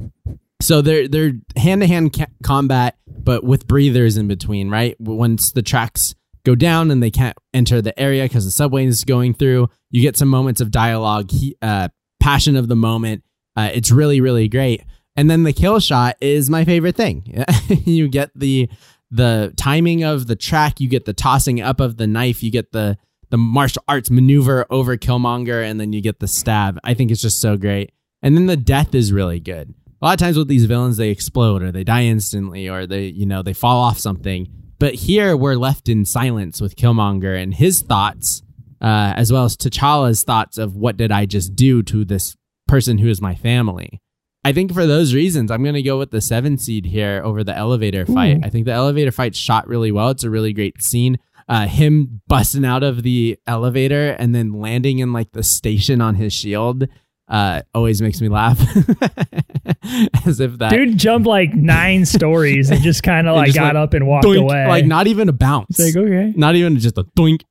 So 0.66 0.82
they're 0.82 1.08
they're 1.08 1.34
hand 1.56 1.82
to 1.82 1.88
hand 1.88 2.28
combat, 2.42 2.98
but 3.08 3.44
with 3.44 3.68
breathers 3.68 4.18
in 4.18 4.28
between, 4.28 4.72
right? 4.72 5.00
Once 5.00 5.52
the 5.52 5.62
tracks 5.62 6.16
go 6.44 6.56
down 6.56 6.90
and 6.90 7.04
they 7.04 7.12
can't 7.12 7.38
enter 7.54 7.84
the 7.84 7.98
area 8.00 8.24
because 8.24 8.46
the 8.46 8.52
subway 8.52 8.86
is 8.86 9.04
going 9.04 9.36
through, 9.36 9.70
you 9.92 10.02
get 10.02 10.18
some 10.18 10.28
moments 10.28 10.62
of 10.62 10.72
dialogue, 10.72 11.30
he, 11.30 11.56
uh, 11.62 11.90
passion 12.20 12.56
of 12.56 12.68
the 12.68 12.76
moment. 12.76 13.24
Uh, 13.56 13.70
it's 13.76 13.92
really 13.92 14.20
really 14.20 14.48
great. 14.48 14.84
And 15.16 15.30
then 15.30 15.44
the 15.44 15.54
kill 15.54 15.80
shot 15.80 16.16
is 16.20 16.50
my 16.50 16.66
favorite 16.66 16.96
thing. 16.96 17.46
you 17.70 18.08
get 18.08 18.32
the 18.34 18.68
the 19.12 19.54
timing 19.58 20.04
of 20.04 20.26
the 20.26 20.36
track, 20.36 20.80
you 20.80 20.90
get 20.90 21.06
the 21.06 21.14
tossing 21.14 21.62
up 21.62 21.80
of 21.80 21.98
the 21.98 22.08
knife, 22.08 22.42
you 22.42 22.50
get 22.50 22.72
the 22.72 22.98
the 23.30 23.38
martial 23.38 23.84
arts 23.88 24.10
maneuver 24.10 24.66
over 24.72 24.98
Killmonger, 24.98 25.64
and 25.64 25.80
then 25.80 25.94
you 25.94 26.02
get 26.02 26.20
the 26.20 26.28
stab. 26.28 26.80
I 26.84 26.96
think 26.96 27.12
it's 27.12 27.22
just 27.22 27.40
so 27.40 27.56
great. 27.56 27.92
And 28.24 28.36
then 28.36 28.48
the 28.48 28.58
death 28.58 28.96
is 28.96 29.14
really 29.14 29.40
good. 29.40 29.76
A 30.06 30.10
lot 30.10 30.22
of 30.22 30.24
times 30.24 30.38
with 30.38 30.48
these 30.48 30.66
villains, 30.66 30.98
they 30.98 31.10
explode 31.10 31.64
or 31.64 31.72
they 31.72 31.84
die 31.84 32.04
instantly 32.04 32.70
or 32.70 32.86
they, 32.86 33.06
you 33.08 33.26
know, 33.26 33.42
they 33.42 33.54
fall 33.54 33.82
off 33.82 33.98
something. 33.98 34.48
But 34.78 34.94
here 34.94 35.36
we're 35.36 35.56
left 35.56 35.90
in 35.90 36.06
silence 36.06 36.62
with 36.62 36.76
Killmonger 36.76 37.42
and 37.42 37.56
his 37.56 37.82
thoughts, 37.82 38.44
uh, 38.80 39.14
as 39.16 39.34
well 39.34 39.46
as 39.46 39.58
T'Challa's 39.58 40.24
thoughts 40.24 40.60
of 40.60 40.76
what 40.76 40.96
did 40.96 41.12
I 41.12 41.26
just 41.26 41.56
do 41.56 41.82
to 41.82 42.06
this 42.06 42.38
person 42.68 43.00
who 43.00 43.10
is 43.10 43.20
my 43.20 43.34
family. 43.34 44.00
I 44.44 44.54
think 44.54 44.76
for 44.76 44.86
those 44.86 45.16
reasons, 45.16 45.50
I'm 45.50 45.64
going 45.64 45.74
to 45.74 45.82
go 45.82 45.98
with 45.98 46.12
the 46.12 46.22
seven 46.22 46.60
seed 46.60 46.86
here 46.86 47.24
over 47.26 47.44
the 47.44 47.58
elevator 47.58 48.06
fight. 48.06 48.38
Ooh. 48.38 48.42
I 48.44 48.52
think 48.52 48.68
the 48.68 48.74
elevator 48.74 49.12
fight 49.12 49.36
shot 49.36 49.68
really 49.68 49.92
well. 49.92 50.12
It's 50.12 50.24
a 50.24 50.30
really 50.30 50.54
great 50.54 50.84
scene. 50.84 51.18
Uh, 51.50 51.66
him 51.66 52.22
busting 52.28 52.64
out 52.64 52.84
of 52.84 53.02
the 53.02 53.40
elevator 53.48 54.12
and 54.12 54.36
then 54.36 54.54
landing 54.54 55.00
in 55.00 55.14
like 55.14 55.32
the 55.32 55.42
station 55.42 56.00
on 56.00 56.14
his 56.14 56.32
shield 56.32 56.88
uh, 57.28 57.62
always 57.74 58.02
makes 58.02 58.22
me 58.22 58.30
laugh. 58.30 58.60
As 60.26 60.40
if 60.40 60.58
that 60.60 60.70
Dude 60.72 60.98
jumped 60.98 61.28
like 61.28 61.54
nine 61.54 62.06
stories 62.18 62.70
and 62.70 62.82
just 62.82 63.04
kind 63.04 63.28
of 63.28 63.36
like 63.36 63.54
got 63.54 63.76
like, 63.76 63.84
up 63.84 63.94
and 63.94 64.08
walked 64.08 64.26
doink, 64.26 64.42
away. 64.42 64.68
like 64.68 64.86
not 64.86 65.08
even 65.08 65.30
a 65.30 65.34
bounce, 65.34 65.80
It's 65.80 65.96
like 65.96 66.06
okay. 66.06 66.34
not 66.36 66.56
even 66.56 66.78
just 66.80 66.98
a 66.98 67.04
doink. 67.04 67.44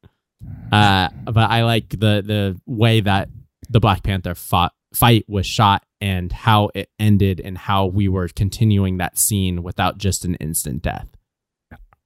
Uh, 0.71 1.09
but 1.25 1.51
I 1.51 1.65
like 1.65 1.91
the 1.91 2.23
the 2.25 2.61
way 2.67 3.01
that 3.01 3.29
the 3.69 3.81
Black 3.81 4.03
Panther 4.03 4.35
fought, 4.35 4.73
fight 4.93 5.25
was 5.29 5.47
shot 5.47 5.85
and 6.01 6.31
how 6.33 6.71
it 6.75 6.91
ended 6.99 7.41
and 7.41 7.57
how 7.57 7.87
we 7.87 8.09
were 8.09 8.29
continuing 8.29 8.99
that 8.99 9.19
scene 9.19 9.63
without 9.63 9.99
just 9.99 10.25
an 10.25 10.35
instant 10.37 10.83
death. 10.83 11.09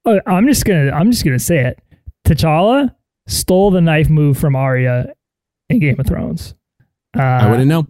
Oh, 0.05 0.20
I'm 0.27 0.47
just 0.47 0.65
gonna 0.65 0.90
I'm 0.93 1.11
just 1.11 1.24
gonna 1.24 1.39
say 1.39 1.65
it. 1.66 1.81
T'Challa 2.27 2.95
stole 3.27 3.70
the 3.70 3.81
knife 3.81 4.09
move 4.09 4.39
from 4.39 4.55
Arya 4.57 5.12
in 5.69 5.81
Game 5.81 5.99
of 5.99 6.07
Thrones. 6.07 6.55
Uh, 7.17 7.23
I 7.23 7.51
wouldn't 7.51 7.69
know. 7.69 7.87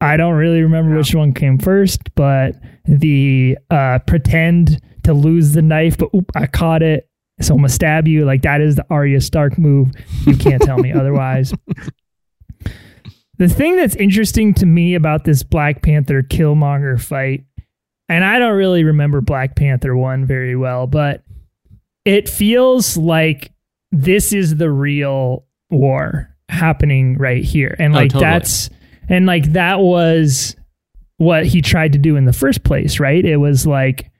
I 0.00 0.16
don't 0.16 0.34
really 0.34 0.62
remember 0.62 0.96
which 0.96 1.14
one 1.14 1.32
came 1.32 1.58
first, 1.58 2.14
but 2.14 2.54
the 2.84 3.58
uh, 3.70 3.98
pretend 4.06 4.80
to 5.04 5.12
lose 5.12 5.52
the 5.52 5.62
knife, 5.62 5.98
but 5.98 6.10
oop, 6.14 6.30
I 6.36 6.46
caught 6.46 6.82
it, 6.82 7.08
so 7.40 7.54
I'm 7.54 7.60
gonna 7.60 7.68
stab 7.68 8.06
you. 8.06 8.24
Like 8.24 8.42
that 8.42 8.60
is 8.60 8.76
the 8.76 8.86
Arya 8.90 9.20
Stark 9.20 9.58
move. 9.58 9.90
You 10.24 10.36
can't 10.36 10.62
tell 10.62 10.78
me 10.78 10.92
otherwise. 10.94 11.52
The 13.38 13.48
thing 13.48 13.76
that's 13.76 13.96
interesting 13.96 14.54
to 14.54 14.66
me 14.66 14.94
about 14.94 15.24
this 15.24 15.42
Black 15.42 15.82
Panther 15.82 16.22
Killmonger 16.22 17.00
fight, 17.00 17.44
and 18.08 18.24
I 18.24 18.38
don't 18.38 18.56
really 18.56 18.84
remember 18.84 19.20
Black 19.20 19.56
Panther 19.56 19.96
one 19.96 20.26
very 20.26 20.54
well, 20.54 20.86
but 20.86 21.22
it 22.04 22.28
feels 22.28 22.96
like 22.96 23.52
this 23.90 24.32
is 24.32 24.56
the 24.56 24.70
real 24.70 25.44
war 25.70 26.36
happening 26.48 27.16
right 27.18 27.44
here, 27.44 27.74
and 27.78 27.94
Oh, 27.94 27.98
like 27.98 28.10
totally. 28.10 28.30
that's 28.30 28.70
and 29.08 29.26
like 29.26 29.52
that 29.52 29.80
was 29.80 30.54
what 31.18 31.46
he 31.46 31.60
tried 31.62 31.92
to 31.92 31.98
do 31.98 32.16
in 32.16 32.24
the 32.24 32.32
first 32.32 32.62
place, 32.64 33.00
right? 33.00 33.24
It 33.24 33.36
was 33.38 33.66
like 33.66 34.10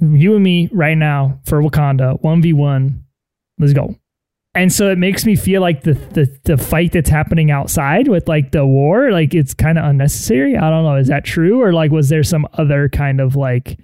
you 0.00 0.34
and 0.34 0.42
me 0.44 0.68
right 0.72 0.96
now 0.96 1.40
for 1.44 1.60
Wakanda, 1.60 2.20
1v1. 2.22 3.00
Let's 3.58 3.72
go. 3.72 3.96
And 4.54 4.72
so 4.72 4.90
it 4.90 4.98
makes 4.98 5.24
me 5.26 5.36
feel 5.36 5.60
like 5.60 5.82
the 5.82 5.92
the 5.94 6.38
the 6.44 6.56
fight 6.56 6.92
that's 6.92 7.10
happening 7.10 7.50
outside 7.50 8.08
with 8.08 8.26
like 8.28 8.50
the 8.52 8.64
war, 8.66 9.10
like 9.12 9.34
it's 9.34 9.54
kind 9.54 9.78
of 9.78 9.84
unnecessary. 9.84 10.56
I 10.56 10.70
don't 10.70 10.84
know, 10.84 10.96
is 10.96 11.08
that 11.08 11.24
true 11.24 11.60
or 11.62 11.72
like 11.72 11.90
was 11.92 12.08
there 12.08 12.22
some 12.24 12.46
other 12.54 12.88
kind 12.88 13.20
of 13.20 13.36
like 13.36 13.78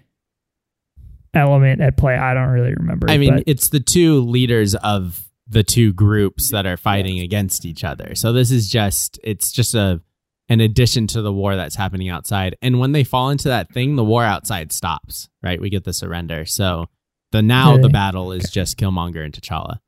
element 1.35 1.81
at 1.81 1.97
play? 1.97 2.17
I 2.17 2.35
don't 2.35 2.49
really 2.49 2.75
remember. 2.75 3.11
I 3.11 3.19
mean, 3.19 3.35
but- 3.37 3.45
it's 3.47 3.69
the 3.69 3.81
two 3.81 4.21
leaders 4.21 4.75
of 4.77 5.24
the 5.47 5.63
two 5.63 5.93
groups 5.93 6.51
that 6.51 6.67
are 6.67 6.77
fighting 6.77 7.21
against 7.21 7.65
each 7.67 7.85
other. 7.85 8.15
So 8.15 8.33
this 8.33 8.51
is 8.51 8.69
just 8.69 9.19
it's 9.23 9.53
just 9.53 9.75
a 9.75 10.01
an 10.49 10.61
addition 10.61 11.07
to 11.09 11.23
the 11.23 11.33
war 11.33 11.57
that's 11.57 11.77
happening 11.77 12.09
outside. 12.09 12.57
And 12.61 12.79
when 12.79 12.93
they 12.93 13.05
fall 13.05 13.31
into 13.31 13.49
that 13.49 13.73
thing, 13.73 13.97
the 13.97 14.05
war 14.05 14.25
outside 14.25 14.73
stops, 14.73 15.29
right? 15.43 15.61
We 15.61 15.71
get 15.71 15.85
the 15.85 15.93
surrender. 15.95 16.45
So 16.45 16.87
the 17.33 17.43
now 17.43 17.77
the 17.77 17.89
battle 17.89 18.33
is 18.33 18.51
just 18.51 18.79
Killmonger 18.79 19.25
and 19.25 19.33
T'Challa. 19.33 19.81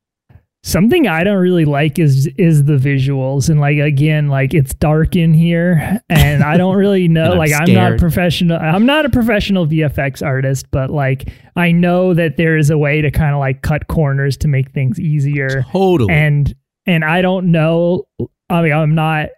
Something 0.66 1.06
I 1.06 1.22
don't 1.22 1.38
really 1.38 1.64
like 1.64 2.00
is 2.00 2.26
is 2.36 2.64
the 2.64 2.72
visuals 2.72 3.48
and 3.48 3.60
like 3.60 3.78
again 3.78 4.26
like 4.26 4.52
it's 4.52 4.74
dark 4.74 5.14
in 5.14 5.32
here 5.32 6.00
and 6.08 6.42
I 6.42 6.56
don't 6.56 6.74
really 6.74 7.06
know 7.16 7.32
I'm 7.32 7.38
like 7.38 7.52
I'm 7.52 7.72
not 7.72 7.86
scared. 7.90 8.00
professional 8.00 8.58
I'm 8.58 8.84
not 8.84 9.06
a 9.06 9.08
professional 9.08 9.68
VFX 9.68 10.26
artist 10.26 10.66
but 10.72 10.90
like 10.90 11.30
I 11.54 11.70
know 11.70 12.14
that 12.14 12.36
there 12.36 12.56
is 12.56 12.70
a 12.70 12.76
way 12.76 13.00
to 13.00 13.12
kind 13.12 13.32
of 13.32 13.38
like 13.38 13.62
cut 13.62 13.86
corners 13.86 14.36
to 14.38 14.48
make 14.48 14.72
things 14.72 14.98
easier 14.98 15.62
Totally. 15.70 16.12
and 16.12 16.52
and 16.84 17.04
I 17.04 17.22
don't 17.22 17.52
know 17.52 18.08
I 18.50 18.62
mean 18.62 18.72
I'm 18.72 18.96
not 18.96 19.28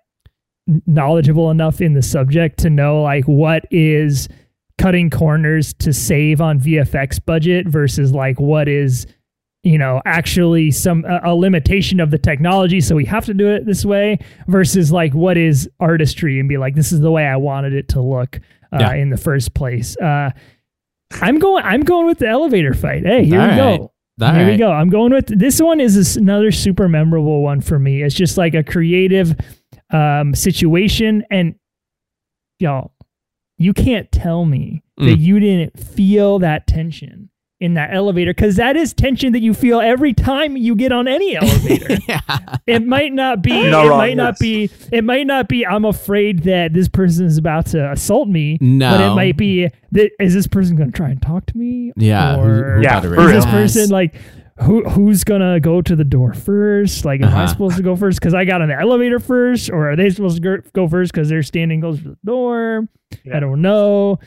knowledgeable 0.86 1.50
enough 1.50 1.82
in 1.82 1.92
the 1.92 2.02
subject 2.02 2.58
to 2.60 2.70
know 2.70 3.02
like 3.02 3.26
what 3.26 3.66
is 3.70 4.30
cutting 4.78 5.10
corners 5.10 5.74
to 5.74 5.92
save 5.92 6.40
on 6.40 6.58
VFX 6.58 7.22
budget 7.22 7.68
versus 7.68 8.12
like 8.12 8.40
what 8.40 8.66
is 8.66 9.06
you 9.68 9.78
know 9.78 10.00
actually 10.06 10.70
some 10.70 11.04
a, 11.04 11.20
a 11.30 11.34
limitation 11.34 12.00
of 12.00 12.10
the 12.10 12.18
technology 12.18 12.80
so 12.80 12.94
we 12.96 13.04
have 13.04 13.24
to 13.26 13.34
do 13.34 13.48
it 13.48 13.66
this 13.66 13.84
way 13.84 14.18
versus 14.46 14.90
like 14.92 15.12
what 15.14 15.36
is 15.36 15.68
artistry 15.80 16.40
and 16.40 16.48
be 16.48 16.56
like 16.56 16.74
this 16.74 16.90
is 16.92 17.00
the 17.00 17.10
way 17.10 17.26
I 17.26 17.36
wanted 17.36 17.72
it 17.74 17.88
to 17.90 18.00
look 18.00 18.40
uh, 18.72 18.78
Yeah. 18.80 18.94
in 18.94 19.10
the 19.10 19.16
first 19.16 19.54
place 19.54 19.96
uh 19.98 20.30
I'm 21.20 21.38
going 21.38 21.64
I'm 21.64 21.82
going 21.82 22.06
with 22.06 22.18
the 22.18 22.28
elevator 22.28 22.74
fight 22.74 23.04
hey 23.04 23.24
here 23.24 23.40
All 23.40 23.46
we 23.46 23.50
right. 23.60 23.78
go 23.78 23.92
All 24.26 24.34
here 24.34 24.46
we 24.46 24.56
go. 24.56 24.70
I'm 24.72 24.90
going 24.90 25.12
with 25.12 25.26
this 25.28 25.60
one. 25.60 25.80
Is 25.80 26.16
another 26.16 26.50
super 26.50 26.88
memorable 26.88 27.40
one 27.42 27.60
for 27.60 27.78
me? 27.78 28.02
It's 28.02 28.16
just 28.16 28.36
like 28.36 28.52
a 28.54 28.64
creative 28.64 29.32
um, 29.92 30.34
situation, 30.34 31.22
and 31.30 31.54
y'all, 32.58 32.90
you 33.58 33.72
can't 33.72 34.10
tell 34.10 34.44
me 34.44 34.82
that 34.96 35.04
Mm. 35.04 35.20
you 35.20 35.38
didn't 35.40 35.78
feel 35.78 36.40
that 36.40 36.66
tension 36.66 37.30
in 37.60 37.74
that 37.74 37.92
elevator 37.92 38.30
because 38.32 38.54
that 38.56 38.76
is 38.76 38.92
tension 38.92 39.32
that 39.32 39.40
you 39.40 39.52
feel 39.52 39.80
every 39.80 40.12
time 40.12 40.56
you 40.56 40.76
get 40.76 40.92
on 40.92 41.08
any 41.08 41.34
elevator. 41.40 41.96
yeah. 42.08 42.20
it 42.66 42.86
might 42.86 43.12
not 43.12 43.42
be. 43.42 43.50
No 43.68 43.84
it 43.86 43.88
wrong, 43.88 43.98
might 43.98 44.16
not 44.16 44.38
be. 44.38 44.70
It 44.92 45.02
might 45.02 45.26
not 45.26 45.48
be. 45.48 45.66
I'm 45.66 45.84
afraid 45.84 46.44
that 46.44 46.72
this 46.72 46.88
person 46.88 47.26
is 47.26 47.36
about 47.36 47.66
to 47.66 47.90
assault 47.90 48.28
me. 48.28 48.58
No. 48.60 48.90
But 48.92 49.00
it 49.00 49.14
might 49.14 49.36
be 49.36 49.68
that 49.92 50.10
is 50.20 50.34
this 50.34 50.46
person 50.46 50.76
going 50.76 50.92
to 50.92 50.96
try 50.96 51.08
and 51.10 51.20
talk 51.20 51.46
to 51.46 51.56
me? 51.58 51.92
Yeah. 51.96 52.36
who- 52.36 52.42
Or 52.42 52.74
who 52.76 52.82
Yeah, 52.82 53.00
got 53.00 53.02
for 53.02 53.20
is 53.20 53.32
this 53.32 53.46
person 53.46 53.90
like 53.90 54.14
who 54.60 54.82
who's 54.88 55.22
gonna 55.22 55.60
go 55.60 55.80
to 55.82 55.94
the 55.94 56.02
door 56.04 56.34
first? 56.34 57.04
Like, 57.04 57.20
am 57.22 57.28
I 57.28 57.44
Uh-huh. 57.44 57.46
supposed 57.46 57.76
to 57.76 57.82
go 57.82 57.94
first 57.94 58.18
because 58.20 58.34
I 58.34 58.44
got 58.44 58.60
on 58.60 58.68
the 58.68 58.74
elevator 58.80 59.20
first, 59.20 59.70
or 59.70 59.90
are 59.92 59.96
they 59.96 60.10
supposed 60.10 60.36
to 60.36 60.42
go, 60.42 60.56
go 60.72 60.88
first 60.88 61.12
because 61.12 61.28
they're 61.28 61.44
standing 61.44 61.80
close 61.80 61.98
to 61.98 62.08
the 62.10 62.16
door? 62.24 62.88
Yeah. 63.24 63.36
I 63.36 63.40
don't 63.40 63.62
know. 63.62 64.18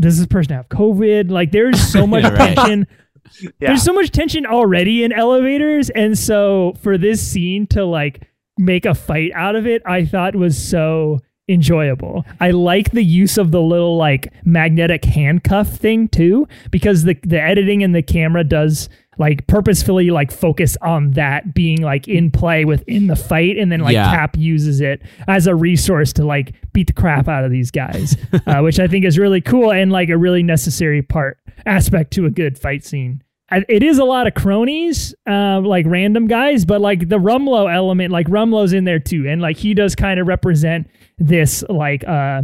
Does 0.00 0.18
this 0.18 0.26
person 0.26 0.54
have 0.54 0.68
COVID? 0.68 1.30
Like, 1.30 1.52
there's 1.52 1.80
so 1.80 2.06
much 2.14 2.24
Right. 2.24 2.54
tension. 2.56 2.86
Yeah. 3.42 3.50
There's 3.70 3.82
so 3.82 3.92
much 3.92 4.12
tension 4.12 4.46
already 4.46 5.02
in 5.02 5.12
elevators, 5.12 5.90
and 5.90 6.16
so 6.16 6.74
for 6.80 6.96
this 6.96 7.20
scene 7.20 7.66
to 7.68 7.84
like 7.84 8.22
make 8.56 8.86
a 8.86 8.94
fight 8.94 9.32
out 9.34 9.56
of 9.56 9.66
it, 9.66 9.82
I 9.84 10.04
thought 10.04 10.36
was 10.36 10.56
so 10.56 11.18
enjoyable. 11.48 12.24
I 12.40 12.52
like 12.52 12.92
the 12.92 13.02
use 13.02 13.36
of 13.36 13.50
the 13.50 13.60
little 13.60 13.96
like 13.96 14.32
magnetic 14.44 15.04
handcuff 15.04 15.68
thing 15.68 16.06
too, 16.06 16.46
because 16.70 17.02
the 17.02 17.14
the 17.24 17.40
editing 17.42 17.82
and 17.82 17.96
the 17.96 18.02
camera 18.02 18.44
does 18.44 18.88
like 19.18 19.46
purposefully 19.46 20.10
like 20.10 20.30
focus 20.30 20.76
on 20.82 21.12
that 21.12 21.54
being 21.54 21.80
like 21.82 22.06
in 22.08 22.30
play 22.30 22.64
within 22.64 23.06
the 23.06 23.16
fight 23.16 23.56
and 23.56 23.72
then 23.72 23.80
like 23.80 23.94
Yeah. 23.94 24.10
cap 24.14 24.36
uses 24.36 24.80
it 24.80 25.02
as 25.26 25.46
a 25.46 25.54
resource 25.54 26.12
to 26.14 26.24
like 26.26 26.54
beat 26.72 26.88
the 26.88 26.92
crap 26.92 27.26
out 27.28 27.44
of 27.44 27.50
these 27.50 27.70
guys 27.70 28.16
uh, 28.46 28.60
which 28.60 28.78
i 28.78 28.86
think 28.86 29.04
is 29.04 29.18
really 29.18 29.40
cool 29.40 29.72
and 29.72 29.90
like 29.90 30.08
a 30.10 30.18
really 30.18 30.42
necessary 30.42 31.00
part 31.02 31.38
aspect 31.64 32.12
to 32.12 32.26
a 32.26 32.30
good 32.30 32.58
fight 32.58 32.84
scene 32.84 33.22
I- 33.50 33.64
it 33.68 33.84
is 33.84 33.98
a 33.98 34.04
lot 34.04 34.26
of 34.26 34.34
cronies, 34.34 35.14
uh, 35.24 35.60
like 35.60 35.86
random 35.86 36.26
guys, 36.26 36.64
but 36.64 36.80
like 36.80 37.08
the 37.08 37.18
Rumlow 37.20 37.72
element, 37.72 38.10
like 38.10 38.26
Rumlow's 38.26 38.72
in 38.72 38.82
there 38.82 38.98
too, 38.98 39.28
and 39.28 39.40
like 39.40 39.56
he 39.56 39.72
does 39.72 39.94
kind 39.94 40.18
of 40.18 40.26
represent 40.26 40.90
this 41.18 41.62
like 41.68 42.02
uh, 42.08 42.42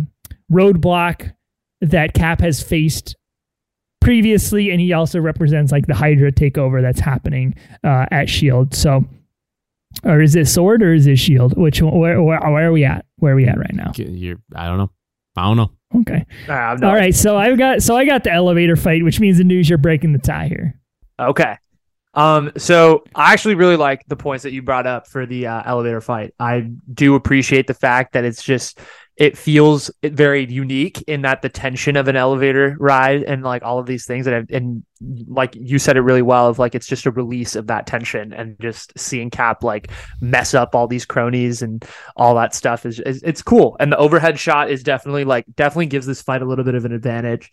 roadblock 0.50 1.32
that 1.80 2.14
Cap 2.14 2.40
has 2.40 2.62
faced 2.62 3.16
previously, 4.02 4.70
and 4.70 4.80
he 4.80 4.92
also 4.92 5.20
represents 5.20 5.72
like 5.72 5.86
the 5.86 5.94
Hydra 5.94 6.32
takeover 6.32 6.82
that's 6.82 7.00
happening 7.00 7.54
uh, 7.84 8.06
at 8.10 8.28
Shield. 8.28 8.74
So, 8.74 9.04
or 10.04 10.20
is 10.20 10.36
it 10.36 10.48
Sword 10.48 10.82
or 10.82 10.92
is 10.92 11.06
it 11.06 11.16
Shield? 11.16 11.56
Which 11.56 11.80
where, 11.82 12.22
where 12.22 12.40
where 12.40 12.68
are 12.68 12.72
we 12.72 12.84
at? 12.84 13.04
Where 13.16 13.32
are 13.32 13.36
we 13.36 13.46
at 13.46 13.58
right 13.58 13.74
now? 13.74 13.92
You're, 13.96 14.38
I 14.54 14.66
don't 14.66 14.78
know. 14.78 14.90
I 15.36 15.42
don't 15.42 15.56
know. 15.56 15.70
Okay, 15.94 16.24
Nah, 16.48 16.70
all 16.82 16.94
right. 16.94 17.14
So 17.14 17.36
I've 17.36 17.58
got 17.58 17.82
so 17.82 17.96
I 17.96 18.06
got 18.06 18.24
the 18.24 18.32
elevator 18.32 18.76
fight, 18.76 19.04
which 19.04 19.20
means 19.20 19.38
the 19.38 19.44
news 19.44 19.68
you're 19.68 19.78
breaking 19.78 20.12
the 20.12 20.18
tie 20.18 20.48
here. 20.48 20.80
Okay. 21.20 21.56
Um, 22.14 22.52
so 22.56 23.04
I 23.14 23.32
actually 23.32 23.54
really 23.54 23.76
like 23.76 24.04
the 24.06 24.16
points 24.16 24.42
that 24.42 24.52
you 24.52 24.62
brought 24.62 24.86
up 24.86 25.06
for 25.06 25.24
the 25.24 25.46
uh, 25.46 25.62
elevator 25.64 26.00
fight. 26.00 26.34
I 26.38 26.70
do 26.92 27.14
appreciate 27.14 27.66
the 27.66 27.74
fact 27.74 28.12
that 28.12 28.24
it's 28.24 28.42
just 28.42 28.80
it 29.16 29.36
feels 29.36 29.90
very 30.02 30.50
unique 30.50 31.02
in 31.02 31.22
that 31.22 31.42
the 31.42 31.48
tension 31.48 31.96
of 31.96 32.08
an 32.08 32.16
elevator 32.16 32.76
ride 32.80 33.22
and 33.22 33.42
like 33.42 33.62
all 33.62 33.78
of 33.78 33.84
these 33.86 34.06
things 34.06 34.26
I've, 34.26 34.50
and 34.50 34.84
like 35.26 35.54
you 35.54 35.78
said 35.78 35.98
it 35.98 36.00
really 36.00 36.22
well 36.22 36.48
of 36.48 36.58
like 36.58 36.74
it's 36.74 36.86
just 36.86 37.04
a 37.04 37.10
release 37.10 37.54
of 37.54 37.66
that 37.66 37.86
tension 37.86 38.32
and 38.32 38.56
just 38.60 38.92
seeing 38.98 39.28
Cap 39.28 39.62
like 39.62 39.90
mess 40.22 40.54
up 40.54 40.74
all 40.74 40.86
these 40.88 41.04
cronies 41.04 41.60
and 41.60 41.84
all 42.16 42.34
that 42.36 42.54
stuff 42.54 42.86
is, 42.86 43.00
is 43.00 43.22
it's 43.22 43.42
cool. 43.42 43.76
And 43.80 43.92
the 43.92 43.98
overhead 43.98 44.38
shot 44.38 44.70
is 44.70 44.82
definitely 44.82 45.24
like 45.24 45.44
definitely 45.56 45.86
gives 45.86 46.06
this 46.06 46.22
fight 46.22 46.40
a 46.40 46.46
little 46.46 46.64
bit 46.64 46.74
of 46.74 46.86
an 46.86 46.92
advantage. 46.92 47.50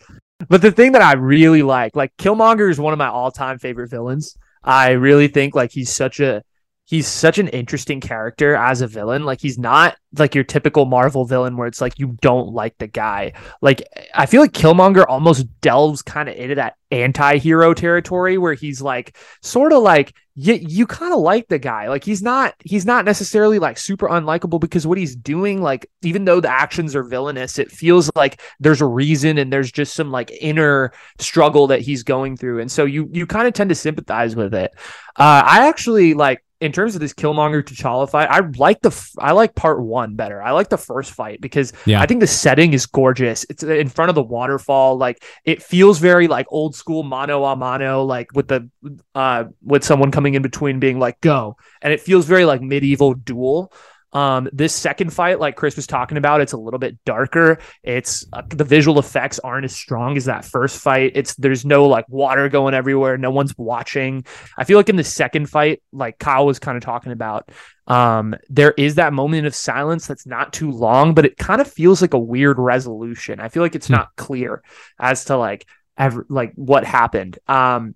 But 0.47 0.61
the 0.61 0.71
thing 0.71 0.93
that 0.93 1.01
I 1.01 1.13
really 1.13 1.61
like, 1.61 1.95
like 1.95 2.15
Killmonger 2.15 2.71
is 2.71 2.79
one 2.79 2.93
of 2.93 2.99
my 2.99 3.09
all-time 3.09 3.59
favorite 3.59 3.89
villains. 3.89 4.37
I 4.63 4.91
really 4.91 5.27
think 5.27 5.55
like 5.55 5.71
he's 5.71 5.89
such 5.89 6.21
a 6.21 6.43
he's 6.89 7.07
such 7.07 7.37
an 7.37 7.47
interesting 7.49 8.01
character 8.01 8.55
as 8.55 8.81
a 8.81 8.87
villain. 8.87 9.23
Like 9.23 9.39
he's 9.39 9.59
not 9.59 9.95
like 10.17 10.33
your 10.33 10.43
typical 10.43 10.85
Marvel 10.85 11.23
villain 11.23 11.55
where 11.55 11.67
it's 11.67 11.81
like 11.81 11.99
you 11.99 12.17
don't 12.19 12.51
like 12.51 12.75
the 12.79 12.87
guy. 12.87 13.33
Like 13.61 13.83
I 14.15 14.25
feel 14.25 14.41
like 14.41 14.53
Killmonger 14.53 15.05
almost 15.07 15.45
delves 15.61 16.01
kind 16.01 16.27
of 16.27 16.35
into 16.35 16.55
that 16.55 16.77
anti-hero 16.89 17.75
territory 17.75 18.39
where 18.39 18.55
he's 18.55 18.81
like 18.81 19.15
sort 19.43 19.71
of 19.71 19.83
like 19.83 20.15
you, 20.33 20.55
you 20.55 20.87
kind 20.87 21.13
of 21.13 21.19
like 21.19 21.47
the 21.47 21.59
guy. 21.59 21.89
Like 21.89 22.03
he's 22.03 22.23
not 22.23 22.55
he's 22.65 22.87
not 22.87 23.05
necessarily 23.05 23.59
like 23.59 23.77
super 23.77 24.07
unlikable 24.07 24.59
because 24.59 24.87
what 24.87 24.97
he's 24.97 25.15
doing 25.15 25.61
like 25.61 25.87
even 26.01 26.25
though 26.25 26.39
the 26.39 26.49
actions 26.49 26.95
are 26.95 27.03
villainous, 27.03 27.59
it 27.59 27.69
feels 27.69 28.09
like 28.15 28.41
there's 28.59 28.81
a 28.81 28.87
reason 28.87 29.37
and 29.37 29.53
there's 29.53 29.71
just 29.71 29.93
some 29.93 30.09
like 30.09 30.31
inner 30.41 30.91
struggle 31.19 31.67
that 31.67 31.81
he's 31.81 32.01
going 32.01 32.35
through. 32.35 32.61
And 32.61 32.71
so 32.71 32.85
you 32.85 33.07
you 33.11 33.27
kind 33.27 33.47
of 33.47 33.53
tend 33.53 33.69
to 33.69 33.75
sympathize 33.75 34.35
with 34.35 34.55
it. 34.55 34.71
Uh 35.15 35.43
I 35.45 35.67
actually 35.67 36.15
like 36.15 36.43
in 36.61 36.71
terms 36.71 36.93
of 36.95 37.01
this 37.01 37.13
Killmonger 37.13 37.63
T'Challa 37.63 38.09
fight, 38.09 38.29
I 38.29 38.39
like 38.57 38.81
the 38.81 38.89
f- 38.89 39.11
I 39.17 39.31
like 39.31 39.55
part 39.55 39.81
one 39.81 40.15
better. 40.15 40.41
I 40.41 40.51
like 40.51 40.69
the 40.69 40.77
first 40.77 41.11
fight 41.13 41.39
because 41.39 41.71
Yeah. 41.85 42.01
I 42.01 42.05
think 42.05 42.19
the 42.19 42.27
setting 42.27 42.73
is 42.73 42.85
gorgeous. 42.85 43.45
It's 43.49 43.63
in 43.63 43.87
front 43.89 44.09
of 44.09 44.15
the 44.15 44.23
waterfall, 44.23 44.97
like 44.97 45.23
it 45.45 45.63
feels 45.63 45.99
very 45.99 46.27
like 46.27 46.47
old 46.49 46.75
school 46.75 47.03
mano 47.03 47.43
a 47.45 47.55
mano, 47.55 48.03
like 48.03 48.33
with 48.33 48.47
the 48.49 48.69
uh 49.15 49.45
with 49.63 49.83
someone 49.83 50.11
coming 50.11 50.33
in 50.33 50.41
between 50.41 50.79
being 50.79 50.99
like 50.99 51.21
go, 51.21 51.55
and 51.81 51.93
it 51.93 52.01
feels 52.01 52.25
very 52.25 52.45
like 52.45 52.61
medieval 52.61 53.13
duel. 53.13 53.71
Um, 54.11 54.49
this 54.51 54.73
second 54.73 55.13
fight, 55.13 55.39
like 55.39 55.55
Chris 55.55 55.75
was 55.75 55.85
talking 55.85 56.17
about, 56.17 56.41
it's 56.41 56.53
a 56.53 56.57
little 56.57 56.79
bit 56.79 56.97
darker. 57.05 57.59
It's 57.83 58.25
uh, 58.33 58.41
the 58.49 58.63
visual 58.63 58.97
effects 58.97 59.37
aren't 59.39 59.65
as 59.65 59.75
strong 59.75 60.17
as 60.17 60.25
that 60.25 60.45
first 60.45 60.81
fight. 60.81 61.11
It's 61.15 61.35
there's 61.35 61.63
no 61.63 61.85
like 61.87 62.09
water 62.09 62.49
going 62.49 62.73
everywhere. 62.73 63.17
No 63.17 63.29
one's 63.31 63.55
watching. 63.57 64.25
I 64.57 64.63
feel 64.63 64.77
like 64.77 64.89
in 64.89 64.95
the 64.95 65.03
second 65.03 65.47
fight, 65.47 65.83
like 65.91 66.17
Kyle 66.17 66.45
was 66.45 66.57
kind 66.59 66.75
of 66.75 66.83
talking 66.83 67.11
about, 67.11 67.51
um, 67.85 68.35
there 68.49 68.73
is 68.77 68.95
that 68.95 69.13
moment 69.13 69.45
of 69.45 69.53
silence 69.53 70.07
that's 70.07 70.25
not 70.25 70.53
too 70.53 70.71
long, 70.71 71.13
but 71.13 71.25
it 71.25 71.37
kind 71.37 71.61
of 71.61 71.71
feels 71.71 72.01
like 72.01 72.13
a 72.13 72.19
weird 72.19 72.57
resolution. 72.57 73.39
I 73.39 73.49
feel 73.49 73.61
like 73.63 73.75
it's 73.75 73.87
Hmm. 73.87 73.93
not 73.93 74.15
clear 74.15 74.63
as 74.99 75.25
to 75.25 75.37
like 75.37 75.67
ever 75.97 76.25
like 76.29 76.53
what 76.55 76.83
happened. 76.83 77.37
Um, 77.47 77.95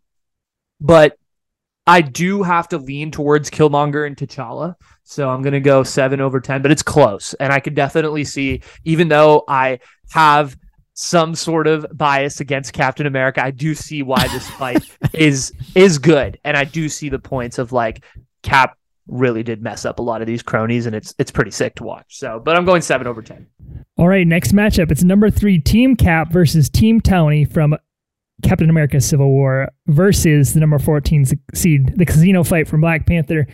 but 0.80 1.18
I 1.85 2.01
do 2.01 2.43
have 2.43 2.69
to 2.69 2.77
lean 2.77 3.11
towards 3.11 3.49
Killmonger 3.49 4.07
and 4.07 4.15
T'Challa. 4.15 4.76
So 5.03 5.30
I'm 5.30 5.41
going 5.41 5.53
to 5.53 5.60
go 5.60 5.84
seven 5.84 6.22
over 6.22 6.39
10, 6.39 6.61
but 6.61 6.72
it's 6.72 6.84
close. 6.84 7.34
And 7.35 7.51
I 7.51 7.60
could 7.60 7.76
definitely 7.76 8.23
see, 8.23 8.61
even 8.85 9.10
though 9.10 9.43
I 9.47 9.80
have 10.11 10.57
some 10.93 11.35
sort 11.35 11.68
of 11.68 11.85
bias 11.93 12.39
against 12.39 12.73
Captain 12.73 13.05
America, 13.05 13.43
I 13.43 13.51
do 13.51 13.76
see 13.76 14.01
why 14.01 14.27
this 14.27 14.49
fight 14.51 14.84
is 15.14 15.51
is 15.76 15.97
good. 15.97 16.39
And 16.43 16.55
I 16.55 16.64
do 16.64 16.88
see 16.88 17.10
the 17.10 17.19
points 17.19 17.57
of 17.57 17.72
like 17.72 18.05
Cap 18.43 18.77
really 19.07 19.43
did 19.43 19.61
mess 19.61 19.84
up 19.84 19.99
a 19.99 20.01
lot 20.01 20.22
of 20.22 20.27
these 20.27 20.41
cronies 20.41 20.85
and 20.85 20.95
it's 20.95 21.14
it's 21.18 21.31
pretty 21.31 21.51
sick 21.51 21.76
to 21.76 21.84
watch. 21.84 22.18
So, 22.18 22.39
but 22.39 22.55
I'm 22.55 22.64
going 22.64 22.81
seven 22.81 23.07
over 23.07 23.22
10. 23.22 23.45
All 23.97 24.07
right, 24.07 24.26
next 24.26 24.53
matchup. 24.53 24.91
It's 24.91 25.03
number 25.03 25.30
three 25.30 25.60
Team 25.60 25.95
Cap 25.95 26.31
versus 26.31 26.69
Team 26.69 27.01
Tony 27.01 27.43
from 27.43 27.76
Captain 28.44 28.70
America 28.70 28.99
Civil 29.02 29.30
War 29.30 29.70
versus 29.88 30.53
the 30.53 30.60
number 30.60 30.78
14 30.80 31.26
seed, 31.53 31.98
the 31.98 32.06
casino 32.06 32.44
fight 32.44 32.68
from 32.68 32.82
Black 32.82 33.06
Panther. 33.06 33.48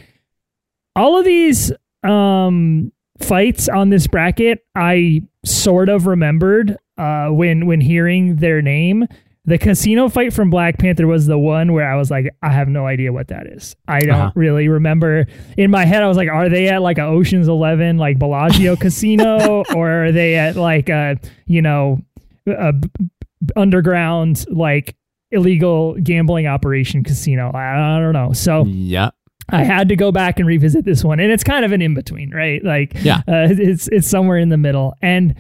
All 0.95 1.17
of 1.17 1.25
these 1.25 1.71
um, 2.03 2.91
fights 3.19 3.69
on 3.69 3.89
this 3.89 4.07
bracket, 4.07 4.59
I 4.75 5.21
sort 5.45 5.89
of 5.89 6.07
remembered 6.07 6.77
uh, 6.97 7.29
when 7.29 7.65
when 7.65 7.79
hearing 7.81 8.37
their 8.37 8.61
name. 8.61 9.05
The 9.45 9.57
casino 9.57 10.09
fight 10.09 10.31
from 10.33 10.49
Black 10.51 10.77
Panther 10.77 11.07
was 11.07 11.25
the 11.25 11.39
one 11.39 11.71
where 11.73 11.89
I 11.89 11.95
was 11.95 12.11
like, 12.11 12.27
I 12.43 12.49
have 12.51 12.67
no 12.67 12.85
idea 12.85 13.11
what 13.11 13.29
that 13.29 13.47
is. 13.47 13.75
I 13.87 14.01
don't 14.01 14.13
Uh-huh. 14.15 14.31
really 14.35 14.67
remember. 14.67 15.25
In 15.57 15.71
my 15.71 15.85
head, 15.85 16.03
I 16.03 16.07
was 16.07 16.17
like, 16.17 16.29
are 16.29 16.49
they 16.49 16.67
at 16.67 16.81
like 16.83 16.99
a 16.99 17.03
Ocean's 17.05 17.47
Eleven, 17.47 17.97
like 17.97 18.19
Bellagio 18.19 18.75
casino, 18.79 19.63
or 19.75 20.05
are 20.05 20.11
they 20.11 20.35
at 20.35 20.55
like 20.55 20.89
a 20.89 21.17
you 21.47 21.61
know 21.61 21.99
a 22.45 22.73
underground 23.55 24.45
like 24.49 24.95
illegal 25.31 25.95
gambling 26.01 26.47
operation 26.47 27.03
casino? 27.03 27.51
I, 27.53 27.97
I 27.97 27.99
don't 27.99 28.13
know. 28.13 28.33
So 28.33 28.65
Yeah. 28.65 29.09
I 29.51 29.63
had 29.63 29.89
to 29.89 29.95
go 29.95 30.11
back 30.11 30.37
and 30.39 30.47
revisit 30.47 30.85
this 30.85 31.03
one, 31.03 31.19
and 31.19 31.31
it's 31.31 31.43
kind 31.43 31.65
of 31.65 31.71
an 31.71 31.81
in 31.81 31.95
between, 31.95 32.29
right? 32.31 32.63
Like, 32.63 32.93
Yeah. 33.01 33.17
uh, 33.27 33.47
it's 33.49 33.87
it's 33.87 34.07
somewhere 34.07 34.37
in 34.37 34.49
the 34.49 34.57
middle, 34.57 34.93
and 35.01 35.33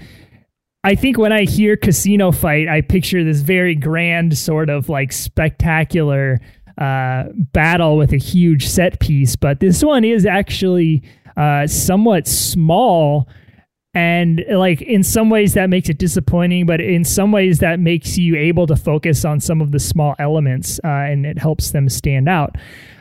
I 0.83 0.95
think 0.95 1.17
when 1.19 1.31
I 1.31 1.43
hear 1.43 1.77
casino 1.77 2.31
fight, 2.31 2.67
I 2.67 2.81
picture 2.81 3.23
this 3.23 3.41
very 3.41 3.75
grand, 3.75 4.35
sort 4.35 4.69
of 4.71 4.89
like 4.89 5.11
spectacular 5.11 6.39
uh, 6.79 7.25
battle 7.53 7.97
with 7.97 8.13
a 8.13 8.17
huge 8.17 8.65
set 8.67 8.99
piece, 8.99 9.35
but 9.35 9.59
this 9.59 9.83
one 9.83 10.03
is 10.03 10.25
actually 10.25 11.03
uh, 11.37 11.67
somewhat 11.67 12.27
small. 12.27 13.27
And 13.93 14.45
like 14.49 14.81
in 14.81 15.03
some 15.03 15.29
ways 15.29 15.55
that 15.55 15.69
makes 15.69 15.89
it 15.89 15.97
disappointing, 15.97 16.65
but 16.65 16.79
in 16.79 17.03
some 17.03 17.31
ways 17.31 17.59
that 17.59 17.79
makes 17.79 18.17
you 18.17 18.35
able 18.35 18.67
to 18.67 18.75
focus 18.75 19.25
on 19.25 19.39
some 19.39 19.61
of 19.61 19.71
the 19.71 19.79
small 19.79 20.15
elements, 20.19 20.79
uh, 20.83 20.87
and 20.87 21.25
it 21.25 21.39
helps 21.39 21.71
them 21.71 21.89
stand 21.89 22.29
out. 22.29 22.55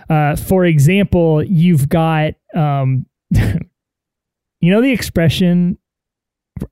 Uh, 0.08 0.34
for 0.34 0.64
example, 0.64 1.42
you've 1.42 1.88
got, 1.88 2.34
um, 2.54 3.04
you 3.30 4.70
know, 4.70 4.80
the 4.80 4.92
expression, 4.92 5.76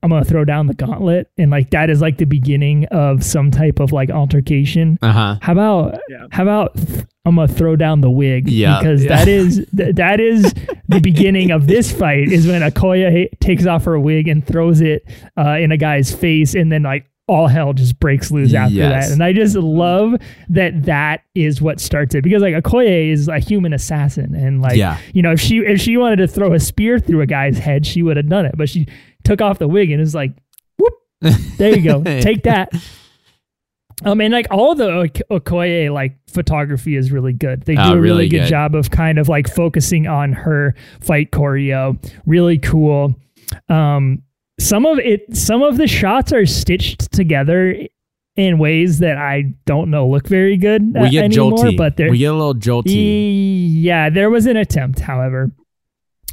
I'm 0.03 0.09
going 0.09 0.23
to 0.23 0.29
throw 0.29 0.45
down 0.45 0.67
the 0.67 0.73
gauntlet. 0.73 1.29
And 1.37 1.51
like 1.51 1.69
that 1.71 1.89
is 1.89 2.01
like 2.01 2.17
the 2.17 2.25
beginning 2.25 2.85
of 2.85 3.23
some 3.23 3.51
type 3.51 3.79
of 3.79 3.91
like 3.91 4.09
altercation. 4.09 4.97
Uh 5.01 5.11
huh. 5.11 5.37
How 5.41 5.51
about, 5.53 5.99
Yeah. 6.09 6.27
how 6.31 6.43
about, 6.43 6.75
th- 6.75 7.05
I'm 7.25 7.35
going 7.35 7.47
to 7.47 7.53
throw 7.53 7.75
down 7.75 8.01
the 8.01 8.09
wig 8.11 8.49
Yeah. 8.49 8.79
because 8.79 9.03
Yeah. 9.03 9.15
that 9.17 9.27
is, 9.27 9.67
th- 9.75 9.95
that 9.95 10.19
is 10.19 10.53
the 10.87 10.99
beginning 11.01 11.51
of 11.51 11.67
this 11.67 11.91
fight 11.91 12.29
is 12.31 12.47
when 12.47 12.61
Okoye 12.61 13.11
ha- 13.29 13.37
takes 13.41 13.65
off 13.65 13.83
her 13.85 13.99
wig 13.99 14.27
and 14.27 14.45
throws 14.45 14.81
it 14.81 15.03
uh, 15.37 15.57
in 15.59 15.71
a 15.71 15.77
guy's 15.77 16.13
face. 16.13 16.55
And 16.55 16.71
then 16.71 16.83
like, 16.83 17.05
all 17.29 17.47
hell 17.47 17.73
just 17.73 17.99
breaks 17.99 18.31
loose 18.31 18.53
after 18.53 18.73
Yes. 18.75 19.07
that. 19.09 19.13
And 19.13 19.21
I 19.21 19.33
just 19.33 19.57
love 19.57 20.13
that 20.47 20.83
that 20.83 21.23
is 21.35 21.61
what 21.61 21.81
starts 21.81 22.15
it 22.15 22.23
because 22.23 22.41
like 22.41 22.53
Okoye 22.53 23.11
is 23.11 23.27
a 23.27 23.37
human 23.39 23.73
assassin 23.73 24.33
and 24.33 24.61
like 24.61 24.77
Yeah. 24.77 24.97
you 25.13 25.21
know 25.21 25.33
if 25.33 25.41
she 25.41 25.57
if 25.57 25.81
she 25.81 25.97
wanted 25.97 26.15
to 26.19 26.27
throw 26.29 26.53
a 26.53 26.59
spear 26.61 26.99
through 26.99 27.19
a 27.19 27.25
guy's 27.25 27.57
head 27.57 27.85
she 27.85 28.01
would 28.01 28.15
have 28.15 28.29
done 28.29 28.45
it 28.45 28.55
but 28.55 28.69
she 28.69 28.87
took 29.27 29.41
off 29.41 29.59
the 29.59 29.67
wig 29.67 29.91
and 29.91 30.01
is 30.01 30.15
like 30.15 30.31
whoop 30.77 30.93
there 31.57 31.75
you 31.77 31.81
go 31.83 32.01
take 32.21 32.43
that 32.43 32.69
um 34.05 34.21
and 34.21 34.31
like 34.33 34.47
all 34.51 34.75
the 34.75 34.89
Ok- 34.89 35.21
Okoye 35.31 35.91
like 35.91 36.17
photography 36.29 36.95
is 36.95 37.11
really 37.11 37.33
good 37.33 37.63
they 37.63 37.75
do 37.75 37.81
Oh, 37.81 37.93
a 37.93 37.95
really, 37.95 38.01
really 38.01 38.29
good, 38.29 38.39
good. 38.41 38.49
job 38.49 38.75
of 38.75 38.91
kind 38.91 39.17
of 39.19 39.27
like 39.27 39.47
focusing 39.53 40.07
on 40.07 40.33
her 40.33 40.75
fight 41.01 41.31
choreo 41.31 41.97
really 42.25 42.57
cool 42.57 43.15
um 43.69 44.21
some 44.59 44.85
of 44.85 44.99
it 44.99 45.35
some 45.35 45.61
of 45.63 45.77
the 45.77 45.87
shots 45.87 46.31
are 46.33 46.45
stitched 46.45 47.11
together 47.11 47.75
in 48.35 48.59
ways 48.59 48.99
that 48.99 49.17
I 49.17 49.53
don't 49.65 49.89
know 49.89 50.07
look 50.07 50.27
very 50.27 50.57
good 50.57 50.81
uh, 50.95 51.01
We 51.01 51.09
get 51.09 51.23
anymore 51.25 51.53
jolty. 51.57 51.75
but 51.77 51.97
they're 51.97 52.11
we 52.11 52.19
get 52.19 52.31
a 52.31 52.33
little 52.35 52.53
jolty. 52.53 53.67
yeah, 53.71 54.11
there 54.11 54.29
was 54.29 54.45
an 54.45 54.57
attempt, 54.57 54.99
however. 54.99 55.51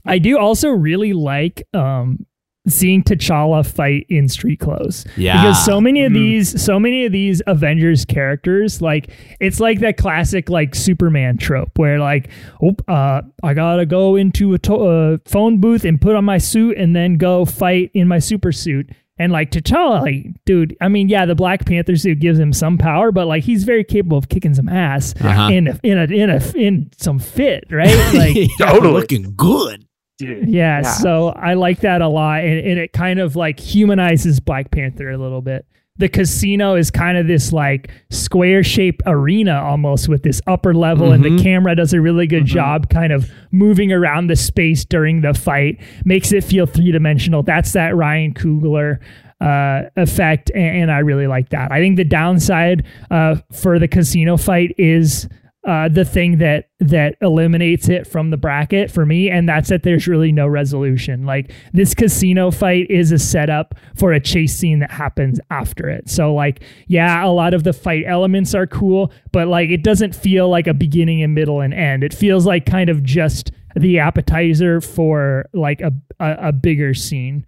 I 0.05 0.19
do 0.19 0.37
also 0.39 0.69
really 0.69 1.15
like 1.15 1.63
um 1.73 2.27
seeing 2.67 3.03
T'Challa 3.03 3.67
fight 3.67 4.07
in 4.09 4.29
street 4.29 4.59
clothes. 4.61 5.05
Yeah. 5.17 5.43
Because 5.43 5.65
so 5.65 5.81
many 5.81 6.05
of 6.05 6.13
Mhm. 6.13 6.15
these 6.15 6.63
so 6.63 6.81
many 6.81 7.05
of 7.05 7.13
these 7.13 7.43
Avengers 7.47 8.05
characters, 8.05 8.81
like 8.81 9.11
it's 9.41 9.61
like 9.61 9.81
that 9.81 9.97
classic 9.97 10.49
like 10.49 10.75
Superman 10.75 11.37
trope 11.37 11.77
where 11.77 11.99
like, 11.99 12.31
oh, 12.63 12.75
uh, 12.89 13.23
I 13.43 13.55
gotta 13.55 13.85
go 13.87 14.17
into 14.17 14.55
a 14.55 14.59
to- 14.61 14.75
uh, 14.77 15.17
phone 15.27 15.59
booth 15.59 15.85
and 15.85 16.01
put 16.01 16.17
on 16.17 16.25
my 16.25 16.39
suit 16.39 16.79
and 16.79 16.97
then 16.97 17.17
go 17.19 17.45
fight 17.45 17.91
in 17.95 18.09
my 18.09 18.19
super 18.19 18.51
suit. 18.53 18.89
And 19.17 19.31
like 19.31 19.53
T'Challa, 19.53 20.01
like, 20.03 20.27
dude, 20.45 20.77
I 20.81 20.89
mean, 20.89 21.09
yeah, 21.09 21.25
the 21.25 21.37
Black 21.37 21.65
Panther 21.67 21.95
suit 21.95 22.19
gives 22.19 22.37
him 22.37 22.53
some 22.53 22.79
power, 22.79 23.13
but 23.13 23.27
like 23.29 23.45
he's 23.45 23.63
very 23.63 23.85
capable 23.85 24.19
of 24.19 24.29
kicking 24.29 24.55
some 24.55 24.69
ass 24.69 25.15
Uh-huh. 25.21 25.51
in 25.53 25.69
a, 25.69 25.79
in 25.85 25.99
a 25.99 26.05
in 26.05 26.31
a 26.31 26.41
in 26.57 26.91
some 26.99 27.19
fit, 27.21 27.65
right? 27.71 27.95
Like 28.15 28.37
Totally. 28.59 28.93
looking 28.93 29.35
good. 29.37 29.85
Dude. 30.27 30.49
yeah, 30.49 30.79
Yeah. 30.79 30.83
so 30.83 31.29
I 31.29 31.55
like 31.55 31.81
that 31.81 32.03
a 32.03 32.09
lot, 32.09 32.41
and, 32.45 32.59
and 32.67 32.79
it 32.79 32.93
kind 32.93 33.19
of 33.21 33.37
like 33.37 33.59
humanizes 33.61 34.41
Black 34.41 34.71
Panther 34.71 35.11
a 35.11 35.19
little 35.19 35.43
bit. 35.43 35.67
The 35.97 36.09
casino 36.09 36.75
is 36.75 36.91
kind 36.91 37.17
of 37.17 37.29
this 37.29 37.53
like 37.53 37.89
square 38.11 38.65
shaped 38.65 39.03
arena 39.07 39.63
almost 39.63 40.09
with 40.09 40.25
this 40.25 40.41
upper 40.49 40.75
level, 40.75 41.13
and 41.13 41.25
the 41.25 41.29
Mhm. 41.31 41.43
camera 41.43 41.77
does 41.77 41.93
a 41.93 42.01
really 42.01 42.27
good 42.27 42.47
job 42.47 42.89
kind 42.91 43.13
of 43.13 43.31
moving 43.53 43.93
around 43.93 44.27
the 44.27 44.35
space 44.35 44.85
during 44.85 45.21
the 45.21 45.35
fight, 45.35 45.79
makes 46.05 46.33
it 46.33 46.43
feel 46.43 46.67
three 46.67 46.91
dimensional. 46.91 47.45
That's 47.45 47.73
that 47.75 47.95
Ryan 47.95 48.35
Coogler 48.35 48.99
uh, 49.41 49.83
effect, 49.97 50.51
and, 50.55 50.83
and 50.85 50.91
I 50.91 50.99
really 51.01 51.27
like 51.27 51.51
that. 51.51 51.71
I 51.71 51.79
think 51.81 51.97
the 51.97 52.05
downside 52.05 52.85
uh, 53.11 53.37
for 53.53 53.79
the 53.79 53.87
casino 53.89 54.37
fight 54.37 54.75
is 54.79 55.29
uh, 55.67 55.89
the 55.89 56.05
thing 56.05 56.39
that 56.39 56.69
that 56.79 57.17
eliminates 57.23 57.89
it 57.89 58.07
from 58.07 58.31
the 58.31 58.37
bracket 58.37 58.91
for 58.91 59.07
me, 59.07 59.31
and 59.31 59.49
that's 59.49 59.71
that 59.71 59.83
there's 59.83 60.07
really 60.07 60.31
no 60.31 60.47
resolution. 60.47 61.25
Like 61.25 61.53
this 61.73 61.95
casino 61.95 62.51
fight 62.51 62.91
is 62.91 63.13
a 63.13 63.19
setup 63.19 63.75
for 63.95 64.13
a 64.13 64.21
chase 64.21 64.55
scene 64.55 64.81
that 64.81 64.91
happens 64.91 65.41
after 65.51 65.89
it. 65.89 66.11
So 66.11 66.35
like, 66.35 66.63
yeah, 66.87 67.25
a 67.25 67.29
lot 67.29 67.55
of 67.55 67.65
the 67.65 67.73
fight 67.73 68.05
elements 68.07 68.55
are 68.55 68.67
cool, 68.67 69.13
but 69.33 69.49
like 69.49 69.71
it 69.71 69.83
doesn't 69.83 70.15
feel 70.15 70.51
like 70.51 70.67
a 70.67 70.75
beginning 70.75 71.23
and 71.23 71.35
middle 71.35 71.61
and 71.61 71.73
end. 71.73 72.05
It 72.05 72.13
feels 72.13 72.45
like 72.45 72.67
kind 72.67 72.91
of 72.91 73.03
just 73.03 73.51
the 73.75 73.99
appetizer 73.99 74.81
for 74.81 75.47
like 75.55 75.81
a 75.81 75.93
a, 76.21 76.49
a 76.49 76.53
bigger 76.53 76.95
scene. 76.95 77.47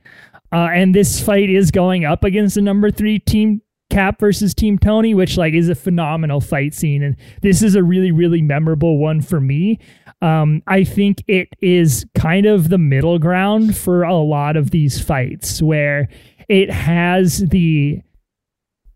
Uh, 0.53 0.69
and 0.73 0.95
this 0.95 1.21
fight 1.21 1.51
is 1.51 1.71
going 1.71 2.05
up 2.05 2.25
against 2.25 2.55
the 2.55 2.63
number 2.63 2.91
three 2.91 3.19
team 3.19 3.61
Cap 3.91 4.19
versus 4.21 4.53
Team 4.55 4.79
Tony, 4.79 5.15
which 5.15 5.37
like 5.37 5.55
is 5.55 5.69
a 5.69 5.75
phenomenal 5.75 6.41
fight 6.41 6.75
scene, 6.75 7.03
and 7.03 7.17
this 7.43 7.63
is 7.63 7.75
a 7.75 7.83
really 7.83 8.11
really 8.11 8.43
memorable 8.43 8.99
one 8.99 9.21
for 9.23 9.41
me. 9.41 9.79
Um, 10.23 10.63
I 10.67 10.83
think 10.85 11.23
it 11.29 11.49
is 11.61 12.05
kind 12.15 12.47
of 12.47 12.69
the 12.69 12.79
middle 12.79 13.19
ground 13.19 13.77
for 13.77 14.03
a 14.03 14.17
lot 14.17 14.57
of 14.57 14.71
these 14.71 15.01
fights, 15.01 15.63
where 15.63 16.09
it 16.49 16.71
has 16.71 17.39
the 17.49 18.01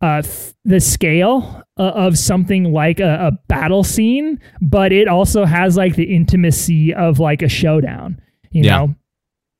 uh, 0.03 0.23
f- 0.25 0.55
the 0.65 0.81
scale 0.81 1.63
uh, 1.79 1.83
of 1.83 2.17
something 2.19 2.73
like 2.73 3.01
a, 3.01 3.29
a 3.29 3.33
battle 3.49 3.85
scene, 3.85 4.41
but 4.63 4.93
it 4.93 5.09
also 5.09 5.45
has 5.45 5.77
like 5.77 5.95
the 5.95 6.15
intimacy 6.15 6.93
of 6.95 7.19
like 7.19 7.43
a 7.43 7.49
showdown. 7.49 8.21
You 8.51 8.65
Yeah. 8.65 8.77
know, 8.79 8.95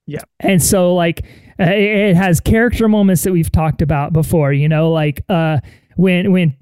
Yeah. 0.07 0.23
and 0.41 0.63
so 0.63 0.95
like 0.95 1.25
it, 1.69 2.17
has 2.17 2.41
character 2.41 2.89
moments 2.89 3.23
that 3.25 3.33
we've 3.33 3.53
talked 3.53 3.83
about 3.83 4.13
before. 4.13 4.53
You 4.53 4.69
know, 4.69 4.91
like 4.91 5.25
uh, 5.29 5.59
when 5.97 6.33
when 6.33 6.57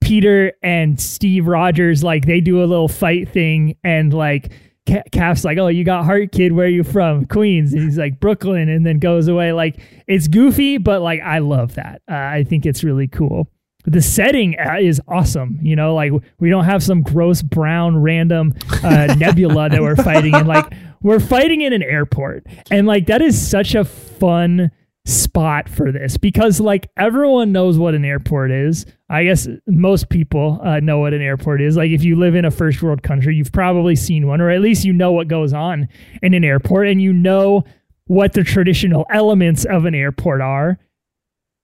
Peter 0.00 0.52
and 0.62 1.00
Steve 1.00 1.46
Rogers 1.46 2.02
like 2.04 2.26
they 2.26 2.40
do 2.40 2.62
a 2.62 2.66
little 2.66 2.88
fight 2.88 3.28
thing 3.28 3.76
and 3.82 4.12
like 4.12 4.52
Ca- 4.88 5.02
Cap's 5.12 5.44
like, 5.44 5.58
"Oh, 5.58 5.68
you 5.68 5.84
got 5.84 6.04
heart, 6.04 6.32
kid. 6.32 6.52
Where 6.52 6.66
are 6.66 6.70
you 6.70 6.82
from? 6.82 7.26
Queens." 7.26 7.72
And 7.72 7.82
he's 7.82 7.98
like, 7.98 8.20
"Brooklyn," 8.20 8.68
and 8.68 8.86
then 8.86 8.98
goes 8.98 9.28
away. 9.28 9.52
Like 9.52 9.80
it's 10.06 10.28
goofy, 10.28 10.78
but 10.78 11.02
like 11.02 11.20
I 11.20 11.38
love 11.40 11.74
that. 11.74 12.02
Uh, 12.10 12.14
I 12.14 12.44
think 12.44 12.64
it's 12.64 12.82
really 12.82 13.08
cool. 13.08 13.50
The 13.84 14.02
setting 14.02 14.56
is 14.80 15.00
awesome. 15.08 15.58
You 15.62 15.76
know, 15.76 15.94
like 15.94 16.12
we 16.40 16.50
don't 16.50 16.64
have 16.64 16.82
some 16.82 17.02
gross 17.02 17.42
brown 17.42 17.96
random 17.96 18.54
uh, 18.82 19.14
nebula 19.18 19.70
that 19.70 19.80
we're 19.80 19.96
fighting 19.96 20.34
in. 20.34 20.46
Like 20.46 20.72
we're 21.00 21.20
fighting 21.20 21.60
in 21.60 21.72
an 21.72 21.82
airport, 21.82 22.46
and 22.70 22.86
like 22.86 23.06
that 23.06 23.22
is 23.22 23.40
such 23.40 23.74
a 23.74 23.84
fun 23.84 24.70
spot 25.08 25.70
for 25.70 25.90
this 25.90 26.18
because 26.18 26.60
like 26.60 26.90
everyone 26.98 27.50
knows 27.50 27.78
what 27.78 27.94
an 27.94 28.04
airport 28.04 28.50
is. 28.50 28.84
I 29.08 29.24
guess 29.24 29.48
most 29.66 30.10
people 30.10 30.60
uh, 30.62 30.80
know 30.80 30.98
what 30.98 31.14
an 31.14 31.22
airport 31.22 31.62
is. 31.62 31.76
Like 31.76 31.90
if 31.90 32.04
you 32.04 32.16
live 32.16 32.34
in 32.34 32.44
a 32.44 32.50
first 32.50 32.82
world 32.82 33.02
country, 33.02 33.34
you've 33.34 33.52
probably 33.52 33.96
seen 33.96 34.26
one, 34.26 34.40
or 34.40 34.50
at 34.50 34.60
least 34.60 34.84
you 34.84 34.92
know 34.92 35.12
what 35.12 35.28
goes 35.28 35.52
on 35.54 35.88
in 36.22 36.34
an 36.34 36.44
airport, 36.44 36.88
and 36.88 37.00
you 37.00 37.12
know 37.12 37.64
what 38.06 38.32
the 38.34 38.44
traditional 38.44 39.06
elements 39.10 39.64
of 39.64 39.84
an 39.86 39.94
airport 39.94 40.40
are. 40.40 40.78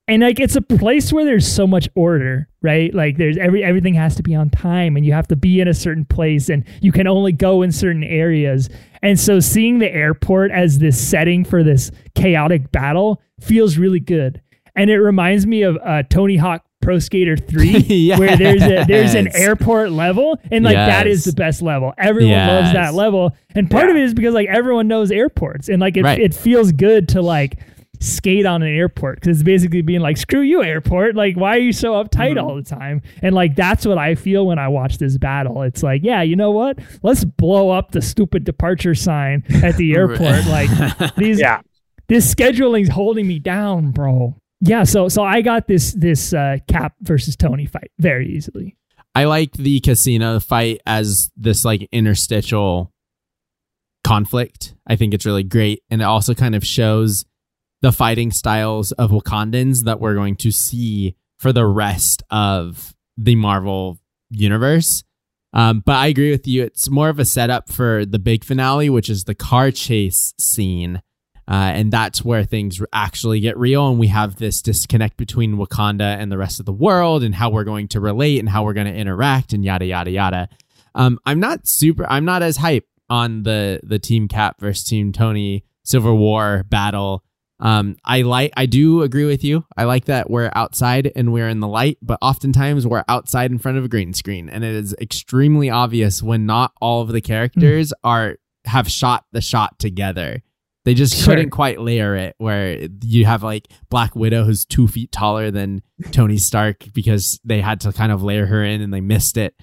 And 0.06 0.22
like 0.22 0.38
it's 0.38 0.54
a 0.54 0.60
place 0.60 1.12
where 1.12 1.24
there's 1.24 1.50
so 1.50 1.66
much 1.66 1.88
order, 1.94 2.46
right? 2.60 2.92
Like 2.94 3.16
there's 3.16 3.38
every 3.38 3.64
everything 3.64 3.94
has 3.94 4.14
to 4.16 4.22
be 4.22 4.34
on 4.34 4.50
time 4.50 4.96
and 4.96 5.06
you 5.06 5.12
have 5.14 5.28
to 5.28 5.36
be 5.36 5.60
in 5.60 5.68
a 5.68 5.72
certain 5.74 6.04
place 6.04 6.50
and 6.50 6.64
you 6.82 6.92
can 6.92 7.06
only 7.06 7.32
go 7.32 7.62
in 7.62 7.72
certain 7.72 8.04
areas. 8.04 8.68
And 9.02 9.18
so 9.18 9.40
seeing 9.40 9.78
the 9.78 9.90
airport 9.90 10.50
as 10.50 10.78
this 10.78 11.02
setting 11.02 11.42
for 11.44 11.62
this 11.62 11.90
chaotic 12.14 12.70
battle 12.70 13.22
feels 13.40 13.78
really 13.78 14.00
good. 14.00 14.42
And 14.76 14.90
it 14.90 14.98
reminds 14.98 15.46
me 15.46 15.62
of 15.62 15.78
uh, 15.82 16.02
Tony 16.02 16.36
Hawk 16.36 16.64
Pro 16.82 16.98
Skater 16.98 17.36
3 17.38 18.10
where 18.18 18.36
there's 18.36 18.62
a 18.62 18.84
there's 18.86 19.14
an 19.14 19.34
airport 19.34 19.90
level 19.90 20.38
and 20.50 20.64
like 20.66 20.74
that 20.74 21.06
is 21.06 21.24
the 21.24 21.32
best 21.32 21.62
level. 21.62 21.94
Everyone 21.96 22.32
loves 22.46 22.72
that 22.74 22.92
level. 22.92 23.34
And 23.54 23.70
part 23.70 23.88
of 23.88 23.96
it 23.96 24.02
is 24.02 24.12
because 24.12 24.34
like 24.34 24.48
everyone 24.48 24.86
knows 24.86 25.10
airports 25.10 25.70
and 25.70 25.80
like 25.80 25.96
it, 25.96 26.02
Right. 26.02 26.20
it 26.20 26.34
feels 26.34 26.72
good 26.72 27.08
to 27.10 27.22
like 27.22 27.58
skate 28.04 28.46
on 28.46 28.62
an 28.62 28.68
airport 28.74 29.16
because 29.20 29.38
it's 29.38 29.42
basically 29.44 29.82
being 29.82 30.00
like 30.00 30.16
screw 30.16 30.40
you 30.42 30.62
airport 30.62 31.14
like 31.16 31.36
why 31.36 31.56
are 31.56 31.60
you 31.60 31.72
so 31.72 31.92
uptight 31.94 32.34
Mm-hmm. 32.36 32.46
all 32.46 32.56
the 32.56 32.62
time 32.62 33.00
and 33.22 33.34
like 33.34 33.56
that's 33.56 33.86
what 33.86 33.98
i 33.98 34.14
feel 34.14 34.46
when 34.46 34.58
i 34.58 34.68
watch 34.68 34.98
this 34.98 35.16
battle 35.18 35.62
it's 35.62 35.82
like 35.82 36.02
yeah 36.04 36.22
you 36.22 36.36
know 36.36 36.50
what 36.50 36.78
let's 37.02 37.24
blow 37.24 37.70
up 37.70 37.92
the 37.92 38.02
stupid 38.02 38.44
departure 38.44 38.94
sign 38.94 39.42
at 39.62 39.76
the 39.76 39.94
airport 39.96 40.44
like 40.46 40.70
these 41.16 41.40
Yeah. 41.40 41.60
this 42.08 42.30
scheduling's 42.30 42.88
holding 42.90 43.26
me 43.26 43.38
down 43.38 43.90
bro 43.90 44.36
yeah 44.60 44.84
so 44.84 45.08
so 45.08 45.22
i 45.22 45.40
got 45.40 45.66
this 45.66 45.92
this 45.94 46.32
uh 46.34 46.58
cap 46.68 46.94
versus 47.00 47.36
tony 47.36 47.66
fight 47.66 47.90
very 47.98 48.28
easily 48.28 48.76
I 49.16 49.26
like 49.26 49.52
the 49.52 49.78
casino 49.78 50.40
fight 50.40 50.80
as 50.86 51.30
this 51.36 51.64
like 51.64 51.88
interstitial 51.92 52.90
conflict. 54.02 54.74
I 54.86 54.96
think 54.96 55.14
it's 55.14 55.24
really 55.24 55.44
great. 55.44 55.82
And 55.90 56.00
it 56.00 56.04
also 56.04 56.34
kind 56.34 56.54
of 56.56 56.66
shows 56.66 57.24
the 57.84 57.92
fighting 57.92 58.30
styles 58.30 58.92
of 58.92 59.10
Wakandans 59.10 59.84
that 59.84 60.00
we're 60.00 60.14
going 60.14 60.36
to 60.36 60.50
see 60.50 61.14
for 61.36 61.52
the 61.52 61.66
rest 61.66 62.22
of 62.30 62.94
the 63.18 63.34
Marvel 63.34 63.98
universe. 64.30 65.04
Um, 65.52 65.82
but 65.84 65.96
I 65.96 66.06
agree 66.06 66.30
with 66.30 66.46
you. 66.46 66.62
It's 66.62 66.88
more 66.88 67.10
of 67.10 67.18
a 67.18 67.26
setup 67.26 67.70
for 67.70 68.06
the 68.06 68.18
big 68.18 68.42
finale, 68.42 68.88
which 68.88 69.10
is 69.10 69.24
the 69.24 69.34
car 69.34 69.70
chase 69.70 70.32
scene. 70.40 71.02
Uh, 71.46 71.72
and 71.74 71.92
that's 71.92 72.24
where 72.24 72.42
things 72.44 72.80
actually 72.94 73.40
get 73.40 73.58
real. 73.58 73.86
And 73.90 73.98
we 73.98 74.06
have 74.06 74.36
this 74.36 74.62
disconnect 74.62 75.18
between 75.18 75.56
Wakanda 75.56 76.16
and 76.16 76.32
the 76.32 76.38
rest 76.38 76.60
of 76.60 76.64
the 76.64 76.72
world 76.72 77.22
and 77.22 77.34
how 77.34 77.50
we're 77.50 77.64
going 77.64 77.88
to 77.88 78.00
relate 78.00 78.38
and 78.38 78.48
how 78.48 78.64
we're 78.64 78.72
going 78.72 78.86
to 78.86 78.94
interact 78.94 79.52
and 79.52 79.62
yada, 79.62 79.84
yada, 79.84 80.10
yada. 80.10 80.48
Um, 80.94 81.18
I'm 81.26 81.38
not 81.38 81.68
super, 81.68 82.06
I'm 82.08 82.24
not 82.24 82.42
as 82.42 82.56
hype 82.56 82.86
on 83.10 83.42
the, 83.42 83.80
the 83.82 83.98
Team 83.98 84.26
Cap 84.26 84.58
versus 84.58 84.84
Team 84.84 85.12
Tony 85.12 85.64
Civil 85.82 86.16
War 86.16 86.64
battle. 86.70 87.23
Um, 87.60 87.96
I 88.04 88.22
like, 88.22 88.52
I 88.56 88.66
do 88.66 89.02
agree 89.02 89.24
with 89.24 89.44
you. 89.44 89.64
I 89.76 89.84
like 89.84 90.06
that 90.06 90.28
we're 90.28 90.50
outside 90.54 91.10
and 91.14 91.32
we're 91.32 91.48
in 91.48 91.60
the 91.60 91.68
light, 91.68 91.98
but 92.02 92.18
oftentimes 92.20 92.86
we're 92.86 93.04
outside 93.08 93.50
in 93.52 93.58
front 93.58 93.78
of 93.78 93.84
a 93.84 93.88
green 93.88 94.12
screen. 94.12 94.48
And 94.48 94.64
it 94.64 94.74
is 94.74 94.94
extremely 95.00 95.70
obvious 95.70 96.22
when 96.22 96.46
not 96.46 96.72
all 96.80 97.00
of 97.02 97.08
the 97.08 97.20
characters 97.20 97.92
are, 98.02 98.36
have 98.64 98.90
shot 98.90 99.24
the 99.32 99.40
shot 99.40 99.78
together. 99.78 100.42
They 100.84 100.94
just 100.94 101.14
Sure. 101.16 101.34
couldn't 101.34 101.50
quite 101.50 101.80
layer 101.80 102.14
it 102.16 102.34
where 102.38 102.88
you 103.02 103.24
have 103.24 103.42
like 103.42 103.68
Black 103.88 104.14
Widow 104.14 104.44
who's 104.44 104.64
two 104.66 104.86
feet 104.86 105.12
taller 105.12 105.50
than 105.50 105.80
Tony 106.10 106.36
Stark 106.36 106.84
because 106.92 107.40
they 107.44 107.60
had 107.62 107.80
to 107.82 107.92
kind 107.92 108.12
of 108.12 108.22
layer 108.22 108.46
her 108.46 108.62
in 108.62 108.82
and 108.82 108.92
they 108.92 109.00
missed 109.00 109.36
it. 109.38 109.54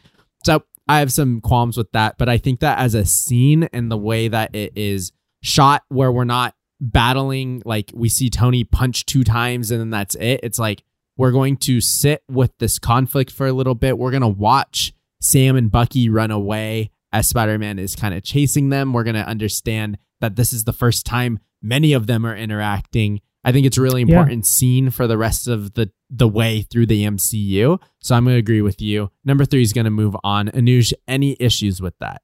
So 0.46 0.64
I 0.88 0.98
have 1.00 1.12
some 1.12 1.42
qualms 1.42 1.78
with 1.78 1.92
that, 1.92 2.18
but 2.18 2.28
I 2.30 2.38
think 2.40 2.62
that 2.62 2.80
as 2.80 2.96
a 2.96 3.06
scene 3.06 3.66
and 3.72 3.92
the 3.92 3.98
way 3.98 4.30
that 4.30 4.56
it 4.56 4.74
is 4.76 5.12
shot 5.44 5.84
where 5.90 6.12
we're 6.12 6.24
not 6.24 6.56
battling 6.82 7.62
like 7.66 7.92
we 7.94 8.10
see 8.10 8.30
Tony 8.30 8.64
punch 8.64 9.06
two 9.06 9.24
times 9.24 9.72
and 9.72 9.80
then 9.80 9.90
that's 9.92 10.16
it. 10.16 10.40
It's 10.44 10.60
like 10.60 10.84
we're 11.18 11.32
going 11.32 11.56
to 11.58 11.80
sit 11.80 12.24
with 12.30 12.52
this 12.58 12.80
conflict 12.80 13.32
for 13.32 13.48
a 13.48 13.54
little 13.54 13.76
bit. 13.76 13.98
We're 13.98 14.12
going 14.12 14.22
to 14.22 14.28
watch 14.28 14.92
Sam 15.22 15.56
and 15.56 15.72
Bucky 15.72 16.10
run 16.10 16.32
away 16.32 16.90
as 17.14 17.28
Spider-Man 17.28 17.78
is 17.78 17.96
kind 17.96 18.14
of 18.16 18.24
chasing 18.24 18.70
them. 18.70 18.92
We're 18.94 19.04
going 19.04 19.16
to 19.16 19.28
understand 19.28 19.98
that 20.20 20.36
this 20.36 20.52
is 20.52 20.64
the 20.64 20.74
first 20.74 21.06
time 21.06 21.40
many 21.62 21.94
of 21.94 22.08
them 22.08 22.26
are 22.26 22.36
interacting. 22.36 23.22
I 23.44 23.52
think 23.52 23.66
it's 23.66 23.78
a 23.78 23.82
really 23.82 24.02
Yeah. 24.04 24.18
important 24.18 24.46
scene 24.46 24.90
for 24.90 25.08
the 25.08 25.18
rest 25.18 25.48
of 25.48 25.74
the 25.76 25.92
the 26.10 26.28
way 26.28 26.62
through 26.64 26.88
the 26.88 27.04
MCU. 27.06 27.80
So 28.00 28.16
I'm 28.16 28.26
going 28.26 28.36
to 28.36 28.40
agree 28.40 28.62
with 28.62 28.82
you. 28.82 29.12
Number 29.24 29.46
3 29.46 29.62
is 29.62 29.72
going 29.74 29.86
to 29.86 29.92
move 29.92 30.16
on. 30.26 30.50
Anuj, 30.50 30.92
any 31.08 31.38
issues 31.40 31.82
with 31.82 31.94
that? 32.00 32.22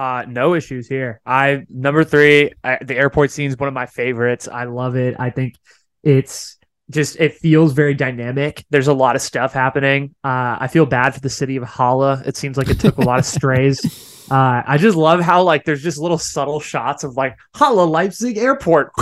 Uh, 0.00 0.24
no 0.26 0.54
issues 0.54 0.88
here. 0.88 1.20
I 1.26 1.66
number 1.68 2.04
three, 2.04 2.54
I, 2.64 2.78
the 2.80 2.96
airport 2.96 3.32
scene 3.32 3.50
is 3.50 3.58
one 3.58 3.68
of 3.68 3.74
my 3.74 3.84
favorites. 3.84 4.48
I 4.48 4.64
love 4.64 4.96
it. 4.96 5.14
I 5.18 5.28
think 5.28 5.56
it's 6.02 6.56
just 6.88 7.20
it 7.20 7.34
feels 7.34 7.74
very 7.74 7.92
dynamic. 7.92 8.64
There's 8.70 8.88
a 8.88 8.94
lot 8.94 9.14
of 9.14 9.20
stuff 9.20 9.52
happening. 9.52 10.14
Uh, 10.24 10.56
I 10.58 10.68
feel 10.68 10.86
bad 10.86 11.12
for 11.12 11.20
the 11.20 11.28
city 11.28 11.56
of 11.56 11.64
Halle. 11.64 12.22
It 12.24 12.38
seems 12.38 12.56
like 12.56 12.70
it 12.70 12.80
took 12.80 12.96
a 12.96 13.02
lot 13.02 13.18
of 13.18 13.26
strays. 13.26 14.06
Uh, 14.30 14.62
I 14.64 14.78
just 14.78 14.96
love 14.96 15.20
how 15.20 15.42
like 15.42 15.64
there's 15.64 15.82
just 15.82 15.98
little 15.98 16.16
subtle 16.16 16.60
shots 16.60 17.02
of 17.02 17.16
like 17.16 17.36
Halle 17.52 17.84
Leipzig 17.84 18.38
Airport 18.38 18.92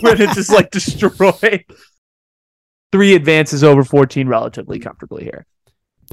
when 0.00 0.20
it's 0.20 0.34
just 0.34 0.50
like 0.50 0.72
destroyed. 0.72 1.64
Three 2.90 3.14
advances 3.14 3.62
over 3.62 3.84
14 3.84 4.26
relatively 4.26 4.80
comfortably 4.80 5.22
here. 5.22 5.46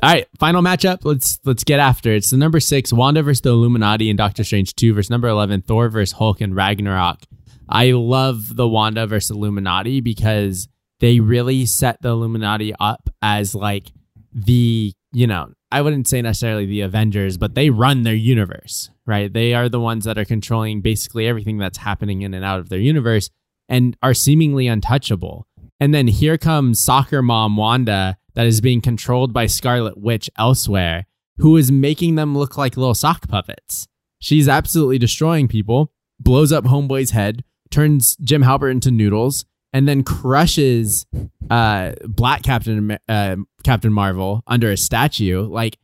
All 0.01 0.09
right, 0.09 0.27
final 0.39 0.61
matchup. 0.61 0.99
Let's 1.03 1.39
let's 1.43 1.65
get 1.65 1.81
after 1.81 2.13
it. 2.13 2.17
It's 2.17 2.29
the 2.29 2.37
number 2.37 2.61
six 2.61 2.93
Wanda 2.93 3.21
versus 3.21 3.41
the 3.41 3.49
Illuminati 3.49 4.09
and 4.09 4.17
Doctor 4.17 4.45
Strange 4.45 4.73
two 4.75 4.93
versus 4.93 5.09
number 5.09 5.27
eleven 5.27 5.61
Thor 5.61 5.89
versus 5.89 6.13
Hulk 6.13 6.39
and 6.39 6.55
Ragnarok. 6.55 7.23
I 7.67 7.91
love 7.91 8.55
the 8.55 8.67
Wanda 8.67 9.07
versus 9.07 9.31
Illuminati 9.31 9.99
because 9.99 10.69
they 11.01 11.19
really 11.19 11.65
set 11.65 12.01
the 12.01 12.09
Illuminati 12.09 12.73
up 12.79 13.09
as 13.21 13.53
like 13.53 13.91
the 14.31 14.93
you 15.11 15.27
know 15.27 15.51
I 15.69 15.81
wouldn't 15.81 16.07
say 16.07 16.21
necessarily 16.21 16.65
the 16.65 16.81
Avengers, 16.81 17.37
but 17.37 17.55
they 17.55 17.69
run 17.69 18.03
their 18.03 18.15
universe, 18.15 18.89
right? 19.05 19.31
They 19.31 19.53
are 19.53 19.67
the 19.67 19.81
ones 19.81 20.05
that 20.05 20.17
are 20.17 20.25
controlling 20.25 20.79
basically 20.79 21.27
everything 21.27 21.57
that's 21.57 21.79
happening 21.79 22.21
in 22.21 22.33
and 22.33 22.45
out 22.45 22.59
of 22.59 22.69
their 22.69 22.79
universe 22.79 23.29
and 23.67 23.97
are 24.01 24.13
seemingly 24.13 24.67
untouchable. 24.67 25.45
And 25.77 25.93
then 25.93 26.07
here 26.07 26.37
comes 26.37 26.79
soccer 26.79 27.21
mom 27.21 27.57
Wanda 27.57 28.17
that 28.33 28.47
is 28.47 28.61
being 28.61 28.81
controlled 28.81 29.33
by 29.33 29.45
Scarlet 29.45 29.97
Witch 29.97 30.29
elsewhere, 30.37 31.05
who 31.37 31.57
is 31.57 31.71
making 31.71 32.15
them 32.15 32.37
look 32.37 32.57
like 32.57 32.77
little 32.77 32.93
sock 32.93 33.27
puppets. 33.27 33.87
She's 34.19 34.47
absolutely 34.47 34.97
destroying 34.97 35.47
people, 35.47 35.91
blows 36.19 36.51
up 36.51 36.65
Homeboy's 36.65 37.11
head, 37.11 37.43
turns 37.71 38.15
Jim 38.17 38.43
Halpert 38.43 38.71
into 38.71 38.91
noodles, 38.91 39.45
and 39.71 39.87
then 39.87 40.03
crushes 40.03 41.05
uh, 41.49 41.93
Black 42.07 42.43
Captain 42.43 42.97
uh, 43.07 43.35
Captain 43.63 43.93
Marvel 43.93 44.43
under 44.47 44.71
a 44.71 44.77
statue. 44.77 45.41
Like, 45.41 45.77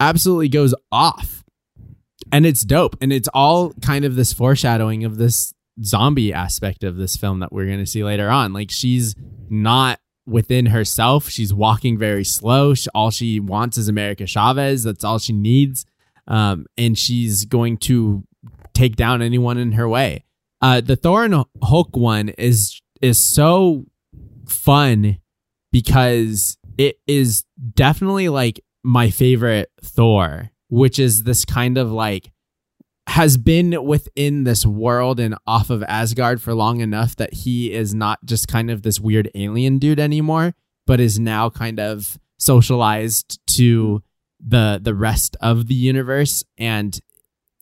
absolutely 0.00 0.48
goes 0.48 0.74
off, 0.90 1.44
and 2.30 2.46
it's 2.46 2.62
dope. 2.62 2.96
And 3.00 3.12
it's 3.12 3.28
all 3.34 3.72
kind 3.82 4.04
of 4.04 4.14
this 4.14 4.32
foreshadowing 4.32 5.04
of 5.04 5.16
this 5.16 5.52
zombie 5.82 6.32
aspect 6.32 6.84
of 6.84 6.96
this 6.96 7.16
film 7.16 7.40
that 7.40 7.52
we're 7.52 7.66
going 7.66 7.78
to 7.78 7.86
see 7.86 8.04
later 8.04 8.30
on. 8.30 8.52
Like, 8.52 8.70
she's 8.70 9.14
not 9.50 9.98
within 10.26 10.66
herself. 10.66 11.28
She's 11.28 11.52
walking 11.52 11.98
very 11.98 12.24
slow. 12.24 12.74
She, 12.74 12.88
all 12.94 13.10
she 13.10 13.40
wants 13.40 13.76
is 13.76 13.88
America 13.88 14.26
Chavez. 14.26 14.84
That's 14.84 15.04
all 15.04 15.18
she 15.18 15.32
needs. 15.32 15.84
Um, 16.26 16.66
and 16.76 16.96
she's 16.96 17.44
going 17.44 17.78
to 17.78 18.24
take 18.74 18.96
down 18.96 19.22
anyone 19.22 19.58
in 19.58 19.72
her 19.72 19.88
way. 19.88 20.24
Uh, 20.60 20.80
the 20.80 20.96
Thor 20.96 21.24
and 21.24 21.44
Hulk 21.62 21.96
one 21.96 22.28
is 22.30 22.80
is 23.00 23.18
so 23.18 23.84
fun 24.46 25.18
because 25.72 26.56
it 26.78 27.00
is 27.06 27.44
definitely 27.74 28.28
like 28.28 28.60
my 28.84 29.10
favorite 29.10 29.70
Thor, 29.82 30.50
which 30.68 30.98
is 30.98 31.24
this 31.24 31.44
kind 31.44 31.78
of 31.78 31.90
like 31.90 32.30
has 33.08 33.36
been 33.36 33.84
within 33.84 34.44
this 34.44 34.64
world 34.64 35.18
and 35.18 35.34
off 35.46 35.70
of 35.70 35.82
Asgard 35.84 36.40
for 36.40 36.54
long 36.54 36.80
enough 36.80 37.16
that 37.16 37.34
he 37.34 37.72
is 37.72 37.94
not 37.94 38.24
just 38.24 38.48
kind 38.48 38.70
of 38.70 38.82
this 38.82 39.00
weird 39.00 39.30
alien 39.34 39.78
dude 39.78 40.00
anymore, 40.00 40.54
but 40.86 41.00
is 41.00 41.18
now 41.18 41.50
kind 41.50 41.80
of 41.80 42.18
socialized 42.38 43.40
to 43.46 44.02
the 44.44 44.80
the 44.82 44.94
rest 44.94 45.36
of 45.40 45.68
the 45.68 45.74
universe 45.74 46.42
and 46.58 47.00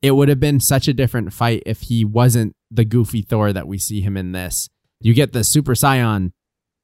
it 0.03 0.13
would 0.13 0.31
have 0.31 0.41
been 0.41 0.61
such 0.61 0.89
a 0.89 0.95
different 0.95 1.33
fight 1.33 1.63
if 1.67 1.83
he 1.83 2.05
wasn't 2.05 2.57
the 2.71 2.85
goofy 2.85 3.23
Thor 3.23 3.53
that 3.53 3.69
we 3.69 3.79
see 3.79 4.01
him 4.01 4.17
in 4.17 4.33
this. 4.33 4.69
You 5.01 5.15
get 5.15 5.33
the 5.33 5.45
Super 5.45 5.75
Saiyan 5.75 6.33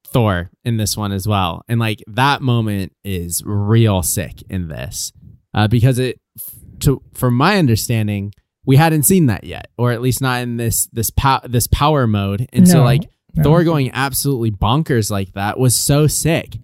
Thor 0.05 0.51
in 0.63 0.77
this 0.77 0.95
one 0.95 1.11
as 1.11 1.27
well. 1.27 1.63
And 1.67 1.79
like 1.79 2.03
that 2.07 2.41
moment 2.41 2.93
is 3.03 3.41
real 3.45 4.03
sick 4.03 4.43
in 4.49 4.67
this. 4.67 5.11
Uh, 5.53 5.67
because 5.67 5.97
it 5.97 6.19
to 6.81 7.01
from 7.13 7.35
my 7.35 7.57
understanding, 7.57 8.33
we 8.67 8.75
hadn't 8.75 9.03
seen 9.03 9.27
that 9.27 9.45
yet, 9.45 9.71
or 9.77 9.93
at 9.93 10.01
least 10.01 10.21
not 10.21 10.41
in 10.41 10.57
this 10.57 10.87
this 10.87 11.09
pow- 11.09 11.41
this 11.43 11.65
power 11.65 12.05
mode. 12.05 12.47
And 12.51 12.67
so 12.67 12.83
like 12.83 13.09
no. 13.33 13.43
Thor 13.43 13.63
going 13.63 13.89
absolutely 13.93 14.51
bonkers 14.51 15.09
like 15.09 15.33
that 15.33 15.57
was 15.57 15.75
so 15.75 16.05
sick. 16.05 16.57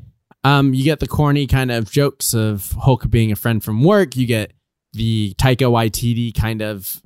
Um, 0.43 0.73
you 0.73 0.83
get 0.83 0.99
the 0.99 1.07
corny 1.07 1.47
kind 1.47 1.71
of 1.71 1.89
jokes 1.89 2.33
of 2.33 2.73
Hulk 2.73 3.09
being 3.09 3.31
a 3.31 3.37
friend 3.37 3.63
from 3.63 3.83
work. 3.83 4.17
You 4.17 4.27
get 4.27 4.51
the 4.91 5.33
Taika 5.35 5.71
Waititi 5.71 6.35
kind 6.37 6.61
of 6.61 7.01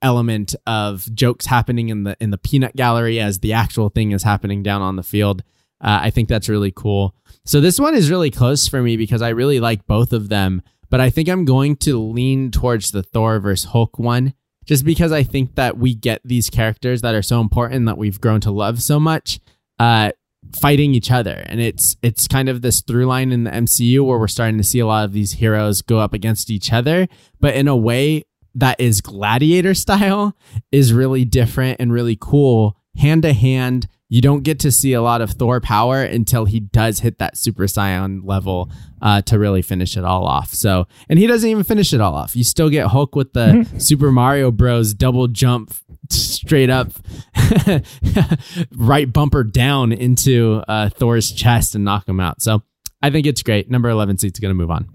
element 0.00 0.54
of 0.66 1.12
jokes 1.12 1.46
happening 1.46 1.88
in 1.88 2.04
the 2.04 2.16
in 2.20 2.30
the 2.30 2.38
peanut 2.38 2.76
gallery 2.76 3.18
as 3.18 3.40
the 3.40 3.52
actual 3.52 3.88
thing 3.88 4.12
is 4.12 4.22
happening 4.22 4.62
down 4.62 4.80
on 4.80 4.94
the 4.94 5.02
field. 5.02 5.42
Uh, 5.80 5.98
I 6.02 6.10
think 6.10 6.28
that's 6.28 6.48
really 6.48 6.72
cool. 6.74 7.16
So 7.44 7.60
this 7.60 7.80
one 7.80 7.96
is 7.96 8.10
really 8.10 8.30
close 8.30 8.68
for 8.68 8.80
me 8.80 8.96
because 8.96 9.22
I 9.22 9.30
really 9.30 9.58
like 9.58 9.86
both 9.86 10.12
of 10.12 10.28
them, 10.28 10.62
but 10.90 11.00
I 11.00 11.10
think 11.10 11.28
I'm 11.28 11.44
going 11.44 11.76
to 11.76 11.98
lean 11.98 12.50
towards 12.50 12.90
the 12.90 13.02
Thor 13.02 13.38
versus 13.40 13.70
Hulk 13.70 13.98
one 13.98 14.34
just 14.66 14.84
because 14.84 15.12
I 15.12 15.22
think 15.22 15.54
that 15.54 15.78
we 15.78 15.94
get 15.94 16.20
these 16.24 16.50
characters 16.50 17.00
that 17.02 17.14
are 17.14 17.22
so 17.22 17.40
important 17.40 17.86
that 17.86 17.98
we've 17.98 18.20
grown 18.20 18.40
to 18.42 18.50
love 18.50 18.82
so 18.82 18.98
much 18.98 19.38
uh, 19.78 20.10
fighting 20.54 20.94
each 20.94 21.10
other, 21.10 21.44
and 21.46 21.60
it's 21.60 21.96
it's 22.02 22.26
kind 22.28 22.48
of 22.48 22.62
this 22.62 22.82
through 22.82 23.06
line 23.06 23.32
in 23.32 23.44
the 23.44 23.50
MCU 23.50 24.04
where 24.04 24.18
we're 24.18 24.28
starting 24.28 24.58
to 24.58 24.64
see 24.64 24.78
a 24.78 24.86
lot 24.86 25.04
of 25.04 25.12
these 25.12 25.32
heroes 25.32 25.82
go 25.82 25.98
up 25.98 26.12
against 26.12 26.50
each 26.50 26.72
other, 26.72 27.08
but 27.40 27.54
in 27.54 27.68
a 27.68 27.76
way 27.76 28.24
that 28.54 28.80
is 28.80 29.00
gladiator 29.00 29.74
style 29.74 30.36
is 30.72 30.92
really 30.92 31.24
different 31.24 31.78
and 31.78 31.92
really 31.92 32.16
cool 32.18 32.76
hand 32.96 33.22
to 33.22 33.32
hand 33.32 33.86
you 34.08 34.20
don't 34.20 34.42
get 34.44 34.60
to 34.60 34.70
see 34.70 34.92
a 34.92 35.02
lot 35.02 35.20
of 35.20 35.32
thor 35.32 35.60
power 35.60 36.02
until 36.02 36.44
he 36.44 36.60
does 36.60 37.00
hit 37.00 37.18
that 37.18 37.36
super 37.36 37.64
saiyan 37.64 38.20
level 38.24 38.70
uh, 39.02 39.20
to 39.22 39.38
really 39.38 39.62
finish 39.62 39.96
it 39.96 40.04
all 40.04 40.24
off. 40.24 40.54
So 40.54 40.86
and 41.08 41.18
he 41.18 41.26
doesn't 41.26 41.48
even 41.48 41.64
finish 41.64 41.92
it 41.92 42.00
all 42.00 42.14
off. 42.14 42.36
You 42.36 42.44
still 42.44 42.70
get 42.70 42.88
hulk 42.88 43.16
with 43.16 43.32
the 43.32 43.66
super 43.78 44.12
mario 44.12 44.50
bros. 44.50 44.94
double 44.94 45.28
jump 45.28 45.74
straight 46.10 46.70
up 46.70 46.92
right 48.76 49.12
bumper 49.12 49.42
down 49.42 49.92
into 49.92 50.62
uh, 50.68 50.88
thor's 50.90 51.32
chest 51.32 51.74
and 51.74 51.84
knock 51.84 52.08
him 52.08 52.20
out. 52.20 52.40
So 52.42 52.62
i 53.02 53.10
think 53.10 53.26
it's 53.26 53.42
great. 53.42 53.70
Number 53.70 53.88
11 53.88 54.18
seat's 54.18 54.38
gonna 54.38 54.54
move 54.54 54.70
on. 54.70 54.88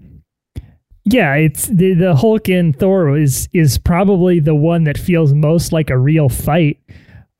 Yeah, 1.04 1.34
it's 1.34 1.66
the 1.66 1.94
the 1.94 2.14
Hulk 2.14 2.48
and 2.48 2.78
Thor 2.78 3.18
is 3.18 3.48
is 3.52 3.76
probably 3.76 4.38
the 4.38 4.54
one 4.54 4.84
that 4.84 4.96
feels 4.96 5.32
most 5.32 5.72
like 5.72 5.90
a 5.90 5.98
real 5.98 6.28
fight 6.28 6.78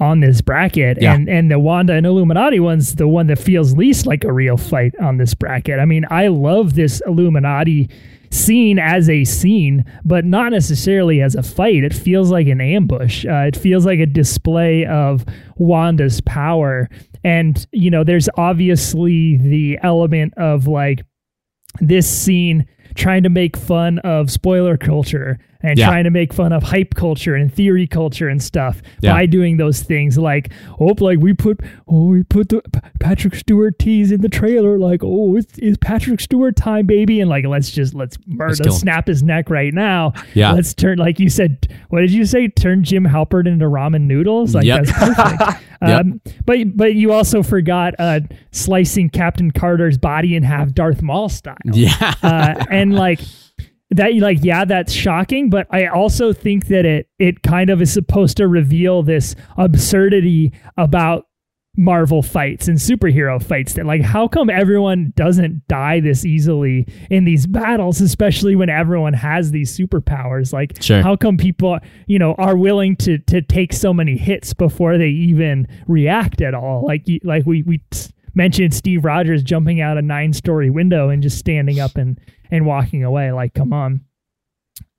on 0.02 0.18
this 0.20 0.40
bracket, 0.40 0.98
Yeah. 1.00 1.14
and 1.14 1.28
and 1.28 1.50
the 1.50 1.58
Wanda 1.60 1.92
and 1.92 2.04
Illuminati 2.04 2.58
one's 2.60 2.96
the 2.96 3.06
one 3.06 3.28
that 3.28 3.38
feels 3.38 3.76
least 3.76 4.04
like 4.06 4.24
a 4.24 4.32
real 4.32 4.56
fight 4.56 4.92
on 5.00 5.16
this 5.16 5.32
bracket. 5.34 5.78
I 5.78 5.84
mean, 5.84 6.04
I 6.10 6.26
love 6.26 6.74
this 6.74 7.00
Illuminati 7.06 7.88
scene 8.30 8.78
as 8.78 9.08
a 9.10 9.24
scene, 9.24 9.84
but 10.04 10.24
not 10.24 10.52
necessarily 10.52 11.20
as 11.20 11.34
a 11.34 11.42
fight. 11.42 11.84
It 11.84 11.92
feels 11.94 12.30
like 12.30 12.46
an 12.48 12.60
ambush. 12.60 13.24
Uh, 13.26 13.44
it 13.46 13.56
feels 13.56 13.84
like 13.86 14.00
a 14.00 14.06
display 14.06 14.86
of 14.86 15.24
Wanda's 15.56 16.20
power, 16.22 16.88
and 17.22 17.64
you 17.72 17.90
know, 17.90 18.02
there's 18.04 18.28
obviously 18.36 19.36
the 19.36 19.78
element 19.82 20.34
of 20.36 20.66
like 20.66 21.04
this 21.80 22.08
scene 22.10 22.66
trying 22.94 23.22
to 23.22 23.28
make 23.30 23.56
fun 23.56 23.98
of 24.00 24.30
spoiler 24.30 24.76
culture 24.76 25.38
and 25.64 25.78
Yeah. 25.78 25.86
trying 25.86 26.04
to 26.04 26.10
make 26.10 26.32
fun 26.34 26.52
of 26.52 26.64
hype 26.64 26.94
culture 26.94 27.36
and 27.36 27.52
theory 27.52 27.86
culture 27.86 28.28
and 28.28 28.42
stuff 28.42 28.82
Yeah. 29.00 29.12
by 29.12 29.26
doing 29.26 29.58
those 29.58 29.80
things 29.82 30.18
like 30.18 30.50
oh 30.80 30.94
like 30.98 31.18
we 31.20 31.32
put 31.34 31.60
oh 31.86 32.06
we 32.06 32.24
put 32.24 32.48
the 32.48 32.60
P- 32.62 32.80
Patrick 32.98 33.34
Stewart 33.36 33.78
tease 33.78 34.10
in 34.10 34.22
the 34.22 34.28
trailer 34.28 34.76
like 34.78 35.02
oh 35.04 35.36
it's, 35.36 35.56
it's 35.58 35.78
Patrick 35.80 36.20
Stewart 36.20 36.56
time 36.56 36.86
baby 36.86 37.20
and 37.20 37.30
like 37.30 37.44
let's 37.46 37.70
just 37.70 37.94
let's 37.94 38.18
murder 38.26 38.64
him. 38.64 38.72
snap 38.72 39.06
his 39.06 39.22
neck 39.22 39.50
right 39.50 39.72
now 39.72 40.12
Yeah. 40.34 40.50
let's 40.52 40.74
turn 40.74 40.98
like 40.98 41.20
you 41.20 41.28
said 41.30 41.68
what 41.90 42.00
did 42.00 42.10
you 42.10 42.24
say 42.24 42.48
turn 42.48 42.82
Jim 42.82 43.04
Halpert 43.04 43.46
into 43.46 43.66
ramen 43.66 44.02
noodles 44.02 44.54
like 44.56 44.64
Yep. 44.64 44.84
that's 44.86 44.98
perfect 45.14 45.62
Yep. 45.82 46.00
um, 46.00 46.20
but 46.44 46.58
but 46.76 46.94
you 46.94 47.12
also 47.12 47.42
forgot 47.42 47.94
uh, 47.98 48.20
slicing 48.50 49.10
Captain 49.10 49.50
Carter's 49.50 49.98
body 49.98 50.36
in 50.36 50.42
half 50.42 50.72
Darth 50.72 51.02
Maul 51.02 51.28
style 51.28 51.56
yeah 51.64 52.14
uh, 52.22 52.64
and 52.70 52.94
like 52.94 53.20
that 53.90 54.14
like 54.16 54.38
yeah 54.42 54.64
that's 54.64 54.92
shocking 54.92 55.50
but 55.50 55.66
i 55.70 55.86
also 55.86 56.32
think 56.32 56.68
that 56.68 56.86
it 56.86 57.08
it 57.18 57.42
kind 57.42 57.68
of 57.68 57.82
is 57.82 57.92
supposed 57.92 58.38
to 58.38 58.48
reveal 58.48 59.02
this 59.02 59.36
absurdity 59.58 60.52
about 60.78 61.26
marvel 61.74 62.22
fights 62.22 62.68
and 62.68 62.76
superhero 62.76 63.42
fights 63.42 63.72
that 63.72 63.86
like 63.86 64.02
how 64.02 64.28
come 64.28 64.50
everyone 64.50 65.10
doesn't 65.16 65.66
die 65.68 66.00
this 66.00 66.22
easily 66.26 66.86
in 67.10 67.24
these 67.24 67.46
battles 67.46 68.02
especially 68.02 68.54
when 68.54 68.68
everyone 68.68 69.14
has 69.14 69.52
these 69.52 69.74
superpowers? 69.76 70.52
Like 70.52 70.82
Sure. 70.82 71.00
how 71.00 71.16
come 71.16 71.38
people 71.38 71.78
you 72.06 72.18
know 72.18 72.34
are 72.34 72.56
willing 72.58 72.94
to 72.96 73.16
to 73.18 73.40
take 73.40 73.72
so 73.72 73.94
many 73.94 74.18
hits 74.18 74.52
before 74.52 74.98
they 74.98 75.08
even 75.08 75.66
react 75.88 76.42
at 76.42 76.52
all? 76.52 76.84
Like 76.86 77.06
like 77.24 77.46
we 77.46 77.62
we 77.62 77.80
mentioned 78.34 78.74
Steve 78.74 79.04
Rogers 79.04 79.42
jumping 79.42 79.80
out 79.80 79.96
a 79.96 80.02
nine 80.02 80.34
story 80.34 80.68
window 80.68 81.08
and 81.08 81.22
just 81.22 81.38
standing 81.38 81.80
up 81.80 81.96
and 81.96 82.20
and 82.50 82.66
walking 82.66 83.02
away. 83.02 83.32
Like 83.32 83.54
come 83.54 83.72
on. 83.72 84.02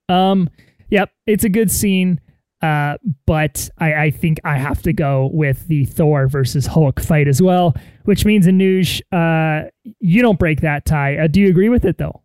Um 0.10 0.50
yep 0.90 1.12
it's 1.28 1.44
a 1.44 1.50
good 1.50 1.70
scene 1.70 2.20
uh 2.64 2.98
but 3.28 3.70
I 3.78 3.94
I 4.06 4.12
think 4.12 4.40
I 4.44 4.58
have 4.58 4.82
to 4.84 4.94
go 4.94 5.30
with 5.32 5.68
the 5.68 5.86
Thor 5.86 6.28
versus 6.28 6.66
Hulk 6.66 7.00
fight 7.00 7.28
as 7.28 7.42
well 7.42 7.76
which 8.06 8.26
means 8.26 8.48
Anuj 8.48 9.02
uh 9.12 9.70
you 10.00 10.22
don't 10.22 10.40
break 10.40 10.62
that 10.62 10.86
tie 10.86 11.18
uh, 11.18 11.28
do 11.28 11.40
you 11.42 11.50
agree 11.50 11.70
with 11.70 11.86
it 11.86 11.98
though 11.98 12.22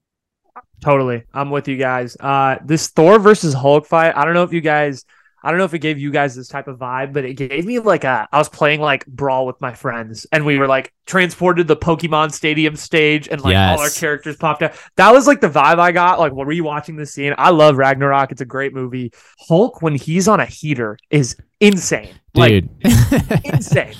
Totally. 0.81 1.24
I'm 1.35 1.51
with 1.51 1.66
you 1.66 1.77
guys. 1.77 2.16
Uh 2.20 2.56
this 2.65 2.86
Thor 2.89 3.19
versus 3.19 3.52
Hulk 3.52 3.85
fight, 3.85 4.16
I 4.16 4.24
don't 4.24 4.35
know 4.35 4.44
if 4.44 4.52
you 4.52 4.60
guys 4.60 5.05
I 5.43 5.51
don't 5.51 5.59
know 5.59 5.65
if 5.65 5.74
it 5.74 5.78
gave 5.78 5.98
you 5.98 6.10
guys 6.10 6.35
this 6.35 6.48
type 6.48 6.66
of 6.69 6.78
vibe, 6.78 7.12
but 7.12 7.24
it 7.24 7.35
gave 7.35 7.65
me 7.65 7.78
like 7.78 8.05
a 8.05 8.28
I 8.32 8.39
was 8.39 8.48
playing 8.48 8.81
like 8.81 9.06
Brawl 9.06 9.47
with 9.47 9.60
my 9.60 9.73
friends 9.74 10.27
and 10.32 10.44
we 10.44 10.59
were 10.59 10.66
like 10.66 10.93
transported 11.06 11.69
to 11.69 11.74
the 11.74 11.81
Pokemon 11.81 12.32
Stadium 12.32 12.74
stage 12.77 13.28
and 13.28 13.40
like 13.40 13.55
all 13.56 13.81
our 13.81 13.90
characters 13.90 14.36
popped 14.36 14.62
out. 14.62 14.73
That 14.97 15.12
was 15.12 15.27
like 15.27 15.40
the 15.40 15.48
vibe 15.48 15.78
I 15.78 15.93
got 15.93 16.19
like 16.19 16.32
when 16.32 16.47
rewatching 16.48 16.97
this 16.97 17.12
scene. 17.15 17.35
I 17.39 17.51
love 17.51 17.77
Ragnarok. 17.77 18.32
It's 18.32 18.40
a 18.40 18.44
great 18.47 18.74
movie. 18.74 19.12
Hulk 19.48 19.81
when 19.82 19.94
he's 19.94 20.27
on 20.28 20.40
a 20.40 20.47
heater 20.47 20.98
is 21.10 21.36
insane. 21.60 22.15
dude 22.35 22.69
Like 22.85 23.44
insane. 23.44 23.94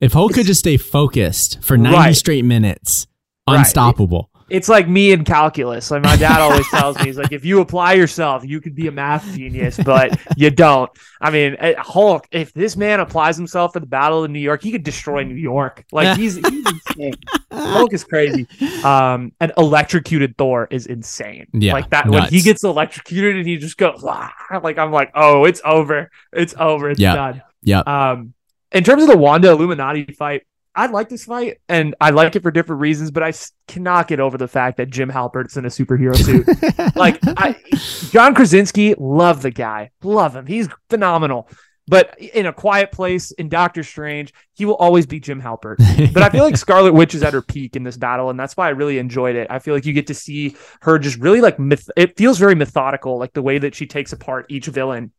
if 0.00 0.12
hulk 0.12 0.34
could 0.34 0.46
just 0.46 0.60
stay 0.60 0.76
focused 0.76 1.62
for 1.62 1.76
90 1.76 1.96
Right. 1.96 2.16
straight 2.16 2.44
minutes 2.44 3.06
Right. 3.48 4.26
It's 4.52 4.68
like 4.68 4.86
me 4.86 5.12
in 5.12 5.24
calculus. 5.24 5.90
Like 5.90 6.02
my 6.02 6.16
dad 6.16 6.40
always 6.40 6.68
tells 6.68 6.98
me, 6.98 7.06
he's 7.06 7.16
like, 7.16 7.32
if 7.32 7.42
you 7.44 7.60
apply 7.60 7.94
yourself, 7.94 8.44
you 8.44 8.60
could 8.60 8.74
be 8.74 8.86
a 8.86 8.92
math 8.92 9.24
genius, 9.34 9.78
but 9.82 10.18
you 10.36 10.50
don't. 10.50 10.90
I 11.22 11.30
mean, 11.30 11.56
eh, 11.58 11.74
Hulk. 11.78 12.28
If 12.30 12.52
this 12.52 12.76
man 12.76 13.00
applies 13.00 13.36
himself 13.38 13.72
to 13.72 13.80
the 13.80 13.86
Battle 13.86 14.24
of 14.24 14.30
New 14.30 14.40
York, 14.40 14.62
he 14.62 14.70
could 14.70 14.82
destroy 14.82 15.22
New 15.24 15.36
York. 15.36 15.84
Like 15.90 16.18
he's, 16.18 16.34
he's 16.36 16.66
insane. 16.66 17.14
Hulk 17.50 17.94
is 17.94 18.04
crazy. 18.04 18.46
Um, 18.84 19.32
and 19.40 19.52
electrocuted 19.56 20.36
Thor 20.36 20.68
is 20.70 20.86
insane. 20.86 21.46
Yeah, 21.54 21.72
like 21.72 21.88
that 21.90 22.08
when 22.08 22.24
he 22.28 22.42
gets 22.42 22.62
electrocuted 22.62 23.36
and 23.36 23.46
he 23.48 23.56
just 23.56 23.78
goes, 23.78 24.04
"Ah," 24.06 24.32
like 24.62 24.76
I'm 24.76 24.92
like, 24.92 25.12
oh, 25.14 25.44
it's 25.44 25.62
over. 25.64 26.10
It's 26.32 26.54
over. 26.58 26.90
It's 26.90 27.00
Yeah. 27.00 27.14
done. 27.14 27.42
Yep. 27.62 27.86
Um, 27.88 28.34
in 28.72 28.84
terms 28.84 29.02
of 29.02 29.08
the 29.08 29.16
Wanda 29.16 29.50
Illuminati 29.50 30.04
fight, 30.12 30.42
I 30.74 30.86
like 30.86 31.08
this 31.08 31.24
fight 31.24 31.58
and 31.68 31.94
I 32.00 32.10
like 32.10 32.34
it 32.34 32.42
for 32.42 32.50
different 32.50 32.80
reasons, 32.80 33.10
but 33.10 33.22
I 33.22 33.28
s- 33.28 33.52
cannot 33.68 34.08
get 34.08 34.20
over 34.20 34.38
the 34.38 34.48
fact 34.48 34.78
that 34.78 34.90
Jim 34.90 35.10
Halpert's 35.10 35.56
in 35.56 35.64
a 35.64 35.68
superhero 35.68 36.16
suit. 36.16 36.46
like, 36.96 37.18
I, 37.22 37.56
John 38.10 38.34
Krasinski, 38.34 38.94
love 38.98 39.42
the 39.42 39.50
guy, 39.50 39.90
love 40.02 40.34
him. 40.34 40.46
He's 40.46 40.68
phenomenal. 40.88 41.48
But 41.88 42.16
in 42.18 42.46
a 42.46 42.52
quiet 42.52 42.92
place 42.92 43.32
in 43.32 43.48
Doctor 43.48 43.82
Strange, 43.82 44.32
he 44.54 44.64
will 44.64 44.76
always 44.76 45.04
be 45.04 45.18
Jim 45.18 45.42
Halpert. 45.42 45.76
But 46.14 46.22
I 46.22 46.30
feel 46.30 46.44
like 46.44 46.56
Scarlet 46.56 46.92
Witch 46.92 47.14
is 47.14 47.22
at 47.24 47.32
her 47.32 47.42
peak 47.42 47.74
in 47.74 47.82
this 47.82 47.96
battle, 47.96 48.30
and 48.30 48.38
that's 48.38 48.56
why 48.56 48.66
I 48.68 48.70
really 48.70 48.98
enjoyed 48.98 49.34
it. 49.34 49.48
I 49.50 49.58
feel 49.58 49.74
like 49.74 49.84
you 49.84 49.92
get 49.92 50.06
to 50.06 50.14
see 50.14 50.56
her 50.82 50.98
just 50.98 51.18
really 51.18 51.40
like 51.40 51.58
myth- 51.58 51.90
it 51.96 52.16
feels 52.16 52.38
very 52.38 52.54
methodical, 52.54 53.18
like 53.18 53.32
the 53.32 53.42
way 53.42 53.58
that 53.58 53.74
she 53.74 53.86
takes 53.86 54.12
apart 54.12 54.46
each 54.48 54.66
villain. 54.66 55.12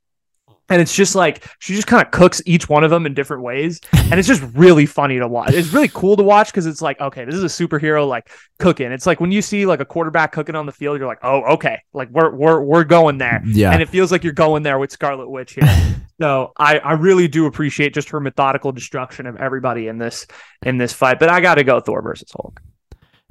And 0.69 0.81
it's 0.81 0.95
just 0.95 1.13
like 1.13 1.45
she 1.59 1.75
just 1.75 1.87
kind 1.87 2.03
of 2.03 2.11
cooks 2.11 2.41
each 2.45 2.69
one 2.69 2.83
of 2.83 2.89
them 2.89 3.05
in 3.05 3.13
different 3.13 3.43
ways, 3.43 3.81
and 3.91 4.13
it's 4.13 4.27
just 4.27 4.41
really 4.55 4.85
funny 4.85 5.19
to 5.19 5.27
watch. 5.27 5.53
It's 5.53 5.73
really 5.73 5.89
cool 5.89 6.15
to 6.15 6.23
watch 6.23 6.47
because 6.47 6.65
it's 6.65 6.81
like, 6.81 6.99
okay, 7.01 7.25
this 7.25 7.35
is 7.35 7.43
a 7.43 7.47
superhero 7.47 8.07
like 8.07 8.31
cooking. 8.59 8.91
It's 8.91 9.05
like 9.05 9.19
when 9.19 9.31
you 9.31 9.41
see 9.41 9.65
like 9.65 9.81
a 9.81 9.85
quarterback 9.85 10.31
cooking 10.31 10.55
on 10.55 10.65
the 10.65 10.71
field, 10.71 10.99
you're 10.99 11.07
like, 11.07 11.19
oh, 11.21 11.41
okay, 11.55 11.81
like 11.91 12.09
we're 12.09 12.33
we're 12.33 12.61
we're 12.61 12.83
going 12.85 13.17
there 13.17 13.41
yeah 13.45 13.71
and 13.71 13.81
it 13.81 13.89
feels 13.89 14.11
like 14.11 14.23
you're 14.23 14.33
going 14.33 14.63
there 14.63 14.79
with 14.79 14.91
Scarlet 14.91 15.29
Witch 15.29 15.53
here. 15.53 15.95
so 16.21 16.51
I, 16.57 16.79
I 16.79 16.93
really 16.93 17.27
do 17.27 17.45
appreciate 17.45 17.93
just 17.93 18.09
her 18.09 18.19
methodical 18.19 18.71
destruction 18.71 19.25
of 19.25 19.35
everybody 19.37 19.87
in 19.87 19.97
this 19.97 20.27
in 20.63 20.77
this 20.77 20.93
fight. 20.93 21.19
But 21.19 21.29
I 21.29 21.41
got 21.41 21.55
to 21.55 21.63
go 21.63 21.79
Thor 21.79 22.01
versus 22.01 22.31
Hulk. 22.31 22.61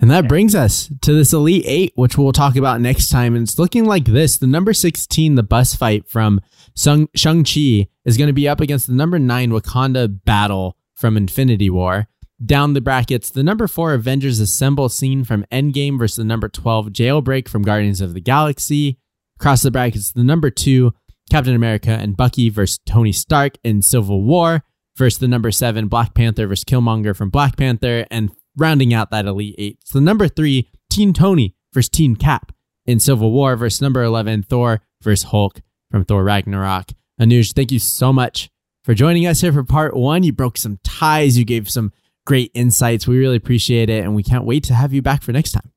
And 0.03 0.11
that 0.11 0.27
brings 0.27 0.57
us 0.57 0.91
to 1.03 1.15
this 1.15 1.33
Elite 1.33 1.65
Eight, 1.65 1.93
which 1.95 2.19
we'll 2.19 2.33
talk 2.33 2.57
about 2.57 2.81
next 2.81 3.09
time. 3.09 3.37
And 3.37 3.45
it's 3.45 3.57
looking 3.57 3.85
like 3.85 4.05
this 4.07 4.37
the 4.37 4.49
number 4.49 4.73
16, 4.73 5.37
the 5.37 5.45
bus 5.45 5.77
fight 5.77 6.09
from 6.09 6.41
Shang-Chi, 6.75 7.87
is 8.05 8.17
going 8.17 8.27
to 8.27 8.33
be 8.33 8.49
up 8.49 8.61
against 8.61 8.89
the 8.89 8.95
number 8.95 9.21
nine 9.21 9.53
Wakanda 9.53 10.25
battle 10.25 10.77
from 10.97 11.17
Infinity 11.17 11.71
War. 11.71 12.09
Down 12.45 12.73
the 12.73 12.81
brackets, 12.81 13.31
the 13.31 13.45
number 13.45 13.69
four 13.69 13.95
Avengers 13.95 14.41
Assemble 14.41 14.89
scene 14.89 15.23
from 15.23 15.47
Endgame 15.53 16.01
versus 16.01 16.17
the 16.17 16.25
number 16.25 16.49
12 16.49 16.89
Jailbreak 16.89 17.47
from 17.47 17.63
Guardians 17.63 18.01
of 18.01 18.13
the 18.13 18.21
Galaxy. 18.21 18.99
Across 19.39 19.63
the 19.63 19.71
brackets, 19.71 20.11
the 20.11 20.25
number 20.25 20.51
two 20.51 20.95
Captain 21.31 21.55
America 21.55 21.91
and 21.91 22.17
Bucky 22.17 22.49
versus 22.49 22.81
Tony 22.85 23.13
Stark 23.13 23.55
in 23.63 23.83
Civil 23.83 24.25
War 24.25 24.65
versus 24.97 25.21
the 25.21 25.29
number 25.29 25.53
seven 25.53 25.87
Black 25.87 26.13
Panther 26.13 26.49
versus 26.49 26.65
Killmonger 26.65 27.15
from 27.15 27.31
Black 27.31 27.57
Panther. 27.57 28.05
And 28.11 28.33
rounding 28.57 28.93
out 28.93 29.11
that 29.11 29.27
Elite 29.27 29.55
Eight, 29.59 29.79
So 29.85 29.99
number 30.01 30.29
three 30.29 30.69
Team 30.91 31.13
Tony 31.13 31.55
versus 31.73 31.89
Team 31.89 32.17
Cap 32.17 32.53
in 32.87 33.01
Civil 33.01 33.31
War 33.33 33.57
versus 33.57 33.81
number 33.81 34.03
11 34.03 34.43
Thor 34.45 34.81
versus 35.03 35.31
Hulk 35.31 35.61
from 35.91 36.05
Thor 36.05 36.25
Ragnarok. 36.25 36.91
Anuj, 37.21 37.53
thank 37.55 37.73
you 37.73 37.79
so 37.79 38.13
much 38.13 38.51
for 38.85 38.95
joining 38.95 39.27
us 39.27 39.41
here 39.41 39.53
for 39.53 39.65
part 39.65 39.97
one. 39.97 40.23
You 40.23 40.33
broke 40.33 40.59
some 40.59 40.79
ties, 40.83 41.39
you 41.39 41.45
gave 41.45 41.71
some 41.71 41.93
great 42.27 42.51
insights. 42.55 43.07
We 43.07 43.19
really 43.19 43.37
appreciate 43.37 43.89
it, 43.91 44.05
and 44.05 44.15
we 44.15 44.23
can't 44.23 44.45
wait 44.45 44.65
to 44.65 44.75
have 44.75 44.93
you 44.93 45.03
back 45.03 45.23
for 45.23 45.33
next 45.33 45.53
time. 45.53 45.71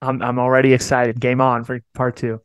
I'm 0.00 0.20
I'm 0.20 0.38
already 0.38 0.72
excited. 0.72 1.20
Game 1.20 1.40
on 1.40 1.64
for 1.64 1.80
part 1.94 2.16
two. 2.16 2.40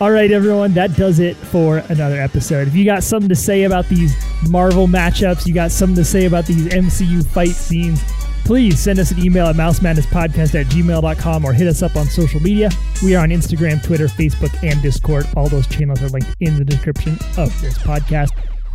All 0.00 0.10
right, 0.10 0.30
everyone, 0.30 0.72
that 0.74 0.96
does 0.96 1.20
it 1.20 1.36
for 1.36 1.78
another 1.88 2.20
episode. 2.20 2.66
If 2.66 2.74
you 2.74 2.84
got 2.84 3.02
something 3.02 3.28
to 3.28 3.36
say 3.36 3.64
about 3.64 3.88
these 3.88 4.16
Marvel 4.48 4.86
matchups, 4.88 5.46
you 5.46 5.54
got 5.54 5.70
something 5.70 5.96
to 5.96 6.04
say 6.04 6.24
about 6.24 6.46
these 6.46 6.66
MCU 6.66 7.24
fight 7.26 7.50
scenes, 7.50 8.02
please 8.44 8.78
send 8.80 8.98
us 8.98 9.10
an 9.10 9.18
email 9.24 9.46
at 9.46 9.56
mousemadnesspodcast 9.56 10.60
at 10.60 10.66
gmail.com 10.66 11.44
or 11.44 11.52
hit 11.52 11.66
us 11.66 11.82
up 11.82 11.96
on 11.96 12.06
social 12.06 12.40
media. 12.40 12.70
We 13.02 13.14
are 13.14 13.22
on 13.22 13.30
Instagram, 13.30 13.82
Twitter, 13.82 14.06
Facebook, 14.06 14.62
and 14.62 14.80
Discord. 14.82 15.26
All 15.36 15.48
those 15.48 15.66
channels 15.66 16.02
are 16.02 16.08
linked 16.08 16.36
in 16.40 16.56
the 16.56 16.64
description 16.64 17.14
of 17.36 17.58
this 17.60 17.78
podcast. 17.78 18.30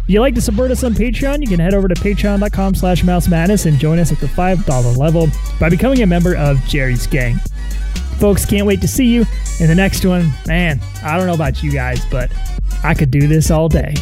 If 0.07 0.13
you'd 0.13 0.21
like 0.21 0.35
to 0.35 0.41
support 0.41 0.71
us 0.71 0.83
on 0.83 0.93
Patreon, 0.93 1.41
you 1.41 1.47
can 1.47 1.59
head 1.59 1.73
over 1.73 1.87
to 1.87 1.95
patreon.com 1.95 2.75
slash 2.75 3.03
mouse 3.03 3.27
madness 3.27 3.65
and 3.65 3.77
join 3.77 3.99
us 3.99 4.11
at 4.11 4.19
the 4.19 4.27
$5 4.27 4.97
level 4.97 5.27
by 5.59 5.69
becoming 5.69 6.01
a 6.01 6.07
member 6.07 6.35
of 6.35 6.63
Jerry's 6.65 7.05
Gang. 7.07 7.35
Folks, 8.19 8.45
can't 8.45 8.65
wait 8.65 8.81
to 8.81 8.87
see 8.87 9.05
you 9.05 9.25
in 9.59 9.67
the 9.67 9.75
next 9.75 10.05
one. 10.05 10.31
Man, 10.47 10.79
I 11.03 11.17
don't 11.17 11.27
know 11.27 11.33
about 11.33 11.61
you 11.61 11.71
guys, 11.71 12.03
but 12.09 12.31
I 12.83 12.93
could 12.93 13.11
do 13.11 13.27
this 13.27 13.51
all 13.51 13.69
day. 13.69 13.93